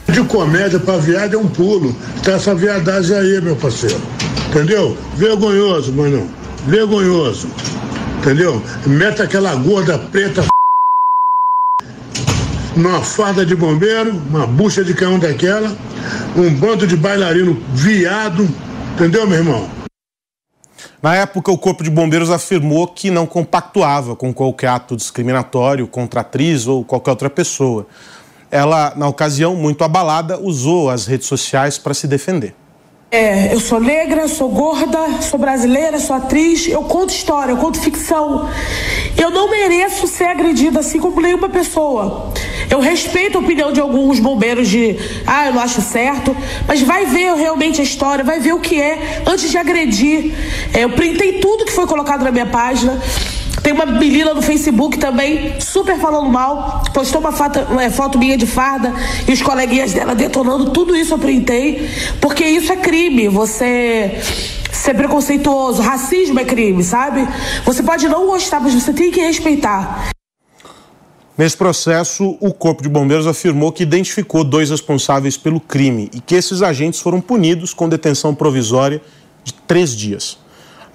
De 0.08 0.24
comédia 0.24 0.80
pra 0.80 0.98
viado 0.98 1.34
é 1.34 1.38
um 1.38 1.48
pulo. 1.48 1.96
Tá 2.24 2.34
essa 2.34 2.54
viadagem 2.54 3.18
aí, 3.18 3.42
meu 3.42 3.56
parceiro. 3.56 4.00
Entendeu? 4.50 4.96
Vergonhoso, 5.16 5.92
mano. 5.92 6.30
Vergonhoso. 6.68 7.50
Entendeu? 8.26 8.60
Mete 8.88 9.22
aquela 9.22 9.54
gorda 9.54 10.00
preta 10.00 10.44
numa 12.76 13.00
farda 13.04 13.46
de 13.46 13.56
bombeiro, 13.56 14.20
uma 14.28 14.48
bucha 14.48 14.84
de 14.84 14.96
canhão 14.96 15.20
daquela, 15.20 15.72
um 16.36 16.52
bando 16.56 16.88
de 16.88 16.98
bailarino 16.98 17.54
viado. 17.72 18.50
Entendeu, 18.96 19.28
meu 19.28 19.38
irmão? 19.38 19.70
Na 21.04 21.14
época, 21.14 21.52
o 21.52 21.58
Corpo 21.58 21.84
de 21.84 21.92
Bombeiros 21.92 22.32
afirmou 22.32 22.88
que 22.88 23.12
não 23.12 23.28
compactuava 23.28 24.16
com 24.16 24.34
qualquer 24.34 24.70
ato 24.70 24.96
discriminatório 24.96 25.86
contra 25.86 26.22
a 26.22 26.24
atriz 26.24 26.66
ou 26.66 26.84
qualquer 26.84 27.12
outra 27.12 27.30
pessoa. 27.30 27.86
Ela, 28.50 28.92
na 28.96 29.08
ocasião, 29.08 29.56
muito 29.56 29.84
abalada, 29.84 30.40
usou 30.40 30.90
as 30.90 31.06
redes 31.06 31.28
sociais 31.28 31.78
para 31.78 31.94
se 31.94 32.08
defender. 32.08 32.56
É, 33.16 33.54
eu 33.54 33.62
sou 33.62 33.80
negra, 33.80 34.28
sou 34.28 34.50
gorda, 34.50 35.22
sou 35.22 35.40
brasileira, 35.40 36.02
sou 36.02 36.18
atriz, 36.18 36.68
eu 36.68 36.82
conto 36.82 37.14
história, 37.14 37.54
eu 37.54 37.58
conto 37.58 37.80
ficção. 37.80 38.50
Eu 39.18 39.30
não 39.30 39.50
mereço 39.50 40.06
ser 40.06 40.26
agredida 40.26 40.82
assim 40.82 41.00
como 41.00 41.22
nenhuma 41.22 41.48
pessoa. 41.48 42.34
Eu 42.70 42.82
respeito 42.82 43.38
a 43.38 43.40
opinião 43.40 43.72
de 43.72 43.80
alguns 43.80 44.20
bombeiros 44.20 44.68
de, 44.68 44.98
ah, 45.26 45.46
eu 45.46 45.54
não 45.54 45.62
acho 45.62 45.82
certo, 45.82 46.36
mas 46.68 46.82
vai 46.82 47.06
ver 47.06 47.34
realmente 47.36 47.80
a 47.80 47.86
história, 47.86 48.22
vai 48.22 48.42
ver 48.42 48.54
o 48.54 48.60
que 48.60 48.82
é 48.82 49.24
antes 49.26 49.50
de 49.50 49.58
agredir. 49.58 50.34
É, 50.74 50.84
eu 50.84 50.90
printei 50.90 51.40
tudo 51.40 51.64
que 51.64 51.72
foi 51.72 51.88
colocado 51.88 52.22
na 52.22 52.32
minha 52.32 52.48
página. 52.48 53.02
Tem 53.66 53.74
uma 53.74 53.88
menina 53.88 54.32
no 54.32 54.44
Facebook 54.44 55.00
também, 55.00 55.60
super 55.60 56.00
falando 56.00 56.30
mal, 56.30 56.84
postou 56.94 57.20
uma 57.20 57.32
foto, 57.32 57.62
uma 57.62 57.90
foto 57.90 58.20
minha 58.20 58.38
de 58.38 58.46
farda 58.46 58.94
e 59.28 59.32
os 59.32 59.42
coleguinhas 59.42 59.92
dela 59.92 60.14
detonando, 60.14 60.70
tudo 60.70 60.96
isso 60.96 61.16
eu 61.16 61.18
printei, 61.18 61.90
porque 62.22 62.46
isso 62.46 62.72
é 62.72 62.76
crime, 62.76 63.28
você 63.28 64.22
ser 64.72 64.94
preconceituoso, 64.94 65.82
racismo 65.82 66.40
é 66.40 66.46
crime, 66.46 66.84
sabe? 66.84 67.28
Você 67.66 67.82
pode 67.82 68.08
não 68.08 68.28
gostar, 68.28 68.60
mas 68.60 68.72
você 68.72 68.94
tem 68.94 69.10
que 69.10 69.20
respeitar. 69.20 70.10
Nesse 71.36 71.58
processo, 71.58 72.38
o 72.40 72.54
Corpo 72.54 72.84
de 72.84 72.90
Bombeiros 72.90 73.26
afirmou 73.26 73.72
que 73.72 73.82
identificou 73.82 74.44
dois 74.44 74.70
responsáveis 74.70 75.38
pelo 75.38 75.60
crime 75.60 76.12
e 76.14 76.20
que 76.20 76.36
esses 76.36 76.62
agentes 76.62 77.00
foram 77.00 77.20
punidos 77.20 77.74
com 77.74 77.90
detenção 77.90 78.36
provisória 78.36 79.02
de 79.44 79.56
três 79.56 79.96
dias. 79.96 80.38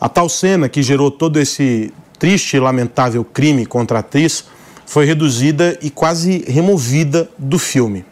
A 0.01 0.09
tal 0.09 0.29
cena 0.29 0.69
que 0.69 0.85
gerou 0.85 1.11
todo 1.11 1.41
esse 1.41 1.93
triste 2.21 2.55
e 2.55 2.61
lamentável 2.61 3.25
crime 3.25 3.65
contra 3.65 3.97
a 3.97 4.01
atriz 4.01 4.45
foi 4.85 5.07
reduzida 5.07 5.79
e 5.81 5.89
quase 5.89 6.45
removida 6.47 7.29
do 7.39 7.59
filme. 7.59 8.05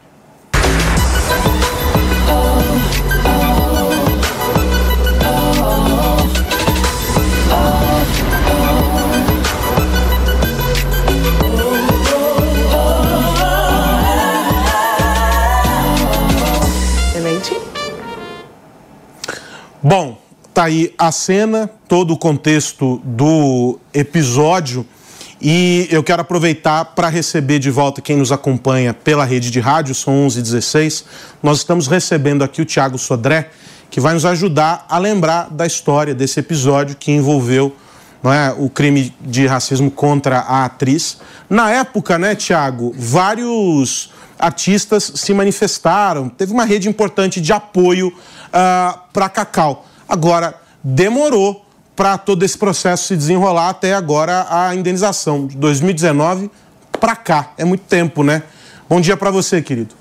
Bom, 19.81 20.19
tá 20.59 20.65
aí 20.65 20.93
a 20.99 21.13
cena, 21.13 21.71
todo 21.87 22.13
o 22.13 22.17
contexto 22.17 23.01
do 23.05 23.79
episódio 23.95 24.85
e 25.41 25.87
eu 25.89 26.03
quero 26.03 26.23
aproveitar 26.23 26.85
para 26.85 27.09
receber 27.09 27.61
de 27.61 27.71
volta 27.71 28.01
quem 28.01 28.17
nos 28.17 28.33
acompanha 28.33 28.93
pela 28.93 29.25
rede 29.25 29.53
de 29.53 29.61
rádio, 29.61 29.95
são 29.95 30.27
11h16. 30.27 31.05
Nós 31.41 31.59
estamos 31.59 31.87
recebendo 31.87 32.43
aqui 32.43 32.61
o 32.61 32.65
Tiago 32.65 32.99
Sodré, 32.99 33.51
que 33.89 34.01
vai 34.01 34.15
nos 34.15 34.25
ajudar 34.25 34.85
a 34.89 34.99
lembrar 34.99 35.49
da 35.49 35.65
história 35.65 36.13
desse 36.13 36.41
episódio 36.41 36.97
que 36.97 37.13
envolveu 37.13 37.77
não 38.21 38.33
é, 38.33 38.53
o 38.59 38.69
crime 38.69 39.15
de 39.21 39.47
racismo 39.47 39.93
contra 39.93 40.41
a 40.41 40.65
atriz. 40.65 41.19
Na 41.49 41.71
época, 41.71 42.19
né, 42.19 42.35
Tiago, 42.35 42.93
vários 42.99 44.11
artistas 44.37 45.13
se 45.15 45.33
manifestaram, 45.33 46.29
teve 46.29 46.53
uma 46.53 46.65
rede 46.65 46.89
importante 46.89 47.41
de 47.41 47.53
apoio 47.53 48.13
para 49.13 49.29
Cacau. 49.29 49.85
Agora, 50.09 50.55
demorou 50.83 51.65
para 51.95 52.17
todo 52.17 52.45
esse 52.45 52.57
processo 52.57 53.09
se 53.09 53.17
desenrolar 53.17 53.71
até 53.71 53.93
agora 53.93 54.47
a 54.49 54.75
indenização 54.75 55.47
de 55.47 55.57
2019 55.57 56.51
para 56.93 57.17
cá. 57.17 57.53
É 57.59 57.65
muito 57.65 57.83
tempo, 57.83 58.23
né? 58.23 58.43
Bom 58.89 59.01
dia 59.01 59.17
para 59.17 59.31
você, 59.31 59.61
querido. 59.61 59.95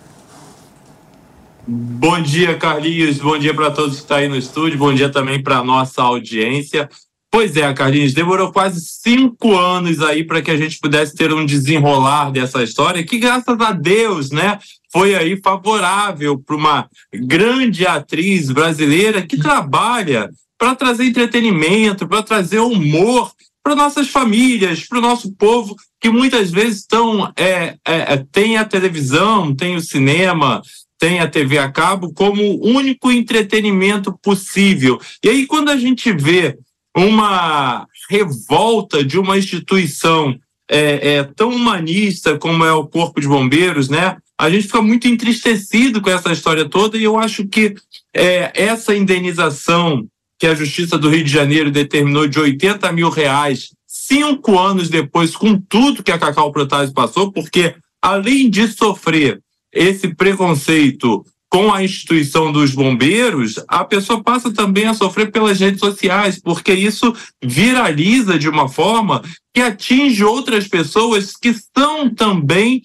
Bom 1.67 2.21
dia, 2.21 2.57
Carlinhos. 2.57 3.17
Bom 3.17 3.37
dia 3.37 3.53
para 3.53 3.71
todos 3.71 3.95
que 3.95 4.01
estão 4.01 4.17
aí 4.17 4.29
no 4.29 4.37
estúdio. 4.37 4.77
Bom 4.77 4.93
dia 4.93 5.11
também 5.11 5.43
para 5.43 5.61
nossa 5.63 6.01
audiência. 6.01 6.87
Pois 7.29 7.55
é, 7.57 7.71
Carlinhos, 7.73 8.13
demorou 8.13 8.51
quase 8.51 8.79
cinco 8.81 9.55
anos 9.55 10.01
aí 10.01 10.23
para 10.23 10.41
que 10.41 10.49
a 10.49 10.57
gente 10.57 10.79
pudesse 10.79 11.13
ter 11.13 11.33
um 11.33 11.45
desenrolar 11.45 12.31
dessa 12.31 12.63
história, 12.63 13.03
que 13.03 13.17
graças 13.17 13.59
a 13.59 13.71
Deus, 13.73 14.31
né, 14.31 14.57
foi 14.91 15.13
aí 15.13 15.39
favorável 15.43 16.39
para 16.39 16.55
uma 16.55 16.89
grande 17.13 17.85
atriz 17.85 18.49
brasileira 18.49 19.21
que 19.21 19.37
trabalha 19.37 20.29
para 20.57 20.73
trazer 20.73 21.05
entretenimento, 21.05 22.07
para 22.07 22.23
trazer 22.23 22.59
humor 22.59 23.31
para 23.61 23.75
nossas 23.75 24.07
famílias, 24.07 24.87
para 24.87 24.97
o 24.97 25.01
nosso 25.01 25.33
povo, 25.33 25.75
que 25.99 26.09
muitas 26.09 26.49
vezes 26.49 26.79
estão 26.79 27.31
é, 27.35 27.75
é, 27.85 28.15
tem 28.31 28.55
a 28.55 28.63
televisão, 28.63 29.53
tem 29.53 29.75
o 29.75 29.81
cinema, 29.81 30.61
tem 30.97 31.19
a 31.19 31.27
TV 31.27 31.57
a 31.57 31.69
cabo 31.69 32.13
como 32.13 32.41
o 32.41 32.69
único 32.69 33.11
entretenimento 33.11 34.17
possível. 34.23 34.99
E 35.21 35.29
aí, 35.29 35.45
quando 35.45 35.69
a 35.69 35.75
gente 35.75 36.11
vê 36.13 36.57
uma 36.97 37.87
revolta 38.09 39.03
de 39.03 39.19
uma 39.19 39.37
instituição 39.37 40.37
é, 40.69 41.15
é, 41.15 41.23
tão 41.23 41.49
humanista 41.49 42.37
como 42.37 42.65
é 42.65 42.73
o 42.73 42.87
Corpo 42.87 43.21
de 43.21 43.27
Bombeiros, 43.27 43.87
né? 43.87 44.17
A 44.37 44.49
gente 44.49 44.67
fica 44.67 44.81
muito 44.81 45.07
entristecido 45.07 46.01
com 46.01 46.09
essa 46.09 46.31
história 46.31 46.67
toda 46.67 46.97
e 46.97 47.03
eu 47.03 47.17
acho 47.17 47.47
que 47.47 47.75
é, 48.13 48.51
essa 48.53 48.95
indenização 48.95 50.07
que 50.39 50.45
a 50.45 50.53
Justiça 50.53 50.97
do 50.97 51.09
Rio 51.09 51.23
de 51.23 51.31
Janeiro 51.31 51.71
determinou 51.71 52.27
de 52.27 52.39
80 52.39 52.91
mil 52.91 53.09
reais 53.09 53.69
cinco 53.87 54.59
anos 54.59 54.89
depois, 54.89 55.35
com 55.35 55.59
tudo 55.59 56.03
que 56.03 56.11
a 56.11 56.19
Cacau 56.19 56.51
Protásio 56.51 56.93
passou, 56.93 57.31
porque 57.31 57.75
além 58.01 58.49
de 58.49 58.67
sofrer 58.67 59.41
esse 59.73 60.13
preconceito 60.13 61.25
com 61.57 61.73
a 61.73 61.83
instituição 61.83 62.51
dos 62.51 62.69
bombeiros, 62.75 63.55
a 63.67 63.83
pessoa 63.83 64.23
passa 64.23 64.53
também 64.53 64.85
a 64.85 64.93
sofrer 64.93 65.31
pelas 65.31 65.59
redes 65.59 65.79
sociais, 65.79 66.39
porque 66.39 66.71
isso 66.71 67.11
viraliza 67.43 68.37
de 68.37 68.47
uma 68.47 68.69
forma 68.69 69.23
que 69.51 69.59
atinge 69.59 70.23
outras 70.23 70.67
pessoas 70.67 71.35
que 71.35 71.55
são 71.75 72.13
também 72.13 72.83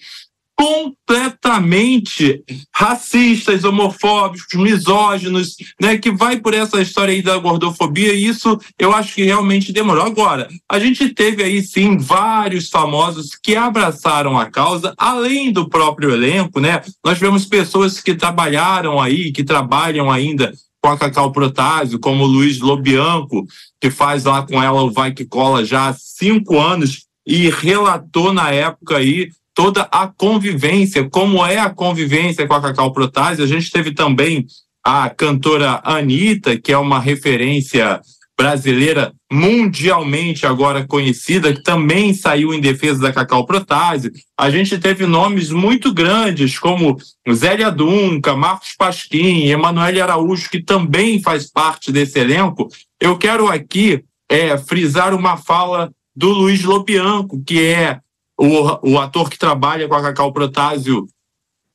completamente 0.63 2.45
racistas, 2.73 3.65
homofóbicos, 3.65 4.47
misóginos, 4.55 5.57
né, 5.81 5.99
que 5.99 6.13
vai 6.13 6.39
por 6.39 6.55
essa 6.55 6.81
história 6.81 7.13
aí 7.13 7.21
da 7.21 7.37
gordofobia, 7.37 8.15
e 8.15 8.27
isso 8.27 8.57
eu 8.79 8.95
acho 8.95 9.13
que 9.17 9.25
realmente 9.25 9.73
demorou. 9.73 10.05
Agora, 10.05 10.47
a 10.71 10.79
gente 10.79 11.09
teve 11.09 11.43
aí 11.43 11.61
sim 11.63 11.99
vários 11.99 12.69
famosos 12.69 13.31
que 13.35 13.57
abraçaram 13.57 14.39
a 14.39 14.49
causa, 14.49 14.95
além 14.97 15.51
do 15.51 15.69
próprio 15.69 16.13
elenco, 16.13 16.61
né? 16.61 16.81
Nós 17.05 17.19
vemos 17.19 17.45
pessoas 17.45 18.01
que 18.01 18.15
trabalharam 18.15 19.01
aí, 19.01 19.33
que 19.33 19.43
trabalham 19.43 20.13
ainda 20.13 20.53
com 20.81 20.91
a 20.91 20.97
Cacau 20.97 21.33
Protásio, 21.33 21.99
como 21.99 22.23
o 22.23 22.29
Luiz 22.29 22.61
Lobianco, 22.61 23.45
que 23.81 23.91
faz 23.91 24.23
lá 24.25 24.47
com 24.47 24.63
ela 24.63 24.83
o 24.83 24.93
Vai 24.93 25.11
Que 25.11 25.25
Cola 25.25 25.65
já 25.65 25.89
há 25.89 25.93
cinco 25.93 26.61
anos 26.61 27.05
e 27.27 27.51
relatou 27.51 28.33
na 28.33 28.51
época 28.51 28.99
aí 28.99 29.29
toda 29.55 29.83
a 29.91 30.07
convivência, 30.07 31.09
como 31.09 31.45
é 31.45 31.59
a 31.59 31.71
convivência 31.71 32.47
com 32.47 32.55
a 32.55 32.61
Cacau 32.61 32.93
Protásio. 32.93 33.45
A 33.45 33.49
gente 33.49 33.71
teve 33.71 33.93
também 33.93 34.47
a 34.85 35.09
cantora 35.11 35.81
Anitta, 35.85 36.59
que 36.59 36.73
é 36.73 36.79
uma 36.79 36.99
referência 36.99 38.01
brasileira 38.37 39.13
mundialmente 39.31 40.47
agora 40.47 40.87
conhecida, 40.87 41.55
que 41.55 41.63
também 41.63 42.13
saiu 42.13 42.53
em 42.53 42.61
defesa 42.61 43.01
da 43.01 43.13
Cacau 43.13 43.47
Protásio. 43.47 44.11
A 44.37 44.51
gente 44.51 44.79
teve 44.79 45.07
nomes 45.07 45.51
muito 45.51 45.93
grandes, 45.93 46.59
como 46.59 46.97
Zélia 47.33 47.71
Dunca, 47.71 48.35
Marcos 48.35 48.75
Pasquim, 48.77 49.47
Emanuele 49.47 50.01
Araújo, 50.01 50.51
que 50.51 50.63
também 50.63 51.23
faz 51.23 51.51
parte 51.51 51.93
desse 51.93 52.19
elenco. 52.19 52.69
Eu 53.01 53.17
quero 53.17 53.49
aqui 53.49 54.03
é, 54.29 54.57
frisar 54.59 55.15
uma 55.15 55.37
fala 55.37 55.91
do 56.15 56.31
Luiz 56.31 56.63
Lobianco, 56.63 57.43
que 57.45 57.61
é 57.61 58.01
o, 58.43 58.95
o 58.95 58.99
ator 58.99 59.31
que 59.31 59.39
trabalha 59.39 59.87
com 59.87 59.95
a 59.95 60.03
Cacau 60.03 60.33
Protásio 60.33 61.07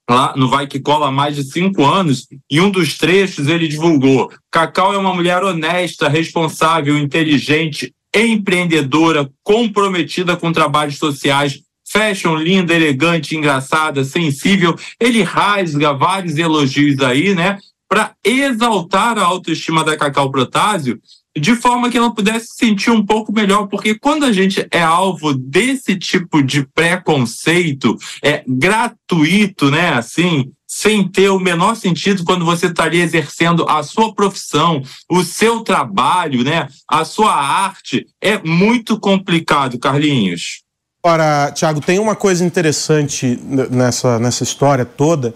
lá 0.09 0.33
no 0.35 0.49
Vai 0.49 0.67
Que 0.67 0.81
Cola 0.81 1.07
há 1.07 1.11
mais 1.11 1.35
de 1.35 1.43
cinco 1.43 1.85
anos, 1.85 2.27
e 2.49 2.59
um 2.59 2.69
dos 2.69 2.97
trechos 2.97 3.47
ele 3.47 3.69
divulgou: 3.69 4.29
Cacau 4.51 4.93
é 4.93 4.97
uma 4.97 5.13
mulher 5.13 5.41
honesta, 5.43 6.09
responsável, 6.09 6.97
inteligente, 6.97 7.93
empreendedora, 8.13 9.29
comprometida 9.43 10.35
com 10.35 10.51
trabalhos 10.51 10.97
sociais, 10.97 11.61
fashion 11.89 12.35
linda, 12.35 12.73
elegante, 12.73 13.37
engraçada, 13.37 14.03
sensível. 14.03 14.75
Ele 14.99 15.23
rasga 15.23 15.93
vários 15.93 16.37
elogios 16.37 16.99
aí, 16.99 17.33
né? 17.33 17.59
Para 17.87 18.13
exaltar 18.25 19.17
a 19.17 19.23
autoestima 19.23 19.85
da 19.85 19.95
Cacau 19.95 20.29
Protásio 20.29 20.99
de 21.39 21.55
forma 21.55 21.89
que 21.89 21.97
ela 21.97 22.13
pudesse 22.13 22.47
se 22.47 22.55
sentir 22.57 22.91
um 22.91 23.05
pouco 23.05 23.31
melhor, 23.31 23.67
porque 23.67 23.95
quando 23.95 24.25
a 24.25 24.31
gente 24.31 24.65
é 24.71 24.81
alvo 24.81 25.33
desse 25.33 25.97
tipo 25.97 26.41
de 26.41 26.67
preconceito, 26.73 27.97
é 28.23 28.43
gratuito, 28.47 29.71
né, 29.71 29.89
assim, 29.89 30.51
sem 30.67 31.07
ter 31.07 31.29
o 31.29 31.39
menor 31.39 31.75
sentido 31.75 32.23
quando 32.23 32.43
você 32.43 32.67
estaria 32.67 33.03
exercendo 33.03 33.65
a 33.69 33.81
sua 33.83 34.13
profissão, 34.13 34.81
o 35.09 35.23
seu 35.23 35.61
trabalho, 35.61 36.43
né, 36.43 36.67
a 36.89 37.05
sua 37.05 37.33
arte, 37.33 38.05
é 38.21 38.37
muito 38.39 38.99
complicado, 38.99 39.79
Carlinhos. 39.79 40.61
Ora, 41.03 41.51
Tiago, 41.51 41.79
tem 41.79 41.99
uma 41.99 42.15
coisa 42.15 42.43
interessante 42.43 43.39
nessa, 43.43 44.19
nessa 44.19 44.43
história 44.43 44.83
toda, 44.83 45.33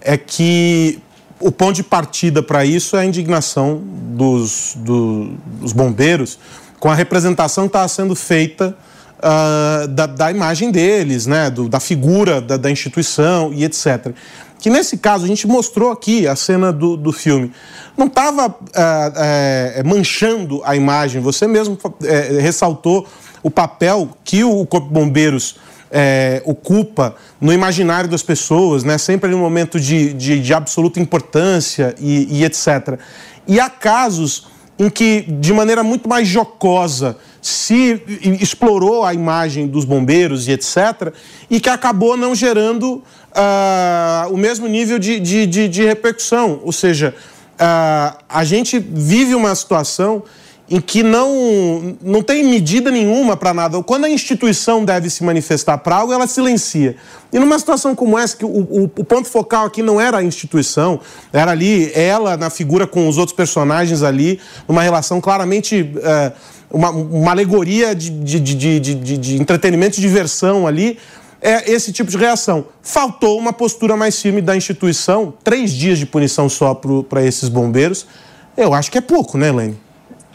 é 0.00 0.16
que 0.16 1.00
o 1.42 1.50
ponto 1.50 1.74
de 1.74 1.82
partida 1.82 2.42
para 2.42 2.64
isso 2.64 2.96
é 2.96 3.00
a 3.00 3.04
indignação 3.04 3.82
dos, 3.84 4.74
do, 4.76 5.32
dos 5.60 5.72
bombeiros 5.72 6.38
com 6.78 6.90
a 6.90 6.94
representação 6.94 7.64
que 7.64 7.70
estava 7.70 7.88
sendo 7.88 8.14
feita 8.14 8.76
uh, 9.18 9.88
da, 9.88 10.06
da, 10.06 10.30
imagem 10.30 10.70
deles, 10.70 11.26
né, 11.26 11.50
do, 11.50 11.68
da 11.68 11.80
figura 11.80 12.40
da, 12.40 12.56
da, 12.56 12.70
instituição 12.70 13.52
e 13.52 13.64
etc. 13.64 14.12
Que 14.58 14.70
nesse 14.70 14.96
caso 14.96 15.24
a 15.24 15.28
gente 15.28 15.46
mostrou 15.46 15.90
aqui 15.90 16.26
a 16.26 16.36
cena 16.36 16.72
do, 16.72 16.96
do 16.96 17.12
filme. 17.12 17.52
Não 17.96 18.06
estava 18.06 18.48
uh, 18.48 18.52
uh, 18.52 19.88
manchando 19.88 20.60
a 20.64 20.74
imagem, 20.76 21.20
você 21.20 21.46
mesmo 21.46 21.78
eh, 22.04 22.38
ressaltou 22.40 23.06
o 23.42 23.50
papel 23.50 24.08
que 24.24 24.44
o 24.44 24.64
Corpo 24.66 24.88
de 24.88 24.94
Bombeiros 24.94 25.56
é, 25.92 26.42
ocupa 26.46 27.14
no 27.38 27.52
imaginário 27.52 28.08
das 28.08 28.22
pessoas, 28.22 28.82
né? 28.82 28.96
sempre 28.96 29.34
um 29.34 29.38
momento 29.38 29.78
de, 29.78 30.14
de, 30.14 30.40
de 30.40 30.54
absoluta 30.54 30.98
importância 30.98 31.94
e, 32.00 32.38
e, 32.38 32.44
etc. 32.44 32.98
E 33.46 33.60
há 33.60 33.68
casos 33.68 34.46
em 34.78 34.88
que, 34.88 35.20
de 35.28 35.52
maneira 35.52 35.82
muito 35.82 36.08
mais 36.08 36.26
jocosa, 36.26 37.16
se 37.42 38.02
explorou 38.40 39.04
a 39.04 39.12
imagem 39.12 39.66
dos 39.66 39.84
bombeiros 39.84 40.48
e 40.48 40.52
etc., 40.52 41.12
e 41.50 41.60
que 41.60 41.68
acabou 41.68 42.16
não 42.16 42.34
gerando 42.34 42.94
uh, 42.94 44.32
o 44.32 44.36
mesmo 44.36 44.66
nível 44.66 44.98
de, 44.98 45.20
de, 45.20 45.46
de, 45.46 45.68
de 45.68 45.84
repercussão. 45.84 46.60
Ou 46.64 46.72
seja, 46.72 47.14
uh, 47.54 48.16
a 48.28 48.44
gente 48.44 48.78
vive 48.78 49.34
uma 49.34 49.54
situação 49.54 50.22
em 50.72 50.80
que 50.80 51.02
não, 51.02 51.98
não 52.00 52.22
tem 52.22 52.42
medida 52.42 52.90
nenhuma 52.90 53.36
para 53.36 53.52
nada. 53.52 53.82
Quando 53.82 54.06
a 54.06 54.08
instituição 54.08 54.82
deve 54.82 55.10
se 55.10 55.22
manifestar 55.22 55.76
para 55.76 55.96
algo, 55.96 56.14
ela 56.14 56.26
silencia. 56.26 56.96
E 57.30 57.38
numa 57.38 57.58
situação 57.58 57.94
como 57.94 58.18
essa, 58.18 58.34
que 58.34 58.44
o, 58.46 58.48
o, 58.48 58.84
o, 58.84 59.04
ponto 59.04 59.28
focal 59.28 59.66
aqui 59.66 59.82
não 59.82 60.00
era 60.00 60.16
a 60.16 60.22
instituição, 60.22 60.98
era 61.30 61.50
ali 61.50 61.92
ela 61.94 62.38
na 62.38 62.48
figura 62.48 62.86
com 62.86 63.06
os 63.06 63.18
outros 63.18 63.36
personagens 63.36 64.02
ali, 64.02 64.40
numa 64.66 64.82
relação 64.82 65.20
claramente. 65.20 65.92
É, 66.02 66.32
uma, 66.70 66.88
uma, 66.88 67.30
alegoria 67.32 67.94
de, 67.94 68.08
de, 68.08 68.40
de, 68.40 68.80
de, 68.80 69.18
de 69.18 69.36
entretenimento 69.42 69.98
e 69.98 70.00
diversão 70.00 70.66
ali, 70.66 70.96
é 71.42 71.70
esse 71.70 71.92
tipo 71.92 72.10
de 72.10 72.16
reação. 72.16 72.64
Faltou 72.82 73.38
uma 73.38 73.52
postura 73.52 73.94
mais 73.94 74.18
firme 74.18 74.40
da 74.40 74.56
instituição, 74.56 75.34
três 75.44 75.70
dias 75.70 75.98
de 75.98 76.06
punição 76.06 76.48
só 76.48 76.74
para 76.74 77.22
esses 77.22 77.50
bombeiros. 77.50 78.06
Eu 78.56 78.72
acho 78.72 78.90
que 78.90 78.96
é 78.96 79.02
pouco, 79.02 79.36
né, 79.36 79.50
Helene? 79.50 79.91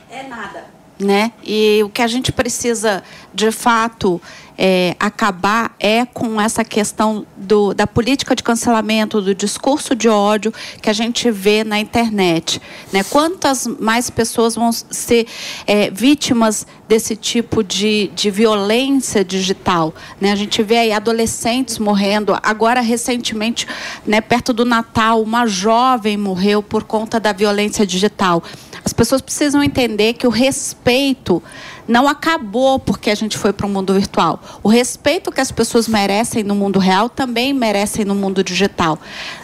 É 0.09 0.23
nada. 0.23 0.65
Né? 0.99 1.31
E 1.43 1.81
o 1.83 1.89
que 1.89 2.01
a 2.01 2.07
gente 2.07 2.31
precisa, 2.31 3.03
de 3.33 3.51
fato, 3.51 4.19
é, 4.57 4.95
acabar 4.99 5.75
é 5.79 6.05
com 6.05 6.41
essa 6.41 6.65
questão 6.65 7.25
do, 7.35 7.73
da 7.73 7.85
política 7.85 8.35
de 8.35 8.41
cancelamento, 8.41 9.21
do 9.21 9.35
discurso 9.35 9.95
de 9.95 10.09
ódio 10.09 10.51
que 10.81 10.89
a 10.89 10.93
gente 10.93 11.29
vê 11.29 11.63
na 11.63 11.79
internet. 11.79 12.59
Né? 12.91 13.03
Quantas 13.03 13.67
mais 13.67 14.09
pessoas 14.09 14.55
vão 14.55 14.71
ser 14.71 15.27
é, 15.67 15.91
vítimas 15.91 16.65
desse 16.87 17.15
tipo 17.15 17.63
de, 17.63 18.09
de 18.15 18.31
violência 18.31 19.23
digital? 19.23 19.93
Né? 20.19 20.31
A 20.31 20.35
gente 20.35 20.63
vê 20.63 20.79
aí 20.79 20.91
adolescentes 20.91 21.77
morrendo. 21.77 22.35
Agora, 22.41 22.81
recentemente, 22.81 23.67
né, 24.05 24.19
perto 24.19 24.51
do 24.51 24.65
Natal, 24.65 25.21
uma 25.21 25.45
jovem 25.45 26.17
morreu 26.17 26.63
por 26.63 26.83
conta 26.83 27.19
da 27.19 27.31
violência 27.31 27.85
digital. 27.85 28.41
As 28.87 28.93
pessoas 28.93 29.19
precisam 29.19 29.61
entender 29.61 30.13
que 30.13 30.25
o 30.25 30.29
respeito 30.29 31.43
não 31.85 32.07
acabou 32.07 32.79
porque 32.79 33.09
a 33.09 33.15
gente 33.15 33.37
foi 33.37 33.51
para 33.51 33.65
o 33.65 33.69
mundo 33.69 33.93
virtual. 33.93 34.41
O 34.63 34.69
respeito 34.69 35.29
que 35.29 35.41
as 35.41 35.51
pessoas 35.51 35.89
merecem 35.89 36.41
no 36.41 36.55
mundo 36.55 36.79
real 36.79 37.09
também 37.09 37.53
merecem 37.53 38.05
no 38.05 38.15
mundo 38.15 38.41
digital. 38.41 38.97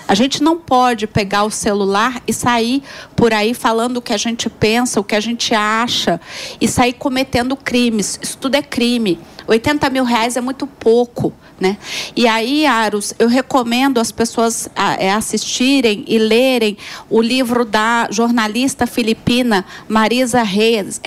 A 0.07 0.15
gente 0.15 0.43
não 0.43 0.57
pode 0.57 1.07
pegar 1.07 1.43
o 1.43 1.51
celular 1.51 2.21
e 2.27 2.33
sair 2.33 2.83
por 3.15 3.33
aí 3.33 3.53
falando 3.53 3.97
o 3.97 4.01
que 4.01 4.13
a 4.13 4.17
gente 4.17 4.49
pensa, 4.49 4.99
o 4.99 5.03
que 5.03 5.15
a 5.15 5.19
gente 5.19 5.53
acha 5.53 6.19
e 6.59 6.67
sair 6.67 6.93
cometendo 6.93 7.55
crimes. 7.55 8.19
Isso 8.21 8.37
tudo 8.37 8.55
é 8.55 8.61
crime. 8.61 9.19
80 9.47 9.89
mil 9.89 10.03
reais 10.03 10.37
é 10.37 10.41
muito 10.41 10.67
pouco. 10.67 11.33
Né? 11.59 11.77
E 12.15 12.27
aí, 12.27 12.65
Aros, 12.65 13.13
eu 13.17 13.29
recomendo 13.29 13.99
as 13.99 14.11
pessoas 14.11 14.67
é, 14.97 15.11
assistirem 15.11 16.03
e 16.07 16.17
lerem 16.17 16.77
o 17.09 17.21
livro 17.21 17.63
da 17.63 18.07
jornalista 18.11 18.85
filipina 18.85 19.63
Marisa 19.87 20.43
Reza, 20.43 20.99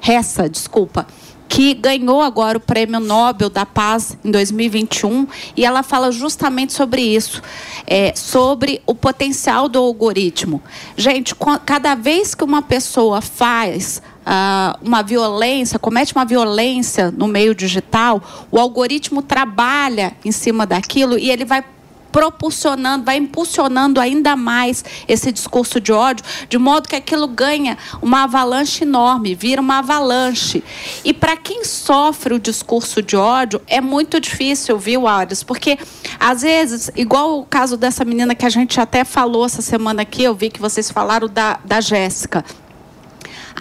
Reza, 0.00 0.48
desculpa, 0.48 1.06
que 1.50 1.74
ganhou 1.74 2.22
agora 2.22 2.56
o 2.56 2.60
Prêmio 2.60 3.00
Nobel 3.00 3.50
da 3.50 3.66
Paz 3.66 4.16
em 4.24 4.30
2021 4.30 5.26
e 5.56 5.64
ela 5.64 5.82
fala 5.82 6.12
justamente 6.12 6.72
sobre 6.72 7.02
isso, 7.02 7.42
é, 7.88 8.14
sobre 8.14 8.80
o 8.86 8.94
potencial 8.94 9.68
do 9.68 9.80
algoritmo. 9.80 10.62
Gente, 10.96 11.34
cada 11.66 11.96
vez 11.96 12.36
que 12.36 12.44
uma 12.44 12.62
pessoa 12.62 13.20
faz 13.20 14.00
uh, 14.20 14.78
uma 14.80 15.02
violência, 15.02 15.76
comete 15.76 16.14
uma 16.14 16.24
violência 16.24 17.10
no 17.10 17.26
meio 17.26 17.52
digital, 17.52 18.22
o 18.48 18.56
algoritmo 18.56 19.20
trabalha 19.20 20.12
em 20.24 20.30
cima 20.30 20.64
daquilo 20.64 21.18
e 21.18 21.32
ele 21.32 21.44
vai 21.44 21.64
proporcionando, 22.12 23.04
vai 23.04 23.16
impulsionando 23.16 24.00
ainda 24.00 24.36
mais 24.36 24.84
esse 25.08 25.32
discurso 25.32 25.80
de 25.80 25.92
ódio, 25.92 26.24
de 26.48 26.58
modo 26.58 26.88
que 26.88 26.96
aquilo 26.96 27.26
ganha 27.26 27.76
uma 28.02 28.24
avalanche 28.24 28.84
enorme, 28.84 29.34
vira 29.34 29.60
uma 29.60 29.78
avalanche. 29.78 30.62
E 31.04 31.12
para 31.12 31.36
quem 31.36 31.64
sofre 31.64 32.34
o 32.34 32.38
discurso 32.38 33.02
de 33.02 33.16
ódio, 33.16 33.60
é 33.66 33.80
muito 33.80 34.20
difícil, 34.20 34.78
viu, 34.78 35.06
Ares? 35.06 35.42
Porque, 35.42 35.78
às 36.18 36.42
vezes, 36.42 36.90
igual 36.96 37.38
o 37.38 37.44
caso 37.44 37.76
dessa 37.76 38.04
menina 38.04 38.34
que 38.34 38.46
a 38.46 38.50
gente 38.50 38.80
até 38.80 39.04
falou 39.04 39.46
essa 39.46 39.62
semana 39.62 40.02
aqui, 40.02 40.22
eu 40.22 40.34
vi 40.34 40.50
que 40.50 40.60
vocês 40.60 40.90
falaram 40.90 41.28
da, 41.28 41.58
da 41.64 41.80
Jéssica. 41.80 42.44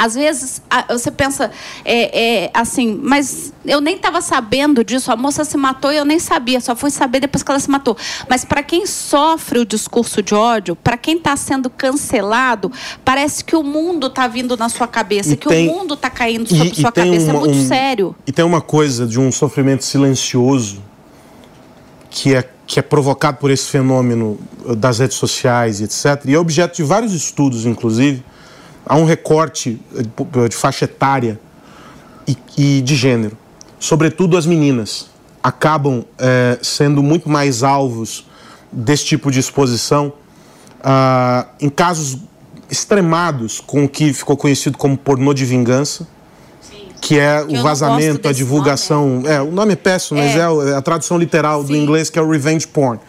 Às 0.02 0.16
vezes 0.16 0.62
a- 0.70 0.86
você 0.98 1.12
pensa 1.12 1.52
é, 1.84 2.46
é, 2.46 2.52
assim, 2.54 2.98
mas 3.04 3.52
eu 3.66 3.82
nem 3.82 3.98
estava 3.98 4.22
sabendo 4.22 4.82
disso. 4.82 5.12
A 5.12 5.18
moça 5.18 5.44
se 5.44 5.58
matou 5.58 5.92
e 5.92 5.98
eu 5.98 6.06
nem 6.06 6.18
sabia, 6.20 6.62
só 6.62 6.74
fui 6.74 6.90
saber 6.90 7.20
depois 7.20 7.44
que 7.44 7.52
ela 7.52 7.60
se 7.60 7.70
matou. 7.70 7.98
Mas 8.30 8.46
para 8.46 8.64
quem 8.64 8.86
sofre 8.86 9.60
o 9.60 9.66
discurso 9.66 10.24
de 10.24 10.34
ódio, 10.34 10.74
para 10.74 10.96
quem 10.96 11.18
está 11.18 11.36
sendo 11.36 11.70
cancelado, 11.70 12.72
parece 13.04 13.44
que 13.44 13.58
o 13.58 13.62
mundo 13.64 14.08
está 14.08 14.26
vindo 14.26 14.56
na 14.56 14.70
sua 14.70 14.88
cabeça, 14.88 15.34
E 15.34 15.36
que 15.36 15.50
tem- 15.50 15.68
o 15.68 15.74
mundo 15.76 15.96
está 15.96 16.10
caindo 16.10 16.48
sobre 16.48 16.70
E- 16.70 16.72
e 16.72 16.76
sua 16.82 16.92
tem 16.94 17.04
cabeça. 17.04 17.32
uma- 17.32 17.34
é 17.34 17.40
muito 17.42 17.58
um- 17.58 17.68
sério. 17.68 18.16
E 18.26 18.32
tem 18.32 18.46
uma 18.46 18.62
coisa 18.62 19.06
de 19.06 19.20
um 19.20 19.30
sofrimento 19.34 19.84
silencioso 19.84 20.82
que 22.10 22.34
é, 22.34 22.50
que 22.66 22.80
é 22.80 22.82
provocado 22.82 23.38
por 23.38 23.52
esse 23.52 23.68
fenômeno 23.68 24.40
eh, 24.68 24.76
das 24.76 25.00
redes 25.00 25.18
sociais 25.18 25.82
e 25.82 25.84
etc. 25.84 26.24
E 26.26 26.34
é 26.34 26.40
objeto 26.40 26.78
de 26.78 26.84
vários 26.84 27.14
estudos, 27.14 27.66
inclusive. 27.66 28.24
Há 28.90 28.96
um 28.96 29.06
recorte 29.06 29.80
eh, 29.96 30.48
de- 30.50 30.56
faixa 30.56 30.86
etária 30.86 31.40
e, 32.28 32.36
e 32.58 32.82
de 32.82 32.96
gênero. 32.96 33.38
Sobretudo 33.80 34.36
as 34.36 34.46
meninas 34.48 35.08
acabam 35.44 36.04
eh, 36.18 36.58
sendo 36.64 37.04
muito 37.04 37.30
mais 37.30 37.62
alvos 37.64 38.26
desse 38.72 39.06
tipo 39.06 39.30
de 39.32 39.40
exposição 39.40 40.12
ah, 40.84 41.46
em 41.62 41.70
casos 41.70 42.18
extremados 42.70 43.60
com 43.60 43.86
o 43.86 43.90
que 43.90 44.12
ficou 44.14 44.36
conhecido 44.38 44.78
como 44.78 44.98
pornô 44.98 45.34
de 45.34 45.44
vingança, 45.46 46.08
que 47.02 47.18
é 47.18 47.42
eu 47.42 47.60
o 47.60 47.64
vazamento, 47.64 48.28
a 48.28 48.32
divulgação. 48.32 49.24
É, 49.26 49.42
o 49.42 49.52
nome 49.52 49.74
é 49.74 49.76
péssimo, 49.76 50.20
mas 50.20 50.36
É. 50.36 50.40
é, 50.40 50.72
é 50.72 50.76
a 50.76 50.82
tradução 50.82 51.18
literal 51.18 51.64
do 51.64 51.74
Sim. 51.74 51.82
inglês, 51.84 52.10
que 52.10 52.20
é 52.20 52.22
o 52.22 52.30
revenge 52.30 52.68
porn, 52.68 53.00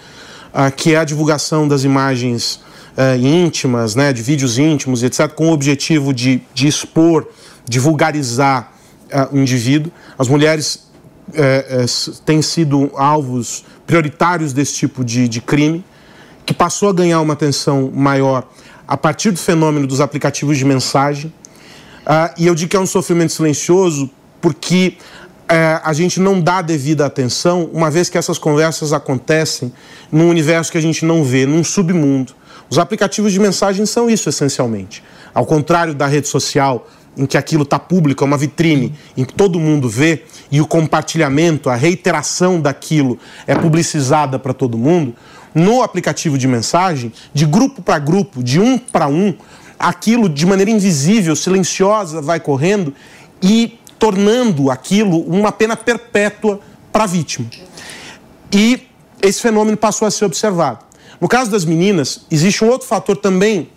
ah, 0.54 0.70
que 0.70 0.94
é 0.94 0.98
a 0.98 1.04
divulgação 1.04 1.66
das 1.68 1.84
imagens 1.84 2.60
eh, 2.96 3.16
íntimas, 3.16 3.94
né, 3.94 4.12
de 4.12 4.22
vídeos 4.22 4.58
íntimos, 4.58 5.02
etc., 5.02 5.28
com 5.28 5.48
o 5.48 5.52
objetivo 5.52 6.12
de, 6.12 6.42
de 6.54 6.68
expor, 6.68 7.26
de 7.68 7.78
vulgarizar 7.78 8.72
ah, 9.12 9.28
o 9.32 9.38
indivíduo. 9.38 9.92
As 10.18 10.28
mulheres 10.28 10.90
eh, 11.34 11.66
eh, 11.68 12.12
têm 12.24 12.42
sido 12.42 12.90
alvos 12.94 13.64
prioritários 13.86 14.52
desse 14.52 14.74
tipo 14.74 15.04
de, 15.04 15.28
de 15.28 15.40
crime, 15.40 15.84
que 16.44 16.54
passou 16.54 16.88
a 16.88 16.92
ganhar 16.92 17.20
uma 17.20 17.34
atenção 17.34 17.90
maior 17.94 18.48
a 18.86 18.96
partir 18.96 19.30
do 19.30 19.38
fenômeno 19.38 19.86
dos 19.86 20.00
aplicativos 20.00 20.58
de 20.58 20.64
mensagem. 20.64 21.32
Ah, 22.04 22.34
e 22.36 22.46
eu 22.46 22.54
digo 22.54 22.70
que 22.70 22.76
é 22.76 22.80
um 22.80 22.86
sofrimento 22.86 23.32
silencioso 23.32 24.10
porque 24.40 24.96
eh, 25.48 25.80
a 25.84 25.92
gente 25.92 26.18
não 26.18 26.40
dá 26.40 26.62
devida 26.62 27.06
atenção, 27.06 27.70
uma 27.72 27.90
vez 27.90 28.08
que 28.08 28.18
essas 28.18 28.38
conversas 28.38 28.92
acontecem 28.92 29.72
num 30.10 30.28
universo 30.28 30.72
que 30.72 30.78
a 30.78 30.80
gente 30.80 31.04
não 31.04 31.22
vê, 31.22 31.46
num 31.46 31.62
submundo. 31.62 32.32
Os 32.70 32.78
aplicativos 32.78 33.32
de 33.32 33.40
mensagem 33.40 33.84
são 33.84 34.08
isso 34.08 34.28
essencialmente. 34.28 35.02
Ao 35.34 35.44
contrário 35.44 35.92
da 35.92 36.06
rede 36.06 36.28
social, 36.28 36.86
em 37.16 37.26
que 37.26 37.36
aquilo 37.36 37.64
está 37.64 37.78
público, 37.78 38.22
é 38.22 38.26
uma 38.26 38.38
vitrine, 38.38 38.94
em 39.16 39.24
que 39.24 39.34
todo 39.34 39.58
mundo 39.58 39.88
vê, 39.88 40.22
e 40.52 40.60
o 40.60 40.66
compartilhamento, 40.66 41.68
a 41.68 41.74
reiteração 41.74 42.60
daquilo 42.60 43.18
é 43.46 43.56
publicizada 43.56 44.38
para 44.38 44.54
todo 44.54 44.78
mundo, 44.78 45.14
no 45.52 45.82
aplicativo 45.82 46.38
de 46.38 46.46
mensagem, 46.46 47.12
de 47.34 47.44
grupo 47.44 47.82
para 47.82 47.98
grupo, 47.98 48.42
de 48.42 48.60
um 48.60 48.78
para 48.78 49.08
um, 49.08 49.34
aquilo 49.76 50.28
de 50.28 50.46
maneira 50.46 50.70
invisível, 50.70 51.34
silenciosa, 51.34 52.22
vai 52.22 52.38
correndo 52.38 52.94
e 53.42 53.78
tornando 53.98 54.70
aquilo 54.70 55.18
uma 55.22 55.50
pena 55.50 55.76
perpétua 55.76 56.60
para 56.92 57.04
a 57.04 57.06
vítima. 57.06 57.48
E 58.52 58.86
esse 59.20 59.42
fenômeno 59.42 59.76
passou 59.76 60.06
a 60.06 60.10
ser 60.10 60.24
observado. 60.24 60.89
No 61.20 61.28
caso 61.28 61.50
das 61.50 61.64
meninas, 61.64 62.20
existe 62.30 62.64
um 62.64 62.68
outro 62.68 62.86
fator 62.86 63.16
também 63.16 63.68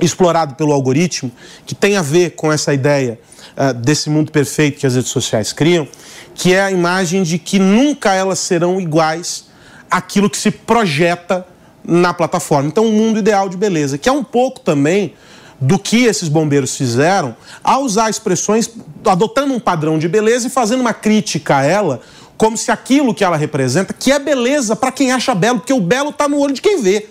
explorado 0.00 0.54
pelo 0.54 0.72
algoritmo, 0.72 1.30
que 1.66 1.74
tem 1.74 1.96
a 1.96 2.02
ver 2.02 2.30
com 2.30 2.52
essa 2.52 2.72
ideia 2.72 3.18
ah, 3.56 3.72
desse 3.72 4.10
mundo 4.10 4.32
perfeito 4.32 4.80
que 4.80 4.86
as 4.86 4.94
redes 4.94 5.10
sociais 5.10 5.52
criam, 5.52 5.86
que 6.34 6.52
é 6.52 6.62
a 6.62 6.70
imagem 6.70 7.22
de 7.22 7.38
que 7.38 7.58
nunca 7.58 8.12
elas 8.12 8.38
serão 8.38 8.80
iguais 8.80 9.46
àquilo 9.90 10.28
que 10.28 10.36
se 10.36 10.50
projeta 10.50 11.46
na 11.84 12.12
plataforma. 12.12 12.68
Então, 12.68 12.86
um 12.86 12.92
mundo 12.92 13.18
ideal 13.18 13.48
de 13.48 13.56
beleza, 13.56 13.98
que 13.98 14.08
é 14.08 14.12
um 14.12 14.24
pouco 14.24 14.60
também 14.60 15.14
do 15.60 15.78
que 15.78 16.04
esses 16.04 16.28
bombeiros 16.28 16.76
fizeram 16.76 17.36
ao 17.62 17.82
usar 17.82 18.10
expressões, 18.10 18.70
adotando 19.04 19.54
um 19.54 19.60
padrão 19.60 19.98
de 19.98 20.08
beleza 20.08 20.48
e 20.48 20.50
fazendo 20.50 20.80
uma 20.80 20.94
crítica 20.94 21.58
a 21.58 21.64
ela, 21.64 22.00
como 22.36 22.56
se 22.56 22.70
aquilo 22.70 23.14
que 23.14 23.24
ela 23.24 23.36
representa, 23.36 23.92
que 23.92 24.10
é 24.10 24.18
beleza 24.18 24.74
para 24.74 24.90
quem 24.90 25.12
acha 25.12 25.34
belo, 25.34 25.60
porque 25.60 25.72
o 25.72 25.80
belo 25.80 26.10
está 26.10 26.28
no 26.28 26.38
olho 26.38 26.54
de 26.54 26.60
quem 26.60 26.82
vê 26.82 27.08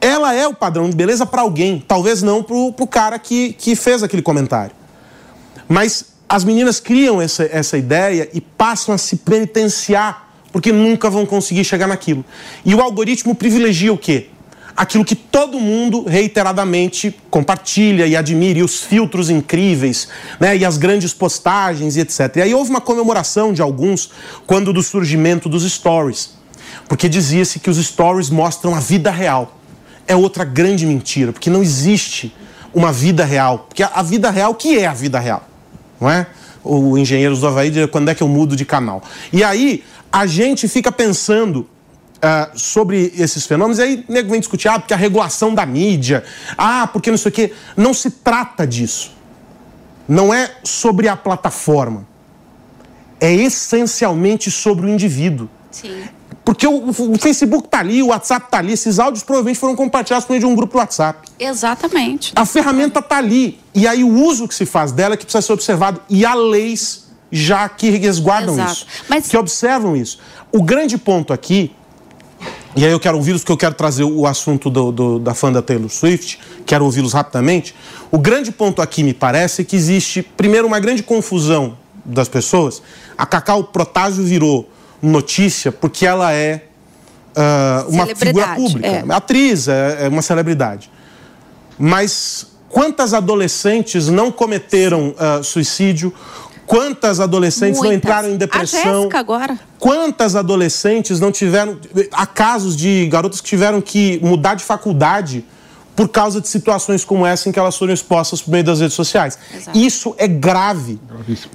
ela 0.00 0.32
é 0.32 0.48
o 0.48 0.54
padrão 0.54 0.88
de 0.88 0.96
beleza 0.96 1.26
para 1.26 1.42
alguém, 1.42 1.84
talvez 1.86 2.22
não 2.22 2.42
para 2.42 2.56
o 2.56 2.86
cara 2.86 3.18
que, 3.18 3.52
que 3.52 3.76
fez 3.76 4.02
aquele 4.02 4.22
comentário. 4.22 4.74
Mas 5.68 6.06
as 6.28 6.42
meninas 6.42 6.80
criam 6.80 7.20
essa, 7.20 7.44
essa 7.44 7.76
ideia 7.76 8.28
e 8.32 8.40
passam 8.40 8.94
a 8.94 8.98
se 8.98 9.16
penitenciar, 9.16 10.30
porque 10.50 10.72
nunca 10.72 11.10
vão 11.10 11.26
conseguir 11.26 11.64
chegar 11.64 11.86
naquilo. 11.86 12.24
E 12.64 12.74
o 12.74 12.80
algoritmo 12.80 13.34
privilegia 13.34 13.92
o 13.92 13.98
quê? 13.98 14.30
Aquilo 14.80 15.04
que 15.04 15.14
todo 15.14 15.60
mundo 15.60 16.04
reiteradamente 16.04 17.14
compartilha 17.28 18.06
e 18.06 18.16
admira, 18.16 18.60
e 18.60 18.62
os 18.62 18.80
filtros 18.80 19.28
incríveis, 19.28 20.08
né, 20.40 20.56
e 20.56 20.64
as 20.64 20.78
grandes 20.78 21.12
postagens 21.12 21.96
e 21.96 22.00
etc. 22.00 22.36
E 22.36 22.40
aí 22.40 22.54
houve 22.54 22.70
uma 22.70 22.80
comemoração 22.80 23.52
de 23.52 23.60
alguns 23.60 24.10
quando 24.46 24.72
do 24.72 24.82
surgimento 24.82 25.50
dos 25.50 25.70
stories, 25.70 26.30
porque 26.88 27.10
dizia-se 27.10 27.58
que 27.58 27.68
os 27.68 27.76
stories 27.76 28.30
mostram 28.30 28.74
a 28.74 28.80
vida 28.80 29.10
real 29.10 29.60
é 30.08 30.16
outra 30.16 30.44
grande 30.44 30.86
mentira, 30.86 31.30
porque 31.30 31.50
não 31.50 31.62
existe 31.62 32.34
uma 32.72 32.90
vida 32.90 33.22
real. 33.22 33.66
Porque 33.68 33.82
a, 33.82 34.02
vida 34.02 34.30
real, 34.30 34.54
que 34.54 34.78
é 34.78 34.86
a 34.86 34.94
vida 34.94 35.20
real? 35.20 35.46
Não 36.00 36.10
é? 36.10 36.26
O 36.64 36.96
Engenheiros 36.98 37.40
do 37.40 37.46
Havaí 37.46 37.70
diz 37.70 37.86
quando 37.90 38.08
é 38.08 38.14
que 38.14 38.22
eu 38.22 38.28
mudo 38.28 38.56
de 38.56 38.64
canal. 38.64 39.02
E 39.30 39.44
aí 39.44 39.84
a 40.10 40.26
gente 40.26 40.66
fica 40.68 40.90
pensando 40.90 41.68
ah, 42.22 42.50
sobre 42.54 43.12
esses 43.16 43.46
fenômenos, 43.46 43.78
e 43.78 43.82
aí 43.82 44.04
nego 44.08 44.30
vem 44.30 44.40
discutir, 44.40 44.68
ah, 44.68 44.78
porque 44.78 44.94
a 44.94 44.96
regulação 44.96 45.54
da 45.54 45.64
mídia, 45.64 46.24
ah, 46.56 46.86
porque 46.86 47.10
não 47.10 47.18
sei 47.18 47.28
o 47.30 47.32
quê. 47.32 47.52
Não 47.76 47.94
se 47.94 48.10
trata 48.10 48.66
disso. 48.66 49.12
Não 50.08 50.32
é 50.34 50.50
sobre 50.64 51.08
a 51.08 51.16
plataforma. 51.16 52.06
É 53.20 53.32
essencialmente 53.32 54.50
sobre 54.50 54.86
o 54.86 54.88
indivíduo. 54.88 55.48
Sim. 55.70 56.04
Porque 56.44 56.66
o, 56.66 56.88
o 56.88 57.18
Facebook 57.18 57.68
tá 57.68 57.78
ali, 57.78 58.02
o 58.02 58.08
WhatsApp 58.08 58.50
tá 58.50 58.58
ali, 58.58 58.72
esses 58.72 58.98
áudios 58.98 59.22
provavelmente 59.22 59.58
foram 59.58 59.76
compartilhados 59.76 60.26
por 60.26 60.32
meio 60.32 60.40
de 60.40 60.46
um 60.46 60.54
grupo 60.54 60.72
do 60.72 60.78
WhatsApp. 60.78 61.28
Exatamente. 61.38 62.32
A 62.34 62.44
ferramenta 62.46 63.00
tá 63.02 63.18
ali. 63.18 63.58
E 63.74 63.86
aí 63.86 64.02
o 64.02 64.08
uso 64.24 64.48
que 64.48 64.54
se 64.54 64.66
faz 64.66 64.90
dela 64.90 65.14
é 65.14 65.16
que 65.16 65.24
precisa 65.24 65.42
ser 65.42 65.52
observado. 65.52 66.00
E 66.08 66.24
há 66.24 66.34
leis 66.34 67.08
já 67.30 67.68
que 67.68 67.90
resguardam 67.90 68.54
Exato. 68.54 68.72
isso, 68.72 68.86
Mas- 69.08 69.28
que 69.28 69.36
observam 69.36 69.96
isso. 69.96 70.18
O 70.50 70.62
grande 70.62 70.98
ponto 70.98 71.32
aqui, 71.32 71.72
e 72.76 72.84
aí 72.84 72.92
eu 72.92 73.00
quero 73.00 73.16
ouvi-los 73.16 73.42
porque 73.42 73.52
eu 73.52 73.56
quero 73.56 73.74
trazer 73.74 74.04
o 74.04 74.26
assunto 74.26 74.70
do- 74.70 74.92
do- 74.92 75.18
da 75.18 75.34
fã 75.34 75.50
da 75.52 75.60
Taylor 75.60 75.88
Swift, 75.90 76.38
quero 76.64 76.84
ouvi-los 76.84 77.12
rapidamente. 77.12 77.74
O 78.10 78.18
grande 78.18 78.52
ponto 78.52 78.80
aqui, 78.80 79.02
me 79.02 79.12
parece, 79.14 79.62
é 79.62 79.64
que 79.64 79.74
existe, 79.76 80.22
primeiro, 80.22 80.66
uma 80.66 80.78
grande 80.80 81.02
confusão 81.02 81.76
das 82.04 82.28
pessoas. 82.28 82.80
A 83.18 83.26
Cacau 83.26 83.64
Protásio 83.64 84.22
virou 84.24 84.68
notícia 85.02 85.70
porque 85.72 86.06
ela 86.06 86.32
é 86.32 86.64
ah, 87.36 87.84
uma 87.88 88.06
figura 88.06 88.54
pública. 88.54 88.86
é. 88.88 89.04
Atriz, 89.10 89.68
é, 89.68 90.04
é 90.06 90.08
uma 90.08 90.22
celebridade. 90.22 90.90
Mas 91.78 92.46
quantas 92.68 93.14
adolescentes 93.14 94.08
não 94.08 94.30
cometeram 94.30 95.14
ah, 95.18 95.40
suicídio? 95.42 96.12
Quantas 96.70 97.18
adolescentes 97.18 97.80
não 97.80 97.88
Muitas. 97.88 97.96
entraram 97.96 98.28
em 98.30 98.34
A 98.34 98.36
depressão? 98.36 98.94
Jéssica 98.98 99.18
agora. 99.18 99.58
Quantas 99.76 100.36
adolescentes 100.36 101.18
não 101.18 101.32
tiveram. 101.32 101.76
Há 102.12 102.26
casos 102.26 102.76
de 102.76 103.08
garotas 103.08 103.40
que 103.40 103.48
tiveram 103.48 103.80
que 103.80 104.20
mudar 104.22 104.54
de 104.54 104.62
faculdade 104.62 105.44
por 105.96 106.08
causa 106.08 106.40
de 106.40 106.46
situações 106.46 107.04
como 107.04 107.26
essa 107.26 107.48
em 107.48 107.52
que 107.52 107.58
elas 107.58 107.76
foram 107.76 107.92
expostas 107.92 108.40
por 108.40 108.52
meio 108.52 108.62
das 108.62 108.78
redes 108.78 108.94
sociais. 108.94 109.36
Isso 109.74 110.14
é 110.16 110.28
grave. 110.28 111.00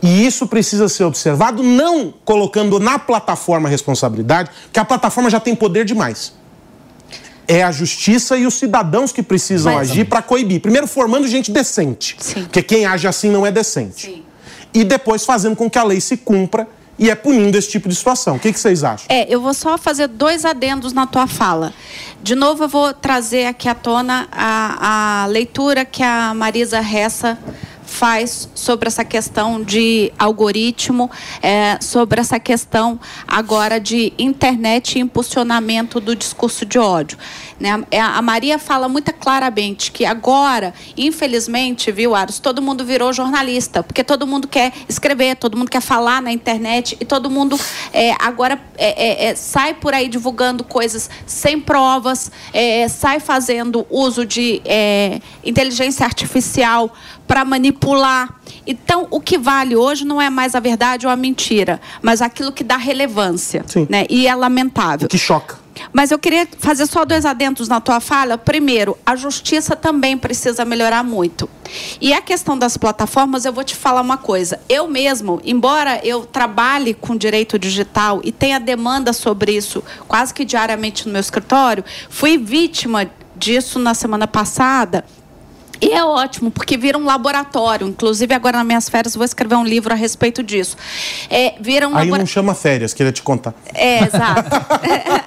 E 0.03 0.27
isso 0.27 0.47
precisa 0.47 0.89
ser 0.89 1.05
observado, 1.05 1.63
não 1.63 2.13
colocando 2.25 2.77
na 2.77 2.99
plataforma 2.99 3.69
a 3.69 3.71
responsabilidade, 3.71 4.49
porque 4.65 4.81
a 4.81 4.85
plataforma 4.85 5.29
já 5.29 5.39
tem 5.39 5.55
poder 5.55 5.85
demais. 5.85 6.33
É 7.47 7.63
a 7.63 7.71
justiça 7.71 8.35
e 8.35 8.45
os 8.45 8.55
cidadãos 8.55 9.13
que 9.13 9.23
precisam 9.23 9.73
Mas- 9.75 9.91
agir 9.91 10.03
para 10.09 10.21
coibir. 10.21 10.59
Primeiro, 10.59 10.87
formando 10.87 11.25
gente 11.25 11.51
decente. 11.51 12.17
Porque 12.33 12.61
quem 12.61 12.85
age 12.85 13.07
assim 13.07 13.31
não 13.31 13.45
é 13.45 13.51
decente. 13.51 14.24
E 14.75 14.83
depois 14.83 15.25
fazendo 15.25 15.55
com 15.55 15.69
que 15.69 15.79
a 15.79 15.83
lei 15.83 16.01
se 16.01 16.17
cumpra 16.17 16.67
e 16.99 17.09
é 17.09 17.15
punindo 17.15 17.57
esse 17.57 17.69
tipo 17.69 17.89
de 17.89 17.95
situação. 17.95 18.35
O 18.35 18.39
que, 18.39 18.51
que 18.51 18.59
vocês 18.59 18.83
acham? 18.83 19.05
É, 19.09 19.25
eu 19.33 19.41
vou 19.41 19.53
só 19.53 19.77
fazer 19.77 20.07
dois 20.07 20.45
adendos 20.45 20.93
na 20.93 21.07
tua 21.07 21.27
fala. 21.27 21.73
De 22.21 22.35
novo, 22.35 22.65
eu 22.65 22.67
vou 22.67 22.93
trazer 22.93 23.45
aqui 23.45 23.69
à 23.69 23.73
tona 23.73 24.27
a, 24.31 25.23
a 25.23 25.25
leitura 25.27 25.85
que 25.85 26.03
a 26.03 26.33
Marisa 26.33 26.81
Ressa 26.81 27.37
faz 27.95 28.49
sobre 28.53 28.87
essa 28.87 29.05
questão 29.05 29.63
de 29.63 30.11
algoritmo, 30.19 31.09
é, 31.41 31.77
sobre 31.81 32.19
essa 32.19 32.37
questão 32.39 32.99
agora 33.25 33.79
de 33.79 34.11
internet 34.19 34.95
e 34.95 35.01
impulsionamento 35.01 36.01
do 36.01 36.13
discurso 36.13 36.65
de 36.65 36.77
ódio. 36.77 37.17
Né? 37.57 37.83
É, 37.89 38.01
A 38.01 38.21
Maria 38.21 38.59
fala 38.59 38.89
muito 38.89 39.13
claramente 39.13 39.91
que 39.91 40.05
agora, 40.05 40.73
infelizmente, 40.97 41.89
viu, 41.89 42.13
Aros, 42.13 42.37
todo 42.39 42.61
mundo 42.61 42.83
virou 42.83 43.13
jornalista, 43.13 43.81
porque 43.81 44.03
todo 44.03 44.27
mundo 44.27 44.45
quer 44.47 44.73
escrever, 44.89 45.37
todo 45.37 45.57
mundo 45.57 45.71
quer 45.71 45.81
falar 45.81 46.21
na 46.21 46.31
internet 46.33 46.97
e 46.99 47.05
todo 47.05 47.29
mundo 47.29 47.57
é, 47.93 48.13
agora 48.19 48.59
é, 48.77 49.25
é, 49.25 49.25
é, 49.27 49.35
sai 49.35 49.73
por 49.73 49.93
aí 49.93 50.09
divulgando 50.09 50.65
coisas 50.65 51.09
sem 51.25 51.61
provas, 51.61 52.29
é, 52.51 52.89
sai 52.89 53.21
fazendo 53.21 53.87
uso 53.89 54.25
de 54.25 54.61
inteligência 55.43 56.05
artificial 56.05 56.91
para 57.27 57.45
manipular. 57.45 57.84
Então, 58.65 59.07
o 59.11 59.19
que 59.19 59.37
vale 59.37 59.75
hoje 59.75 60.05
não 60.05 60.21
é 60.21 60.29
mais 60.29 60.55
a 60.55 60.59
verdade 60.59 61.05
ou 61.05 61.11
a 61.11 61.15
mentira, 61.15 61.79
mas 62.01 62.21
aquilo 62.21 62.51
que 62.51 62.63
dá 62.63 62.77
relevância. 62.77 63.63
Né? 63.89 64.05
E 64.09 64.27
é 64.27 64.35
lamentável. 64.35 65.07
Que 65.07 65.17
choca. 65.17 65.65
Mas 65.91 66.11
eu 66.11 66.19
queria 66.19 66.47
fazer 66.59 66.85
só 66.85 67.05
dois 67.05 67.25
adentos 67.25 67.67
na 67.67 67.81
tua 67.81 67.99
fala. 67.99 68.37
Primeiro, 68.37 68.97
a 69.05 69.15
justiça 69.15 69.75
também 69.75 70.17
precisa 70.17 70.65
melhorar 70.65 71.03
muito. 71.03 71.49
E 71.99 72.13
a 72.13 72.21
questão 72.21 72.57
das 72.57 72.77
plataformas, 72.77 73.45
eu 73.45 73.53
vou 73.53 73.63
te 73.63 73.75
falar 73.75 74.01
uma 74.01 74.17
coisa. 74.17 74.59
Eu 74.69 74.87
mesmo, 74.87 75.41
embora 75.43 75.99
eu 76.03 76.25
trabalhe 76.25 76.93
com 76.93 77.15
direito 77.15 77.59
digital 77.59 78.21
e 78.23 78.31
tenha 78.31 78.59
demanda 78.59 79.13
sobre 79.13 79.55
isso 79.55 79.83
quase 80.07 80.33
que 80.33 80.45
diariamente 80.45 81.05
no 81.05 81.13
meu 81.13 81.21
escritório, 81.21 81.83
fui 82.09 82.37
vítima 82.37 83.09
disso 83.35 83.79
na 83.79 83.93
semana 83.93 84.27
passada. 84.27 85.03
E 85.81 85.91
é 85.91 86.03
ótimo, 86.03 86.49
porque 86.51 86.77
vira 86.77 86.97
um 86.97 87.05
laboratório. 87.05 87.87
Inclusive, 87.87 88.33
agora 88.33 88.57
nas 88.57 88.65
minhas 88.67 88.89
férias, 88.89 89.15
vou 89.15 89.25
escrever 89.25 89.55
um 89.55 89.63
livro 89.65 89.93
a 89.93 89.95
respeito 89.95 90.41
disso. 90.43 90.77
É, 91.29 91.55
vira 91.59 91.87
um 91.87 91.95
Aí 91.95 92.05
labora- 92.05 92.19
não 92.19 92.25
chama 92.27 92.53
férias, 92.55 92.93
queria 92.93 93.11
te 93.11 93.21
contar. 93.21 93.53
é, 93.73 94.03
exato. 94.03 94.49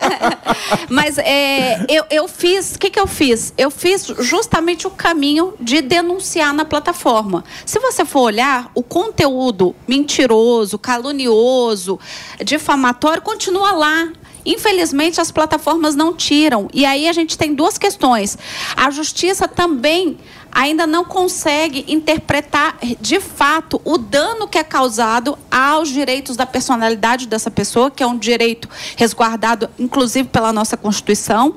Mas 0.88 1.18
é, 1.18 1.84
eu, 1.88 2.04
eu 2.10 2.28
fiz, 2.28 2.74
o 2.74 2.78
que, 2.78 2.90
que 2.90 2.98
eu 3.00 3.06
fiz? 3.06 3.52
Eu 3.56 3.70
fiz 3.70 4.06
justamente 4.20 4.86
o 4.86 4.90
caminho 4.90 5.54
de 5.60 5.80
denunciar 5.80 6.52
na 6.54 6.64
plataforma. 6.64 7.44
Se 7.64 7.78
você 7.78 8.04
for 8.04 8.20
olhar, 8.22 8.70
o 8.74 8.82
conteúdo 8.82 9.74
mentiroso, 9.86 10.78
calunioso, 10.78 11.98
difamatório, 12.44 13.22
continua 13.22 13.72
lá. 13.72 14.08
Infelizmente, 14.46 15.20
as 15.20 15.30
plataformas 15.30 15.94
não 15.94 16.14
tiram. 16.14 16.68
E 16.72 16.86
aí 16.86 17.06
a 17.06 17.12
gente 17.12 17.36
tem 17.36 17.54
duas 17.54 17.76
questões. 17.76 18.38
A 18.74 18.88
justiça 18.90 19.46
também 19.46 20.16
ainda 20.52 20.86
não 20.86 21.04
consegue 21.04 21.84
interpretar 21.88 22.76
de 23.00 23.20
fato 23.20 23.80
o 23.84 23.98
dano 23.98 24.48
que 24.48 24.58
é 24.58 24.64
causado 24.64 25.38
aos 25.50 25.88
direitos 25.88 26.36
da 26.36 26.46
personalidade 26.46 27.26
dessa 27.26 27.50
pessoa, 27.50 27.90
que 27.90 28.02
é 28.02 28.06
um 28.06 28.18
direito 28.18 28.68
resguardado, 28.96 29.68
inclusive, 29.78 30.28
pela 30.28 30.52
nossa 30.52 30.76
Constituição. 30.76 31.54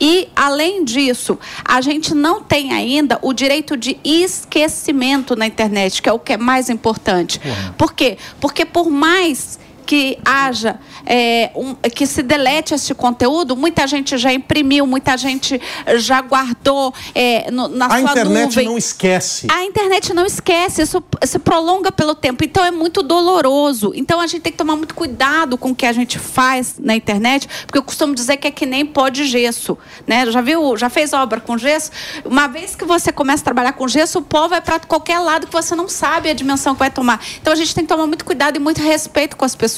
E, 0.00 0.28
além 0.34 0.84
disso, 0.84 1.38
a 1.64 1.80
gente 1.80 2.14
não 2.14 2.42
tem 2.42 2.72
ainda 2.72 3.18
o 3.22 3.32
direito 3.32 3.76
de 3.76 3.98
esquecimento 4.04 5.36
na 5.36 5.46
internet, 5.46 6.00
que 6.02 6.08
é 6.08 6.12
o 6.12 6.18
que 6.18 6.32
é 6.32 6.36
mais 6.36 6.68
importante. 6.70 7.40
Por 7.76 7.92
quê? 7.92 8.18
Porque, 8.40 8.64
por 8.64 8.90
mais 8.90 9.58
que 9.86 10.18
haja 10.24 10.78
é, 11.06 11.50
um- 11.54 11.74
que 11.74 12.06
se 12.06 12.22
delete 12.22 12.74
esse 12.74 12.92
conteúdo, 12.94 13.54
muita 13.56 13.86
gente 13.86 14.18
já 14.18 14.32
imprimiu, 14.32 14.86
muita 14.86 15.16
gente 15.16 15.60
já 15.96 16.20
guardou 16.20 16.92
é, 17.14 17.50
no- 17.50 17.68
na 17.68 17.86
A 17.86 17.90
sua 17.90 18.00
internet 18.00 18.44
nuvem. 18.46 18.66
não 18.66 18.76
esquece. 18.76 19.46
A 19.50 19.64
internet 19.64 20.12
não 20.12 20.26
esquece, 20.26 20.82
isso 20.82 21.02
se 21.24 21.38
prolonga 21.38 21.92
pelo 21.92 22.14
tempo, 22.14 22.44
então 22.44 22.64
é 22.64 22.70
muito 22.70 23.02
doloroso. 23.02 23.92
Então 23.94 24.20
a 24.20 24.26
gente 24.26 24.40
tem 24.42 24.52
que 24.52 24.58
tomar 24.58 24.74
muito 24.76 24.94
cuidado 24.94 25.56
com 25.56 25.70
o 25.70 25.74
que 25.74 25.86
a 25.86 25.92
gente 25.92 26.18
faz 26.18 26.74
na 26.78 26.96
internet, 26.96 27.48
porque 27.66 27.78
eu 27.78 27.82
costumo 27.82 28.14
dizer 28.14 28.36
que 28.38 28.48
é 28.48 28.50
que 28.50 28.66
nem 28.66 28.84
pó 28.84 29.08
de 29.08 29.24
gesso, 29.24 29.78
né? 30.06 30.26
Já 30.30 30.40
viu, 30.40 30.76
já 30.76 30.88
fez 30.90 31.12
obra 31.12 31.40
com 31.40 31.56
gesso? 31.56 31.90
Uma 32.24 32.48
vez 32.48 32.74
que 32.74 32.84
você 32.84 33.12
começa 33.12 33.42
a 33.42 33.44
trabalhar 33.44 33.72
com 33.74 33.86
gesso, 33.86 34.18
o 34.18 34.22
pó 34.22 34.48
vai 34.48 34.60
para 34.60 34.80
qualquer 34.80 35.20
lado 35.20 35.46
que 35.46 35.52
você 35.52 35.74
não 35.76 35.88
sabe 35.88 36.28
a 36.28 36.34
dimensão 36.34 36.74
que 36.74 36.80
vai 36.80 36.90
tomar. 36.90 37.20
Então 37.40 37.52
a 37.52 37.56
gente 37.56 37.72
tem 37.74 37.84
que 37.84 37.88
tomar 37.88 38.06
muito 38.08 38.24
cuidado 38.24 38.56
e 38.56 38.58
muito 38.58 38.80
respeito 38.82 39.36
com 39.36 39.44
as 39.44 39.54
pessoas. 39.54 39.75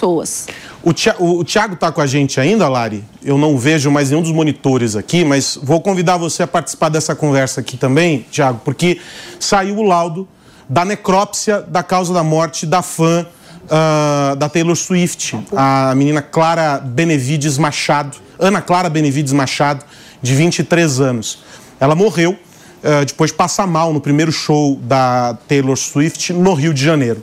O, 0.83 0.93
Tia, 0.93 1.15
o, 1.19 1.39
o 1.39 1.45
Thiago 1.45 1.75
está 1.75 1.91
com 1.91 2.01
a 2.01 2.07
gente 2.07 2.41
ainda, 2.41 2.69
Lari? 2.69 3.05
Eu 3.23 3.37
não 3.37 3.59
vejo 3.59 3.91
mais 3.91 4.11
nenhum 4.11 4.23
dos 4.23 4.33
monitores 4.33 4.97
aqui, 4.97 5.25
mas 5.25 5.59
vou 5.63 5.81
convidar 5.81 6.17
você 6.17 6.43
a 6.43 6.47
participar 6.47 6.89
dessa 6.89 7.15
conversa 7.15 7.61
aqui 7.61 7.77
também, 7.77 8.27
Thiago, 8.31 8.61
porque 8.65 9.01
saiu 9.39 9.77
o 9.79 9.83
laudo 9.83 10.29
da 10.69 10.85
necrópsia 10.85 11.61
da 11.63 11.83
causa 11.83 12.13
da 12.13 12.23
morte 12.23 12.67
da 12.67 12.83
fã 12.83 13.27
ah, 13.71 14.35
da 14.39 14.49
Taylor 14.49 14.77
Swift, 14.77 15.39
a 15.55 15.95
menina 15.95 16.23
Clara 16.23 16.79
Benevides 16.79 17.59
Machado, 17.59 18.17
Ana 18.39 18.63
Clara 18.63 18.89
Benevides 18.89 19.33
Machado, 19.33 19.85
de 20.23 20.35
23 20.35 21.01
anos. 21.01 21.41
Ela 21.79 21.95
morreu 21.95 22.37
ah, 22.83 23.05
depois 23.05 23.31
de 23.31 23.37
passar 23.37 23.67
mal 23.67 23.93
no 23.93 24.01
primeiro 24.01 24.33
show 24.33 24.79
da 24.83 25.37
Taylor 25.47 25.77
Swift 25.77 26.33
no 26.33 26.55
Rio 26.55 26.73
de 26.73 26.83
Janeiro. 26.83 27.23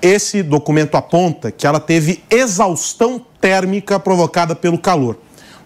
Esse 0.00 0.42
documento 0.42 0.96
aponta 0.96 1.50
que 1.50 1.66
ela 1.66 1.80
teve 1.80 2.22
exaustão 2.30 3.20
térmica 3.40 3.98
provocada 3.98 4.54
pelo 4.54 4.78
calor. 4.78 5.18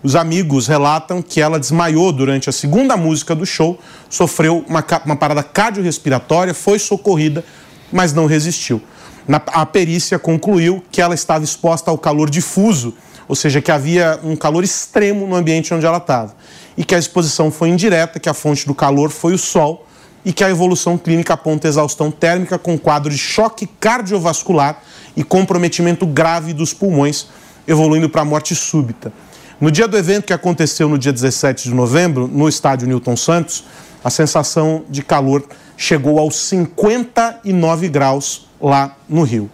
Os 0.02 0.16
amigos 0.16 0.66
relatam 0.66 1.22
que 1.22 1.40
ela 1.40 1.60
desmaiou 1.60 2.10
durante 2.12 2.48
a 2.48 2.52
segunda 2.52 2.96
música 2.96 3.34
do 3.34 3.46
show, 3.46 3.78
sofreu 4.09 4.64
uma, 4.68 4.84
uma 5.04 5.16
parada 5.16 5.42
cardiorrespiratória, 5.42 6.54
foi 6.54 6.78
socorrida, 6.78 7.44
mas 7.92 8.12
não 8.12 8.26
resistiu. 8.26 8.82
Na- 9.28 9.40
a 9.48 9.64
perícia 9.66 10.18
concluiu 10.18 10.82
que 10.90 11.00
ela 11.00 11.14
estava 11.14 11.44
exposta 11.44 11.90
ao 11.90 11.98
calor 11.98 12.28
difuso, 12.28 12.94
ou 13.28 13.36
seja, 13.36 13.60
que 13.62 13.70
havia 13.70 14.18
um 14.24 14.34
calor 14.34 14.64
extremo 14.64 15.26
no 15.26 15.36
ambiente 15.36 15.72
onde 15.72 15.86
ela 15.86 15.98
estava. 15.98 16.34
E 16.76 16.84
que 16.84 16.94
a 16.94 16.98
exposição 16.98 17.50
foi 17.50 17.68
indireta, 17.68 18.18
que 18.18 18.28
a 18.28 18.34
fonte 18.34 18.66
do 18.66 18.74
calor 18.74 19.10
foi 19.10 19.34
o 19.34 19.38
sol, 19.38 19.86
e 20.24 20.32
que 20.32 20.44
a 20.44 20.51
evolução 20.51 20.97
clínica 20.97 21.35
aponta 21.35 21.69
exaustão 21.69 22.11
térmica 22.11 22.59
com 22.59 22.78
quadro 22.78 23.11
de 23.11 23.19
choque 23.19 23.66
cardiovascular 23.81 24.82
e 25.16 25.24
comprometimento 25.24 26.07
grave 26.07 26.53
dos 26.53 26.73
pulmões, 26.73 27.27
evoluindo 27.66 28.09
para 28.09 28.24
morte 28.24 28.55
súbita. 28.55 29.12
No 29.61 29.70
dia 29.70 29.86
do 29.86 29.97
evento 29.97 30.24
que 30.24 30.32
aconteceu 30.32 30.89
no 30.89 30.99
dia 30.99 31.12
17 31.12 31.69
de 31.69 31.74
novembro, 31.74 32.27
no 32.27 32.49
estádio 32.49 32.89
Newton 32.89 33.16
Santos, 33.16 33.65
a 34.03 34.11
sensação 34.11 34.85
de 34.89 35.03
calor 35.03 35.44
chegou 35.77 36.19
aos 36.19 36.36
59 36.36 37.89
graus 37.89 38.49
lá 38.61 38.97
no 39.09 39.23
Rio. 39.23 39.51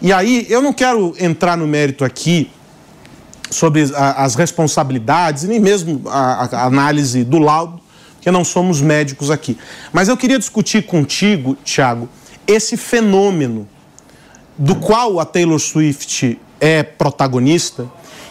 E 0.00 0.12
aí, 0.12 0.46
eu 0.48 0.62
não 0.62 0.72
quero 0.72 1.14
entrar 1.18 1.56
no 1.56 1.66
mérito 1.66 2.04
aqui 2.04 2.50
sobre 3.50 3.90
as 3.94 4.34
responsabilidades, 4.34 5.44
nem 5.44 5.58
mesmo 5.58 6.02
a 6.06 6.66
análise 6.66 7.24
do 7.24 7.38
laudo, 7.38 7.80
porque 8.18 8.32
não 8.32 8.44
somos 8.44 8.80
médicos 8.80 9.30
aqui. 9.30 9.56
Mas 9.92 10.08
eu 10.08 10.16
queria 10.16 10.38
discutir 10.38 10.84
contigo, 10.84 11.56
Tiago, 11.64 12.08
esse 12.46 12.76
fenômeno 12.76 13.66
do 14.58 14.74
qual 14.74 15.20
a 15.20 15.24
Taylor 15.24 15.58
Swift 15.60 16.38
é 16.60 16.82
protagonista 16.82 17.88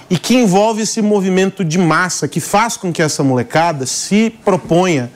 e 0.10 0.18
que 0.18 0.36
envolve 0.36 0.82
esse 0.82 1.02
movimento 1.02 1.64
de 1.64 1.78
massa 1.78 2.28
que 2.28 2.42
faz 2.42 2.76
com 2.76 2.92
que 2.92 3.02
essa 3.02 3.24
molecada 3.24 3.86
se 3.86 4.30
proponha 4.44 5.10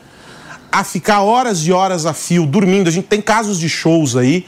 a 0.72 0.86
ficar 0.86 1.22
horas 1.22 1.60
e 1.68 1.74
horas 1.74 2.06
a 2.06 2.14
fio 2.14 2.46
dormindo. 2.46 2.88
A 2.88 2.92
gente 2.92 3.08
tem 3.08 3.22
casos 3.22 3.60
de 3.60 3.68
shows 3.68 4.16
aí. 4.16 4.46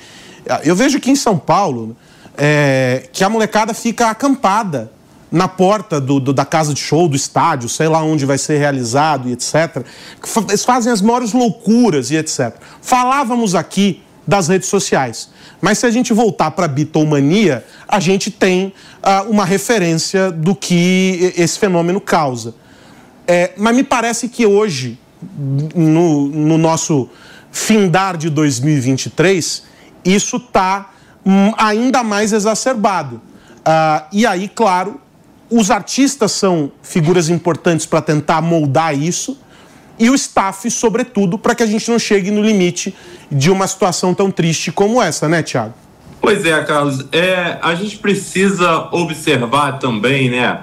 Eu 0.64 0.76
vejo 0.76 0.98
aqui 0.98 1.12
em 1.12 1.16
São 1.18 1.38
Paulo 1.38 1.98
é, 2.38 3.10
que 3.12 3.26
a 3.26 3.30
molecada 3.30 3.74
fica 3.74 4.10
acampada 4.10 4.90
na 5.34 5.48
porta 5.48 6.00
do- 6.00 6.20
do- 6.20 6.32
da 6.32 6.46
casa 6.46 6.76
de 6.76 6.80
show, 6.80 7.10
do 7.10 7.16
estádio, 7.16 7.68
sei 7.68 7.88
lá 7.88 8.04
onde 8.04 8.24
vai 8.24 8.38
ser 8.38 8.60
realizado 8.60 9.28
e 9.28 9.32
etc. 9.34 9.84
Eles 10.48 10.64
fazem 10.64 10.94
as 10.94 11.02
maiores 11.02 11.34
loucuras 11.34 12.12
e 12.12 12.16
etc. 12.16 12.54
Falávamos 12.84 13.56
aqui 13.56 14.04
das 14.28 14.48
redes 14.48 14.70
sociais. 14.70 15.30
Mas 15.60 15.80
se 15.80 15.88
a 15.88 15.90
gente 15.92 16.14
voltar 16.14 16.52
para 16.52 16.66
a 16.66 16.68
bitomania, 16.68 17.66
a 17.88 18.00
gente 18.00 18.30
tem 18.30 18.72
ah, 19.02 19.24
uma 19.24 19.44
referência 19.44 20.32
do 20.32 20.54
que 20.56 21.34
esse 21.36 21.58
fenômeno 21.58 22.00
causa. 22.00 22.54
É, 23.28 23.54
mas 23.58 23.76
me 23.76 23.84
parece 23.84 24.30
que 24.30 24.46
hoje, 24.46 25.00
no, 25.76 26.28
no 26.28 26.58
nosso 26.60 27.10
findar 27.52 28.18
de 28.18 28.30
2023, 28.30 29.64
isso 30.06 30.38
está 30.38 30.92
ainda 31.58 32.04
mais 32.04 32.34
exacerbado. 32.34 33.20
Ah, 33.66 34.06
e 34.12 34.26
aí, 34.28 34.48
claro, 34.48 35.02
os 35.56 35.70
artistas 35.70 36.32
são 36.32 36.72
figuras 36.82 37.30
importantes 37.30 37.86
para 37.86 38.02
tentar 38.02 38.42
moldar 38.42 38.98
isso, 38.98 39.38
e 40.00 40.10
o 40.10 40.16
staff, 40.16 40.70
sobretudo, 40.72 41.38
para 41.38 41.54
que 41.54 41.62
a 41.62 41.66
gente 41.68 41.90
não 41.92 42.00
chegue 42.00 42.32
no 42.32 42.42
limite 42.42 42.96
de 43.32 43.52
uma 43.52 43.68
situação 43.68 44.14
tão 44.14 44.32
triste 44.32 44.72
como 44.72 45.02
essa, 45.02 45.30
né, 45.30 45.44
Tiago? 45.44 45.76
Pois 46.20 46.44
é, 46.46 46.64
Carlos. 46.64 47.06
É, 47.12 47.60
a 47.62 47.76
gente 47.76 47.98
precisa 47.98 48.90
observar 48.92 49.74
também, 49.74 50.32
né? 50.32 50.62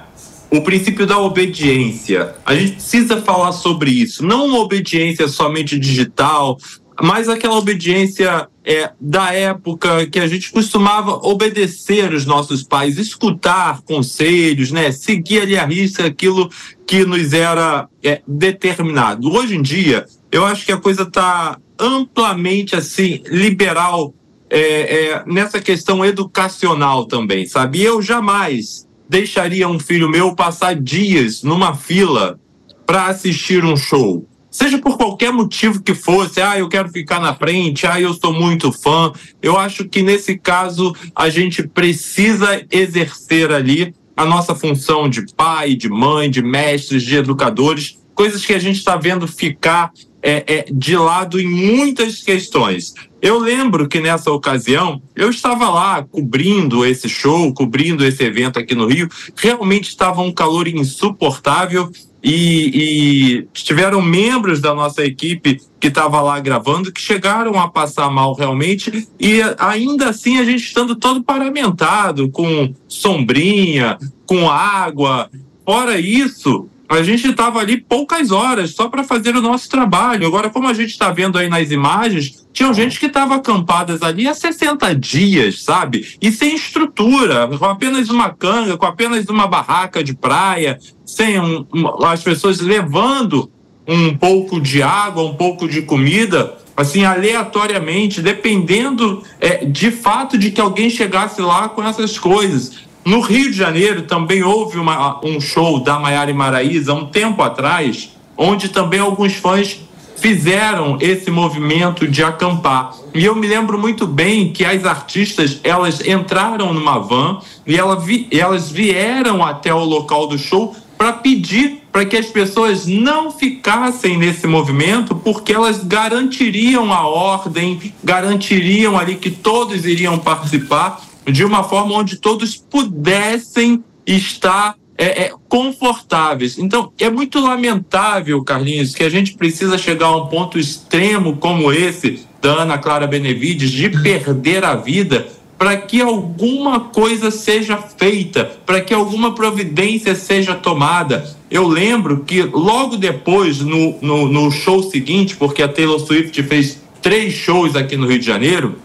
O 0.49 0.61
princípio 0.61 1.07
da 1.07 1.17
obediência. 1.17 2.35
A 2.45 2.53
gente 2.53 2.73
precisa 2.73 3.21
falar 3.21 3.53
sobre 3.53 3.89
isso. 3.91 4.25
Não 4.25 4.47
uma 4.47 4.59
obediência 4.59 5.27
somente 5.29 5.79
digital, 5.79 6.57
mas 7.01 7.29
aquela 7.29 7.55
obediência 7.55 8.49
é, 8.63 8.91
da 8.99 9.33
época 9.33 10.05
que 10.07 10.19
a 10.19 10.27
gente 10.27 10.51
costumava 10.51 11.13
obedecer 11.27 12.13
os 12.13 12.25
nossos 12.25 12.63
pais, 12.63 12.97
escutar 12.97 13.81
conselhos, 13.81 14.71
né, 14.71 14.91
seguir 14.91 15.41
ali 15.41 15.57
a 15.57 15.65
risca 15.65 16.05
aquilo 16.05 16.49
que 16.85 17.03
nos 17.05 17.33
era 17.33 17.87
é, 18.03 18.21
determinado. 18.27 19.31
Hoje 19.31 19.55
em 19.55 19.61
dia, 19.61 20.05
eu 20.31 20.45
acho 20.45 20.65
que 20.65 20.71
a 20.71 20.77
coisa 20.77 21.03
está 21.03 21.57
amplamente 21.79 22.75
assim 22.75 23.23
liberal 23.27 24.13
é, 24.49 24.59
é, 24.59 25.23
nessa 25.25 25.59
questão 25.59 26.05
educacional 26.05 27.05
também, 27.05 27.45
sabe? 27.45 27.81
Eu 27.81 28.01
jamais 28.01 28.87
deixaria 29.09 29.67
um 29.67 29.79
filho 29.79 30.09
meu 30.09 30.35
passar 30.35 30.75
dias 30.75 31.41
numa 31.41 31.73
fila 31.73 32.39
para 32.85 33.07
assistir 33.07 33.63
um 33.63 33.75
show 33.75 34.27
seja 34.51 34.77
por 34.77 34.97
qualquer 34.97 35.31
motivo 35.31 35.81
que 35.81 35.95
fosse, 35.95 36.41
ah, 36.41 36.59
eu 36.59 36.67
quero 36.67 36.89
ficar 36.89 37.19
na 37.19 37.33
frente, 37.33 37.87
ah, 37.87 37.99
eu 37.99 38.13
sou 38.13 38.33
muito 38.33 38.71
fã. 38.71 39.13
Eu 39.41 39.57
acho 39.57 39.87
que 39.87 40.03
nesse 40.03 40.37
caso 40.37 40.93
a 41.15 41.29
gente 41.29 41.65
precisa 41.65 42.63
exercer 42.69 43.51
ali 43.51 43.95
a 44.15 44.25
nossa 44.25 44.53
função 44.53 45.09
de 45.09 45.25
pai, 45.33 45.73
de 45.73 45.89
mãe, 45.89 46.29
de 46.29 46.43
mestres, 46.43 47.01
de 47.03 47.15
educadores, 47.15 47.97
coisas 48.13 48.45
que 48.45 48.53
a 48.53 48.59
gente 48.59 48.77
está 48.77 48.97
vendo 48.97 49.25
ficar 49.25 49.91
é, 50.21 50.43
é, 50.45 50.65
de 50.71 50.95
lado 50.95 51.39
em 51.39 51.47
muitas 51.47 52.21
questões. 52.21 52.93
Eu 53.21 53.39
lembro 53.39 53.87
que 53.87 53.99
nessa 53.99 54.31
ocasião 54.31 55.01
eu 55.15 55.29
estava 55.29 55.69
lá 55.69 56.03
cobrindo 56.03 56.85
esse 56.85 57.07
show, 57.07 57.53
cobrindo 57.53 58.05
esse 58.05 58.23
evento 58.23 58.59
aqui 58.59 58.75
no 58.75 58.87
Rio. 58.87 59.09
Realmente 59.35 59.89
estava 59.89 60.21
um 60.21 60.31
calor 60.31 60.67
insuportável 60.67 61.89
e, 62.23 63.43
e, 63.43 63.47
tiveram 63.53 64.01
membros 64.01 64.61
da 64.61 64.75
nossa 64.75 65.03
equipe 65.03 65.59
que 65.79 65.87
estava 65.87 66.21
lá 66.21 66.39
gravando 66.39 66.91
que 66.91 67.01
chegaram 67.01 67.59
a 67.59 67.67
passar 67.67 68.11
mal 68.11 68.33
realmente 68.33 69.07
e 69.19 69.41
ainda 69.57 70.09
assim 70.09 70.37
a 70.37 70.43
gente 70.43 70.63
estando 70.63 70.95
todo 70.95 71.23
paramentado 71.23 72.29
com 72.29 72.73
sombrinha, 72.87 73.97
com 74.25 74.49
água. 74.49 75.29
Fora 75.65 75.99
isso, 75.99 76.69
a 76.97 77.03
gente 77.03 77.25
estava 77.27 77.59
ali 77.59 77.77
poucas 77.77 78.31
horas 78.31 78.71
só 78.71 78.89
para 78.89 79.03
fazer 79.03 79.35
o 79.35 79.41
nosso 79.41 79.69
trabalho. 79.69 80.27
Agora, 80.27 80.49
como 80.49 80.67
a 80.67 80.73
gente 80.73 80.89
está 80.89 81.09
vendo 81.09 81.37
aí 81.37 81.47
nas 81.47 81.71
imagens, 81.71 82.45
tinha 82.51 82.73
gente 82.73 82.99
que 82.99 83.05
estava 83.05 83.35
acampadas 83.35 84.01
ali 84.01 84.27
há 84.27 84.33
60 84.33 84.93
dias, 84.95 85.63
sabe? 85.63 86.17
E 86.21 86.31
sem 86.31 86.53
estrutura, 86.53 87.47
com 87.57 87.65
apenas 87.65 88.09
uma 88.09 88.29
canga, 88.29 88.77
com 88.77 88.85
apenas 88.85 89.25
uma 89.29 89.47
barraca 89.47 90.03
de 90.03 90.13
praia, 90.13 90.77
sem 91.05 91.39
um, 91.39 91.65
um, 91.73 92.05
as 92.05 92.21
pessoas 92.21 92.59
levando 92.59 93.49
um 93.87 94.15
pouco 94.17 94.59
de 94.59 94.83
água, 94.83 95.23
um 95.23 95.35
pouco 95.35 95.67
de 95.67 95.81
comida, 95.83 96.57
assim, 96.75 97.05
aleatoriamente, 97.05 98.21
dependendo 98.21 99.23
é, 99.39 99.65
de 99.65 99.91
fato 99.91 100.37
de 100.37 100.51
que 100.51 100.59
alguém 100.59 100.89
chegasse 100.89 101.41
lá 101.41 101.69
com 101.69 101.83
essas 101.83 102.19
coisas. 102.19 102.90
No 103.03 103.19
Rio 103.19 103.51
de 103.51 103.57
Janeiro 103.57 104.03
também 104.03 104.43
houve 104.43 104.77
uma, 104.77 105.19
um 105.25 105.41
show 105.41 105.79
da 105.79 105.97
Maiara 105.97 106.29
e 106.29 106.33
Maraíza 106.33 106.93
um 106.93 107.05
tempo 107.05 107.41
atrás, 107.41 108.11
onde 108.37 108.69
também 108.69 108.99
alguns 108.99 109.33
fãs 109.33 109.79
fizeram 110.17 110.99
esse 111.01 111.31
movimento 111.31 112.07
de 112.07 112.23
acampar. 112.23 112.93
E 113.11 113.25
eu 113.25 113.35
me 113.35 113.47
lembro 113.47 113.79
muito 113.79 114.05
bem 114.05 114.53
que 114.53 114.63
as 114.63 114.85
artistas, 114.85 115.59
elas 115.63 116.05
entraram 116.05 116.71
numa 116.73 116.99
van 116.99 117.39
e 117.65 117.75
ela 117.75 117.95
vi, 117.99 118.27
elas 118.31 118.71
vieram 118.71 119.43
até 119.43 119.73
o 119.73 119.83
local 119.83 120.27
do 120.27 120.37
show 120.37 120.75
para 120.95 121.13
pedir 121.13 121.81
para 121.91 122.05
que 122.05 122.15
as 122.15 122.27
pessoas 122.27 122.85
não 122.85 123.31
ficassem 123.31 124.15
nesse 124.15 124.45
movimento, 124.45 125.15
porque 125.15 125.51
elas 125.51 125.83
garantiriam 125.83 126.93
a 126.93 127.05
ordem, 127.07 127.91
garantiriam 128.03 128.97
ali 128.97 129.15
que 129.15 129.31
todos 129.31 129.85
iriam 129.85 130.17
participar 130.19 131.01
de 131.25 131.43
uma 131.43 131.63
forma 131.63 131.95
onde 131.95 132.17
todos 132.17 132.55
pudessem 132.55 133.83
estar 134.05 134.75
é, 134.97 135.23
é, 135.23 135.33
confortáveis. 135.49 136.57
Então, 136.57 136.91
é 136.99 137.09
muito 137.09 137.39
lamentável, 137.39 138.43
Carlinhos, 138.43 138.93
que 138.93 139.03
a 139.03 139.09
gente 139.09 139.33
precisa 139.33 139.77
chegar 139.77 140.07
a 140.07 140.17
um 140.17 140.27
ponto 140.27 140.59
extremo 140.59 141.37
como 141.37 141.71
esse 141.71 142.25
da 142.41 142.61
Ana 142.61 142.77
Clara 142.77 143.07
Benevides, 143.07 143.71
de 143.71 143.89
perder 143.89 144.63
a 144.63 144.75
vida 144.75 145.27
para 145.57 145.77
que 145.77 146.01
alguma 146.01 146.79
coisa 146.79 147.29
seja 147.29 147.77
feita, 147.77 148.45
para 148.65 148.81
que 148.81 148.93
alguma 148.93 149.35
providência 149.35 150.15
seja 150.15 150.55
tomada. 150.55 151.23
Eu 151.51 151.67
lembro 151.67 152.23
que 152.23 152.41
logo 152.41 152.97
depois, 152.97 153.59
no, 153.59 153.95
no, 154.01 154.27
no 154.27 154.49
show 154.49 154.81
seguinte, 154.81 155.35
porque 155.35 155.61
a 155.61 155.67
Taylor 155.67 155.99
Swift 155.99 156.41
fez 156.43 156.81
três 156.99 157.33
shows 157.33 157.75
aqui 157.75 157.95
no 157.95 158.07
Rio 158.07 158.17
de 158.17 158.25
Janeiro, 158.25 158.75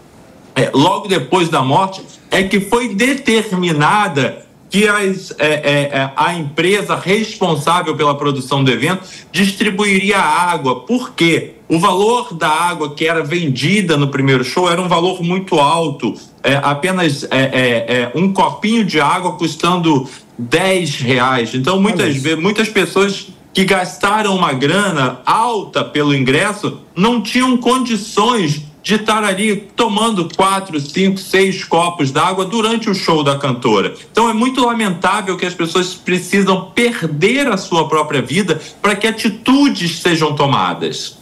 é, 0.55 0.69
logo 0.71 1.07
depois 1.07 1.49
da 1.49 1.63
morte, 1.63 2.01
é 2.31 2.43
que 2.43 2.59
foi 2.59 2.93
determinada 2.93 4.45
que 4.69 4.87
as, 4.87 5.33
é, 5.37 5.47
é, 5.47 5.71
é, 5.97 6.11
a 6.15 6.33
empresa 6.33 6.95
responsável 6.95 7.95
pela 7.95 8.15
produção 8.15 8.63
do 8.63 8.71
evento 8.71 9.07
distribuiria 9.31 10.19
água. 10.19 10.81
Por 10.81 11.13
quê? 11.13 11.53
O 11.69 11.79
valor 11.79 12.33
da 12.33 12.49
água 12.49 12.93
que 12.93 13.07
era 13.07 13.23
vendida 13.23 13.97
no 13.97 14.07
primeiro 14.07 14.43
show 14.43 14.69
era 14.69 14.81
um 14.81 14.87
valor 14.87 15.21
muito 15.21 15.55
alto. 15.55 16.13
É, 16.43 16.55
apenas 16.55 17.23
é, 17.25 17.31
é, 17.31 18.11
um 18.15 18.31
copinho 18.31 18.85
de 18.85 18.99
água 18.99 19.33
custando 19.33 20.07
10 20.37 21.01
reais. 21.01 21.53
Então, 21.53 21.81
muitas, 21.81 22.15
vezes, 22.15 22.39
muitas 22.39 22.69
pessoas 22.69 23.27
que 23.53 23.65
gastaram 23.65 24.35
uma 24.35 24.53
grana 24.53 25.19
alta 25.25 25.83
pelo 25.83 26.13
ingresso 26.13 26.79
não 26.95 27.21
tinham 27.21 27.57
condições 27.57 28.66
de 28.87 28.95
estar 28.95 29.21
ali 29.21 29.67
tomando 29.75 30.29
quatro, 30.33 30.79
cinco, 30.79 31.19
seis 31.19 31.61
copos 31.65 32.09
d'água 32.09 32.45
durante 32.45 32.89
o 32.89 32.95
show 32.95 33.21
da 33.21 33.37
cantora. 33.37 33.93
Então 34.09 34.29
é 34.29 34.33
muito 34.33 34.65
lamentável 34.65 35.35
que 35.35 35.45
as 35.45 35.53
pessoas 35.53 35.93
precisam 35.93 36.71
perder 36.71 37.47
a 37.49 37.57
sua 37.57 37.89
própria 37.89 38.21
vida 38.21 38.61
para 38.81 38.95
que 38.95 39.05
atitudes 39.05 39.99
sejam 39.99 40.33
tomadas. 40.33 41.17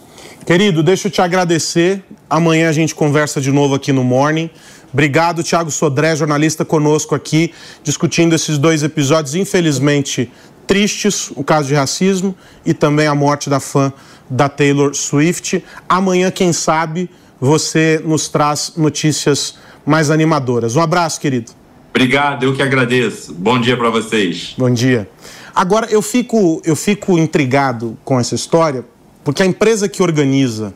Querido, 0.46 0.80
deixa 0.80 1.08
eu 1.08 1.10
te 1.10 1.20
agradecer. 1.20 2.04
Amanhã 2.30 2.68
a 2.68 2.72
gente 2.72 2.94
conversa 2.94 3.40
de 3.40 3.50
novo 3.50 3.74
aqui 3.74 3.92
no 3.92 4.04
Morning. 4.04 4.48
Obrigado, 4.92 5.42
Thiago 5.42 5.72
Sodré, 5.72 6.14
jornalista 6.14 6.64
conosco 6.64 7.16
aqui, 7.16 7.52
discutindo 7.82 8.32
esses 8.32 8.58
dois 8.58 8.84
episódios, 8.84 9.34
infelizmente 9.34 10.30
tristes, 10.68 11.32
o 11.34 11.42
caso 11.42 11.66
de 11.66 11.74
racismo 11.74 12.32
e 12.64 12.72
também 12.72 13.08
a 13.08 13.14
morte 13.14 13.50
da 13.50 13.58
fã 13.58 13.92
da 14.30 14.48
Taylor 14.48 14.94
Swift. 14.94 15.64
Amanhã, 15.88 16.30
quem 16.30 16.52
sabe, 16.52 17.10
você 17.40 18.00
nos 18.04 18.28
traz 18.28 18.72
notícias 18.76 19.56
mais 19.84 20.10
animadoras. 20.10 20.76
Um 20.76 20.80
abraço, 20.80 21.20
querido. 21.20 21.52
Obrigado, 21.90 22.44
eu 22.44 22.54
que 22.54 22.62
agradeço. 22.62 23.32
Bom 23.32 23.58
dia 23.60 23.76
para 23.76 23.88
vocês. 23.88 24.54
Bom 24.58 24.70
dia. 24.70 25.08
Agora, 25.54 25.86
eu 25.90 26.02
fico, 26.02 26.60
eu 26.64 26.76
fico 26.76 27.18
intrigado 27.18 27.96
com 28.04 28.20
essa 28.20 28.34
história, 28.34 28.84
porque 29.24 29.42
a 29.42 29.46
empresa 29.46 29.88
que 29.88 30.02
organiza 30.02 30.74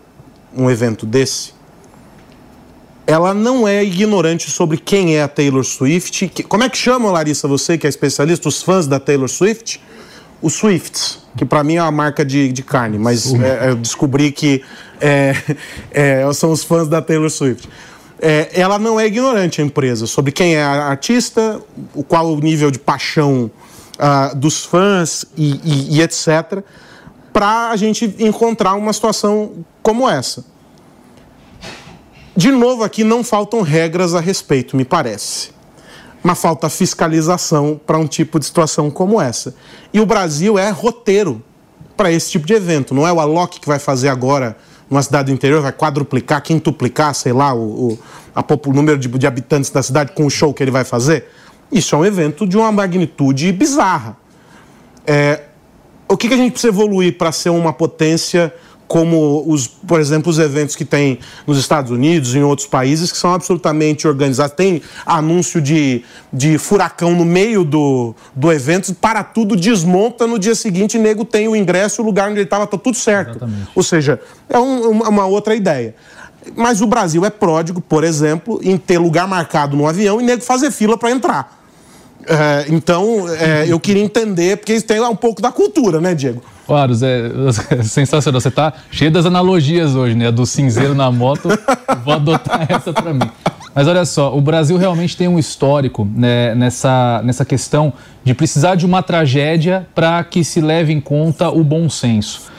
um 0.57 0.70
evento 0.70 1.05
desse, 1.05 1.53
ela 3.07 3.35
não 3.35 3.69
é 3.69 3.85
ignorante 3.85 4.51
sobre 4.51 4.78
quem 4.78 5.16
é 5.16 5.23
a 5.23 5.28
Taylor 5.28 5.65
Swift. 5.65 6.31
Como 6.49 6.65
é 6.65 6.69
que 6.69 6.78
chama, 6.78 7.11
Larissa, 7.11 7.47
você 7.47 7.77
que 7.77 7.87
é 7.87 7.91
especialista, 7.91 8.49
os 8.49 8.62
fãs 8.62 8.87
da 8.87 8.99
Taylor 8.99 9.28
Swift? 9.28 9.81
Os 10.43 10.55
Swifts, 10.55 11.19
que 11.37 11.45
para 11.45 11.62
mim 11.62 11.77
é 11.77 11.83
uma 11.83 11.91
marca 11.91 12.25
de, 12.25 12.51
de 12.51 12.62
carne, 12.62 12.99
mas 12.99 13.33
é, 13.35 13.71
eu 13.71 13.77
descobri 13.77 14.33
que 14.33 14.62
é, 15.01 15.35
é, 15.91 16.33
são 16.33 16.51
os 16.51 16.65
fãs 16.65 16.89
da 16.89 17.03
Taylor 17.03 17.31
Swift. 17.31 17.69
É, 18.23 18.51
ela 18.53 18.79
não 18.79 19.01
é 19.01 19.07
ignorante, 19.07 19.62
a 19.62 19.65
empresa, 19.65 20.07
sobre 20.07 20.31
quem 20.31 20.55
é 20.55 20.62
a 20.62 20.87
artista, 20.87 21.61
o 21.95 22.03
qual 22.03 22.33
o 22.33 22.41
nível 22.41 22.71
de 22.71 22.79
paixão 22.79 23.51
uh, 23.99 24.37
dos 24.37 24.65
fãs 24.65 25.25
e, 25.37 25.61
e, 25.65 25.97
e 25.97 26.03
etc., 26.03 26.62
para 27.33 27.71
a 27.71 27.77
gente 27.77 28.15
encontrar 28.19 28.75
uma 28.75 28.93
situação 28.93 29.65
como 29.83 30.09
essa. 30.09 30.45
De 32.37 32.51
novo, 32.51 32.83
aqui 32.83 33.05
não 33.05 33.23
faltam 33.23 33.62
regras 33.62 34.15
a 34.15 34.21
respeito, 34.21 34.77
me 34.77 34.85
parece. 34.85 35.51
Mas 36.23 36.39
falta 36.39 36.69
fiscalização 36.69 37.81
para 37.87 37.99
um 37.99 38.07
tipo 38.07 38.39
de 38.39 38.45
situação 38.45 38.91
como 38.91 39.21
essa. 39.21 39.55
E 39.93 40.01
o 40.01 40.07
Brasil 40.07 40.59
é 40.59 40.71
roteiro 40.71 41.43
para 41.97 42.11
esse 42.11 42.31
tipo 42.31 42.47
de 42.47 42.53
evento. 42.53 42.95
Não 42.95 43.07
é 43.07 43.13
o 43.13 43.21
Alok 43.21 43.61
que 43.61 43.67
vai 43.67 43.79
fazer 43.79 44.09
agora 44.09 44.57
numa 44.91 45.03
cidade 45.03 45.27
do 45.27 45.33
interior, 45.33 45.63
vai 45.63 45.73
quadruplicar, 45.73 46.43
quintuplicar, 46.43 47.15
sei 47.15 47.33
lá, 47.33 47.55
o, 47.55 47.93
o, 47.93 47.99
o 48.35 48.73
número 48.73 48.99
de, 48.99 49.09
de 49.09 49.27
habitantes 49.27 49.71
da 49.71 49.83
cidade 49.83 50.13
com 50.13 50.27
o 50.27 50.31
show 50.31 50.53
que 50.53 50.63
ele 50.63 50.73
vai 50.73 50.83
fazer. 50.83 51.29
Isso 51.71 51.95
é 51.95 51.99
um 51.99 52.05
evento 52.05 52.47
de 52.47 52.57
uma 52.57 52.73
magnitude 52.73 53.53
bizarra. 53.53 54.17
É, 55.07 55.45
o 56.09 56.17
que, 56.17 56.27
que 56.27 56.35
a 56.35 56.37
gente 56.37 56.53
precisa 56.53 56.73
evoluir 56.73 57.17
para 57.17 57.31
ser 57.31 57.51
uma 57.51 57.73
potência 57.73 58.53
como 58.91 59.45
os, 59.47 59.69
por 59.69 60.01
exemplo, 60.01 60.29
os 60.29 60.41
eventos 60.41 60.75
que 60.75 60.85
tem 60.85 61.21
nos 61.47 61.59
Estados 61.59 61.93
Unidos, 61.93 62.35
em 62.35 62.43
outros 62.43 62.67
países, 62.67 63.12
que 63.12 63.17
são 63.17 63.33
absolutamente 63.33 64.09
organizados. 64.09 64.57
Tem 64.57 64.83
anúncio 65.07 65.62
de, 65.62 66.03
de 66.33 66.59
furacão 66.59 67.15
no 67.15 67.25
meio 67.25 67.62
do, 67.62 68.17
do 68.35 68.51
evento, 68.51 68.93
para 68.93 69.23
tudo, 69.23 69.55
desmonta 69.55 70.27
no 70.27 70.41
dia 70.41 70.57
seguinte, 70.57 70.99
nego 70.99 71.25
tem 71.25 71.47
o 71.47 71.55
ingresso, 71.55 72.03
o 72.03 72.05
lugar 72.05 72.31
onde 72.31 72.39
ele 72.39 72.47
estava, 72.47 72.65
está 72.65 72.77
tudo 72.77 72.97
certo. 72.97 73.37
Exatamente. 73.37 73.69
Ou 73.77 73.83
seja, 73.85 74.21
é 74.49 74.59
um, 74.59 74.91
uma 74.91 75.25
outra 75.25 75.55
ideia. 75.55 75.95
Mas 76.57 76.81
o 76.81 76.87
Brasil 76.89 77.25
é 77.25 77.31
pródigo, 77.31 77.81
por 77.81 78.03
exemplo, 78.03 78.59
em 78.61 78.77
ter 78.77 78.99
lugar 78.99 79.29
marcado 79.29 79.77
no 79.77 79.87
avião 79.87 80.21
e 80.21 80.25
nego 80.25 80.43
fazer 80.43 80.73
fila 80.73 80.99
para 80.99 81.12
entrar. 81.12 81.60
É, 82.27 82.67
então, 82.69 83.29
é, 83.29 83.67
eu 83.69 83.81
queria 83.81 84.03
entender, 84.03 84.57
porque 84.59 84.75
isso 84.75 84.87
tem 84.87 85.01
um 85.01 85.17
pouco 85.17 85.41
da 85.41 85.51
cultura, 85.51 86.01
né, 86.01 86.15
Diego? 86.15 86.43
Claro, 86.67 86.95
Zé, 86.95 87.31
é 87.71 87.83
sensacional. 87.83 88.41
Você 88.41 88.49
está 88.49 88.73
cheio 88.91 89.11
das 89.11 89.27
analogias 89.27 89.95
hoje, 89.95 90.15
né? 90.15 90.31
Do 90.31 90.47
cinzeiro 90.47 90.95
na 90.95 91.11
moto, 91.11 91.49
vou 92.05 92.15
adotar 92.15 92.67
essa 92.69 92.93
para 92.93 93.13
mim. 93.13 93.29
Mas 93.75 93.87
olha 93.87 94.05
só, 94.05 94.37
o 94.37 94.41
Brasil 94.41 94.77
realmente 94.77 95.17
tem 95.17 95.29
um 95.29 95.39
histórico 95.39 96.07
né, 96.15 96.55
nessa, 96.55 97.23
nessa 97.25 97.45
questão 97.45 97.93
de 98.25 98.35
precisar 98.35 98.75
de 98.75 98.85
uma 98.85 99.03
tragédia 99.03 99.87
para 99.95 100.23
que 100.25 100.43
se 100.43 100.61
leve 100.61 100.93
em 100.93 101.01
conta 101.01 101.49
o 101.49 101.63
bom 101.63 101.89
senso. 101.89 102.51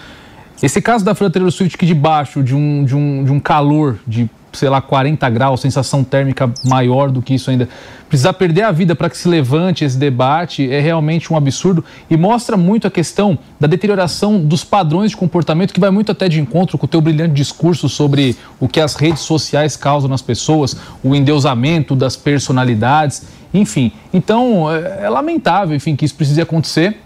Esse 0.62 0.82
caso 0.82 1.04
da 1.04 1.16
Fronteira 1.16 1.50
Swift, 1.50 1.78
que 1.78 1.86
debaixo 1.86 2.44
de 2.44 2.56
um, 2.56 2.84
de, 2.84 2.96
um, 2.96 3.24
de 3.24 3.32
um 3.32 3.40
calor 3.40 3.98
de 4.08 4.30
sei 4.53 4.69
lá, 4.69 4.82
40 4.82 5.30
graus, 5.30 5.61
sensação 5.61 6.03
térmica 6.03 6.52
maior 6.65 7.10
do 7.10 7.22
que 7.22 7.34
isso 7.34 7.49
ainda. 7.49 7.68
Precisar 8.10 8.34
perder 8.34 8.64
a 8.64 8.72
vida 8.72 8.94
para 8.94 9.10
que 9.10 9.18
se 9.18 9.28
levante 9.28 9.86
esse 9.86 9.98
debate 9.98 10.69
é 10.69 10.82
realmente 10.82 11.32
um 11.32 11.38
absurdo 11.38 11.84
e 12.10 12.18
mostra 12.18 12.57
muito 12.57 12.86
a 12.86 12.91
questão 12.91 13.40
da 13.57 13.68
deterioração 13.68 14.40
dos 14.44 14.65
padrões 14.65 15.11
de 15.11 15.18
comportamento 15.18 15.73
que 15.73 15.80
vai 15.80 15.90
muito 15.90 16.11
até 16.11 16.28
de 16.28 16.40
encontro 16.41 16.78
com 16.78 16.86
o 16.86 16.90
teu 16.90 16.99
brilhante 16.99 17.34
discurso 17.34 17.88
sobre 17.88 18.36
o 18.60 18.68
que 18.68 18.82
as 18.82 18.95
redes 18.95 19.22
sociais 19.22 19.78
causam 19.78 20.10
nas 20.10 20.22
pessoas, 20.22 20.76
o 21.02 21.15
endeusamento 21.15 21.95
das 21.95 22.18
personalidades, 22.18 23.23
enfim. 23.53 23.94
Então, 24.14 24.69
é, 24.69 25.06
é 25.06 25.10
lamentável, 25.10 25.76
enfim, 25.76 25.95
que 25.95 26.03
isso 26.03 26.15
precise 26.15 26.41
acontecer. 26.41 26.98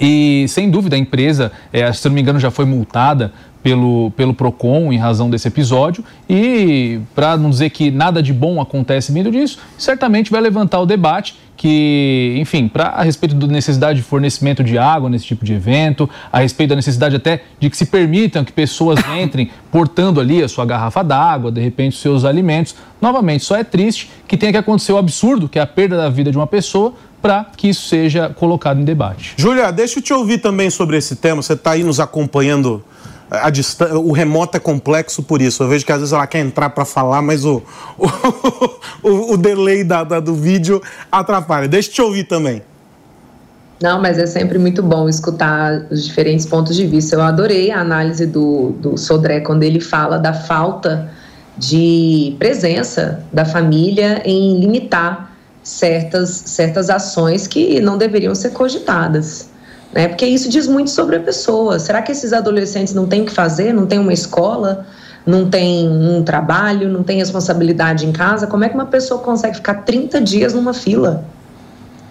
E, 0.00 0.46
sem 0.48 0.70
dúvida, 0.70 0.94
a 0.96 0.98
empresa, 0.98 1.50
é, 1.72 1.92
se 1.92 2.06
não 2.08 2.14
me 2.14 2.20
engano, 2.20 2.38
já 2.38 2.50
foi 2.50 2.64
multada 2.64 3.32
pelo, 3.62 4.10
pelo 4.16 4.32
PROCON 4.32 4.92
em 4.92 4.96
razão 4.96 5.28
desse 5.28 5.48
episódio 5.48 6.04
e, 6.28 7.00
para 7.14 7.36
não 7.36 7.50
dizer 7.50 7.70
que 7.70 7.90
nada 7.90 8.22
de 8.22 8.32
bom 8.32 8.60
acontece 8.60 9.12
vindo 9.12 9.30
disso, 9.30 9.58
certamente 9.76 10.30
vai 10.30 10.40
levantar 10.40 10.80
o 10.80 10.86
debate 10.86 11.36
que, 11.56 12.36
enfim, 12.38 12.68
para 12.68 12.84
a 12.84 13.02
respeito 13.02 13.34
da 13.34 13.48
necessidade 13.48 13.98
de 13.98 14.04
fornecimento 14.04 14.62
de 14.62 14.78
água 14.78 15.10
nesse 15.10 15.26
tipo 15.26 15.44
de 15.44 15.54
evento, 15.54 16.08
a 16.32 16.38
respeito 16.38 16.70
da 16.70 16.76
necessidade 16.76 17.16
até 17.16 17.42
de 17.58 17.68
que 17.68 17.76
se 17.76 17.86
permitam 17.86 18.44
que 18.44 18.52
pessoas 18.52 19.00
entrem 19.20 19.50
portando 19.70 20.20
ali 20.20 20.40
a 20.40 20.48
sua 20.48 20.64
garrafa 20.64 21.02
d'água, 21.02 21.50
de 21.50 21.60
repente 21.60 21.94
os 21.94 22.00
seus 22.00 22.24
alimentos. 22.24 22.76
Novamente, 23.00 23.44
só 23.44 23.56
é 23.56 23.64
triste 23.64 24.08
que 24.28 24.36
tenha 24.36 24.52
que 24.52 24.58
acontecer 24.58 24.92
o 24.92 24.98
absurdo, 24.98 25.48
que 25.48 25.58
é 25.58 25.62
a 25.62 25.66
perda 25.66 25.96
da 25.96 26.08
vida 26.08 26.30
de 26.30 26.38
uma 26.38 26.46
pessoa, 26.46 26.94
para 27.20 27.44
que 27.56 27.68
isso 27.68 27.88
seja 27.88 28.28
colocado 28.28 28.80
em 28.80 28.84
debate. 28.84 29.34
Júlia, 29.36 29.72
deixa 29.72 29.98
eu 29.98 30.02
te 30.02 30.12
ouvir 30.12 30.38
também 30.38 30.70
sobre 30.70 30.96
esse 30.96 31.16
tema. 31.16 31.42
Você 31.42 31.54
está 31.54 31.72
aí 31.72 31.82
nos 31.82 31.98
acompanhando 31.98 32.84
a 33.30 33.50
o 33.96 34.12
remoto 34.12 34.56
é 34.56 34.60
complexo 34.60 35.22
por 35.22 35.42
isso. 35.42 35.62
Eu 35.62 35.68
vejo 35.68 35.84
que 35.84 35.92
às 35.92 35.98
vezes 35.98 36.12
ela 36.12 36.26
quer 36.26 36.40
entrar 36.40 36.70
para 36.70 36.84
falar, 36.84 37.20
mas 37.20 37.44
o, 37.46 37.62
o, 39.02 39.34
o 39.34 39.36
delay 39.36 39.84
da, 39.84 40.04
da, 40.04 40.20
do 40.20 40.34
vídeo 40.34 40.82
atrapalha. 41.12 41.68
Deixa 41.68 41.90
eu 41.90 41.94
te 41.94 42.02
ouvir 42.02 42.24
também. 42.24 42.62
Não, 43.80 44.00
mas 44.00 44.18
é 44.18 44.26
sempre 44.26 44.58
muito 44.58 44.82
bom 44.82 45.08
escutar 45.08 45.86
os 45.90 46.04
diferentes 46.04 46.44
pontos 46.44 46.74
de 46.74 46.84
vista. 46.86 47.14
Eu 47.14 47.22
adorei 47.22 47.70
a 47.70 47.80
análise 47.80 48.26
do, 48.26 48.70
do 48.80 48.96
Sodré 48.96 49.40
quando 49.40 49.62
ele 49.62 49.78
fala 49.78 50.18
da 50.18 50.32
falta 50.32 51.08
de 51.56 52.34
presença 52.38 53.24
da 53.32 53.44
família 53.44 54.22
em 54.24 54.58
limitar 54.58 55.32
certas, 55.62 56.30
certas 56.30 56.90
ações 56.90 57.46
que 57.46 57.80
não 57.80 57.98
deveriam 57.98 58.34
ser 58.34 58.50
cogitadas 58.50 59.48
né? 59.92 60.08
Porque 60.08 60.26
isso 60.26 60.48
diz 60.48 60.66
muito 60.66 60.90
sobre 60.90 61.16
a 61.16 61.20
pessoa. 61.20 61.78
Será 61.78 62.02
que 62.02 62.12
esses 62.12 62.32
adolescentes 62.32 62.94
não 62.94 63.06
têm 63.06 63.22
o 63.22 63.26
que 63.26 63.32
fazer? 63.32 63.72
Não 63.72 63.86
tem 63.86 63.98
uma 63.98 64.12
escola? 64.12 64.86
Não 65.26 65.48
tem 65.48 65.88
um 65.88 66.22
trabalho? 66.22 66.88
Não 66.88 67.02
tem 67.02 67.18
responsabilidade 67.18 68.06
em 68.06 68.12
casa? 68.12 68.46
Como 68.46 68.64
é 68.64 68.68
que 68.68 68.74
uma 68.74 68.86
pessoa 68.86 69.20
consegue 69.20 69.56
ficar 69.56 69.82
30 69.82 70.20
dias 70.20 70.54
numa 70.54 70.74
fila? 70.74 71.24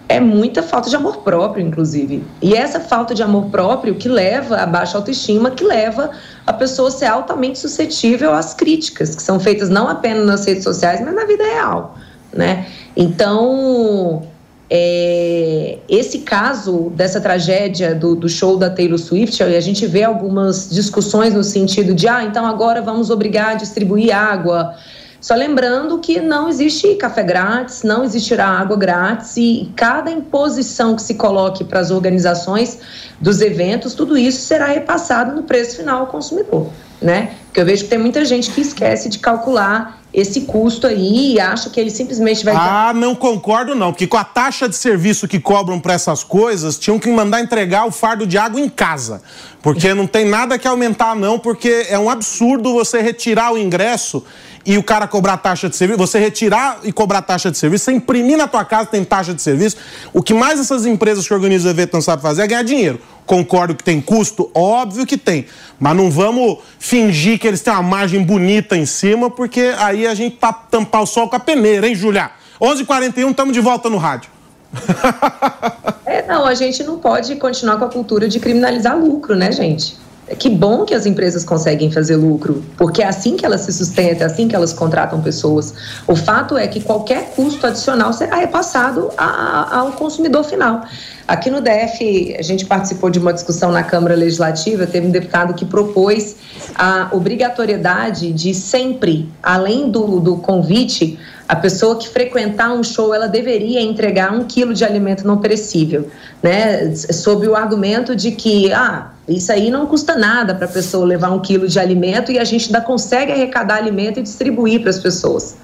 É 0.08 0.18
muita 0.18 0.62
falta 0.62 0.88
de 0.88 0.96
amor 0.96 1.18
próprio, 1.18 1.64
inclusive. 1.64 2.24
E 2.40 2.54
essa 2.54 2.80
falta 2.80 3.14
de 3.14 3.22
amor 3.22 3.50
próprio 3.50 3.94
que 3.94 4.08
leva 4.08 4.56
a 4.56 4.66
baixa 4.66 4.96
autoestima, 4.96 5.50
que 5.50 5.62
leva 5.62 6.10
a 6.46 6.52
pessoa 6.52 6.88
a 6.88 6.90
ser 6.90 7.06
altamente 7.06 7.58
suscetível 7.58 8.32
às 8.32 8.54
críticas, 8.54 9.14
que 9.14 9.22
são 9.22 9.38
feitas 9.38 9.68
não 9.68 9.86
apenas 9.86 10.26
nas 10.26 10.46
redes 10.46 10.64
sociais, 10.64 11.02
mas 11.04 11.14
na 11.14 11.26
vida 11.26 11.44
real, 11.44 11.94
né? 12.32 12.66
Então, 12.96 14.22
é, 14.70 15.78
esse 15.88 16.18
caso 16.18 16.90
dessa 16.90 17.20
tragédia 17.20 17.94
do, 17.94 18.14
do, 18.14 18.28
show 18.28 18.56
da 18.56 18.68
Taylor 18.68 18.98
Swift, 18.98 19.42
a 19.42 19.60
gente 19.60 19.86
vê 19.86 20.04
algumas 20.04 20.68
discussões 20.68 21.32
no 21.32 21.42
sentido 21.42 21.94
de, 21.94 22.06
ah, 22.06 22.22
então 22.22 22.44
agora 22.44 22.82
vamos 22.82 23.08
obrigar 23.08 23.52
a 23.52 23.54
distribuir 23.54 24.14
água. 24.14 24.74
Só 25.20 25.34
lembrando 25.34 25.98
que 25.98 26.20
não 26.20 26.48
existe 26.48 26.94
café 26.94 27.22
grátis, 27.24 27.82
não 27.82 28.04
existirá 28.04 28.46
água 28.46 28.76
grátis 28.76 29.36
e 29.36 29.70
cada 29.74 30.10
imposição 30.10 30.94
que 30.94 31.02
se 31.02 31.14
coloque 31.14 31.64
para 31.64 31.80
as 31.80 31.90
organizações 31.90 32.78
dos 33.20 33.40
eventos, 33.40 33.94
tudo 33.94 34.16
isso 34.16 34.40
será 34.42 34.66
repassado 34.66 35.34
no 35.34 35.42
preço 35.42 35.76
final 35.76 36.00
ao 36.00 36.06
consumidor, 36.06 36.70
né? 37.02 37.32
Porque 37.46 37.60
eu 37.60 37.66
vejo 37.66 37.84
que 37.84 37.90
tem 37.90 37.98
muita 37.98 38.24
gente 38.24 38.50
que 38.52 38.60
esquece 38.60 39.08
de 39.08 39.18
calcular 39.18 39.98
esse 40.14 40.42
custo 40.42 40.86
aí 40.86 41.34
e 41.34 41.40
acha 41.40 41.68
que 41.68 41.78
ele 41.78 41.90
simplesmente 41.90 42.44
vai. 42.44 42.54
Ah, 42.56 42.92
não 42.94 43.14
concordo, 43.14 43.74
não. 43.74 43.92
Porque 43.92 44.06
com 44.06 44.16
a 44.16 44.24
taxa 44.24 44.68
de 44.68 44.74
serviço 44.74 45.28
que 45.28 45.38
cobram 45.38 45.78
para 45.78 45.92
essas 45.92 46.24
coisas, 46.24 46.78
tinham 46.78 46.98
que 46.98 47.10
mandar 47.10 47.40
entregar 47.40 47.86
o 47.86 47.90
fardo 47.90 48.26
de 48.26 48.38
água 48.38 48.60
em 48.60 48.68
casa. 48.68 49.20
Porque 49.60 49.92
não 49.92 50.06
tem 50.06 50.24
nada 50.24 50.58
que 50.58 50.66
aumentar, 50.66 51.14
não, 51.14 51.38
porque 51.38 51.86
é 51.90 51.98
um 51.98 52.08
absurdo 52.08 52.72
você 52.72 53.02
retirar 53.02 53.52
o 53.52 53.58
ingresso 53.58 54.24
e 54.68 54.76
o 54.76 54.82
cara 54.82 55.08
cobrar 55.08 55.38
taxa 55.38 55.66
de 55.66 55.74
serviço, 55.74 55.98
você 55.98 56.18
retirar 56.18 56.80
e 56.84 56.92
cobrar 56.92 57.22
taxa 57.22 57.50
de 57.50 57.56
serviço, 57.56 57.86
você 57.86 57.92
imprimir 57.92 58.36
na 58.36 58.46
tua 58.46 58.66
casa 58.66 58.84
tem 58.84 59.02
taxa 59.02 59.32
de 59.32 59.40
serviço. 59.40 59.78
O 60.12 60.22
que 60.22 60.34
mais 60.34 60.60
essas 60.60 60.84
empresas 60.84 61.26
que 61.26 61.32
organizam 61.32 61.70
evento 61.70 61.94
não 61.94 62.02
sabem 62.02 62.22
fazer 62.22 62.42
é 62.42 62.46
ganhar 62.46 62.62
dinheiro. 62.64 63.00
Concordo 63.24 63.74
que 63.74 63.82
tem 63.82 63.98
custo? 63.98 64.50
Óbvio 64.54 65.06
que 65.06 65.16
tem. 65.16 65.46
Mas 65.80 65.96
não 65.96 66.10
vamos 66.10 66.58
fingir 66.78 67.38
que 67.38 67.48
eles 67.48 67.62
têm 67.62 67.72
uma 67.72 67.82
margem 67.82 68.22
bonita 68.22 68.76
em 68.76 68.84
cima, 68.84 69.30
porque 69.30 69.72
aí 69.78 70.06
a 70.06 70.14
gente 70.14 70.36
tá 70.36 70.52
tampar 70.52 71.00
o 71.00 71.06
sol 71.06 71.30
com 71.30 71.36
a 71.36 71.40
peneira, 71.40 71.88
hein, 71.88 71.94
Julia? 71.94 72.30
11 72.60 72.82
h 72.82 72.86
41 72.86 73.30
estamos 73.30 73.54
de 73.54 73.60
volta 73.60 73.88
no 73.88 73.96
rádio. 73.96 74.30
é, 76.04 76.26
não, 76.26 76.44
a 76.44 76.54
gente 76.54 76.84
não 76.84 76.98
pode 76.98 77.36
continuar 77.36 77.78
com 77.78 77.86
a 77.86 77.88
cultura 77.88 78.28
de 78.28 78.38
criminalizar 78.38 78.98
lucro, 78.98 79.34
né, 79.34 79.50
gente? 79.50 79.96
Que 80.36 80.50
bom 80.50 80.84
que 80.84 80.94
as 80.94 81.06
empresas 81.06 81.44
conseguem 81.44 81.90
fazer 81.90 82.16
lucro, 82.16 82.64
porque 82.76 83.02
é 83.02 83.06
assim 83.06 83.36
que 83.36 83.46
elas 83.46 83.62
se 83.62 83.72
sustentam, 83.72 84.26
é 84.26 84.30
assim 84.30 84.48
que 84.48 84.54
elas 84.54 84.72
contratam 84.72 85.20
pessoas. 85.22 85.74
O 86.06 86.14
fato 86.14 86.56
é 86.56 86.66
que 86.66 86.80
qualquer 86.80 87.30
custo 87.34 87.66
adicional 87.66 88.12
será 88.12 88.36
repassado 88.36 89.10
ao 89.16 89.92
consumidor 89.92 90.44
final. 90.44 90.82
Aqui 91.26 91.50
no 91.50 91.60
DF, 91.60 92.36
a 92.38 92.42
gente 92.42 92.64
participou 92.64 93.10
de 93.10 93.18
uma 93.18 93.32
discussão 93.32 93.70
na 93.70 93.82
Câmara 93.82 94.14
Legislativa, 94.14 94.86
teve 94.86 95.06
um 95.06 95.10
deputado 95.10 95.54
que 95.54 95.64
propôs 95.64 96.36
a 96.74 97.08
obrigatoriedade 97.12 98.32
de 98.32 98.54
sempre, 98.54 99.28
além 99.42 99.90
do, 99.90 100.20
do 100.20 100.36
convite, 100.38 101.18
a 101.48 101.56
pessoa 101.56 101.96
que 101.96 102.08
frequentar 102.08 102.72
um 102.72 102.84
show, 102.84 103.14
ela 103.14 103.26
deveria 103.26 103.80
entregar 103.80 104.32
um 104.32 104.44
quilo 104.44 104.74
de 104.74 104.84
alimento 104.84 105.26
não 105.26 105.38
perecível, 105.38 106.10
né? 106.42 106.94
Sob 106.94 107.48
o 107.48 107.56
argumento 107.56 108.14
de 108.14 108.32
que, 108.32 108.70
ah, 108.70 109.12
isso 109.28 109.52
aí 109.52 109.70
não 109.70 109.86
custa 109.86 110.16
nada 110.16 110.54
para 110.54 110.64
a 110.64 110.70
pessoa 110.70 111.04
levar 111.04 111.30
um 111.30 111.40
quilo 111.40 111.68
de 111.68 111.78
alimento 111.78 112.32
e 112.32 112.38
a 112.38 112.44
gente 112.44 112.66
ainda 112.66 112.80
consegue 112.80 113.30
arrecadar 113.30 113.76
alimento 113.76 114.18
e 114.18 114.22
distribuir 114.22 114.80
para 114.80 114.90
as 114.90 114.98
pessoas. 114.98 115.56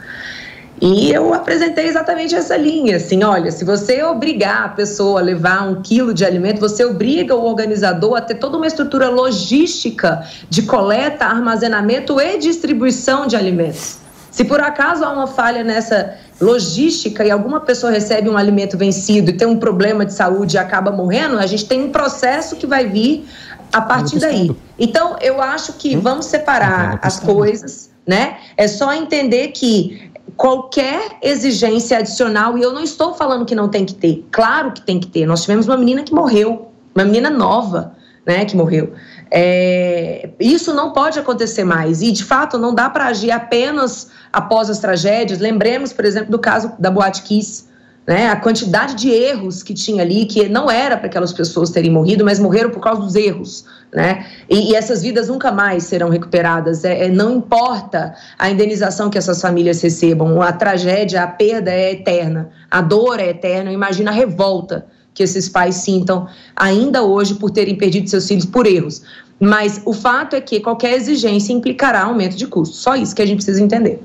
E 0.83 1.13
eu 1.13 1.33
apresentei 1.33 1.87
exatamente 1.87 2.35
essa 2.35 2.57
linha, 2.57 2.97
assim, 2.97 3.23
olha, 3.23 3.51
se 3.51 3.65
você 3.65 4.03
obrigar 4.03 4.65
a 4.65 4.69
pessoa 4.69 5.21
a 5.21 5.23
levar 5.23 5.67
um 5.69 5.81
quilo 5.81 6.13
de 6.13 6.25
alimento, 6.25 6.61
você 6.61 6.85
obriga 6.85 7.35
o 7.35 7.45
organizador 7.45 8.17
a 8.17 8.21
ter 8.21 8.35
toda 8.35 8.57
uma 8.57 8.67
estrutura 8.67 9.09
logística 9.09 10.23
de 10.51 10.63
coleta, 10.63 11.25
armazenamento 11.25 12.21
e 12.21 12.39
distribuição 12.39 13.27
de 13.27 13.37
alimentos. 13.37 13.99
Se 14.35 14.45
por 14.45 14.61
acaso 14.61 15.05
há 15.05 15.11
uma 15.13 15.29
falha 15.29 15.63
nessa 15.63 16.17
logística 16.41 17.25
e 17.25 17.31
alguma 17.31 17.61
pessoa 17.61 17.93
recebe 17.93 18.29
um 18.29 18.37
alimento 18.37 18.77
vencido 18.77 19.31
e 19.31 19.33
tem 19.33 19.47
um 19.47 19.57
problema 19.57 20.05
de 20.05 20.13
saúde 20.13 20.57
e 20.57 20.59
acaba 20.59 20.91
morrendo, 20.91 21.39
a 21.39 21.47
gente 21.47 21.67
tem 21.67 21.85
um 21.85 21.93
processo 21.93 22.57
que 22.57 22.67
vai 22.67 22.85
vir 22.85 23.29
a 23.75 23.81
partir 23.83 24.19
daí. 24.19 24.55
Então, 24.79 25.17
eu 25.21 25.43
acho 25.43 25.75
que 25.75 25.97
hum? 25.97 26.01
vamos 26.01 26.27
separar 26.27 26.99
as 27.03 27.19
coisas, 27.19 27.91
né? 28.07 28.39
É 28.57 28.69
só 28.69 28.93
entender 28.93 29.49
que 29.49 30.11
qualquer 30.37 31.19
exigência 31.23 31.99
adicional, 31.99 32.57
e 32.57 32.63
eu 32.63 32.73
não 32.73 32.83
estou 32.83 33.15
falando 33.15 33.45
que 33.45 33.55
não 33.55 33.69
tem 33.69 33.85
que 33.85 33.95
ter, 33.95 34.27
claro 34.31 34.73
que 34.73 34.81
tem 34.81 34.99
que 34.99 35.07
ter. 35.07 35.27
Nós 35.27 35.43
tivemos 35.43 35.67
uma 35.67 35.77
menina 35.77 36.03
que 36.03 36.15
morreu, 36.15 36.73
uma 36.95 37.05
menina 37.05 37.31
nova, 37.31 37.95
né, 38.27 38.45
que 38.45 38.57
morreu. 38.57 38.93
É, 39.31 40.31
isso 40.39 40.73
não 40.73 40.93
pode 40.93 41.19
acontecer 41.19 41.65
mais 41.65 42.01
e, 42.01 42.13
de 42.13 42.25
fato, 42.25 42.59
não 42.59 42.75
dá 42.75 42.89
para 42.89 43.07
agir 43.07 43.31
apenas 43.31 44.11
após 44.33 44.71
as 44.71 44.79
tragédias. 44.79 45.41
Lembremos, 45.41 45.93
por 45.93 46.05
exemplo, 46.05 46.31
do 46.31 46.39
caso 46.39 46.73
da 46.79 46.91
Boate 46.91 47.23
Kiss, 47.23 47.65
né? 48.07 48.29
A 48.29 48.37
quantidade 48.37 48.95
de 48.95 49.09
erros 49.11 49.63
que 49.63 49.73
tinha 49.73 50.03
ali, 50.03 50.27
que 50.27 50.49
não 50.49 50.71
era 50.71 50.97
para 50.97 51.07
aquelas 51.07 51.33
pessoas 51.33 51.71
terem 51.71 51.91
morrido, 51.91 52.25
mas 52.25 52.39
morreram 52.39 52.71
por 52.71 52.81
causa 52.81 53.01
dos 53.01 53.15
erros, 53.15 53.65
né? 53.93 54.27
E, 54.49 54.73
e 54.73 54.75
essas 54.75 55.03
vidas 55.03 55.29
nunca 55.29 55.51
mais 55.51 55.85
serão 55.85 56.11
recuperadas. 56.11 56.85
É, 56.85 57.07
é, 57.07 57.09
não 57.09 57.37
importa 57.37 58.15
a 58.39 58.51
indenização 58.51 59.09
que 59.09 59.17
essas 59.17 59.41
famílias 59.41 59.81
recebam, 59.81 60.43
a 60.43 60.53
tragédia, 60.53 61.23
a 61.23 61.27
perda 61.27 61.71
é 61.71 61.93
eterna, 61.93 62.51
a 62.71 62.83
dor 62.83 63.19
é 63.21 63.31
eterna. 63.31 63.73
Imagina 63.73 64.11
a 64.11 64.15
revolta 64.15 64.87
que 65.15 65.23
esses 65.23 65.49
pais 65.49 65.77
sintam 65.77 66.29
ainda 66.55 67.03
hoje 67.03 67.35
por 67.35 67.51
terem 67.51 67.77
perdido 67.77 68.11
seus 68.11 68.29
filhos 68.29 68.45
por 68.45 68.67
erros. 68.67 69.03
Mas 69.41 69.81
o 69.85 69.93
fato 69.93 70.37
é 70.37 70.41
que 70.41 70.61
qualquer 70.61 70.93
exigência 70.95 71.53
implicará 71.53 72.03
aumento 72.03 72.37
de 72.37 72.47
custo. 72.47 72.77
Só 72.77 72.95
isso 72.97 73.15
que 73.15 73.23
a 73.23 73.27
gente 73.27 73.37
precisa 73.37 73.63
entender. 73.63 74.03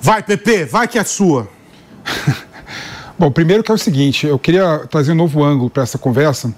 Vai, 0.00 0.22
Pepe, 0.22 0.64
vai 0.64 0.86
que 0.86 0.98
é 0.98 1.04
sua. 1.04 1.48
Bom, 3.18 3.32
primeiro 3.32 3.64
que 3.64 3.70
é 3.72 3.74
o 3.74 3.78
seguinte, 3.78 4.26
eu 4.26 4.38
queria 4.38 4.86
trazer 4.88 5.10
um 5.10 5.16
novo 5.16 5.42
ângulo 5.42 5.68
para 5.68 5.82
essa 5.82 5.98
conversa, 5.98 6.54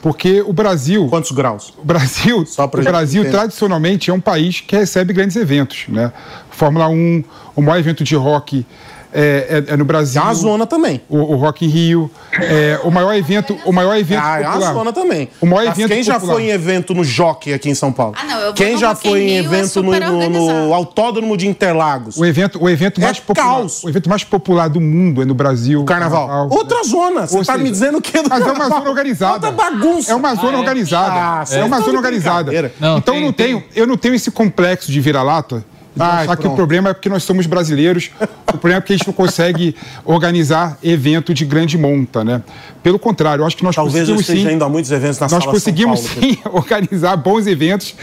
porque 0.00 0.40
o 0.40 0.52
Brasil. 0.52 1.08
Quantos 1.08 1.32
graus? 1.32 1.74
O 1.76 1.84
Brasil, 1.84 2.44
o 2.56 2.82
Brasil 2.82 3.28
tradicionalmente 3.28 4.08
é 4.08 4.14
um 4.14 4.20
país 4.20 4.60
que 4.60 4.76
recebe 4.76 5.12
grandes 5.12 5.34
eventos, 5.34 5.86
né? 5.88 6.12
Fórmula 6.50 6.88
1, 6.88 7.24
o 7.56 7.62
maior 7.62 7.78
evento 7.78 8.04
de 8.04 8.14
rock 8.14 8.64
é, 9.12 9.64
é, 9.68 9.74
é 9.74 9.76
no 9.76 9.84
Brasil. 9.84 10.20
É 10.20 10.24
uma 10.24 10.34
zona 10.34 10.66
também. 10.66 11.00
O, 11.08 11.18
o 11.18 11.36
Rock 11.36 11.64
in 11.64 11.68
Rio. 11.68 12.10
É, 12.32 12.80
o 12.82 12.90
maior 12.90 13.14
evento. 13.14 13.56
O 13.64 13.72
maior 13.72 13.96
evento. 13.96 14.22
Ah, 14.24 14.40
é 14.40 14.48
uma 14.48 14.72
zona 14.72 14.92
também. 14.92 15.28
O 15.40 15.46
maior 15.46 15.66
Mas 15.66 15.78
evento 15.78 15.90
quem 15.92 16.02
já 16.02 16.14
popular. 16.14 16.32
foi 16.34 16.42
em 16.44 16.48
evento 16.50 16.94
no 16.94 17.04
Jockey 17.04 17.52
aqui 17.52 17.68
em 17.68 17.74
São 17.74 17.92
Paulo? 17.92 18.14
Ah, 18.18 18.24
não, 18.24 18.38
eu 18.38 18.44
vou 18.46 18.52
Quem 18.54 18.72
no 18.72 18.78
já 18.78 18.94
foi 18.94 19.20
em 19.22 19.26
Rio, 19.26 19.34
é 19.36 19.38
evento 19.44 19.62
no, 19.62 19.68
super 19.68 20.00
no- 20.00 20.30
no. 20.30 20.74
Autódromo 20.74 21.36
de 21.36 21.46
Interlagos? 21.46 22.16
O 22.16 22.24
evento, 22.24 22.62
o 22.62 22.68
evento 22.68 23.00
mais 23.00 23.18
popular. 23.20 23.46
caos. 23.46 23.84
O 23.84 23.88
evento 23.88 24.08
mais 24.08 24.24
popular 24.24 24.68
do 24.68 24.80
mundo 24.80 25.22
é 25.22 25.24
no 25.24 25.34
Brasil. 25.34 25.80
O 25.80 25.84
Carnaval. 25.84 26.48
Outra 26.50 26.82
zona. 26.84 27.26
Você 27.26 27.36
Ou 27.36 27.44
tá 27.44 27.52
seja, 27.52 27.64
me 27.64 27.70
dizendo 27.70 28.00
que 28.00 28.16
é 28.18 28.22
do 28.22 28.28
Mas 28.30 28.40
é 28.40 28.44
uma 28.44 28.52
carnaval. 28.52 28.78
zona 28.78 28.90
organizada. 28.90 29.46
Outra 29.48 29.50
bagunça. 29.70 30.12
É 30.12 30.14
uma 30.14 30.34
zona 30.34 30.48
Ah, 30.52 30.54
é? 30.54 30.58
organizada. 30.58 31.12
Ah, 31.14 31.44
é 31.50 31.64
uma 31.64 31.80
zona 31.80 31.98
organizada. 31.98 32.72
Não, 32.80 32.98
então 32.98 33.14
tem- 33.14 33.20
eu 33.22 33.26
não 33.26 33.32
tenho, 33.32 33.64
eu 33.74 33.86
não 33.86 33.96
tenho 33.96 34.14
esse 34.14 34.30
complexo 34.30 34.90
de 34.90 35.00
vira-lata. 35.00 35.64
Ai, 35.98 36.24
achar 36.24 36.36
que 36.36 36.46
o 36.46 36.54
problema 36.54 36.90
é 36.90 36.94
porque 36.94 37.08
nós 37.08 37.22
somos 37.22 37.46
brasileiros, 37.46 38.10
o 38.46 38.58
problema 38.58 38.78
é 38.78 38.80
porque 38.80 38.94
a 38.94 38.96
gente 38.96 39.06
não 39.06 39.14
consegue 39.14 39.76
organizar 40.04 40.78
evento 40.82 41.34
de 41.34 41.44
grande 41.44 41.76
monta, 41.76 42.24
né? 42.24 42.42
Pelo 42.82 42.98
contrário, 42.98 43.42
eu 43.42 43.46
acho 43.46 43.56
que 43.56 43.64
nós 43.64 43.74
Talvez 43.74 44.08
eu 44.08 44.14
conseguimos 44.14 44.28
esteja 44.28 44.48
sim. 44.48 44.54
indo 44.54 44.64
a 44.64 44.68
muitos 44.68 44.90
eventos 44.90 45.18
na 45.18 45.24
nós 45.24 45.30
sala 45.30 45.42
São 45.42 45.52
conseguimos 45.52 46.00
Paulo, 46.00 46.20
sim 46.20 46.38
organizar 46.50 47.16
bons 47.16 47.46
eventos, 47.46 47.94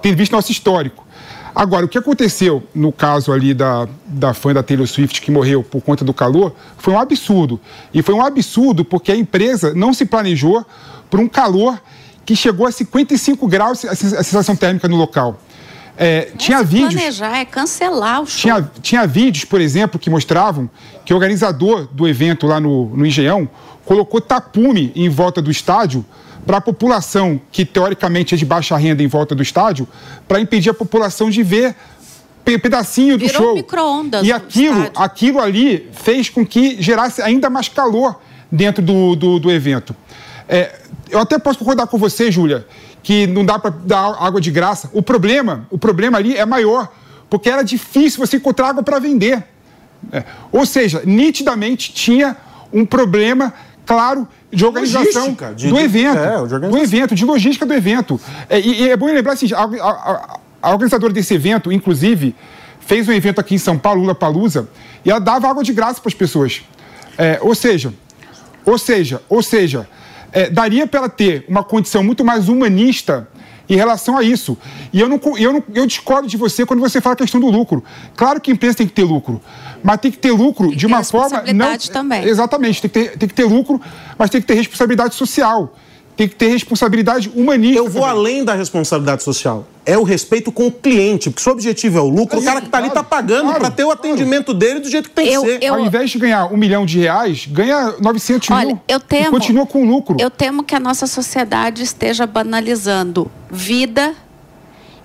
tendo 0.00 0.16
visto 0.16 0.32
nosso 0.32 0.52
histórico. 0.52 1.04
Agora, 1.54 1.84
o 1.84 1.88
que 1.88 1.98
aconteceu 1.98 2.62
no 2.74 2.92
caso 2.92 3.32
ali 3.32 3.52
da, 3.52 3.88
da 4.06 4.32
fã 4.32 4.54
da 4.54 4.62
Taylor 4.62 4.86
Swift 4.86 5.20
que 5.20 5.30
morreu 5.30 5.62
por 5.64 5.82
conta 5.82 6.04
do 6.04 6.14
calor 6.14 6.54
foi 6.78 6.94
um 6.94 6.98
absurdo. 6.98 7.60
E 7.92 8.02
foi 8.02 8.14
um 8.14 8.24
absurdo 8.24 8.84
porque 8.84 9.10
a 9.10 9.16
empresa 9.16 9.74
não 9.74 9.92
se 9.92 10.06
planejou 10.06 10.64
por 11.10 11.18
um 11.18 11.28
calor 11.28 11.80
que 12.24 12.36
chegou 12.36 12.66
a 12.66 12.70
55 12.70 13.46
graus 13.48 13.84
a 13.84 13.96
sensação 13.96 14.54
térmica 14.54 14.86
no 14.86 14.96
local. 14.96 15.40
É, 16.02 16.30
tinha 16.38 16.62
vídeos. 16.62 16.94
Planejar 16.94 17.36
é 17.36 17.44
cancelar 17.44 18.22
o 18.22 18.26
show. 18.26 18.40
Tinha, 18.40 18.70
tinha 18.80 19.06
vídeos, 19.06 19.44
por 19.44 19.60
exemplo, 19.60 20.00
que 20.00 20.08
mostravam 20.08 20.68
que 21.04 21.12
o 21.12 21.16
organizador 21.16 21.86
do 21.92 22.08
evento 22.08 22.46
lá 22.46 22.58
no, 22.58 22.86
no 22.96 23.04
Engenhão 23.04 23.46
colocou 23.84 24.18
tapume 24.18 24.92
em 24.96 25.10
volta 25.10 25.42
do 25.42 25.50
estádio 25.50 26.02
para 26.46 26.56
a 26.56 26.60
população 26.60 27.38
que 27.52 27.66
teoricamente 27.66 28.34
é 28.34 28.38
de 28.38 28.46
baixa 28.46 28.74
renda 28.78 29.02
em 29.02 29.06
volta 29.06 29.34
do 29.34 29.42
estádio, 29.42 29.86
para 30.26 30.40
impedir 30.40 30.70
a 30.70 30.74
população 30.74 31.28
de 31.28 31.42
ver 31.42 31.76
pe- 32.46 32.56
pedacinho 32.56 33.18
do 33.18 33.26
Virou 33.26 33.42
show. 33.42 33.54
micro-ondas 33.54 34.26
e 34.26 34.32
aquilo, 34.32 34.78
estádio. 34.84 35.02
aquilo 35.02 35.38
ali 35.38 35.90
fez 35.92 36.30
com 36.30 36.46
que 36.46 36.80
gerasse 36.80 37.20
ainda 37.20 37.50
mais 37.50 37.68
calor 37.68 38.18
dentro 38.50 38.82
do, 38.82 39.14
do, 39.14 39.38
do 39.38 39.50
evento. 39.50 39.94
É, 40.48 40.78
eu 41.10 41.18
até 41.20 41.38
posso 41.38 41.58
concordar 41.58 41.86
com 41.88 41.98
você, 41.98 42.30
Júlia, 42.32 42.66
que 43.02 43.26
não 43.26 43.44
dá 43.44 43.58
para 43.58 43.70
dar 43.70 44.16
água 44.20 44.40
de 44.40 44.50
graça. 44.50 44.90
O 44.92 45.02
problema, 45.02 45.66
o 45.70 45.78
problema 45.78 46.18
ali 46.18 46.36
é 46.36 46.44
maior, 46.46 46.88
porque 47.28 47.48
era 47.48 47.62
difícil 47.62 48.24
você 48.24 48.36
encontrar 48.36 48.68
água 48.70 48.82
para 48.82 48.98
vender. 48.98 49.44
É, 50.12 50.24
Ou 50.50 50.64
seja, 50.66 51.02
nitidamente 51.04 51.92
tinha 51.92 52.36
um 52.72 52.84
problema 52.86 53.52
claro 53.84 54.26
de 54.52 54.64
organização 54.64 55.36
de- 55.56 55.68
do 55.68 55.76
de- 55.76 55.82
evento, 55.82 56.18
é, 56.18 56.30
de 56.30 56.36
organização. 56.54 56.70
do 56.70 56.78
evento, 56.78 57.14
de 57.14 57.24
logística 57.24 57.66
do 57.66 57.74
evento. 57.74 58.20
É, 58.48 58.58
e, 58.60 58.82
e 58.82 58.90
é 58.90 58.96
bom 58.96 59.06
lembrar 59.06 59.32
assim, 59.34 59.52
a, 59.52 59.58
a- 59.58 59.90
a- 59.90 60.38
a 60.62 60.70
organizadora 60.72 61.12
desse 61.12 61.34
evento, 61.34 61.70
inclusive, 61.72 62.34
fez 62.80 63.08
um 63.08 63.12
evento 63.12 63.40
aqui 63.40 63.54
em 63.54 63.58
São 63.58 63.78
Paulo, 63.78 64.00
Lula 64.02 64.14
Palusa, 64.14 64.68
e 65.04 65.10
ela 65.10 65.20
dava 65.20 65.48
água 65.48 65.62
de 65.62 65.72
graça 65.72 66.00
para 66.00 66.08
as 66.08 66.14
pessoas. 66.14 66.62
É, 67.18 67.38
ou 67.42 67.54
seja, 67.54 67.92
ou 68.64 68.78
seja, 68.78 69.22
ou 69.28 69.42
seja, 69.42 69.88
é, 70.32 70.50
daria 70.50 70.86
para 70.86 71.00
ela 71.00 71.08
ter 71.08 71.44
uma 71.48 71.62
condição 71.62 72.02
muito 72.02 72.24
mais 72.24 72.48
humanista 72.48 73.28
em 73.68 73.76
relação 73.76 74.18
a 74.18 74.22
isso. 74.22 74.58
E 74.92 75.00
eu, 75.00 75.08
não, 75.08 75.20
eu, 75.38 75.52
não, 75.52 75.62
eu 75.72 75.86
discordo 75.86 76.26
de 76.26 76.36
você 76.36 76.66
quando 76.66 76.80
você 76.80 77.00
fala 77.00 77.14
a 77.14 77.16
questão 77.16 77.40
do 77.40 77.48
lucro. 77.48 77.84
Claro 78.16 78.40
que 78.40 78.50
a 78.50 78.54
empresa 78.54 78.78
tem 78.78 78.86
que 78.86 78.92
ter 78.92 79.04
lucro, 79.04 79.40
mas 79.82 80.00
tem 80.00 80.10
que 80.10 80.18
ter 80.18 80.32
lucro 80.32 80.74
de 80.74 80.86
uma 80.86 81.04
forma. 81.04 81.28
Não, 81.28 81.70
responsabilidade 81.70 81.90
também. 81.90 82.24
Exatamente, 82.24 82.82
tem 82.82 82.90
que, 82.90 83.10
ter, 83.10 83.18
tem 83.18 83.28
que 83.28 83.34
ter 83.34 83.44
lucro, 83.44 83.80
mas 84.18 84.28
tem 84.28 84.40
que 84.40 84.46
ter 84.46 84.54
responsabilidade 84.54 85.14
social. 85.14 85.72
Tem 86.16 86.28
que 86.28 86.34
ter 86.34 86.48
responsabilidade 86.48 87.30
humanista. 87.34 87.78
Eu 87.78 87.84
vou 87.88 88.02
também. 88.02 88.10
além 88.18 88.44
da 88.44 88.52
responsabilidade 88.54 89.22
social. 89.22 89.66
É 89.86 89.96
o 89.96 90.02
respeito 90.02 90.52
com 90.52 90.66
o 90.66 90.70
cliente, 90.70 91.30
porque 91.30 91.42
se 91.42 91.48
o 91.48 91.52
objetivo 91.52 91.96
é 91.98 92.00
o 92.02 92.08
lucro, 92.08 92.38
o 92.38 92.44
cara 92.44 92.60
que 92.60 92.68
tá 92.68 92.76
ali 92.78 92.90
tá 92.90 93.02
pagando 93.02 93.44
claro, 93.44 93.58
para 93.60 93.70
ter 93.70 93.84
o 93.84 93.90
atendimento 93.90 94.52
dele 94.52 94.80
do 94.80 94.90
jeito 94.90 95.08
que 95.08 95.14
tem 95.14 95.32
Eu- 95.32 95.42
que 95.42 95.48
ser. 95.52 95.62
eu- 95.64 95.74
Ao 95.74 95.80
invés 95.80 96.10
de 96.10 96.18
ganhar 96.18 96.52
um 96.52 96.56
milhão 96.58 96.84
de 96.84 96.98
reais, 96.98 97.46
ganha 97.46 97.94
900 98.00 98.50
Olha, 98.50 98.66
mil. 98.66 98.80
eu 98.86 99.00
temo. 99.00 99.28
E 99.28 99.30
continua 99.30 99.64
com 99.66 99.84
lucro. 99.84 100.16
Eu 100.20 100.28
temo 100.30 100.62
que 100.62 100.74
a 100.74 100.80
nossa 100.80 101.06
sociedade 101.06 101.82
esteja 101.82 102.26
banalizando 102.26 103.30
vida 103.50 104.14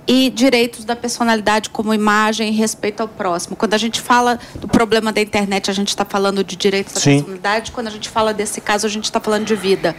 e 0.07 0.29
direitos 0.29 0.83
da 0.85 0.95
personalidade 0.95 1.69
como 1.69 1.93
imagem 1.93 2.49
e 2.49 2.51
respeito 2.51 2.99
ao 3.01 3.07
próximo. 3.07 3.55
Quando 3.55 3.73
a 3.73 3.77
gente 3.77 3.99
fala 4.01 4.37
do 4.55 4.67
problema 4.67 5.11
da 5.13 5.21
internet, 5.21 5.71
a 5.71 5.73
gente 5.73 5.87
está 5.89 6.03
falando 6.05 6.43
de 6.43 6.55
direitos 6.57 6.93
da 6.93 6.99
Sim. 6.99 7.11
personalidade. 7.13 7.71
Quando 7.71 7.87
a 7.87 7.91
gente 7.91 8.09
fala 8.09 8.33
desse 8.33 8.59
caso, 8.61 8.85
a 8.85 8.89
gente 8.89 9.05
está 9.05 9.19
falando 9.19 9.45
de 9.45 9.55
vida. 9.55 9.95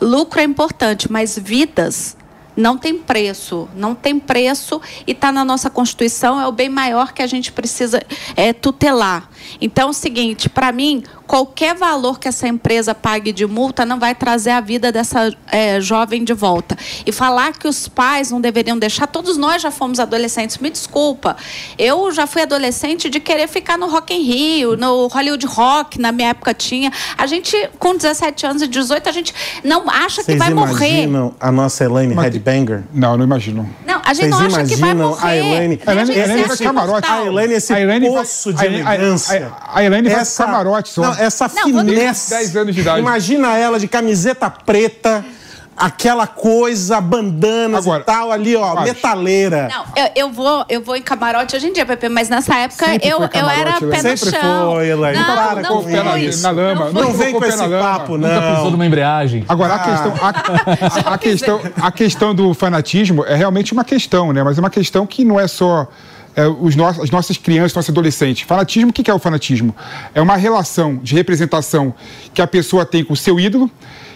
Lucro 0.00 0.40
é 0.40 0.44
importante, 0.44 1.10
mas 1.10 1.38
vidas 1.38 2.16
não 2.56 2.76
tem 2.76 2.98
preço, 2.98 3.68
não 3.74 3.94
tem 3.94 4.18
preço 4.18 4.80
e 5.06 5.12
está 5.12 5.32
na 5.32 5.44
nossa 5.44 5.70
Constituição, 5.70 6.40
é 6.40 6.46
o 6.46 6.52
bem 6.52 6.68
maior 6.68 7.12
que 7.12 7.22
a 7.22 7.26
gente 7.26 7.52
precisa 7.52 8.02
é, 8.36 8.52
tutelar. 8.52 9.30
Então, 9.60 9.88
é 9.88 9.90
o 9.90 9.92
seguinte, 9.94 10.48
para 10.48 10.70
mim, 10.72 11.02
qualquer 11.26 11.74
valor 11.74 12.18
que 12.18 12.28
essa 12.28 12.46
empresa 12.46 12.94
pague 12.94 13.32
de 13.32 13.46
multa 13.46 13.86
não 13.86 13.98
vai 13.98 14.14
trazer 14.14 14.50
a 14.50 14.60
vida 14.60 14.90
dessa 14.92 15.34
é, 15.50 15.80
jovem 15.80 16.24
de 16.24 16.32
volta. 16.34 16.76
E 17.06 17.12
falar 17.12 17.52
que 17.52 17.66
os 17.68 17.88
pais 17.88 18.30
não 18.30 18.40
deveriam 18.40 18.78
deixar, 18.78 19.06
todos 19.06 19.36
nós 19.36 19.62
já 19.62 19.70
fomos 19.70 19.98
adolescentes, 20.00 20.58
me 20.58 20.70
desculpa. 20.70 21.36
Eu 21.78 22.10
já 22.12 22.26
fui 22.26 22.42
adolescente 22.42 23.08
de 23.08 23.20
querer 23.20 23.48
ficar 23.48 23.78
no 23.78 23.88
Rock 23.88 24.12
in 24.14 24.22
Rio, 24.22 24.76
no 24.76 25.06
Hollywood 25.06 25.46
Rock, 25.46 26.00
na 26.00 26.12
minha 26.12 26.30
época 26.30 26.52
tinha. 26.52 26.92
A 27.16 27.26
gente, 27.26 27.56
com 27.78 27.96
17 27.96 28.46
anos 28.46 28.62
e 28.62 28.66
18, 28.66 29.08
a 29.08 29.12
gente 29.12 29.34
não 29.64 29.88
acha 29.88 30.16
que 30.22 30.24
Vocês 30.26 30.38
vai 30.38 30.52
morrer. 30.52 30.88
imaginam 31.04 31.34
a 31.40 31.50
nossa 31.52 31.84
Elaine 31.84 32.14
Mas- 32.14 32.24
Headbanger? 32.26 32.82
Não, 32.92 33.16
não 33.16 33.24
imagino. 33.24 33.68
Não, 33.86 34.00
a 34.04 34.12
gente 34.14 34.30
Vocês 34.30 34.30
não 34.52 34.60
acha 34.60 34.64
que 34.66 34.76
vai 34.76 34.94
morrer. 34.94 35.26
a 35.26 35.36
Elaine? 35.36 35.80
A 35.86 35.92
Elaine- 35.92 36.10
a 36.10 36.14
Elaine 36.24 36.42
vai 36.42 36.52
acha 36.52 36.64
camarote. 36.64 36.90
imortal. 37.06 37.22
A 37.22 37.26
Elaine, 37.26 37.54
esse 37.54 37.72
A 37.72 37.80
Elaine 37.80 38.08
vai- 38.08 38.18
poço 38.18 38.52
de 38.52 38.60
a 38.62 38.66
Elaine- 38.66 38.86
a- 38.88 38.94
elegância. 38.94 39.39
A- 39.42 39.70
a 39.78 39.84
Elaine 39.84 40.08
vai 40.08 40.24
pro 40.24 40.34
camarote 40.36 40.88
só. 40.90 41.02
Não, 41.02 41.12
essa 41.14 41.48
Não, 41.54 41.64
finesse. 41.64 42.30
10 42.30 42.56
anos 42.56 42.74
de 42.74 42.80
idade. 42.80 43.00
Imagina 43.00 43.56
ela 43.56 43.78
de 43.78 43.88
camiseta 43.88 44.48
preta, 44.50 45.24
aquela 45.76 46.26
coisa, 46.26 47.00
bandanas 47.00 47.86
Agora, 47.86 48.02
e 48.02 48.04
tal, 48.04 48.30
ali, 48.30 48.54
ó, 48.54 48.74
Acho. 48.74 48.82
metaleira. 48.82 49.68
Não, 49.72 49.84
eu, 50.04 50.10
eu 50.14 50.30
vou, 50.30 50.62
eu 50.68 50.82
vou 50.82 50.94
em 50.94 51.00
camarote 51.00 51.56
hoje 51.56 51.68
em 51.68 51.72
dia, 51.72 51.86
Pepe, 51.86 52.08
mas 52.10 52.28
nessa 52.28 52.54
época 52.54 52.84
Sempre 52.84 53.08
eu, 53.08 53.16
foi 53.16 53.26
eu 53.26 53.30
camarote, 53.30 53.60
era 53.60 53.70
Elaine. 53.78 53.90
pé 54.02 54.10
no 54.10 54.16
Sempre 54.18 54.30
chão. 54.40 54.70
foi, 54.72 54.88
Elaine. 54.88 55.18
Não, 55.18 55.24
Para 55.24 55.62
não 55.62 55.82
com 55.82 55.88
na, 55.90 56.18
isso. 56.18 56.42
na 56.42 56.50
lama. 56.50 56.84
Não 56.86 56.92
Não 56.92 57.12
vem 57.12 57.32
colocou 57.32 57.40
com 57.40 57.46
esse 57.46 57.68
papo, 57.80 58.18
Nunca 58.18 58.40
pisou 58.42 58.64
não. 58.64 58.70
numa 58.72 58.84
embreagem. 58.86 59.44
Agora, 59.48 59.72
a, 59.72 59.76
Ah. 59.76 59.78
questão, 59.78 60.14
a, 60.20 60.28
a- 61.10 61.14
a 61.14 61.18
questão, 61.18 61.60
a 61.80 61.90
questão 61.92 62.34
do 62.34 62.52
fanatismo 62.52 63.24
é 63.24 63.34
realmente 63.34 63.72
uma 63.72 63.84
questão, 63.84 64.34
né? 64.34 64.42
Mas 64.42 64.58
é 64.58 64.60
uma 64.60 64.70
questão 64.70 65.06
que 65.06 65.24
não 65.24 65.40
é 65.40 65.48
só 65.48 65.88
é, 66.42 66.48
os 66.48 66.74
nossos, 66.76 67.02
as 67.04 67.10
nossas 67.10 67.36
crianças, 67.36 67.74
nossos 67.74 67.90
adolescentes. 67.90 68.42
Fanatismo, 68.46 68.90
o 68.90 68.92
que 68.92 69.02
que 69.02 69.10
é 69.10 69.14
o 69.14 69.18
fanatismo? 69.18 69.74
É 70.14 70.20
uma 70.20 70.36
relação 70.36 70.96
de 70.96 71.14
representação 71.14 71.94
que 72.34 72.40
a 72.42 72.46
pessoa 72.46 72.84
tem 72.84 73.04
com 73.04 73.12
o 73.12 73.16
seu 73.16 73.38
ídolo, 73.38 73.70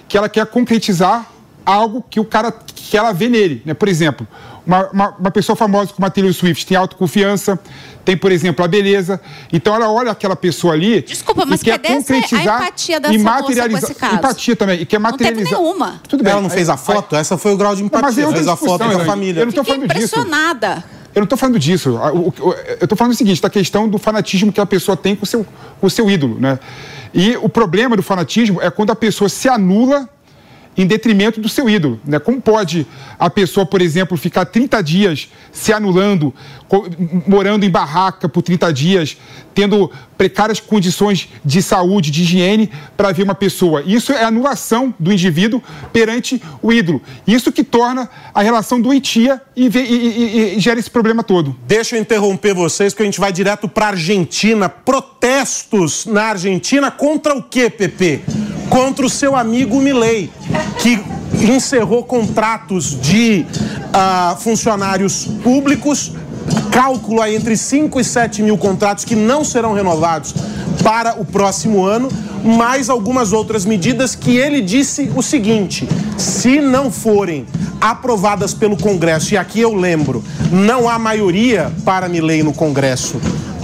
que 0.08 0.16
ela 0.16 0.28
quer 0.28 0.46
concretizar 0.46 1.26
algo 1.66 2.04
que 2.10 2.20
o 2.20 2.24
cara 2.24 2.52
que 2.74 2.96
ela 2.96 3.12
vê 3.12 3.28
nele, 3.28 3.62
né? 3.64 3.72
Por 3.72 3.88
exemplo, 3.88 4.26
uma, 4.66 4.90
uma, 4.90 5.08
uma 5.18 5.30
pessoa 5.30 5.56
famosa 5.56 5.92
como 5.94 6.06
a 6.06 6.10
Taylor 6.10 6.32
Swift 6.32 6.66
tem 6.66 6.76
autoconfiança, 6.76 7.58
tem, 8.04 8.14
por 8.16 8.30
exemplo, 8.30 8.62
a 8.62 8.68
beleza. 8.68 9.18
Então 9.50 9.74
ela 9.74 9.90
olha 9.90 10.10
aquela 10.10 10.36
pessoa 10.36 10.74
ali 10.74 11.00
Desculpa, 11.00 11.46
mas 11.46 11.62
e 11.62 11.64
quer 11.64 11.80
essa- 11.82 11.92
a 11.92 11.96
concretizar 11.96 12.60
empatia 12.62 12.96
e 12.96 13.18
moça 13.18 13.34
com 13.42 13.42
materializar. 13.48 13.90
esse 13.90 13.94
caso? 13.94 14.14
Empatia 14.16 14.56
também, 14.56 14.80
e 14.82 14.86
quer 14.86 14.98
Não 15.00 15.12
teve 15.12 15.24
materializar. 15.30 15.58
nenhuma. 15.60 16.00
Tudo 16.06 16.22
bem. 16.22 16.32
Ela 16.32 16.42
não 16.42 16.50
fez 16.50 16.68
a 16.68 16.76
foto? 16.76 17.16
Essa 17.16 17.38
foi 17.38 17.54
o 17.54 17.56
grau 17.56 17.74
de 17.74 17.82
Não, 17.82 17.88
mas 17.90 18.00
empatia. 18.00 18.26
outra 18.26 18.36
Fez 18.42 18.48
a 18.48 18.56
foto 18.56 18.78
da 18.98 19.04
família. 19.06 19.40
Eu 19.40 19.46
não 19.46 19.52
Fiquei 19.52 19.64
falando 19.64 19.88
disso. 19.88 19.96
impressionada. 20.20 20.84
Eu 21.14 21.20
não 21.20 21.24
estou 21.24 21.38
falando 21.38 21.58
disso. 21.58 21.90
Eu 21.90 22.84
estou 22.84 22.98
falando 22.98 23.12
o 23.12 23.16
seguinte, 23.16 23.40
da 23.40 23.48
questão 23.48 23.88
do 23.88 23.98
fanatismo 23.98 24.52
que 24.52 24.60
a 24.60 24.66
pessoa 24.66 24.96
tem 24.96 25.14
com 25.14 25.24
seu, 25.24 25.46
o 25.80 25.88
seu 25.88 26.10
ídolo. 26.10 26.38
Né? 26.40 26.58
E 27.12 27.36
o 27.36 27.48
problema 27.48 27.96
do 27.96 28.02
fanatismo 28.02 28.60
é 28.60 28.70
quando 28.70 28.90
a 28.90 28.96
pessoa 28.96 29.28
se 29.28 29.48
anula 29.48 30.08
em 30.76 30.86
detrimento 30.86 31.40
do 31.40 31.48
seu 31.48 31.68
ídolo. 31.68 32.00
Né? 32.04 32.18
Como 32.18 32.40
pode 32.40 32.86
a 33.18 33.30
pessoa, 33.30 33.64
por 33.64 33.80
exemplo, 33.80 34.16
ficar 34.16 34.44
30 34.46 34.82
dias 34.82 35.28
se 35.52 35.72
anulando, 35.72 36.34
morando 37.26 37.64
em 37.64 37.70
barraca 37.70 38.28
por 38.28 38.42
30 38.42 38.72
dias, 38.72 39.16
tendo 39.54 39.90
precárias 40.18 40.58
condições 40.60 41.28
de 41.44 41.62
saúde, 41.62 42.10
de 42.10 42.22
higiene, 42.22 42.70
para 42.96 43.12
ver 43.12 43.22
uma 43.22 43.34
pessoa? 43.34 43.82
Isso 43.86 44.12
é 44.12 44.24
anulação 44.24 44.92
do 44.98 45.12
indivíduo 45.12 45.62
perante 45.92 46.42
o 46.60 46.72
ídolo. 46.72 47.00
Isso 47.26 47.52
que 47.52 47.62
torna 47.62 48.08
a 48.34 48.42
relação 48.42 48.80
doentia 48.80 49.40
e, 49.54 49.66
e- 49.66 49.68
e- 49.68 50.56
e 50.56 50.60
gera 50.60 50.80
esse 50.80 50.90
problema 50.90 51.22
todo. 51.22 51.56
Deixa 51.66 51.96
eu 51.96 52.00
interromper 52.00 52.52
vocês, 52.54 52.92
que 52.92 53.02
a 53.02 53.04
gente 53.04 53.20
vai 53.20 53.32
direto 53.32 53.68
para 53.68 53.88
Argentina. 53.88 54.68
Protestos 54.68 56.04
na 56.06 56.24
Argentina 56.24 56.90
contra 56.90 57.34
o 57.36 57.42
quê, 57.42 57.70
Pepe? 57.70 58.22
Contra 58.74 59.06
o 59.06 59.08
seu 59.08 59.36
amigo 59.36 59.80
Milei, 59.80 60.32
que 60.80 61.00
encerrou 61.48 62.02
contratos 62.02 63.00
de 63.00 63.46
ah, 63.92 64.36
funcionários 64.40 65.26
públicos, 65.44 66.10
cálculo 66.72 67.24
entre 67.24 67.56
5 67.56 68.00
e 68.00 68.04
7 68.04 68.42
mil 68.42 68.58
contratos 68.58 69.04
que 69.04 69.14
não 69.14 69.44
serão 69.44 69.74
renovados 69.74 70.34
para 70.82 71.20
o 71.20 71.24
próximo 71.24 71.84
ano, 71.84 72.08
mais 72.44 72.90
algumas 72.90 73.32
outras 73.32 73.64
medidas 73.64 74.16
que 74.16 74.36
ele 74.36 74.60
disse 74.60 75.08
o 75.14 75.22
seguinte: 75.22 75.88
se 76.18 76.60
não 76.60 76.90
forem 76.90 77.46
aprovadas 77.80 78.52
pelo 78.52 78.76
Congresso, 78.76 79.34
e 79.34 79.36
aqui 79.36 79.60
eu 79.60 79.72
lembro, 79.72 80.24
não 80.50 80.88
há 80.88 80.98
maioria 80.98 81.70
para 81.84 82.08
Milei 82.08 82.42
no 82.42 82.52
Congresso 82.52 83.20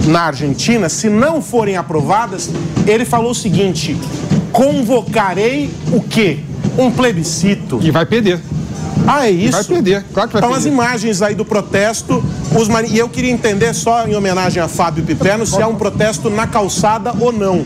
na 0.07 0.21
Argentina, 0.21 0.87
se 0.87 1.09
não 1.09 1.41
forem 1.41 1.75
aprovadas, 1.75 2.49
ele 2.87 3.03
falou 3.03 3.31
o 3.31 3.35
seguinte: 3.35 3.97
convocarei 4.61 5.71
o 5.91 5.99
quê? 6.01 6.37
Um 6.77 6.91
plebiscito. 6.91 7.79
E 7.81 7.89
vai 7.89 8.05
perder. 8.05 8.39
Ah, 9.07 9.25
é 9.25 9.31
isso? 9.31 9.53
Vai 9.53 9.63
perder, 9.63 10.05
claro 10.13 10.29
que 10.29 10.33
vai 10.33 10.41
Então, 10.43 10.53
as 10.55 10.65
imagens 10.65 11.23
aí 11.23 11.33
do 11.33 11.43
protesto, 11.43 12.23
os 12.55 12.67
mani- 12.67 12.89
e 12.89 12.99
eu 12.99 13.09
queria 13.09 13.31
entender, 13.31 13.73
só 13.73 14.05
em 14.07 14.15
homenagem 14.15 14.61
a 14.61 14.67
Fábio 14.67 15.03
Piperno, 15.03 15.47
se 15.47 15.59
é 15.59 15.65
um 15.65 15.73
protesto 15.73 16.29
na 16.29 16.45
calçada 16.45 17.11
ou 17.19 17.31
não. 17.31 17.65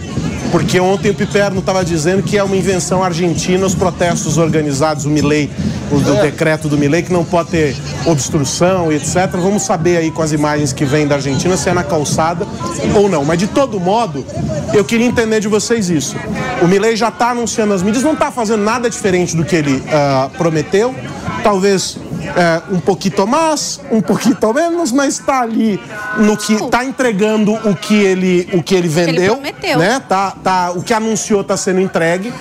Porque 0.52 0.80
ontem 0.80 1.12
o 1.12 1.14
Piperno 1.14 1.60
estava 1.60 1.84
dizendo 1.84 2.24
que 2.24 2.38
é 2.38 2.44
uma 2.44 2.56
invenção 2.56 3.04
argentina 3.04 3.66
os 3.66 3.76
protestos 3.76 4.38
organizados, 4.38 5.06
o 5.06 5.10
Milei, 5.10 5.50
o 5.92 6.00
do 6.00 6.16
decreto 6.22 6.70
do 6.70 6.78
Milei, 6.78 7.02
que 7.02 7.12
não 7.12 7.26
pode 7.26 7.50
ter 7.50 7.76
obstrução 8.06 8.92
e 8.92 8.96
etc. 8.96 9.30
Vamos 9.34 9.64
saber 9.64 9.98
aí 9.98 10.12
com 10.12 10.22
as 10.22 10.32
imagens 10.32 10.72
que 10.72 10.86
vêm 10.86 11.08
da 11.08 11.16
Argentina 11.16 11.58
se 11.58 11.70
é 11.70 11.74
na 11.74 11.84
calçada 11.84 12.48
ou 12.96 13.10
não. 13.10 13.26
Mas 13.26 13.40
de 13.40 13.48
todo 13.48 13.80
modo, 13.80 14.26
eu 14.74 14.84
queria 14.84 15.06
entender 15.06 15.40
de 15.40 15.48
vocês 15.48 15.90
isso. 15.90 16.16
O 16.62 16.68
Milei 16.68 16.96
já 16.96 17.10
está 17.10 17.32
anunciando 17.32 17.74
as 17.74 17.82
medidas, 17.82 18.04
não 18.04 18.14
está 18.14 18.32
fazendo 18.32 18.64
nada 18.64 18.90
diferente 18.90 19.36
do 19.36 19.44
que 19.44 19.56
ele 19.56 19.84
ah, 19.92 20.30
prometeu. 20.38 20.96
Talvez 21.44 21.98
é, 22.28 22.62
um 22.72 22.80
pouquinho 22.80 23.28
mais, 23.28 23.80
um 23.92 24.02
pouquinho 24.02 24.36
menos, 24.54 24.92
mas 24.92 25.16
está 25.20 25.42
ali 25.42 25.80
no 26.18 26.36
que 26.38 26.54
está 26.54 26.84
entregando 26.86 27.54
o 27.54 27.76
que 27.76 27.94
ele, 27.96 28.50
o 28.54 28.62
que 28.64 28.76
ele 28.76 28.88
vendeu, 28.88 29.34
prometeu. 29.36 29.78
né? 29.80 30.00
Tá, 30.08 30.32
tá, 30.44 30.72
o 30.72 30.82
que 30.82 30.94
anunciou 30.94 31.42
está 31.42 31.56
sendo 31.58 31.80
entregue. 31.80 32.34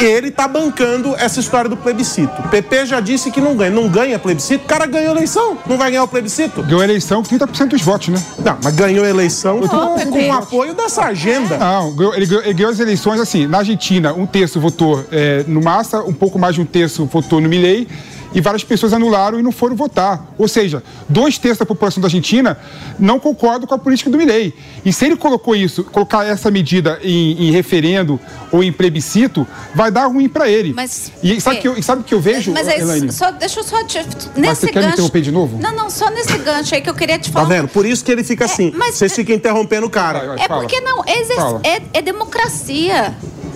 Ele 0.00 0.28
está 0.28 0.46
bancando 0.46 1.14
essa 1.16 1.40
história 1.40 1.68
do 1.68 1.76
plebiscito. 1.76 2.30
O 2.44 2.48
PP 2.48 2.86
já 2.86 3.00
disse 3.00 3.30
que 3.30 3.40
não 3.40 3.56
ganha. 3.56 3.70
Não 3.70 3.88
ganha 3.88 4.18
plebiscito. 4.18 4.64
O 4.64 4.68
cara 4.68 4.86
ganhou 4.86 5.12
a 5.12 5.16
eleição. 5.16 5.58
Não 5.66 5.76
vai 5.76 5.90
ganhar 5.90 6.04
o 6.04 6.08
plebiscito? 6.08 6.62
Ganhou 6.62 6.80
a 6.80 6.84
eleição 6.84 7.22
com 7.22 7.36
30% 7.36 7.68
dos 7.68 7.82
votos, 7.82 8.08
né? 8.08 8.22
Não, 8.44 8.58
mas 8.62 8.74
ganhou 8.74 9.04
a 9.04 9.08
eleição 9.08 9.58
com, 9.60 9.66
Não, 9.76 9.98
com 9.98 10.12
Pepe. 10.12 10.28
o 10.28 10.32
apoio 10.32 10.74
dessa 10.74 11.02
agenda. 11.04 11.56
Não, 11.58 11.94
ganhou- 11.96 12.14
ele 12.14 12.26
ganhou, 12.26 12.44
ele 12.44 12.54
ganhou 12.54 12.70
as 12.72 12.78
eleições 12.80 13.20
assim. 13.20 13.46
Na 13.46 13.58
Argentina, 13.58 14.12
um 14.12 14.26
terço 14.26 14.60
votou 14.60 15.04
é, 15.10 15.44
no 15.48 15.60
Massa, 15.62 16.00
um 16.02 16.12
pouco 16.12 16.38
mais 16.38 16.54
de 16.54 16.60
um 16.60 16.64
terço 16.66 17.04
votou 17.06 17.40
no 17.40 17.48
Milei 17.48 17.88
e 18.34 18.40
várias 18.40 18.62
pessoas 18.64 18.92
anularam 18.92 19.38
e 19.38 19.42
não 19.42 19.50
foram 19.52 19.74
votar. 19.74 20.26
Ou 20.38 20.46
seja, 20.46 20.82
dois 21.08 21.38
terços 21.38 21.58
da 21.58 21.66
população 21.66 22.00
da 22.00 22.06
Argentina 22.06 22.58
não 22.98 23.18
concordam 23.18 23.66
com 23.66 23.74
a 23.74 23.78
política 23.78 24.10
do 24.10 24.18
Milei. 24.18 24.54
E 24.84 24.92
se 24.92 25.06
ele 25.06 25.16
colocou 25.16 25.56
isso, 25.56 25.82
colocar 25.84 26.24
essa 26.26 26.50
medida 26.50 26.98
em, 27.02 27.48
em 27.48 27.50
referendo 27.50 28.20
ou 28.52 28.62
em 28.62 28.72
plebiscito, 28.72 29.46
vai 29.74 29.90
dar 29.90 30.06
ruim 30.06 30.28
para 30.28 30.48
ele. 30.48 30.72
Mas, 30.74 31.12
e 31.22 31.40
sabe 31.40 31.56
é, 31.56 31.58
o 31.58 31.62
que, 31.62 31.68
eu- 31.68 31.82
sabe 31.82 32.02
que 32.04 32.14
eu 32.14 32.20
vejo, 32.20 32.52
Mas 32.52 32.68
é, 32.68 32.78
Elaine? 32.80 33.12
só, 33.12 33.30
deixa 33.30 33.60
eu 33.60 33.64
só 33.64 33.82
te. 33.84 33.98
Mas 33.98 34.30
Nesse 34.36 34.60
você 34.62 34.66
quer 34.68 34.78
me 34.80 34.82
gancho. 34.84 34.94
interromper 34.94 35.20
de 35.22 35.32
novo? 35.32 35.58
Não, 35.58 35.74
não, 35.74 35.90
só 35.90 36.10
nesse 36.10 36.36
gancho 36.38 36.74
aí 36.74 36.80
que 36.80 36.90
eu 36.90 36.94
queria 36.94 37.18
te 37.18 37.32
Tá 37.32 37.40
falar. 37.40 37.54
vendo? 37.54 37.68
Por 37.68 37.84
isso 37.86 38.04
que 38.04 38.12
ele 38.12 38.24
fica 38.24 38.44
assim. 38.44 38.72
mas- 38.76 38.94
Vocês 38.96 39.14
ficam 39.14 39.34
interrompendo 39.34 39.86
o 39.86 39.90
cara. 39.90 40.36
É 40.38 40.48
porque 40.48 40.80
não, 40.80 41.02
é, 41.06 41.20
exer- 41.20 41.38
é- 41.64 41.82
é 41.98 42.02
democracia. 42.02 43.14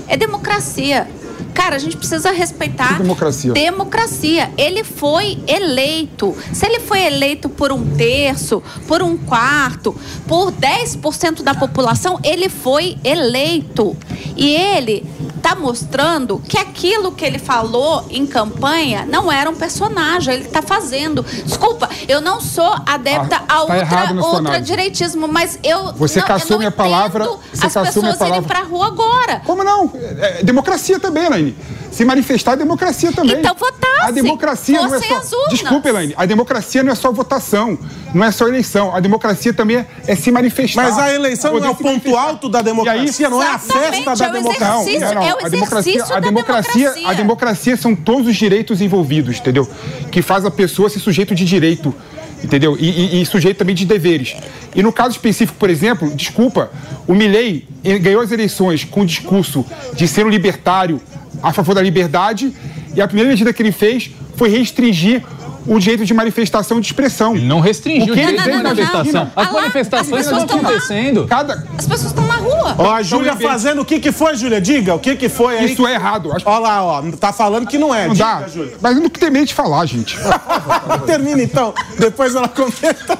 É 0.09 0.17
democracia. 0.17 1.07
Cara, 1.55 1.77
a 1.77 1.79
gente 1.79 1.97
precisa 1.97 2.31
respeitar. 2.33 2.99
Democracia? 2.99 3.53
Democracia. 3.53 4.51
Ele 4.57 4.83
foi 4.85 5.39
eleito. 5.47 6.37
Se 6.53 6.67
ele 6.67 6.81
foi 6.81 7.03
eleito 7.03 7.49
por 7.49 7.73
um 7.73 7.85
terço, 7.97 8.63
por 8.87 9.03
um 9.03 9.17
quarto, 9.17 9.95
por 10.27 10.51
10% 10.53 11.43
da 11.43 11.55
população, 11.55 12.19
ele 12.25 12.49
foi 12.49 12.97
eleito. 13.05 13.97
E 14.37 14.49
ele 14.55 15.07
tá 15.43 15.57
mostrando 15.57 16.39
que 16.49 16.57
aquilo 16.57 17.11
que 17.13 17.25
ele 17.25 17.39
falou 17.39 18.07
em 18.09 18.25
campanha 18.25 19.05
não 19.05 19.31
era 19.31 19.51
um 19.51 19.57
personagem, 19.57 20.35
ele 20.35 20.45
tá 20.45 20.63
fazendo. 20.63 21.25
Desculpa, 21.45 21.89
eu 22.07 22.21
não 22.21 22.41
sou 22.41 22.73
adepta 22.87 23.43
Ah, 23.49 23.63
a 23.63 23.67
tá 23.67 24.03
análise. 24.11 24.27
ultradireitismo, 24.27 25.27
mas 25.27 25.59
eu 25.65 25.93
Você 25.95 26.21
não, 26.21 26.27
caçou 26.29 26.47
eu 26.47 26.53
não 26.53 26.59
minha 26.59 26.71
palavra. 26.71 27.25
Você 27.53 27.67
as 27.67 27.75
caçou 27.75 28.03
minha 28.03 28.13
pessoas 28.13 28.31
irem 28.31 28.43
palavra. 28.43 28.49
pra 28.49 28.63
rua 28.63 28.87
agora. 28.87 29.43
Como 29.45 29.65
não? 29.65 29.91
É, 29.95 30.41
é 30.41 30.43
democracia 30.45 31.01
também, 31.01 31.29
Elaine. 31.43 31.57
Se 31.91 32.05
manifestar 32.05 32.53
é 32.55 32.57
democracia 32.57 33.13
também. 33.13 33.37
Então 33.39 33.55
votasse. 33.55 33.83
A 34.01 34.11
democracia 34.11 34.81
não 34.83 34.95
é 34.95 35.01
só. 35.01 35.17
as. 35.19 35.31
Desculpa, 35.51 35.89
Elaine. 35.89 36.15
A 36.17 36.25
democracia 36.27 36.83
não 36.83 36.91
é 36.93 36.95
só 36.95 37.13
votação. 37.13 37.79
Não 38.15 38.25
é 38.25 38.33
só 38.33 38.49
eleição. 38.49 38.95
A 38.95 39.01
democracia 39.01 39.53
também 39.55 39.77
é, 39.79 39.87
é 40.07 40.17
se 40.17 40.31
manifestar. 40.33 40.83
Mas 40.85 40.99
a 40.99 41.13
eleição 41.15 41.53
não 41.59 41.67
é 41.67 41.71
o 41.71 41.75
ponto 41.75 41.85
manifestar. 41.85 42.21
alto 42.23 42.49
da 42.49 42.59
E 42.59 42.61
aí- 42.61 42.65
democracia, 42.65 43.29
não 43.31 43.43
é 43.43 43.47
a 43.47 43.55
Exatamente, 43.57 44.05
festa 44.05 44.17
da 44.17 44.25
é 44.25 44.29
o 44.29 44.33
democracia. 44.33 44.81
exercício, 44.81 45.01
Não, 45.01 45.15
não, 45.15 45.23
é 45.23 45.35
o 45.35 45.47
a 45.47 45.49
democracia, 45.49 45.93
exercício 45.93 46.03
a 46.17 46.21
da 46.21 46.27
democracia, 46.27 46.73
democracia. 46.75 47.09
a 47.09 47.13
democracia 47.15 47.77
são 47.77 47.95
todos 47.95 48.27
os 48.29 48.37
direitos 48.37 48.81
envolvidos, 48.81 49.39
entendeu? 49.39 49.69
Que 50.11 50.21
faz 50.23 50.45
a 50.45 50.51
pessoa 50.51 50.89
ser 50.91 50.99
sujeito 50.99 51.35
de 51.35 51.45
direito, 51.45 51.95
entendeu? 52.43 52.77
E, 52.79 52.89
e- 53.19 53.23
e 53.23 53.27
sujeito 53.27 53.59
também 53.59 53.75
de 53.75 53.85
deveres. 53.85 54.35
E 54.75 54.83
no 54.83 54.93
caso 54.93 55.11
específico, 55.11 55.59
por 55.59 55.71
exemplo, 55.71 56.11
desculpa, 56.15 56.71
o 57.07 57.15
Milley 57.15 57.69
ganhou 57.83 58.23
as 58.23 58.31
eleições 58.31 58.85
com 58.85 59.03
o 59.03 59.07
discurso 59.07 59.65
de 59.95 60.07
ser 60.07 60.25
um 60.25 60.29
libertário 60.29 61.01
a 61.43 61.53
favor 61.53 61.75
da 61.75 61.83
liberdade 61.83 62.53
e 62.95 63.01
a 63.01 63.07
primeira 63.07 63.31
medida 63.31 63.53
que 63.53 63.63
ele 63.63 63.73
fez 63.73 64.11
foi 64.37 64.49
restringir 64.49 65.23
o 65.67 65.79
direito 65.79 66.05
de 66.05 66.13
manifestação 66.13 66.79
e 66.79 66.81
de 66.81 66.87
expressão. 66.89 67.35
Não 67.35 67.61
restringiu 67.61 68.15
o 68.15 68.19
ele 68.19 68.37
direito 68.37 68.57
de 68.57 68.63
manifestação. 68.63 69.31
As 69.35 69.53
manifestações 69.53 70.13
as 70.13 70.25
pessoas 70.27 70.43
estão 70.43 70.59
acontecendo. 70.61 71.27
Cada, 71.27 71.55
As 71.79 71.87
pessoas 71.87 72.07
estão 72.07 72.27
na 72.27 72.35
rua. 72.35 72.75
Ó, 72.79 72.91
a 72.91 73.03
Júlia 73.03 73.37
fazendo 73.37 73.83
o 73.83 73.85
que 73.85 74.01
que 74.01 74.11
foi, 74.11 74.35
Júlia? 74.37 74.61
Diga, 74.61 74.95
o 74.95 74.99
que 74.99 75.15
que 75.17 75.29
foi 75.29 75.59
aí? 75.59 75.73
isso 75.73 75.87
é 75.87 75.95
errado. 75.95 76.33
Acho 76.33 76.49
Ó 76.49 76.59
lá, 76.59 76.85
ó, 76.85 77.03
tá 77.13 77.33
falando 77.33 77.67
que 77.67 77.79
não 77.79 77.95
é. 77.95 78.07
Não 78.07 78.15
Diga, 78.15 78.41
dá. 78.41 78.49
Júlia. 78.49 78.75
Mas 78.81 78.97
eu 78.97 79.03
não 79.03 79.09
terminei 79.09 79.47
de 79.47 79.55
falar, 79.55 79.87
gente. 79.87 80.19
Termina 81.07 81.43
então, 81.43 81.73
depois 81.99 82.35
ela 82.35 82.49
comenta. 82.49 83.19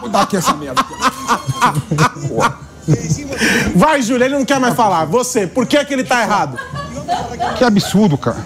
Vou 0.00 0.08
dar 0.08 0.22
aqui 0.22 0.36
essa 0.36 0.54
merda. 0.54 0.84
Vai, 3.74 4.02
Júlia, 4.02 4.26
ele 4.26 4.36
não 4.36 4.44
quer 4.44 4.60
mais 4.60 4.74
falar. 4.74 5.04
Você, 5.06 5.46
por 5.46 5.66
que 5.66 5.82
que 5.84 5.92
ele 5.92 6.04
tá 6.04 6.22
errado? 6.22 6.58
Que 7.56 7.64
absurdo, 7.64 8.16
cara. 8.16 8.44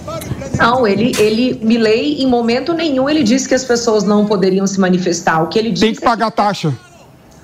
Não, 0.59 0.87
ele, 0.87 1.15
ele, 1.19 1.61
Milley, 1.63 2.23
em 2.23 2.27
momento 2.27 2.73
nenhum, 2.73 3.09
ele 3.09 3.23
disse 3.23 3.49
que 3.49 3.55
as 3.55 3.65
pessoas 3.65 4.05
não 4.05 4.27
poderiam 4.27 4.67
se 4.67 4.81
manifestar. 4.81 5.43
O 5.43 5.47
que 5.49 5.59
ele 5.59 5.71
disse 5.71 5.85
Tem 5.85 5.95
que 5.95 6.01
pagar 6.01 6.31
taxa. 6.31 6.75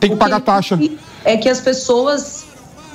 Tem 0.00 0.10
que 0.10 0.16
o 0.16 0.18
pagar 0.18 0.36
ele 0.36 0.44
taxa. 0.44 0.76
disse 0.76 0.98
é 1.24 1.36
que 1.36 1.48
as 1.48 1.60
pessoas 1.60 2.43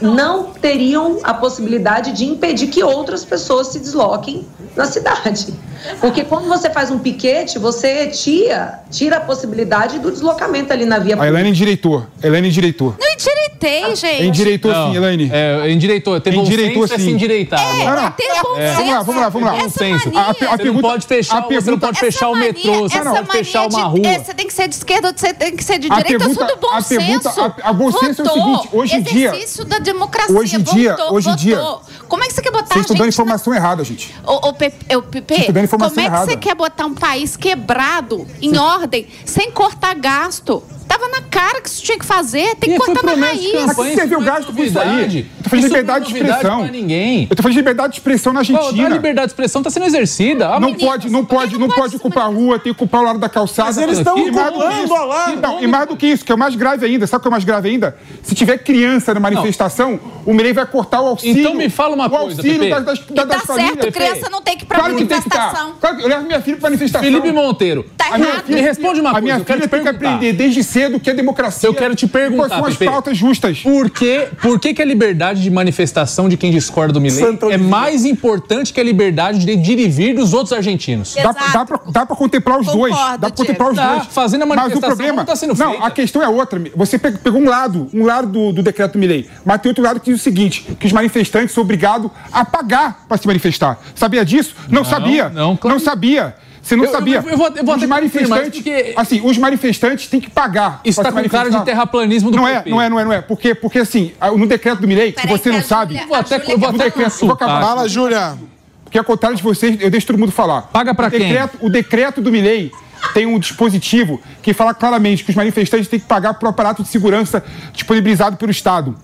não 0.02 0.46
teriam 0.46 1.20
a 1.24 1.34
possibilidade 1.34 2.12
de 2.14 2.26
impedir 2.26 2.68
que 2.68 2.84
outras 2.84 3.26
pessoas 3.26 3.68
se 3.68 3.80
desloquem 3.80 4.48
na 4.76 4.86
cidade. 4.86 5.54
Porque 6.02 6.24
quando 6.26 6.48
você 6.48 6.70
faz 6.70 6.92
um 6.92 7.00
piquete, 7.00 7.58
você 7.58 8.08
tira, 8.08 8.82
tira 8.92 9.18
a 9.18 9.22
possibilidade 9.22 9.98
do 10.00 10.12
deslocamento 10.12 10.74
ali 10.74 10.86
na 10.86 11.00
via 11.00 11.16
A 11.20 11.26
Helene 11.28 11.52
direitor. 11.54 12.06
Helene 12.22 12.50
direitor. 12.52 12.96
Não, 13.00 13.08
endireitei, 13.14 13.96
gente. 13.96 14.24
Endireitou 14.26 14.74
sim, 14.74 14.96
Elaine. 14.96 15.30
É, 15.34 15.72
endireitou. 15.72 16.20
Ter 16.20 16.34
bom 16.34 16.42
Endireitou 16.42 16.82
senso 16.88 16.94
é 16.94 16.98
sim. 16.98 17.06
se 17.06 17.12
endireitar. 17.12 17.60
É, 17.62 17.86
né? 17.86 18.06
é 18.08 18.10
ter 18.12 18.42
bom 18.42 18.58
É. 18.58 18.76
senso. 18.76 18.84
Vamos 18.84 18.92
lá, 18.94 19.02
vamos 19.04 19.22
lá, 19.22 19.30
vamos 19.30 19.48
lá. 19.48 19.54
Bom 19.56 19.66
Essa 19.66 19.80
senso. 19.80 20.06
mania- 20.12 20.20
A, 20.22 20.30
a 20.30 20.34
Você 20.34 20.46
não 20.46 20.58
pergunta, 20.58 20.88
pode 20.88 21.08
fechar, 21.08 21.38
a 21.38 21.42
você 21.42 21.48
pergunta, 21.48 21.72
não 21.72 21.80
pode 21.80 22.00
fechar 22.00 22.30
o 22.30 22.32
Essa 22.36 22.40
metrô, 22.46 22.72
mania- 22.74 22.90
você 22.90 22.98
não 22.98 23.04
pode 23.14 23.28
mania 23.28 23.44
fechar 23.44 23.68
de- 23.70 23.76
uma 23.76 23.84
rua. 23.86 24.08
é, 24.08 24.20
Você 24.20 24.34
tem 24.34 24.48
que 24.48 24.54
ser 24.54 24.68
de 24.68 24.76
esquerda, 24.76 25.08
ou 25.08 25.14
você 25.16 25.34
tem 25.34 25.56
que 25.56 25.64
ser 25.64 25.80
de 25.80 25.88
A 25.92 25.96
direita, 25.96 26.18
pergunta- 26.26 26.44
é 26.44 26.48
tudo 26.48 26.60
bom 26.60 26.68
a 26.76 26.82
pergunta- 26.82 27.30
senso. 27.32 27.42
a- 27.42 27.56
a 27.64 27.74
bom 27.74 27.92
senso 27.92 28.22
é 28.22 28.26
o 28.26 28.28
seguinte, 28.34 28.70
hoje 28.74 28.96
em 28.98 29.02
dia- 29.02 29.30
Exercício 29.30 29.64
da 29.66 29.80
democracia. 29.94 30.36
Hoje 30.36 30.56
em 30.56 30.62
dia- 30.62 30.96
votou, 30.96 31.14
hoje 31.16 31.30
em 31.30 31.36
dia-. 31.36 31.60
Como 32.08 32.24
é 32.24 32.28
que 32.28 32.34
você 32.34 32.42
quer 32.42 32.52
botar 32.52 32.68
Vocês 32.74 32.82
estão 32.82 32.96
a 32.96 32.98
dando 33.00 33.06
gente 33.12 33.18
na 33.18 33.24
informação 33.24 33.54
errada, 33.54 33.84
gente. 33.84 34.16
Ô, 34.26 34.50
ô, 34.50 34.54
Pepe, 34.54 34.96
ô, 34.96 35.02
Pepe, 35.02 35.28
Vocês 35.28 35.40
estão 35.42 35.54
dando 35.54 35.64
informação 35.66 35.96
como 35.96 36.00
é 36.02 36.10
que 36.10 36.16
errada. 36.16 36.32
você 36.32 36.38
quer 36.38 36.56
botar 36.56 36.86
um 36.86 36.94
país 36.96 37.36
quebrado, 37.38 38.28
em 38.42 38.58
ordem, 38.58 39.08
sem 39.26 39.52
cortar 39.52 39.96
gasto? 39.96 40.64
Na 41.12 41.22
cara 41.22 41.62
que 41.62 41.70
isso 41.70 41.82
tinha 41.84 41.98
que 41.98 42.06
fazer, 42.06 42.56
tem 42.56 42.70
que 42.72 42.76
E 42.76 42.78
cortar 42.80 43.04
na 43.04 43.14
raiz. 43.14 43.42
Você 43.76 44.06
viu 44.06 44.18
o 44.18 44.22
não 44.22 44.28
gasto 44.28 44.54
com 44.54 44.64
isso 44.64 44.80
aí? 44.80 45.28
Eu 45.38 45.44
tô 45.44 45.50
falando 45.50 45.64
de 45.66 45.70
não 45.70 45.76
é 45.76 45.80
liberdade 45.80 46.06
de 46.06 46.14
expressão. 46.18 46.60
pra 46.62 46.72
ninguém. 46.72 47.28
Eu 47.30 47.36
tô 47.36 47.42
falando 47.44 47.54
de 47.54 47.60
liberdade 47.60 47.94
de 47.94 48.00
expressão 48.00 48.34
na 48.34 48.40
Argentina. 48.40 48.86
A 48.88 48.90
liberdade 48.90 49.28
de 49.28 49.32
expressão 49.34 49.62
está 49.62 49.70
sendo 49.72 49.86
exercida. 49.86 50.50
Ah, 50.50 50.60
Não 50.60 50.72
mas- 50.72 50.82
pode, 50.82 51.10
não 51.10 51.26
pode, 51.26 51.58
não 51.58 51.68
pode 51.70 51.96
ocupar 51.96 52.26
a 52.26 52.28
rua, 52.28 52.56
tem 52.60 52.74
que 52.74 52.84
ocupar 52.84 53.02
o 53.02 53.04
lado 53.06 53.20
da 53.20 53.30
calçada. 53.30 53.68
Mas 53.70 53.78
eles 53.78 53.98
estão 54.00 54.16
que 54.16 54.30
ocupando 54.30 54.84
isso- 54.84 54.94
a 54.94 55.06
lá. 55.06 55.32
E, 55.32 55.36
não, 55.38 55.62
e 55.62 55.68
mais 55.68 55.88
do 55.88 55.96
que 55.98 56.08
isso, 56.08 56.24
que 56.26 56.32
é 56.32 56.36
o 56.36 56.38
mais 56.38 56.56
grave 56.56 56.86
ainda, 56.86 57.08
sabe 57.08 57.20
o 57.20 57.22
que 57.22 57.28
é 57.28 57.30
o 57.30 57.32
mais 57.32 57.44
grave 57.44 57.70
ainda? 57.70 57.98
Se 58.24 58.36
tiver 58.36 58.58
criança 58.60 59.14
na 59.14 59.20
manifestação, 59.20 60.00
o 60.26 60.34
Mirei 60.34 60.54
vai 60.54 60.66
cortar 60.66 61.02
o 61.02 61.08
auxílio. 61.08 61.40
Então 61.42 61.54
me 61.56 61.70
fala 61.70 61.96
uma 61.96 62.08
o 62.08 62.10
coisa, 62.10 62.26
auxílio 62.38 62.70
das, 62.70 62.84
das, 62.86 63.00
E 63.10 63.14
das 63.14 63.28
tá 63.28 63.40
famílias. 63.40 63.74
certo, 63.82 63.92
criança 63.94 64.30
não 64.30 64.42
tem 64.42 64.58
que 64.58 64.64
ir 64.64 64.68
pra 64.68 64.80
Claro 64.80 64.96
que 64.96 65.06
tem 65.06 65.08
que 65.22 65.30
manifestação. 65.30 65.74
Claro 65.80 65.98
que 65.98 66.04
eu 66.04 66.08
levo 66.08 66.24
minha 66.26 66.42
filha 66.42 66.58
pra 66.58 66.70
manifestação. 66.70 67.04
Felipe 67.04 67.32
Monteiro. 67.32 67.86
Tá 67.98 68.06
A 68.12 68.18
minha 68.18 68.30
errado. 68.30 68.44
Me 68.48 68.62
responde 68.62 69.00
uma 69.00 69.10
a 69.10 69.14
coisa, 69.14 69.24
minha 69.24 69.36
eu 69.38 69.46
quero 69.46 69.60
filha 69.60 69.68
te 69.68 69.72
tem 69.72 69.82
que 69.82 69.88
aprender 69.90 70.34
desde 70.34 70.64
cedo 70.64 70.99
o 71.00 71.04
que 71.04 71.10
é 71.10 71.14
democracia. 71.14 71.68
Eu 71.68 71.74
quero 71.74 71.96
te 71.96 72.08
perguntar, 72.08 72.48
Quais 72.50 72.54
são 72.60 72.66
as 72.66 72.78
Pepe. 72.78 72.92
pautas 72.92 73.18
justas. 73.18 73.60
Por 73.62 73.90
que, 73.90 74.28
por 74.42 74.60
que, 74.60 74.74
que 74.74 74.82
a 74.82 74.86
liberdade 74.86 75.42
de 75.42 75.50
manifestação 75.50 76.28
de 76.30 76.38
quem 76.38 76.52
discorda 76.52 76.94
do 76.94 77.02
Milei 77.02 77.24
é 77.52 77.58
mais 77.58 78.06
importante 78.06 78.72
que 78.74 78.80
a 78.80 78.84
liberdade 78.84 79.40
de 79.46 79.52
ir 79.72 79.80
e 79.80 79.88
vir 79.88 80.16
dos 80.16 80.34
outros 80.34 80.54
argentinos? 80.54 81.16
Dá, 81.16 81.32
dá, 81.32 81.66
pra, 81.66 81.80
dá 81.88 82.06
pra 82.06 82.16
contemplar 82.16 82.60
os 82.60 82.68
dois. 82.68 82.94
Concordo, 82.94 83.18
Dá 83.20 83.28
pra 83.30 83.38
contemplar 83.38 83.70
os 83.70 83.76
Diego. 83.76 83.90
dois. 83.90 84.04
Dá, 84.04 84.10
fazendo 84.12 84.44
a 84.44 84.46
Mas 84.46 84.56
o 84.58 84.60
manifestação 84.62 84.96
problema. 84.96 85.18
não 85.18 85.26
tá 85.26 85.36
sendo 85.36 85.56
não, 85.58 85.72
feita. 85.72 85.86
a 85.86 85.92
questão 85.92 86.22
é 86.24 86.28
outra. 86.30 86.62
Você 86.76 86.98
pe- 87.00 87.12
pegou 87.12 87.42
um 87.42 87.50
lado, 87.50 87.90
um 87.94 88.06
lado 88.06 88.28
do, 88.28 88.52
do 88.54 88.62
decreto 88.64 88.94
do 88.94 89.00
Milei, 89.00 89.28
mas 89.46 89.62
tem 89.62 89.70
outro 89.70 89.84
lado 89.84 90.00
que 90.00 90.12
diz 90.12 90.20
o 90.20 90.24
seguinte: 90.24 90.66
que 90.80 90.86
os 90.86 90.92
manifestantes 90.92 91.54
são 91.54 91.64
obrigados 91.64 92.12
a 92.32 92.44
pagar 92.46 93.06
para 93.08 93.18
se 93.18 93.26
manifestar. 93.28 93.80
Sabia 93.96 94.26
disso? 94.26 94.56
Não, 94.70 94.84
sabia. 94.84 95.30
não, 95.30 95.56
claro. 95.56 95.78
Não 95.78 95.84
sabia. 95.84 96.36
Você 96.62 96.76
não 96.76 96.84
Eu- 96.84 96.90
eu- 96.90 96.96
sabia. 96.96 97.16
eu 97.18 97.38
vou- 97.38 97.48
eu 97.56 97.64
vou 97.66 97.76
os 97.76 97.84
manifestantes, 97.84 98.62
porque- 98.62 98.94
assim, 98.96 99.22
os 99.24 99.38
manifestantes 99.38 100.08
têm 100.08 100.20
que 100.20 100.30
pagar. 100.30 100.82
Isso 100.84 101.02
tá 101.02 101.12
se 101.12 101.22
com 101.24 101.30
cara 101.30 101.50
de 101.50 101.64
terraplanismo 101.66 102.30
do 102.32 102.38
não 102.38 102.48
é, 102.48 102.64
não 102.66 102.82
é, 102.82 102.90
não 102.90 103.00
é, 103.00 103.06
não 103.06 103.14
é. 103.14 103.22
Porque, 103.22 103.56
porque 103.56 103.80
assim, 103.80 104.12
no 104.38 104.46
decreto 104.46 104.82
do 104.82 104.88
Milei, 104.88 105.12
que 105.12 105.22
Peraí, 105.22 105.38
você 105.38 105.52
não 105.52 105.62
sabe. 105.64 105.94
Júlia- 105.94 106.08
Vou 106.08 106.18
até, 106.18 106.40
Júlia 106.40 106.54
eu 106.54 106.60
vou 106.60 106.70
até 106.70 106.78
falar. 106.92 107.06
eu 107.06 107.10
vou 107.10 107.32
acabar. 107.32 107.52
consultar. 107.54 107.62
Fala, 107.62 107.90
Júlia. 107.90 108.38
Porque 108.84 108.98
ao 108.98 109.04
contrário 109.04 109.38
de 109.38 109.44
vocês, 109.44 109.78
eu 109.80 109.90
deixo 109.90 110.08
todo 110.08 110.18
mundo 110.18 110.32
falar. 110.32 110.64
Paga 110.64 110.94
pra 110.96 111.08
o 111.08 111.12
quem? 111.12 111.20
decreto, 111.20 111.58
O 111.62 111.70
decreto 111.70 112.22
do 112.22 112.32
Milei 112.32 112.72
tem 113.14 113.26
um 113.26 113.38
dispositivo 113.40 114.20
que 114.42 114.54
fala 114.54 114.74
claramente 114.74 115.24
que 115.24 115.30
os 115.30 115.36
manifestantes 115.36 115.88
têm 115.88 116.00
que 116.00 116.06
pagar 116.06 116.34
para 116.34 116.48
o 116.48 116.50
aparato 116.50 116.84
de 116.84 116.90
segurança 116.90 117.44
disponibilizado 117.72 118.36
pelo 118.38 118.52
Estado. 118.52 118.96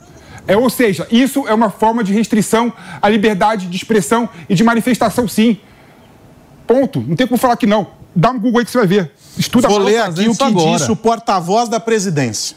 É, 0.47 0.55
ou 0.57 0.69
seja, 0.69 1.07
isso 1.11 1.47
é 1.47 1.53
uma 1.53 1.69
forma 1.69 2.03
de 2.03 2.13
restrição 2.13 2.71
à 3.01 3.07
liberdade 3.09 3.67
de 3.67 3.75
expressão 3.77 4.27
e 4.49 4.53
de 4.55 4.63
manifestação, 4.63 5.27
sim. 5.27 5.57
Ponto. 6.67 7.01
Não 7.01 7.15
tem 7.15 7.27
como 7.27 7.37
falar 7.37 7.57
que 7.57 7.67
não. 7.67 7.87
Dá 8.15 8.31
um 8.31 8.39
Google 8.39 8.59
aí 8.59 8.65
que 8.65 8.71
você 8.71 8.77
vai 8.77 8.87
ver. 8.87 9.11
Estuda 9.37 9.67
Vou 9.67 9.77
ler 9.77 10.01
aqui 10.01 10.27
o 10.27 10.35
que 10.35 10.43
agora. 10.43 10.77
disse 10.77 10.91
o 10.91 10.95
porta-voz 10.95 11.67
da 11.67 11.79
presidência, 11.79 12.55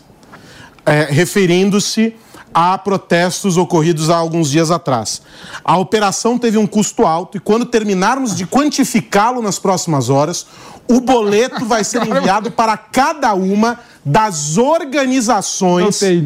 é, 0.87 1.09
referindo-se 1.11 2.15
a 2.55 2.79
protestos 2.79 3.57
ocorridos 3.57 4.11
há 4.11 4.17
alguns 4.17 4.51
dias 4.51 4.71
atrás. 4.71 5.21
A 5.65 5.77
operação 5.77 6.39
teve 6.39 6.57
um 6.57 6.67
custo 6.67 7.05
alto 7.05 7.37
e, 7.37 7.41
quando 7.41 7.67
terminarmos 7.67 8.35
de 8.35 8.47
quantificá-lo 8.47 9.43
nas 9.43 9.59
próximas 9.59 10.09
horas, 10.09 10.47
o 10.89 11.01
boleto 11.01 11.65
vai 11.67 11.85
ser 11.85 12.03
enviado 12.07 12.51
para 12.51 12.77
cada 12.77 13.35
uma 13.35 13.79
das 14.05 14.57
organizações 14.57 15.99
tem. 15.99 16.25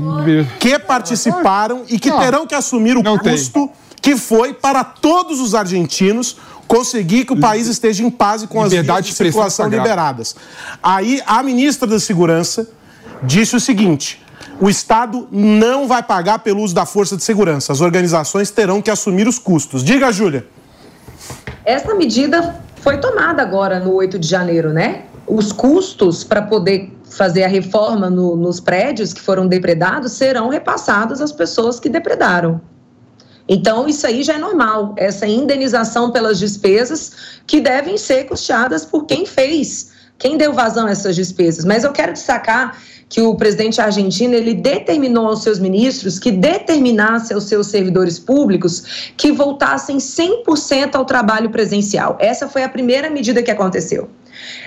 que 0.61 0.79
participaram 0.79 1.83
e 1.89 1.99
que 1.99 2.11
terão 2.13 2.47
que 2.47 2.55
assumir 2.55 2.97
o 2.97 3.03
custo 3.19 3.69
que 4.01 4.17
foi 4.17 4.53
para 4.53 4.83
todos 4.83 5.41
os 5.41 5.55
argentinos 5.55 6.37
conseguir 6.77 7.27
que 7.27 7.35
o 7.35 7.39
país 7.41 7.67
esteja 7.67 8.03
em 8.03 8.11
paz 8.11 8.43
e 8.43 8.47
com 8.47 8.63
as 8.63 8.71
vias 8.71 8.81
Liberdade 8.83 9.09
de 9.09 9.15
circulação 9.15 9.69
liberadas. 9.69 10.35
Aí 10.83 11.21
a 11.27 11.43
ministra 11.43 11.87
da 11.87 12.01
Segurança 12.01 12.67
disse 13.23 13.55
o 13.55 13.61
seguinte: 13.61 14.23
o 14.59 14.71
Estado 14.71 15.29
não 15.31 15.87
vai 15.87 16.03
pagar 16.03 16.39
pelo 16.39 16.63
uso 16.63 16.75
da 16.75 16.87
força 16.87 17.15
de 17.15 17.23
segurança. 17.23 17.73
As 17.73 17.83
organizações 17.83 18.51
terão 18.51 18.81
que 18.81 18.91
assumir 18.91 19.29
os 19.29 19.39
custos. 19.39 19.85
Diga, 19.85 20.11
Júlia. 20.11 20.47
Essa 21.63 21.95
medida 21.95 22.57
foi 22.77 22.99
tomada 22.99 23.43
agora 23.43 23.79
no 23.79 23.93
8 23.93 24.19
de 24.19 24.27
janeiro, 24.27 24.73
né? 24.73 25.03
Os 25.27 25.53
custos 25.53 26.25
para 26.25 26.41
poder 26.41 26.91
fazer 27.09 27.45
a 27.45 27.49
reforma 27.49 28.09
no- 28.09 28.35
nos 28.35 28.59
prédios 28.61 29.13
que 29.13 29.21
foram 29.21 29.47
depredados 29.47 30.13
serão 30.13 30.49
repassados 30.49 31.21
às 31.21 31.31
pessoas 31.33 31.79
que 31.79 31.89
depredaram. 31.91 32.61
Então, 33.49 33.89
isso 33.89 34.07
aí 34.07 34.23
já 34.23 34.35
é 34.35 34.39
normal, 34.39 34.95
essa 34.97 35.27
indenização 35.27 36.11
pelas 36.11 36.39
despesas 36.39 37.13
que 37.47 37.61
devem 37.61 37.97
ser 37.99 38.25
custeadas 38.25 38.85
por 38.85 39.05
quem 39.05 39.27
fez, 39.27 39.91
quem 40.19 40.37
deu 40.37 40.53
vazão 40.53 40.87
a 40.87 40.91
essas 40.91 41.17
despesas. 41.17 41.65
Mas 41.65 41.85
eu 41.85 41.93
quero 41.93 42.13
destacar 42.13 42.79
que 43.09 43.21
o 43.21 43.35
presidente 43.35 43.79
argentino 43.79 44.35
ele 44.35 44.55
determinou 44.55 45.27
aos 45.27 45.43
seus 45.43 45.59
ministros 45.59 46.19
que 46.19 46.31
determinasse 46.31 47.35
aos 47.35 47.45
seus 47.45 47.67
servidores 47.67 48.19
públicos 48.19 49.13
que 49.19 49.31
voltassem 49.31 49.99
100% 49.99 50.95
ao 50.95 51.05
trabalho 51.05 51.51
presencial. 51.51 52.17
Essa 52.19 52.49
foi 52.49 52.63
a 52.63 52.69
primeira 52.71 53.11
medida 53.11 53.43
que 53.43 53.51
aconteceu. 53.51 54.09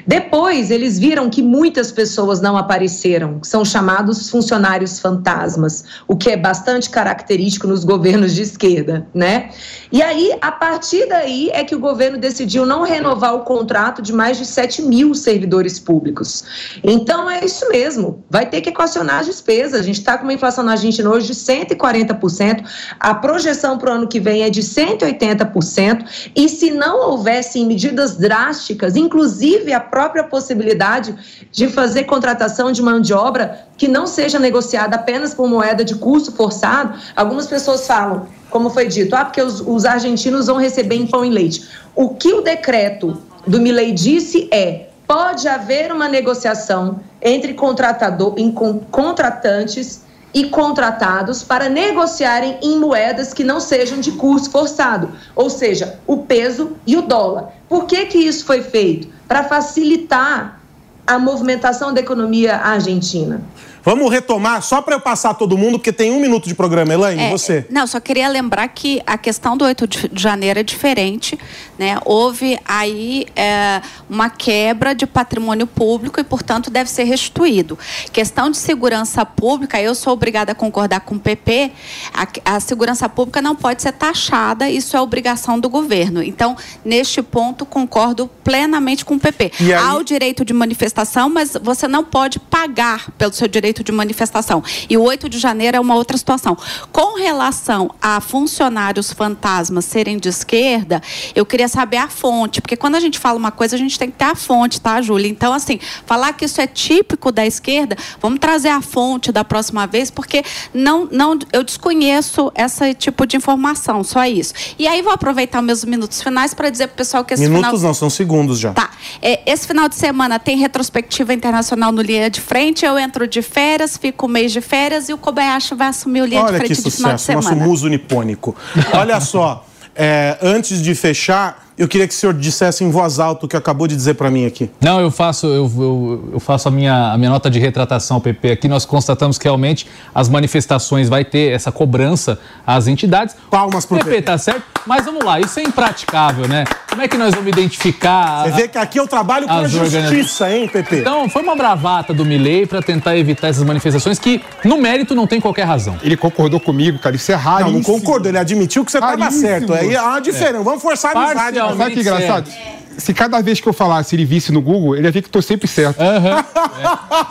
Depois, 0.05 0.71
eles 0.71 0.99
viram 0.99 1.29
que 1.29 1.41
muitas 1.41 1.91
pessoas 1.91 2.41
não 2.41 2.57
apareceram, 2.57 3.39
são 3.43 3.65
chamados 3.65 4.29
funcionários 4.29 4.99
fantasmas, 4.99 5.83
o 6.07 6.15
que 6.15 6.29
é 6.29 6.37
bastante 6.37 6.89
característico 6.89 7.67
nos 7.67 7.83
governos 7.85 8.33
de 8.33 8.41
esquerda, 8.41 9.07
né? 9.13 9.49
E 9.91 10.01
aí, 10.01 10.37
a 10.41 10.51
partir 10.51 11.07
daí, 11.07 11.49
é 11.53 11.63
que 11.63 11.75
o 11.75 11.79
governo 11.79 12.17
decidiu 12.17 12.65
não 12.65 12.83
renovar 12.83 13.35
o 13.35 13.41
contrato 13.41 14.01
de 14.01 14.13
mais 14.13 14.37
de 14.37 14.45
7 14.45 14.81
mil 14.81 15.13
servidores 15.13 15.79
públicos. 15.79 16.43
Então, 16.83 17.29
é 17.29 17.43
isso 17.43 17.67
mesmo, 17.69 18.23
vai 18.29 18.45
ter 18.45 18.61
que 18.61 18.69
equacionar 18.69 19.19
as 19.19 19.25
despesas. 19.25 19.79
A 19.79 19.83
gente 19.83 19.99
está 19.99 20.17
com 20.17 20.23
uma 20.23 20.33
inflação 20.33 20.63
na 20.63 20.73
Argentina 20.73 21.09
hoje 21.09 21.27
de 21.27 21.35
140%, 21.35 22.63
a 22.99 23.13
projeção 23.15 23.77
para 23.77 23.91
o 23.91 23.93
ano 23.93 24.07
que 24.07 24.19
vem 24.19 24.43
é 24.43 24.49
de 24.49 24.61
180%, 24.61 26.31
e 26.35 26.49
se 26.49 26.71
não 26.71 27.09
houvessem 27.09 27.65
medidas 27.65 28.17
drásticas, 28.17 28.95
inclusive 28.95 29.54
a 29.73 29.79
própria 29.79 30.23
possibilidade 30.23 31.15
de 31.51 31.67
fazer 31.67 32.03
contratação 32.03 32.71
de 32.71 32.81
mão 32.81 32.99
de 32.99 33.13
obra 33.13 33.67
que 33.77 33.87
não 33.87 34.07
seja 34.07 34.39
negociada 34.39 34.95
apenas 34.95 35.33
por 35.33 35.47
moeda 35.47 35.83
de 35.83 35.95
custo 35.95 36.31
forçado, 36.31 36.99
algumas 37.15 37.47
pessoas 37.47 37.85
falam, 37.85 38.27
como 38.49 38.69
foi 38.69 38.87
dito, 38.87 39.15
ah, 39.15 39.25
porque 39.25 39.41
os, 39.41 39.61
os 39.61 39.85
argentinos 39.85 40.47
vão 40.47 40.57
receber 40.57 40.95
em 40.95 41.07
pão 41.07 41.25
e 41.25 41.29
leite. 41.29 41.67
O 41.95 42.09
que 42.09 42.33
o 42.33 42.41
decreto 42.41 43.21
do 43.45 43.59
Milei 43.59 43.91
disse 43.91 44.47
é 44.51 44.87
pode 45.07 45.47
haver 45.47 45.91
uma 45.91 46.07
negociação 46.07 46.99
entre 47.21 47.53
contratador, 47.53 48.33
em 48.37 48.51
con- 48.51 48.79
contratantes 48.89 50.03
e 50.33 50.45
contratados 50.49 51.43
para 51.43 51.69
negociarem 51.69 52.57
em 52.61 52.77
moedas 52.77 53.33
que 53.33 53.43
não 53.43 53.59
sejam 53.59 53.99
de 53.99 54.11
curso 54.13 54.49
forçado, 54.51 55.11
ou 55.35 55.49
seja, 55.49 55.99
o 56.05 56.17
peso 56.17 56.75
e 56.85 56.97
o 56.97 57.03
dólar. 57.03 57.53
Por 57.69 57.85
que, 57.85 58.05
que 58.07 58.17
isso 58.17 58.43
foi 58.45 58.61
feito? 58.61 59.14
Para 59.27 59.43
facilitar 59.43 60.59
a 61.05 61.19
movimentação 61.19 61.93
da 61.93 61.99
economia 61.99 62.57
argentina. 62.57 63.41
Vamos 63.85 64.11
retomar, 64.11 64.63
só 64.63 64.81
para 64.81 64.95
eu 64.95 64.99
passar 64.99 65.35
todo 65.35 65.55
mundo, 65.55 65.77
porque 65.77 65.93
tem 65.93 66.11
um 66.11 66.19
minuto 66.19 66.47
de 66.47 66.55
programa, 66.55 66.91
Elaine, 66.91 67.21
É, 67.21 67.29
você. 67.29 67.67
Não, 67.69 67.85
só 67.85 67.99
queria 67.99 68.27
lembrar 68.27 68.67
que 68.69 68.99
a 69.05 69.15
questão 69.15 69.55
do 69.55 69.63
8 69.63 69.87
de 69.87 70.09
janeiro 70.13 70.59
é 70.59 70.63
diferente. 70.63 71.37
Né? 71.77 71.95
Houve 72.03 72.57
aí 72.65 73.27
é, 73.35 73.81
uma 74.09 74.27
quebra 74.27 74.95
de 74.95 75.05
patrimônio 75.05 75.67
público 75.67 76.19
e, 76.19 76.23
portanto, 76.23 76.71
deve 76.71 76.89
ser 76.89 77.03
restituído. 77.03 77.77
Questão 78.11 78.49
de 78.49 78.57
segurança 78.57 79.23
pública, 79.23 79.79
eu 79.79 79.93
sou 79.93 80.13
obrigada 80.13 80.53
a 80.53 80.55
concordar 80.55 81.01
com 81.01 81.15
o 81.15 81.19
PP, 81.19 81.71
a, 82.11 82.55
a 82.55 82.59
segurança 82.59 83.07
pública 83.07 83.39
não 83.39 83.55
pode 83.55 83.83
ser 83.83 83.91
taxada, 83.91 84.67
isso 84.67 84.97
é 84.97 85.01
obrigação 85.01 85.59
do 85.59 85.69
governo. 85.69 86.23
Então, 86.23 86.57
neste 86.83 87.21
ponto, 87.21 87.67
concordo 87.67 88.27
plenamente 88.43 89.05
com 89.05 89.13
o 89.13 89.19
PP. 89.19 89.51
Há 89.79 89.95
o 89.95 90.03
direito 90.03 90.43
de 90.43 90.53
manifestação, 90.53 91.29
mas 91.29 91.55
você 91.61 91.87
não 91.87 92.03
pode 92.03 92.39
pagar 92.39 93.11
pelo 93.11 93.31
seu 93.31 93.47
direito 93.47 93.74
direito 93.75 93.83
de 93.83 93.91
manifestação. 93.91 94.63
E 94.89 94.97
o 94.97 95.01
8 95.01 95.27
de 95.27 95.39
janeiro 95.39 95.75
é 95.75 95.79
uma 95.79 95.95
outra 95.95 96.17
situação. 96.17 96.57
Com 96.91 97.17
relação 97.17 97.91
a 98.01 98.21
funcionários 98.21 99.11
fantasmas 99.11 99.85
serem 99.85 100.17
de 100.17 100.29
esquerda, 100.29 101.01
eu 101.33 101.45
queria 101.45 101.67
saber 101.67 101.97
a 101.97 102.07
fonte, 102.07 102.61
porque 102.61 102.77
quando 102.77 102.95
a 102.95 102.99
gente 102.99 103.19
fala 103.19 103.37
uma 103.37 103.51
coisa, 103.51 103.75
a 103.75 103.79
gente 103.79 103.97
tem 103.99 104.09
que 104.09 104.17
ter 104.17 104.25
a 104.25 104.35
fonte, 104.35 104.79
tá, 104.79 105.01
Júlia? 105.01 105.27
Então, 105.27 105.53
assim, 105.53 105.79
falar 106.05 106.33
que 106.33 106.45
isso 106.45 106.61
é 106.61 106.67
típico 106.67 107.31
da 107.31 107.45
esquerda, 107.45 107.97
vamos 108.21 108.39
trazer 108.39 108.69
a 108.69 108.81
fonte 108.81 109.31
da 109.31 109.43
próxima 109.43 109.87
vez, 109.87 110.09
porque 110.09 110.43
não, 110.73 111.07
não, 111.11 111.37
eu 111.51 111.63
desconheço 111.63 112.51
esse 112.55 112.93
tipo 112.93 113.25
de 113.25 113.37
informação, 113.37 114.03
só 114.03 114.25
isso. 114.25 114.53
E 114.77 114.87
aí 114.87 115.01
vou 115.01 115.11
aproveitar 115.11 115.61
meus 115.61 115.83
minutos 115.83 116.21
finais 116.21 116.53
para 116.53 116.69
dizer 116.69 116.87
para 116.87 116.93
o 116.93 116.97
pessoal 116.97 117.25
que 117.25 117.33
esse 117.33 117.43
Minutos 117.43 117.65
final... 117.65 117.81
não, 117.81 117.93
são 117.93 118.09
segundos 118.09 118.59
já. 118.59 118.73
Tá. 118.73 118.89
É, 119.21 119.41
esse 119.51 119.67
final 119.67 119.89
de 119.89 119.95
semana 119.95 120.39
tem 120.39 120.57
retrospectiva 120.57 121.33
internacional 121.33 121.91
no 121.91 122.01
Linha 122.01 122.29
de 122.29 122.41
Frente. 122.41 122.85
Eu 122.85 122.97
entro 122.97 123.27
de 123.27 123.41
férias, 123.41 123.64
fico 123.99 124.25
um 124.25 124.29
mês 124.29 124.51
de 124.51 124.61
férias 124.61 125.09
e 125.09 125.13
o 125.13 125.17
Kobayashi 125.17 125.75
vai 125.75 125.87
assumir 125.87 126.21
o 126.21 126.25
Linha 126.25 126.41
Olha 126.41 126.53
de 126.53 126.59
que 126.59 126.75
Frente 126.75 126.83
de 126.83 126.91
final 126.91 127.13
de 127.15 127.21
sucesso, 127.21 127.35
nosso 127.37 127.49
semana. 127.49 127.67
muso 127.67 127.87
nipônico. 127.87 128.55
Olha 128.93 129.19
só, 129.19 129.65
é, 129.95 130.37
antes 130.41 130.81
de 130.81 130.93
fechar, 130.93 131.64
eu 131.77 131.87
queria 131.87 132.07
que 132.07 132.13
o 132.13 132.17
senhor 132.17 132.33
dissesse 132.33 132.83
em 132.83 132.89
voz 132.89 133.19
alta 133.19 133.45
o 133.45 133.49
que 133.49 133.57
acabou 133.57 133.87
de 133.87 133.95
dizer 133.95 134.13
para 134.13 134.31
mim 134.31 134.45
aqui. 134.45 134.69
Não, 134.81 134.99
eu 135.01 135.11
faço, 135.11 135.47
eu, 135.47 135.69
eu, 135.77 136.29
eu 136.33 136.39
faço 136.39 136.67
a 136.67 136.71
minha, 136.71 137.11
a 137.11 137.17
minha 137.17 137.29
nota 137.29 137.49
de 137.49 137.59
retratação, 137.59 138.19
PP. 138.21 138.51
Aqui 138.51 138.67
nós 138.67 138.85
constatamos 138.85 139.37
que 139.37 139.43
realmente 139.43 139.87
as 140.13 140.29
manifestações 140.29 141.09
vai 141.09 141.25
ter 141.25 141.51
essa 141.51 141.71
cobrança 141.71 142.39
às 142.65 142.87
entidades. 142.87 143.35
Palmas 143.51 143.85
pro 143.85 143.97
PP. 143.97 144.21
tá 144.21 144.37
certo? 144.37 144.63
Mas 144.85 145.03
vamos 145.03 145.25
lá, 145.25 145.39
isso 145.39 145.59
é 145.59 145.63
impraticável, 145.63 146.47
né? 146.47 146.63
Como 146.87 147.01
é 147.01 147.07
que 147.07 147.17
nós 147.17 147.33
vamos 147.33 147.49
identificar... 147.49 148.43
Você 148.43 148.51
vê 148.51 148.67
que 148.67 148.77
aqui 148.77 148.99
eu 148.99 149.07
trabalho 149.07 149.47
com 149.47 149.53
a 149.53 149.67
justiça, 149.67 150.49
hein, 150.49 150.67
PP? 150.67 150.99
Então, 150.99 151.27
foi 151.27 151.41
uma 151.41 151.55
bravata 151.55 152.13
do 152.13 152.23
Milley 152.23 152.65
para 152.65 152.81
tentar 152.81 153.17
evitar 153.17 153.47
essas 153.47 153.63
manifestações 153.63 154.19
que, 154.19 154.41
no 154.63 154.77
mérito, 154.77 155.15
não 155.15 155.27
tem 155.27 155.41
qualquer 155.41 155.63
razão. 155.63 155.97
Ele 156.03 156.15
concordou 156.15 156.59
comigo, 156.59 156.99
cara. 156.99 157.15
Isso 157.15 157.31
é 157.31 157.35
raro. 157.35 157.65
Não, 157.65 157.71
não 157.73 157.81
concordo. 157.81 158.29
Ele 158.29 158.37
admitiu 158.37 158.85
que 158.85 158.91
você 158.91 158.97
estava 158.97 159.17
Raríssimo. 159.17 159.47
certo. 159.47 159.73
Aí 159.73 159.95
há 159.95 160.05
uma 160.05 160.19
diferença. 160.21 160.63
Vamos 160.63 160.81
forçar 160.81 161.17
a 161.17 161.19
amizade. 161.19 161.64
Parcialmente 161.67 161.77
Sabe 161.77 161.93
que 161.93 161.99
engraçado? 162.01 162.75
Se 162.97 163.13
cada 163.13 163.41
vez 163.41 163.59
que 163.59 163.67
eu 163.67 163.73
falasse 163.73 164.15
ele 164.15 164.23
visse 164.23 164.53
no 164.53 164.61
Google, 164.61 164.95
ele 164.95 165.05
ia 165.05 165.11
ver 165.11 165.21
que 165.21 165.27
eu 165.27 165.31
tô 165.31 165.41
sempre 165.41 165.67
certo. 165.67 165.97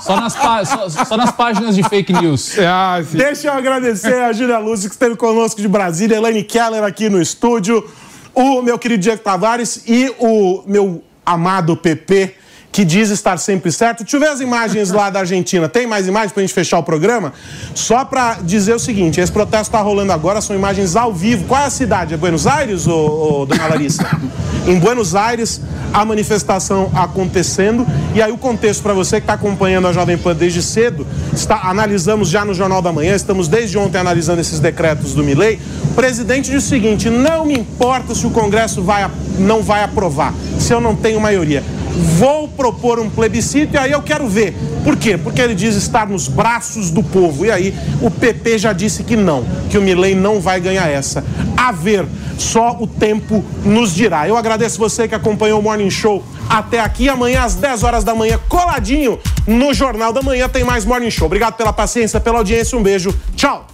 Só 0.00 0.16
nas, 0.20 0.34
só- 0.68 1.04
só 1.04 1.16
nas 1.16 1.30
páginas 1.32 1.74
de 1.74 1.82
fake 1.82 2.12
news. 2.12 2.56
Ah. 2.66 3.00
Deixa 3.12 3.48
eu 3.48 3.52
agradecer 3.54 4.14
a 4.22 4.32
Júlia 4.32 4.58
Lúcia, 4.58 4.88
que 4.88 4.94
esteve 4.94 5.16
conosco 5.16 5.60
de 5.60 5.68
Brasília, 5.68 6.16
Elaine 6.16 6.42
Keller 6.42 6.82
aqui 6.84 7.08
no 7.08 7.20
estúdio, 7.20 7.82
o 8.34 8.60
meu 8.60 8.78
querido 8.78 9.02
Diego 9.02 9.22
Tavares 9.22 9.84
e 9.86 10.12
o 10.18 10.62
meu 10.66 11.02
amado 11.24 11.76
PP, 11.76 12.34
que 12.74 12.84
diz 12.84 13.08
estar 13.10 13.36
sempre 13.38 13.70
certo. 13.70 14.02
Deixa 14.02 14.16
eu 14.16 14.20
ver 14.20 14.30
as 14.30 14.40
imagens 14.40 14.90
lá 14.90 15.08
da 15.08 15.20
Argentina. 15.20 15.68
Tem 15.68 15.86
mais 15.86 16.08
imagens 16.08 16.32
pra 16.32 16.40
gente 16.40 16.52
fechar 16.52 16.76
o 16.80 16.82
programa? 16.82 17.32
Só 17.72 18.04
pra 18.04 18.38
dizer 18.42 18.74
o 18.74 18.80
seguinte, 18.80 19.20
esse 19.20 19.30
protesto 19.30 19.70
tá 19.70 19.80
rolando 19.80 20.10
agora, 20.10 20.40
são 20.40 20.56
imagens 20.56 20.96
ao 20.96 21.14
vivo. 21.14 21.44
Qual 21.44 21.60
é 21.62 21.66
a 21.66 21.70
cidade? 21.70 22.14
É 22.14 22.16
Buenos 22.16 22.48
Aires, 22.48 22.88
ô, 22.88 23.42
ô, 23.42 23.46
dona 23.46 23.68
Larissa? 23.68 24.04
em 24.66 24.76
Buenos 24.80 25.14
Aires, 25.14 25.60
a 25.92 26.04
manifestação 26.04 26.90
acontecendo. 26.96 27.86
E 28.12 28.20
aí 28.20 28.32
o 28.32 28.36
contexto 28.36 28.82
para 28.82 28.92
você 28.92 29.18
que 29.18 29.22
está 29.22 29.34
acompanhando 29.34 29.86
a 29.86 29.92
Jovem 29.92 30.18
Pan 30.18 30.34
desde 30.34 30.60
cedo, 30.60 31.06
está, 31.32 31.68
analisamos 31.68 32.28
já 32.28 32.44
no 32.44 32.54
Jornal 32.54 32.82
da 32.82 32.92
Manhã, 32.92 33.14
estamos 33.14 33.46
desde 33.46 33.78
ontem 33.78 33.98
analisando 33.98 34.40
esses 34.40 34.58
decretos 34.58 35.14
do 35.14 35.22
Milei. 35.22 35.60
O 35.92 35.94
presidente 35.94 36.50
diz 36.50 36.64
o 36.64 36.68
seguinte: 36.68 37.08
não 37.08 37.46
me 37.46 37.54
importa 37.54 38.16
se 38.16 38.26
o 38.26 38.30
Congresso 38.30 38.82
vai, 38.82 39.04
a- 39.04 39.10
não 39.38 39.62
vai 39.62 39.84
aprovar, 39.84 40.34
se 40.58 40.72
eu 40.72 40.80
não 40.80 40.96
tenho 40.96 41.20
maioria. 41.20 41.62
Vou 42.18 42.48
propor 42.48 42.98
um 42.98 43.08
plebiscito 43.08 43.74
e 43.74 43.78
aí 43.78 43.92
eu 43.92 44.02
quero 44.02 44.26
ver. 44.26 44.54
Por 44.82 44.96
quê? 44.96 45.16
Porque 45.16 45.40
ele 45.40 45.54
diz 45.54 45.76
estar 45.76 46.08
nos 46.08 46.28
braços 46.28 46.90
do 46.90 47.02
povo. 47.02 47.46
E 47.46 47.50
aí 47.50 47.74
o 48.02 48.10
PP 48.10 48.58
já 48.58 48.72
disse 48.72 49.04
que 49.04 49.16
não, 49.16 49.44
que 49.70 49.78
o 49.78 49.82
Milei 49.82 50.14
não 50.14 50.40
vai 50.40 50.60
ganhar 50.60 50.88
essa. 50.88 51.24
A 51.56 51.70
ver, 51.72 52.04
só 52.36 52.76
o 52.80 52.86
tempo 52.86 53.44
nos 53.64 53.94
dirá. 53.94 54.28
Eu 54.28 54.36
agradeço 54.36 54.78
você 54.78 55.06
que 55.06 55.14
acompanhou 55.14 55.60
o 55.60 55.62
Morning 55.62 55.90
Show 55.90 56.22
até 56.48 56.80
aqui. 56.80 57.08
Amanhã 57.08 57.42
às 57.42 57.54
10 57.54 57.82
horas 57.82 58.04
da 58.04 58.14
manhã, 58.14 58.38
coladinho 58.48 59.18
no 59.46 59.72
Jornal 59.72 60.12
da 60.12 60.22
Manhã, 60.22 60.48
tem 60.48 60.64
mais 60.64 60.84
Morning 60.84 61.10
Show. 61.10 61.26
Obrigado 61.26 61.54
pela 61.54 61.72
paciência, 61.72 62.20
pela 62.20 62.38
audiência. 62.38 62.76
Um 62.76 62.82
beijo. 62.82 63.14
Tchau. 63.36 63.73